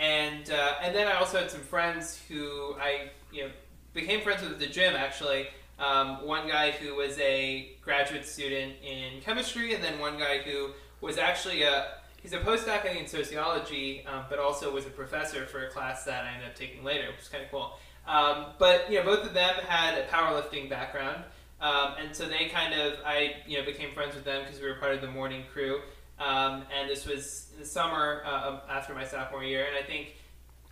and 0.00 0.50
uh, 0.50 0.74
and 0.82 0.94
then 0.94 1.06
I 1.06 1.12
also 1.12 1.38
had 1.38 1.50
some 1.50 1.60
friends 1.60 2.18
who 2.28 2.74
I 2.80 3.10
you 3.30 3.44
know 3.44 3.50
became 3.92 4.22
friends 4.22 4.42
with 4.42 4.52
at 4.52 4.58
the 4.58 4.66
gym 4.66 4.94
actually. 4.96 5.48
Um, 5.78 6.26
one 6.26 6.46
guy 6.46 6.72
who 6.72 6.94
was 6.96 7.18
a 7.18 7.72
graduate 7.82 8.26
student 8.26 8.74
in 8.82 9.20
chemistry, 9.22 9.74
and 9.74 9.82
then 9.82 9.98
one 9.98 10.18
guy 10.18 10.38
who 10.38 10.70
was 11.00 11.16
actually 11.16 11.62
a 11.62 11.92
he's 12.22 12.32
a 12.32 12.38
postdoc 12.38 12.84
in 12.84 13.06
sociology, 13.06 14.04
um, 14.06 14.24
but 14.28 14.38
also 14.38 14.72
was 14.72 14.86
a 14.86 14.90
professor 14.90 15.46
for 15.46 15.64
a 15.66 15.70
class 15.70 16.04
that 16.04 16.24
I 16.24 16.32
ended 16.34 16.48
up 16.48 16.54
taking 16.54 16.82
later, 16.82 17.08
which 17.10 17.20
is 17.20 17.28
kind 17.28 17.44
of 17.44 17.50
cool. 17.50 17.78
Um, 18.06 18.46
but 18.58 18.90
you 18.90 18.98
know, 18.98 19.04
both 19.04 19.26
of 19.26 19.34
them 19.34 19.54
had 19.66 19.98
a 19.98 20.06
powerlifting 20.06 20.68
background, 20.68 21.24
um, 21.60 21.94
and 21.98 22.16
so 22.16 22.26
they 22.26 22.46
kind 22.46 22.74
of 22.74 22.94
I 23.04 23.36
you 23.46 23.58
know 23.58 23.64
became 23.64 23.92
friends 23.92 24.14
with 24.14 24.24
them 24.24 24.44
because 24.44 24.60
we 24.60 24.66
were 24.66 24.76
part 24.76 24.94
of 24.94 25.02
the 25.02 25.10
morning 25.10 25.44
crew. 25.52 25.80
Um, 26.20 26.64
and 26.78 26.88
this 26.88 27.06
was 27.06 27.48
in 27.54 27.60
the 27.60 27.66
summer 27.66 28.22
uh, 28.26 28.60
after 28.68 28.94
my 28.94 29.04
sophomore 29.04 29.42
year, 29.42 29.66
and 29.66 29.76
I 29.76 29.86
think 29.86 30.14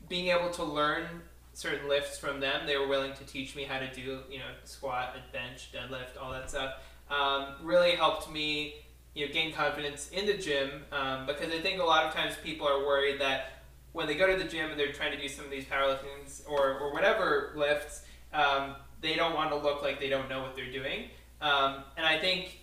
being 0.09 0.29
able 0.29 0.51
to 0.51 0.65
learn 0.65 1.07
certain 1.55 1.89
lifts 1.89 2.19
from 2.19 2.39
them, 2.39 2.67
they 2.67 2.77
were 2.77 2.87
willing 2.87 3.15
to 3.15 3.25
teach 3.25 3.57
me 3.57 3.65
how 3.65 3.79
to 3.79 3.93
do 3.93 4.21
you 4.31 4.39
know 4.39 4.51
squat, 4.65 5.17
bench, 5.33 5.71
deadlift, 5.73 6.23
all 6.23 6.31
that 6.33 6.51
stuff. 6.51 6.75
Um, 7.11 7.55
really 7.63 7.93
helped 7.93 8.31
me 8.31 8.75
you 9.15 9.27
know, 9.27 9.33
gain 9.33 9.53
confidence 9.53 10.11
in 10.11 10.27
the 10.27 10.35
gym 10.35 10.85
um, 10.93 11.27
because 11.27 11.51
I 11.53 11.61
think 11.61 11.81
a 11.81 11.85
lot 11.85 12.05
of 12.05 12.15
times 12.15 12.35
people 12.45 12.69
are 12.69 12.87
worried 12.87 13.21
that 13.21 13.63
when 13.93 14.07
they 14.07 14.15
go 14.15 14.27
to 14.31 14.41
the 14.41 14.49
gym 14.49 14.71
and 14.71 14.79
they're 14.79 14.93
trying 14.93 15.11
to 15.13 15.21
do 15.21 15.29
some 15.29 15.45
of 15.45 15.51
these 15.51 15.65
powerliftings 15.65 16.49
or, 16.49 16.79
or 16.79 16.93
whatever 16.93 17.53
lifts, 17.57 18.03
um, 18.33 18.77
they 19.01 19.17
don't 19.17 19.35
want 19.35 19.51
to 19.51 19.57
look 19.57 19.83
like 19.83 19.99
they 19.99 20.09
don't 20.09 20.29
know 20.29 20.43
what 20.43 20.55
they're 20.55 20.71
doing. 20.71 21.05
Um, 21.41 21.83
and 21.97 22.07
I 22.07 22.19
think, 22.19 22.58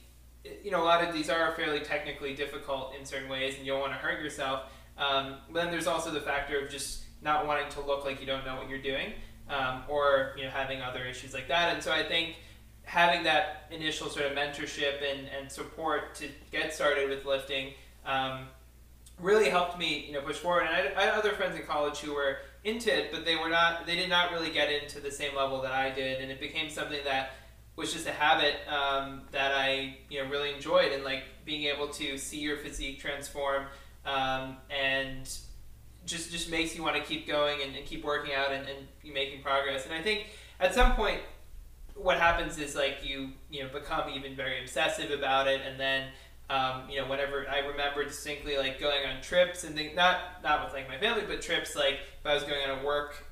you 0.63 0.71
know, 0.71 0.81
a 0.81 0.85
lot 0.85 1.03
of 1.03 1.13
these 1.13 1.29
are 1.29 1.53
fairly 1.55 1.79
technically 1.79 2.33
difficult 2.33 2.93
in 2.97 3.05
certain 3.05 3.29
ways 3.29 3.55
and 3.57 3.65
you 3.65 3.73
don't 3.73 3.81
want 3.81 3.93
to 3.93 3.99
hurt 3.99 4.21
yourself. 4.21 4.63
Um, 4.97 5.35
but 5.51 5.63
then 5.63 5.71
there's 5.71 5.87
also 5.87 6.11
the 6.11 6.21
factor 6.21 6.59
of 6.59 6.69
just 6.69 7.03
not 7.21 7.45
wanting 7.47 7.69
to 7.71 7.81
look 7.81 8.05
like 8.05 8.19
you 8.19 8.27
don't 8.27 8.45
know 8.45 8.55
what 8.55 8.69
you're 8.69 8.81
doing 8.81 9.13
um, 9.49 9.83
or, 9.87 10.33
you 10.37 10.43
know, 10.43 10.49
having 10.49 10.81
other 10.81 11.03
issues 11.05 11.33
like 11.33 11.47
that. 11.47 11.73
And 11.73 11.83
so 11.83 11.91
I 11.91 12.03
think 12.03 12.37
having 12.83 13.23
that 13.23 13.65
initial 13.71 14.09
sort 14.09 14.25
of 14.25 14.33
mentorship 14.33 15.01
and, 15.01 15.27
and 15.37 15.51
support 15.51 16.15
to 16.15 16.29
get 16.51 16.73
started 16.73 17.09
with 17.09 17.25
lifting 17.25 17.73
um, 18.05 18.47
really 19.19 19.49
helped 19.49 19.77
me, 19.79 20.05
you 20.05 20.13
know, 20.13 20.21
push 20.21 20.37
forward. 20.37 20.67
And 20.67 20.69
I, 20.69 21.01
I, 21.01 21.05
had 21.05 21.13
other 21.15 21.31
friends 21.31 21.55
in 21.55 21.65
college 21.65 21.97
who 21.99 22.13
were 22.13 22.37
into 22.63 22.95
it, 22.95 23.11
but 23.11 23.25
they 23.25 23.35
were 23.35 23.49
not, 23.49 23.87
they 23.87 23.95
did 23.95 24.09
not 24.09 24.31
really 24.31 24.51
get 24.51 24.71
into 24.71 24.99
the 24.99 25.11
same 25.11 25.35
level 25.35 25.61
that 25.61 25.71
I 25.71 25.89
did. 25.89 26.21
And 26.21 26.31
it 26.31 26.39
became 26.39 26.69
something 26.69 26.99
that 27.05 27.31
was 27.75 27.91
just 27.91 28.07
a 28.07 28.11
habit 28.11 28.55
um, 28.69 29.21
that 29.31 29.51
I, 29.53 29.97
you 30.09 30.23
know, 30.23 30.29
really 30.29 30.53
enjoyed. 30.53 30.91
And 30.91 31.03
like 31.03 31.23
being 31.43 31.65
able 31.65 31.87
to 31.89 32.17
see 32.17 32.39
your 32.39 32.57
physique 32.57 32.99
transform 32.99 33.65
um, 34.05 34.57
and 34.69 35.23
just, 36.05 36.31
just 36.31 36.49
makes 36.49 36.75
you 36.75 36.83
want 36.83 36.95
to 36.95 37.01
keep 37.01 37.27
going 37.27 37.61
and, 37.61 37.75
and 37.75 37.85
keep 37.85 38.03
working 38.03 38.33
out 38.33 38.51
and, 38.51 38.67
and 38.67 39.13
making 39.13 39.41
progress. 39.41 39.85
And 39.85 39.93
I 39.93 40.01
think 40.01 40.27
at 40.59 40.73
some 40.73 40.93
point, 40.93 41.19
what 41.95 42.19
happens 42.19 42.57
is 42.57 42.75
like 42.75 42.97
you 43.03 43.29
you 43.49 43.63
know 43.63 43.69
become 43.69 44.09
even 44.09 44.35
very 44.35 44.61
obsessive 44.61 45.11
about 45.11 45.47
it, 45.47 45.61
and 45.65 45.79
then 45.79 46.09
um, 46.49 46.89
you 46.89 46.99
know 46.99 47.09
whenever 47.09 47.47
I 47.49 47.59
remember 47.59 48.03
distinctly 48.03 48.57
like 48.57 48.79
going 48.79 49.05
on 49.05 49.21
trips 49.21 49.63
and 49.63 49.75
not 49.95 50.43
not 50.43 50.65
with 50.65 50.73
like 50.73 50.89
my 50.89 50.97
family, 50.97 51.23
but 51.27 51.41
trips 51.41 51.75
like 51.75 51.99
if 52.19 52.25
I 52.25 52.33
was 52.33 52.43
going 52.43 52.69
on 52.69 52.79
a 52.79 52.85
work 52.85 53.23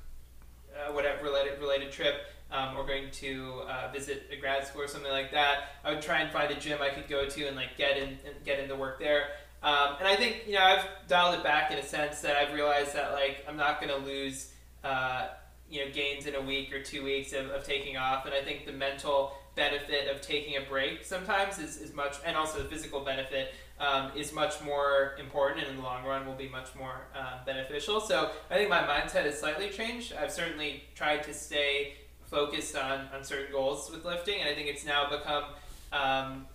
uh, 0.74 0.92
whatever 0.92 1.22
related 1.22 1.60
related 1.60 1.92
trip. 1.92 2.26
Um, 2.54 2.76
or 2.76 2.86
going 2.86 3.10
to 3.10 3.62
uh, 3.68 3.90
visit 3.92 4.30
a 4.30 4.36
grad 4.36 4.64
school 4.64 4.82
or 4.82 4.86
something 4.86 5.10
like 5.10 5.32
that, 5.32 5.70
I 5.82 5.90
would 5.90 6.02
try 6.02 6.20
and 6.20 6.30
find 6.30 6.52
a 6.52 6.54
gym 6.54 6.78
I 6.80 6.90
could 6.90 7.08
go 7.08 7.26
to 7.26 7.46
and 7.48 7.56
like 7.56 7.76
get 7.76 7.96
in 7.96 8.10
and 8.24 8.44
get 8.44 8.60
into 8.60 8.76
work 8.76 9.00
there. 9.00 9.30
Um, 9.64 9.96
and 9.98 10.06
I 10.06 10.14
think 10.14 10.44
you 10.46 10.52
know 10.52 10.62
I've 10.62 10.86
dialed 11.08 11.34
it 11.34 11.42
back 11.42 11.72
in 11.72 11.78
a 11.78 11.82
sense 11.82 12.20
that 12.20 12.36
I've 12.36 12.54
realized 12.54 12.94
that 12.94 13.12
like 13.12 13.44
I'm 13.48 13.56
not 13.56 13.80
going 13.80 13.92
to 13.98 14.06
lose 14.06 14.52
uh, 14.84 15.28
you 15.70 15.84
know 15.84 15.90
gains 15.90 16.26
in 16.26 16.34
a 16.34 16.40
week 16.40 16.72
or 16.72 16.82
two 16.82 17.02
weeks 17.02 17.32
of, 17.32 17.48
of 17.50 17.64
taking 17.64 17.96
off. 17.96 18.26
And 18.26 18.34
i 18.34 18.42
think 18.42 18.66
the 18.66 18.72
mental 18.72 19.32
benefit 19.56 20.08
of 20.08 20.20
taking 20.20 20.56
a 20.56 20.68
break 20.68 21.04
sometimes 21.04 21.58
is, 21.58 21.76
is 21.76 21.94
much 21.94 22.16
and 22.24 22.36
also 22.36 22.58
the 22.58 22.68
physical 22.68 23.00
benefit 23.00 23.54
um, 23.78 24.10
is 24.16 24.32
much 24.32 24.60
more 24.62 25.14
important 25.18 25.62
and 25.62 25.70
in 25.70 25.76
the 25.76 25.82
long 25.82 26.04
run 26.04 26.26
will 26.26 26.34
be 26.34 26.48
much 26.48 26.74
more 26.76 27.06
uh, 27.16 27.44
beneficial. 27.46 28.00
So 28.00 28.30
i 28.50 28.54
think 28.54 28.68
my 28.68 28.82
mindset 28.82 29.24
has 29.24 29.38
slightly 29.38 29.70
changed. 29.70 30.12
I've 30.12 30.32
certainly 30.32 30.84
tried 30.94 31.22
to 31.24 31.34
stay 31.34 31.94
focused 32.26 32.76
on, 32.76 33.06
on 33.14 33.22
certain 33.22 33.52
goals 33.52 33.90
with 33.90 34.04
lifting 34.04 34.40
and 34.40 34.48
i 34.48 34.54
think 34.54 34.68
it's 34.68 34.84
now 34.84 35.08
become 35.08 35.44
um, 35.92 36.46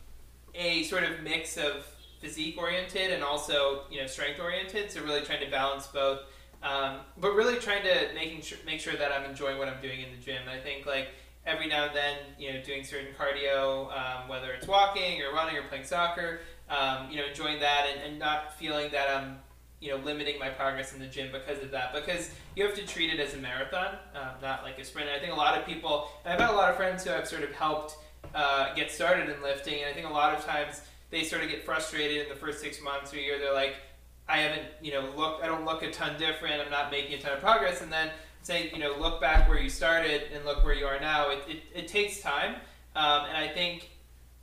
a 0.55 0.83
sort 0.83 1.03
of 1.03 1.21
mix 1.21 1.57
of 1.57 1.85
physique 2.19 2.57
oriented 2.57 3.11
and 3.11 3.23
also 3.23 3.83
you 3.89 3.99
know 3.99 4.07
strength 4.07 4.39
oriented 4.39 4.91
so 4.91 5.01
really 5.03 5.21
trying 5.21 5.43
to 5.43 5.49
balance 5.49 5.87
both 5.87 6.19
um, 6.61 6.97
but 7.19 7.33
really 7.35 7.55
trying 7.55 7.83
to 7.83 8.13
making 8.13 8.41
sure, 8.41 8.57
make 8.65 8.79
sure 8.79 8.95
that 8.95 9.11
I'm 9.11 9.29
enjoying 9.29 9.57
what 9.57 9.67
I'm 9.67 9.81
doing 9.81 10.01
in 10.01 10.11
the 10.11 10.23
gym. 10.23 10.41
I 10.51 10.59
think 10.59 10.85
like 10.85 11.09
every 11.45 11.67
now 11.67 11.85
and 11.85 11.95
then, 11.95 12.17
you 12.37 12.53
know, 12.53 12.61
doing 12.61 12.83
certain 12.83 13.13
cardio, 13.17 13.87
um, 13.93 14.27
whether 14.27 14.51
it's 14.51 14.67
walking 14.67 15.21
or 15.21 15.33
running 15.33 15.55
or 15.55 15.63
playing 15.63 15.85
soccer, 15.85 16.41
um, 16.69 17.09
you 17.09 17.17
know, 17.17 17.27
enjoying 17.27 17.59
that 17.61 17.87
and, 17.91 18.01
and 18.11 18.19
not 18.19 18.57
feeling 18.57 18.91
that 18.91 19.09
I'm, 19.09 19.37
you 19.79 19.89
know, 19.89 19.97
limiting 20.03 20.37
my 20.39 20.49
progress 20.49 20.93
in 20.93 20.99
the 20.99 21.05
gym 21.05 21.31
because 21.31 21.63
of 21.63 21.71
that. 21.71 21.93
Because 21.93 22.31
you 22.55 22.65
have 22.65 22.75
to 22.75 22.85
treat 22.85 23.13
it 23.13 23.19
as 23.19 23.33
a 23.33 23.37
marathon, 23.37 23.95
um, 24.15 24.29
not 24.41 24.63
like 24.63 24.77
a 24.79 24.83
sprint. 24.83 25.09
And 25.09 25.17
I 25.17 25.19
think 25.19 25.31
a 25.31 25.35
lot 25.35 25.57
of 25.57 25.65
people, 25.65 26.09
and 26.25 26.33
I've 26.33 26.39
had 26.39 26.49
a 26.49 26.57
lot 26.57 26.69
of 26.69 26.75
friends 26.75 27.03
who 27.03 27.11
have 27.11 27.27
sort 27.27 27.43
of 27.43 27.51
helped 27.53 27.95
uh, 28.35 28.73
get 28.75 28.91
started 28.91 29.29
in 29.29 29.41
lifting, 29.41 29.81
and 29.81 29.85
I 29.89 29.93
think 29.93 30.07
a 30.07 30.13
lot 30.13 30.37
of 30.37 30.45
times 30.45 30.81
they 31.09 31.23
sort 31.23 31.43
of 31.43 31.49
get 31.49 31.63
frustrated 31.63 32.23
in 32.23 32.29
the 32.29 32.35
first 32.35 32.59
six 32.59 32.81
months 32.81 33.13
or 33.13 33.17
year. 33.17 33.39
They're 33.39 33.53
like, 33.53 33.75
I 34.27 34.37
haven't, 34.37 34.67
you 34.81 34.91
know, 34.91 35.09
look. 35.15 35.39
I 35.41 35.47
don't 35.47 35.65
look 35.65 35.81
a 35.81 35.89
ton 35.89 36.19
different. 36.19 36.61
I'm 36.61 36.69
not 36.69 36.91
making 36.91 37.17
a 37.17 37.21
ton 37.21 37.33
of 37.33 37.39
progress. 37.39 37.81
And 37.81 37.91
then 37.91 38.11
say, 38.43 38.69
you 38.71 38.79
know, 38.79 38.95
look 38.99 39.19
back 39.19 39.49
where 39.49 39.59
you 39.59 39.69
started 39.69 40.23
and 40.33 40.45
look 40.45 40.63
where 40.63 40.73
you 40.73 40.85
are 40.85 40.99
now. 40.99 41.31
It, 41.31 41.39
it, 41.47 41.63
it 41.73 41.87
takes 41.87 42.21
time. 42.21 42.55
Um, 42.95 43.25
and 43.25 43.37
I 43.37 43.47
think 43.47 43.89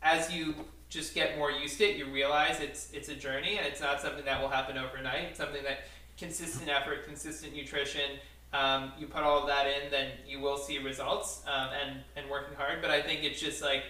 as 0.03 0.33
you 0.33 0.55
just 0.89 1.15
get 1.15 1.37
more 1.37 1.51
used 1.51 1.79
to 1.79 1.85
it, 1.85 1.97
you 1.97 2.07
realize 2.07 2.61
it's 2.61 2.91
it's 2.93 3.09
a 3.09 3.15
journey 3.15 3.59
and 3.59 3.67
it's 3.67 3.81
not 3.81 4.01
something 4.01 4.25
that 4.25 4.41
will 4.41 4.49
happen 4.49 4.79
overnight. 4.79 5.25
It's 5.31 5.39
something 5.39 5.63
that 5.65 5.81
consistent 6.17 6.69
effort, 6.69 7.05
consistent 7.05 7.55
nutrition. 7.55 8.19
Um, 8.53 8.93
you 8.99 9.07
put 9.07 9.23
all 9.23 9.41
of 9.41 9.49
that 9.49 9.67
in, 9.67 9.91
then 9.91 10.13
you 10.27 10.41
will 10.41 10.57
see 10.57 10.79
results 10.79 11.43
um, 11.47 11.71
and 11.83 12.01
and 12.17 12.31
working 12.31 12.57
hard. 12.57 12.81
But 12.81 12.91
I 12.91 13.03
think 13.03 13.25
it's 13.25 13.41
just 13.41 13.63
like 13.63 13.83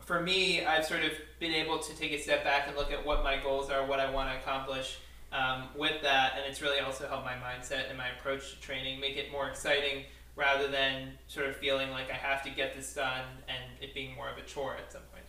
for 0.00 0.20
me, 0.20 0.64
I've 0.64 0.84
sort 0.84 1.02
of 1.02 1.12
been 1.40 1.52
able 1.52 1.78
to 1.78 1.96
take 1.96 2.12
a 2.12 2.18
step 2.18 2.44
back 2.44 2.66
and 2.68 2.76
look 2.76 2.92
at 2.92 3.04
what 3.04 3.24
my 3.24 3.38
goals 3.38 3.70
are, 3.70 3.86
what 3.86 4.00
I 4.00 4.10
want 4.10 4.30
to 4.30 4.36
accomplish, 4.36 4.98
um, 5.32 5.68
with 5.74 6.02
that, 6.02 6.34
and 6.36 6.44
it's 6.46 6.60
really 6.60 6.80
also 6.80 7.08
helped 7.08 7.24
my 7.24 7.32
mindset 7.32 7.88
and 7.88 7.96
my 7.96 8.08
approach 8.18 8.54
to 8.54 8.60
training, 8.60 9.00
make 9.00 9.16
it 9.16 9.32
more 9.32 9.48
exciting 9.48 10.04
rather 10.36 10.68
than 10.68 11.12
sort 11.26 11.46
of 11.46 11.56
feeling 11.56 11.90
like 11.90 12.10
I 12.10 12.14
have 12.14 12.42
to 12.44 12.50
get 12.50 12.76
this 12.76 12.92
done 12.94 13.24
and 13.48 13.58
it 13.80 13.94
being 13.94 14.14
more 14.14 14.28
of 14.28 14.36
a 14.36 14.42
chore 14.42 14.76
at 14.76 14.92
some 14.92 15.02
point. 15.12 15.24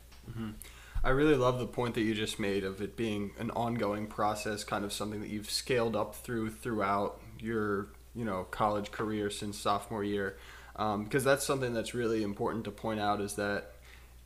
I 1.06 1.10
really 1.10 1.36
love 1.36 1.60
the 1.60 1.68
point 1.68 1.94
that 1.94 2.02
you 2.02 2.16
just 2.16 2.40
made 2.40 2.64
of 2.64 2.82
it 2.82 2.98
being 2.98 3.30
an 3.38 3.52
ongoing 3.52 4.08
process, 4.08 4.64
kind 4.64 4.84
of 4.84 4.92
something 4.92 5.22
that 5.22 5.30
you've 5.30 5.52
scaled 5.52 5.96
up 5.96 6.16
through 6.16 6.50
throughout 6.50 7.22
your 7.40 7.90
you 8.16 8.26
know 8.26 8.46
college 8.50 8.90
career 8.92 9.30
since 9.30 9.60
sophomore 9.60 10.04
year, 10.04 10.36
um, 10.78 11.04
because 11.04 11.24
that's 11.24 11.46
something 11.46 11.76
that's 11.76 11.94
really 11.94 12.24
important 12.24 12.66
to 12.66 12.72
point 12.72 13.00
out 13.00 13.22
is 13.22 13.36
that 13.36 13.74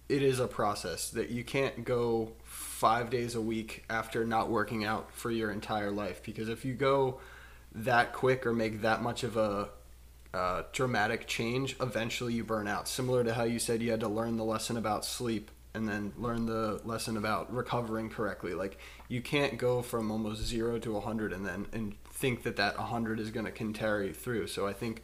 it 0.07 0.23
is 0.23 0.39
a 0.39 0.47
process 0.47 1.09
that 1.09 1.30
you 1.30 1.43
can't 1.43 1.84
go 1.84 2.32
five 2.45 3.09
days 3.09 3.36
a 3.36 3.41
week 3.41 3.84
after 3.89 4.23
not 4.23 4.49
working 4.49 4.86
out 4.86 5.11
for 5.11 5.32
your 5.32 5.51
entire 5.51 5.91
life 5.91 6.23
because 6.23 6.47
if 6.47 6.63
you 6.63 6.73
go 6.73 7.19
that 7.75 8.13
quick 8.13 8.45
or 8.45 8.53
make 8.53 8.82
that 8.84 9.01
much 9.01 9.23
of 9.23 9.36
a 9.36 9.67
uh, 10.34 10.63
dramatic 10.71 11.27
change, 11.27 11.75
eventually 11.82 12.36
you 12.36 12.43
burn 12.45 12.69
out. 12.69 12.88
Similar 12.88 13.25
to 13.25 13.34
how 13.34 13.43
you 13.43 13.59
said 13.59 13.82
you 13.82 13.91
had 13.91 13.99
to 13.99 14.07
learn 14.07 14.38
the 14.38 14.45
lesson 14.45 14.77
about 14.77 15.03
sleep 15.03 15.51
and 15.80 15.88
then 15.88 16.13
learn 16.17 16.45
the 16.45 16.80
lesson 16.84 17.17
about 17.17 17.51
recovering 17.51 18.09
correctly. 18.09 18.53
Like 18.53 18.77
you 19.07 19.21
can't 19.21 19.57
go 19.57 19.82
from 19.82 20.11
almost 20.11 20.43
zero 20.43 20.77
to 20.80 20.97
a 20.97 21.01
hundred 21.01 21.34
and 21.34 21.45
then 21.45 21.65
and 21.73 21.95
think 22.11 22.43
that 22.43 22.57
that 22.57 22.75
hundred 22.75 23.19
is 23.19 23.32
going 23.32 23.45
to 23.47 23.51
carry 23.73 24.13
through. 24.13 24.47
So 24.47 24.67
I 24.67 24.73
think 24.73 25.01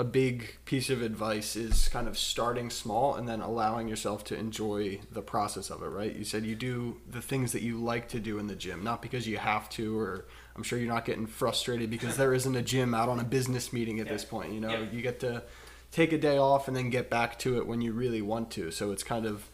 a 0.00 0.04
big 0.04 0.54
piece 0.64 0.90
of 0.90 1.02
advice 1.02 1.56
is 1.56 1.88
kind 1.88 2.06
of 2.06 2.16
starting 2.16 2.70
small 2.70 3.16
and 3.16 3.28
then 3.28 3.40
allowing 3.40 3.88
yourself 3.88 4.22
to 4.22 4.36
enjoy 4.36 5.00
the 5.10 5.22
process 5.22 5.70
of 5.70 5.82
it. 5.82 5.86
Right? 5.88 6.14
You 6.14 6.24
said 6.24 6.44
you 6.46 6.54
do 6.54 7.00
the 7.10 7.20
things 7.22 7.50
that 7.52 7.62
you 7.62 7.78
like 7.78 8.08
to 8.10 8.20
do 8.20 8.38
in 8.38 8.46
the 8.46 8.54
gym, 8.54 8.84
not 8.84 9.02
because 9.02 9.26
you 9.26 9.38
have 9.38 9.68
to, 9.70 9.98
or 9.98 10.26
I'm 10.54 10.62
sure 10.62 10.78
you're 10.78 10.92
not 10.92 11.04
getting 11.04 11.26
frustrated 11.26 11.90
because 11.90 12.16
there 12.16 12.32
isn't 12.34 12.54
a 12.54 12.62
gym 12.62 12.94
out 12.94 13.08
on 13.08 13.18
a 13.18 13.24
business 13.24 13.72
meeting 13.72 13.98
at 13.98 14.06
Yeah. 14.06 14.12
this 14.12 14.24
point. 14.24 14.52
You 14.52 14.60
know, 14.60 14.70
Yeah. 14.70 14.90
you 14.92 15.02
get 15.02 15.18
to 15.20 15.42
take 15.90 16.12
a 16.12 16.18
day 16.18 16.36
off 16.36 16.68
and 16.68 16.76
then 16.76 16.90
get 16.90 17.08
back 17.08 17.38
to 17.38 17.56
it 17.56 17.66
when 17.66 17.80
you 17.80 17.92
really 17.92 18.20
want 18.20 18.50
to. 18.52 18.70
So 18.70 18.92
it's 18.92 19.02
kind 19.02 19.24
of 19.26 19.48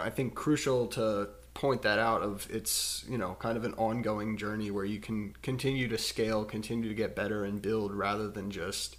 I 0.00 0.10
think 0.10 0.34
crucial 0.34 0.86
to 0.88 1.28
point 1.54 1.82
that 1.82 1.98
out 1.98 2.22
of 2.22 2.48
it's 2.50 3.04
you 3.08 3.18
know 3.18 3.36
kind 3.38 3.58
of 3.58 3.64
an 3.64 3.74
ongoing 3.74 4.38
journey 4.38 4.70
where 4.70 4.86
you 4.86 4.98
can 4.98 5.34
continue 5.42 5.86
to 5.86 5.98
scale 5.98 6.46
continue 6.46 6.88
to 6.88 6.94
get 6.94 7.14
better 7.14 7.44
and 7.44 7.60
build 7.60 7.92
rather 7.92 8.28
than 8.28 8.50
just 8.50 8.96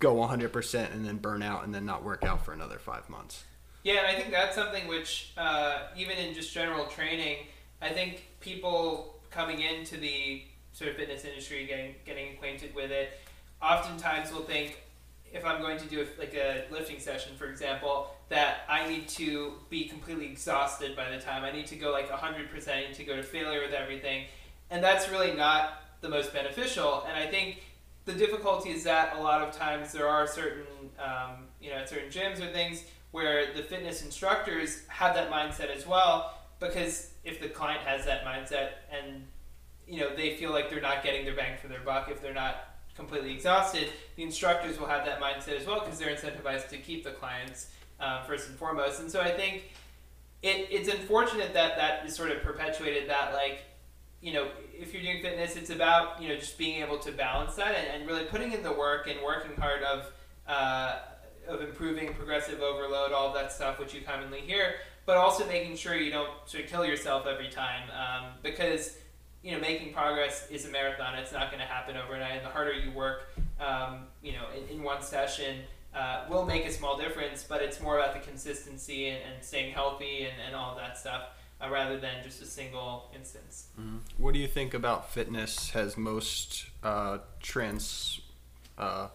go 0.00 0.14
100% 0.14 0.92
and 0.92 1.04
then 1.04 1.18
burn 1.18 1.42
out 1.42 1.62
and 1.62 1.74
then 1.74 1.84
not 1.84 2.02
work 2.02 2.24
out 2.24 2.42
for 2.44 2.52
another 2.52 2.78
five 2.78 3.08
months. 3.08 3.44
Yeah, 3.82 3.98
and 3.98 4.06
I 4.06 4.14
think 4.14 4.30
that's 4.30 4.54
something 4.54 4.88
which, 4.88 5.32
uh, 5.36 5.88
even 5.96 6.18
in 6.18 6.34
just 6.34 6.52
general 6.52 6.86
training, 6.86 7.46
I 7.80 7.90
think 7.90 8.26
people 8.40 9.20
coming 9.30 9.60
into 9.60 9.96
the 9.96 10.42
sort 10.72 10.90
of 10.90 10.96
fitness 10.96 11.24
industry, 11.24 11.66
getting 11.66 11.94
getting 12.04 12.34
acquainted 12.34 12.74
with 12.74 12.90
it, 12.90 13.10
oftentimes 13.62 14.32
will 14.32 14.42
think, 14.42 14.82
if 15.32 15.44
I'm 15.44 15.60
going 15.60 15.78
to 15.78 15.86
do 15.86 16.00
a, 16.00 16.06
like 16.18 16.34
a 16.34 16.64
lifting 16.70 16.98
session, 16.98 17.32
for 17.36 17.46
example, 17.46 18.10
that 18.28 18.62
I 18.68 18.88
need 18.88 19.08
to 19.10 19.54
be 19.68 19.84
completely 19.84 20.26
exhausted 20.26 20.96
by 20.96 21.10
the 21.10 21.18
time. 21.18 21.44
I 21.44 21.52
need 21.52 21.66
to 21.68 21.76
go 21.76 21.92
like 21.92 22.10
100%, 22.10 22.68
I 22.68 22.80
need 22.88 22.94
to 22.94 23.04
go 23.04 23.16
to 23.16 23.22
failure 23.22 23.60
with 23.60 23.72
everything, 23.72 24.26
and 24.70 24.82
that's 24.82 25.08
really 25.08 25.32
not 25.32 25.82
the 26.00 26.08
most 26.08 26.32
beneficial. 26.32 27.04
And 27.08 27.16
I 27.16 27.30
think 27.30 27.62
the 28.06 28.12
difficulty 28.12 28.70
is 28.70 28.84
that 28.84 29.16
a 29.16 29.20
lot 29.20 29.42
of 29.42 29.54
times 29.54 29.92
there 29.92 30.08
are 30.08 30.26
certain, 30.26 30.64
um, 30.98 31.46
you 31.60 31.70
know, 31.70 31.84
certain 31.84 32.10
gyms 32.10 32.40
or 32.40 32.52
things 32.52 32.84
where 33.10 33.52
the 33.54 33.62
fitness 33.62 34.04
instructors 34.04 34.82
have 34.88 35.14
that 35.14 35.30
mindset 35.30 35.74
as 35.74 35.86
well, 35.86 36.38
because 36.58 37.10
if 37.24 37.40
the 37.40 37.48
client 37.48 37.82
has 37.82 38.04
that 38.06 38.24
mindset 38.24 38.70
and 38.90 39.24
you 39.86 40.00
know 40.00 40.14
they 40.14 40.36
feel 40.36 40.52
like 40.52 40.70
they're 40.70 40.80
not 40.80 41.02
getting 41.02 41.24
their 41.24 41.34
bang 41.34 41.58
for 41.60 41.68
their 41.68 41.80
buck 41.80 42.08
if 42.10 42.22
they're 42.22 42.32
not 42.32 42.69
completely 42.96 43.32
exhausted, 43.32 43.88
the 44.16 44.22
instructors 44.22 44.78
will 44.78 44.86
have 44.86 45.04
that 45.06 45.20
mindset 45.20 45.58
as 45.58 45.66
well 45.66 45.80
because 45.80 45.98
they're 45.98 46.14
incentivized 46.14 46.68
to 46.68 46.78
keep 46.78 47.04
the 47.04 47.12
clients 47.12 47.68
uh, 47.98 48.22
first 48.24 48.48
and 48.48 48.56
foremost. 48.56 49.00
And 49.00 49.10
so 49.10 49.20
I 49.20 49.30
think 49.30 49.64
it, 50.42 50.68
it's 50.70 50.88
unfortunate 50.88 51.52
that 51.54 51.76
that 51.76 52.06
is 52.06 52.14
sort 52.14 52.30
of 52.30 52.42
perpetuated 52.42 53.08
that 53.08 53.34
like 53.34 53.64
you 54.20 54.32
know 54.32 54.48
if 54.78 54.92
you're 54.92 55.02
doing 55.02 55.20
fitness 55.22 55.56
it's 55.56 55.70
about 55.70 56.20
you 56.20 56.28
know 56.28 56.36
just 56.36 56.56
being 56.58 56.82
able 56.82 56.98
to 56.98 57.12
balance 57.12 57.54
that 57.56 57.74
and, 57.74 58.00
and 58.00 58.06
really 58.06 58.24
putting 58.24 58.52
in 58.52 58.62
the 58.62 58.72
work 58.72 59.06
and 59.06 59.18
working 59.22 59.54
hard 59.56 59.82
of 59.82 60.10
uh, 60.46 60.98
of 61.48 61.62
improving 61.62 62.12
progressive 62.14 62.60
overload 62.60 63.12
all 63.12 63.32
that 63.32 63.52
stuff 63.52 63.78
which 63.78 63.94
you 63.94 64.00
commonly 64.02 64.40
hear 64.40 64.74
but 65.06 65.16
also 65.16 65.46
making 65.46 65.76
sure 65.76 65.96
you 65.96 66.10
don't 66.10 66.30
sort 66.46 66.64
of 66.64 66.70
kill 66.70 66.84
yourself 66.84 67.26
every 67.26 67.48
time 67.48 67.82
um, 67.90 68.30
because 68.42 68.96
you 69.42 69.52
know 69.52 69.60
making 69.60 69.92
progress 69.92 70.48
is 70.50 70.66
a 70.66 70.70
marathon. 70.70 71.18
It's 71.18 71.32
not 71.32 71.50
going 71.50 71.60
to 71.60 71.66
happen 71.66 71.96
overnight. 71.96 72.36
And 72.36 72.44
the 72.44 72.50
harder 72.50 72.72
you 72.72 72.92
work 72.92 73.30
um, 73.60 74.06
you 74.22 74.32
know 74.32 74.46
in, 74.56 74.76
in 74.76 74.82
one 74.82 75.02
session 75.02 75.60
uh, 75.94 76.24
will 76.28 76.46
make 76.46 76.64
a 76.66 76.72
small 76.72 76.96
difference 76.96 77.44
but 77.48 77.62
it's 77.62 77.80
more 77.80 77.98
about 77.98 78.14
the 78.14 78.20
consistency 78.20 79.08
and, 79.08 79.18
and 79.22 79.44
staying 79.44 79.72
healthy 79.72 80.24
and, 80.24 80.34
and 80.46 80.54
all 80.54 80.76
that 80.76 80.96
stuff 80.96 81.22
uh, 81.60 81.68
rather 81.68 81.98
than 81.98 82.22
just 82.22 82.40
a 82.40 82.46
single 82.46 83.10
instance. 83.14 83.66
What 84.16 84.34
do 84.34 84.40
you 84.40 84.46
think 84.46 84.72
about 84.72 85.12
fitness 85.12 85.70
has 85.70 85.96
most 85.96 86.66
uh, 86.82 87.18
trans 87.40 88.20
uh, 88.78 89.08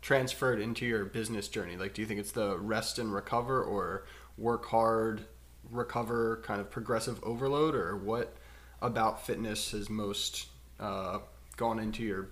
transferred 0.00 0.60
into 0.60 0.86
your 0.86 1.04
business 1.04 1.48
journey? 1.48 1.76
Like 1.76 1.94
do 1.94 2.02
you 2.02 2.08
think 2.08 2.20
it's 2.20 2.32
the 2.32 2.58
rest 2.58 2.98
and 2.98 3.12
recover 3.12 3.62
or 3.62 4.04
work 4.36 4.66
hard 4.66 5.26
recover 5.70 6.42
kind 6.44 6.60
of 6.60 6.70
progressive 6.70 7.22
overload 7.22 7.74
or 7.74 7.96
what 7.96 8.36
about 8.82 9.24
fitness 9.24 9.70
has 9.70 9.88
most 9.88 10.48
uh, 10.78 11.20
gone 11.56 11.78
into 11.78 12.02
your 12.02 12.28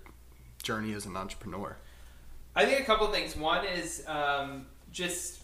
journey 0.62 0.92
as 0.92 1.07
an 1.07 1.16
entrepreneur 1.16 1.76
I 2.55 2.66
think 2.66 2.80
a 2.80 2.84
couple 2.84 3.07
things. 3.09 3.36
One 3.36 3.64
is 3.64 4.05
um, 4.07 4.66
just 4.90 5.42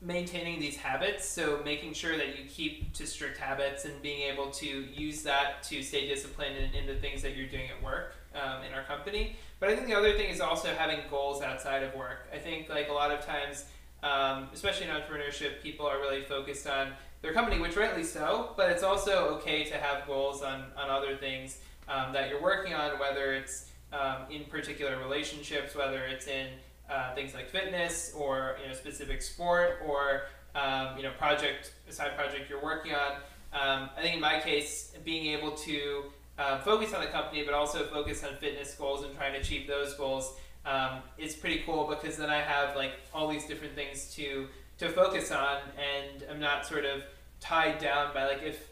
maintaining 0.00 0.60
these 0.60 0.76
habits, 0.76 1.28
so 1.28 1.60
making 1.64 1.92
sure 1.92 2.16
that 2.16 2.38
you 2.38 2.48
keep 2.48 2.92
to 2.94 3.06
strict 3.06 3.36
habits 3.36 3.84
and 3.84 4.00
being 4.00 4.22
able 4.22 4.50
to 4.50 4.66
use 4.66 5.22
that 5.24 5.62
to 5.64 5.82
stay 5.82 6.08
disciplined 6.08 6.56
in, 6.56 6.72
in 6.74 6.86
the 6.86 6.94
things 6.94 7.20
that 7.22 7.36
you're 7.36 7.48
doing 7.48 7.68
at 7.68 7.82
work 7.82 8.14
um, 8.34 8.62
in 8.62 8.72
our 8.72 8.84
company. 8.84 9.36
But 9.60 9.68
I 9.68 9.74
think 9.74 9.88
the 9.88 9.94
other 9.94 10.16
thing 10.16 10.30
is 10.30 10.40
also 10.40 10.68
having 10.74 11.00
goals 11.10 11.42
outside 11.42 11.82
of 11.82 11.94
work. 11.94 12.28
I 12.32 12.38
think 12.38 12.68
like 12.68 12.88
a 12.88 12.92
lot 12.92 13.10
of 13.10 13.26
times, 13.26 13.66
um, 14.02 14.48
especially 14.54 14.86
in 14.86 14.92
entrepreneurship, 14.92 15.62
people 15.62 15.86
are 15.86 15.98
really 15.98 16.22
focused 16.22 16.66
on 16.66 16.92
their 17.22 17.32
company, 17.32 17.58
which 17.58 17.76
rightly 17.76 18.04
so. 18.04 18.52
But 18.56 18.70
it's 18.70 18.82
also 18.82 19.28
okay 19.36 19.64
to 19.64 19.74
have 19.76 20.06
goals 20.06 20.42
on 20.42 20.64
on 20.76 20.90
other 20.90 21.16
things 21.16 21.58
um, 21.88 22.12
that 22.12 22.28
you're 22.28 22.42
working 22.42 22.74
on, 22.74 22.98
whether 22.98 23.34
it's 23.34 23.70
um, 23.92 24.22
in 24.30 24.44
particular 24.44 24.98
relationships, 24.98 25.74
whether 25.74 26.04
it's 26.04 26.26
in 26.26 26.48
uh, 26.90 27.14
things 27.14 27.34
like 27.34 27.48
fitness 27.48 28.12
or 28.16 28.56
you 28.62 28.68
know 28.68 28.74
specific 28.74 29.22
sport 29.22 29.82
or 29.86 30.22
um, 30.54 30.96
you 30.96 31.02
know 31.02 31.12
project 31.18 31.72
a 31.88 31.92
side 31.92 32.16
project 32.16 32.48
you're 32.50 32.62
working 32.62 32.92
on. 32.92 33.12
Um, 33.52 33.88
I 33.96 34.02
think 34.02 34.14
in 34.14 34.20
my 34.20 34.40
case, 34.40 34.92
being 35.04 35.26
able 35.38 35.52
to 35.52 36.04
uh, 36.38 36.58
focus 36.60 36.92
on 36.92 37.00
the 37.00 37.08
company, 37.08 37.42
but 37.44 37.54
also 37.54 37.84
focus 37.86 38.22
on 38.22 38.36
fitness 38.36 38.74
goals 38.74 39.04
and 39.04 39.14
trying 39.16 39.32
to 39.32 39.40
achieve 39.40 39.66
those 39.66 39.94
goals 39.94 40.36
um, 40.66 41.00
is 41.16 41.34
pretty 41.34 41.62
cool 41.64 41.86
because 41.86 42.16
then 42.16 42.30
I 42.30 42.40
have 42.40 42.76
like 42.76 42.92
all 43.14 43.28
these 43.28 43.46
different 43.46 43.74
things 43.74 44.14
to 44.14 44.48
to 44.78 44.88
focus 44.88 45.30
on, 45.30 45.58
and 45.76 46.24
I'm 46.30 46.40
not 46.40 46.66
sort 46.66 46.84
of 46.84 47.02
tied 47.40 47.78
down 47.78 48.12
by 48.14 48.26
like 48.26 48.42
if 48.42 48.68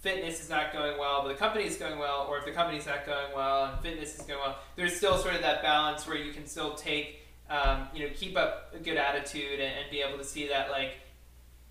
fitness 0.00 0.40
is 0.40 0.48
not 0.48 0.72
going 0.72 0.98
well, 0.98 1.22
but 1.22 1.28
the 1.28 1.34
company 1.34 1.64
is 1.64 1.76
going 1.76 1.98
well, 1.98 2.26
or 2.28 2.38
if 2.38 2.44
the 2.44 2.52
company's 2.52 2.86
not 2.86 3.04
going 3.04 3.34
well 3.34 3.64
and 3.64 3.80
fitness 3.80 4.18
is 4.18 4.22
going 4.22 4.38
well, 4.40 4.56
there's 4.76 4.96
still 4.96 5.18
sort 5.18 5.34
of 5.34 5.42
that 5.42 5.62
balance 5.62 6.06
where 6.06 6.16
you 6.16 6.32
can 6.32 6.46
still 6.46 6.74
take, 6.74 7.20
um, 7.50 7.88
you 7.92 8.06
know, 8.06 8.12
keep 8.14 8.36
up 8.36 8.72
a 8.74 8.78
good 8.78 8.96
attitude 8.96 9.58
and, 9.60 9.74
and 9.78 9.90
be 9.90 10.00
able 10.00 10.16
to 10.16 10.24
see 10.24 10.48
that 10.48 10.70
like 10.70 10.92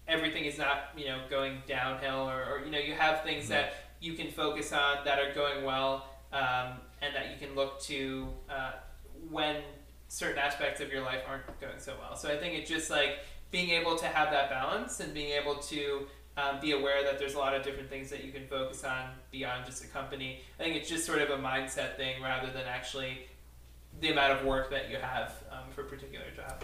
everything 0.08 0.44
is 0.46 0.58
not, 0.58 0.90
you 0.98 1.06
know, 1.06 1.22
going 1.30 1.62
downhill, 1.68 2.30
or, 2.30 2.44
or 2.44 2.66
you 2.66 2.72
know, 2.72 2.80
you 2.80 2.94
have 2.94 3.24
things 3.24 3.48
that 3.48 3.74
you 4.02 4.14
can 4.14 4.30
focus 4.30 4.74
on 4.74 4.98
that 5.06 5.20
are 5.20 5.34
going 5.34 5.64
well, 5.64 6.08
um, 6.34 6.74
and 7.02 7.16
that 7.16 7.32
you 7.32 7.38
can 7.40 7.56
look 7.56 7.80
to 7.82 8.28
uh, 8.50 8.72
when 9.30 9.58
certain 10.10 10.38
aspects 10.38 10.82
of 10.82 10.92
your 10.92 11.02
life 11.02 11.22
aren't 11.28 11.46
going 11.60 11.80
so 11.80 11.94
well. 12.00 12.16
So 12.16 12.30
I 12.30 12.38
think 12.38 12.58
it's 12.58 12.70
just 12.70 12.90
like 12.90 13.20
being 13.52 13.70
able 13.70 13.96
to 13.98 14.06
have 14.06 14.32
that 14.32 14.50
balance 14.50 15.00
and 15.00 15.14
being 15.14 15.32
able 15.32 15.56
to 15.56 16.08
um, 16.38 16.60
be 16.60 16.72
aware 16.72 17.04
that 17.04 17.18
there's 17.18 17.34
a 17.34 17.40
lot 17.40 17.56
of 17.56 17.64
different 17.64 17.90
things 17.90 18.10
that 18.10 18.24
you 18.24 18.32
can 18.32 18.48
focus 18.48 18.84
on 18.84 19.10
beyond 19.32 19.66
just 19.66 19.84
a 19.84 19.88
company. 19.88 20.42
I 20.60 20.64
think 20.64 20.76
it's 20.76 20.90
just 20.90 21.06
sort 21.06 21.22
of 21.22 21.30
a 21.30 21.42
mindset 21.42 21.98
thing 21.98 22.22
rather 22.22 22.52
than 22.52 22.66
actually 22.68 23.28
the 24.00 24.12
amount 24.12 24.34
of 24.34 24.46
work 24.46 24.70
that 24.70 24.90
you 24.90 24.98
have 24.98 25.34
um, 25.52 25.72
for 25.74 25.82
a 25.82 25.86
particular 25.86 26.26
job. 26.36 26.64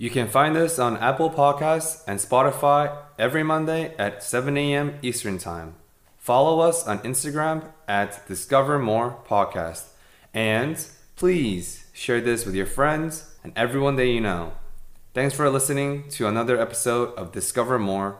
You 0.00 0.10
can 0.10 0.28
find 0.28 0.56
us 0.56 0.78
on 0.78 0.96
Apple 0.98 1.28
Podcasts 1.28 2.04
and 2.06 2.20
Spotify 2.20 2.96
every 3.18 3.42
Monday 3.42 3.96
at 3.98 4.22
7 4.22 4.56
a.m. 4.56 4.94
Eastern 5.02 5.38
Time. 5.38 5.74
Follow 6.18 6.60
us 6.60 6.86
on 6.86 7.00
Instagram 7.00 7.64
at 7.88 8.26
Discover 8.28 8.78
More 8.78 9.18
Podcast. 9.28 9.86
And 10.32 10.86
please 11.16 11.86
share 11.92 12.20
this 12.20 12.46
with 12.46 12.54
your 12.54 12.66
friends 12.66 13.34
and 13.42 13.52
everyone 13.56 13.96
that 13.96 14.06
you 14.06 14.20
know. 14.20 14.52
Thanks 15.18 15.34
for 15.34 15.50
listening 15.50 16.08
to 16.10 16.28
another 16.28 16.60
episode 16.60 17.12
of 17.16 17.32
Discover 17.32 17.80
More, 17.80 18.18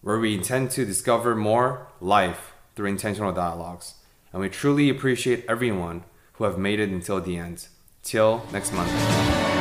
where 0.00 0.18
we 0.18 0.34
intend 0.34 0.72
to 0.72 0.84
discover 0.84 1.36
more 1.36 1.86
life 2.00 2.54
through 2.74 2.88
intentional 2.88 3.30
dialogues. 3.30 3.94
And 4.32 4.42
we 4.42 4.48
truly 4.48 4.88
appreciate 4.88 5.44
everyone 5.48 6.02
who 6.32 6.42
have 6.42 6.58
made 6.58 6.80
it 6.80 6.88
until 6.88 7.20
the 7.20 7.36
end. 7.36 7.68
Till 8.02 8.44
next 8.50 8.72
Monday. 8.72 9.59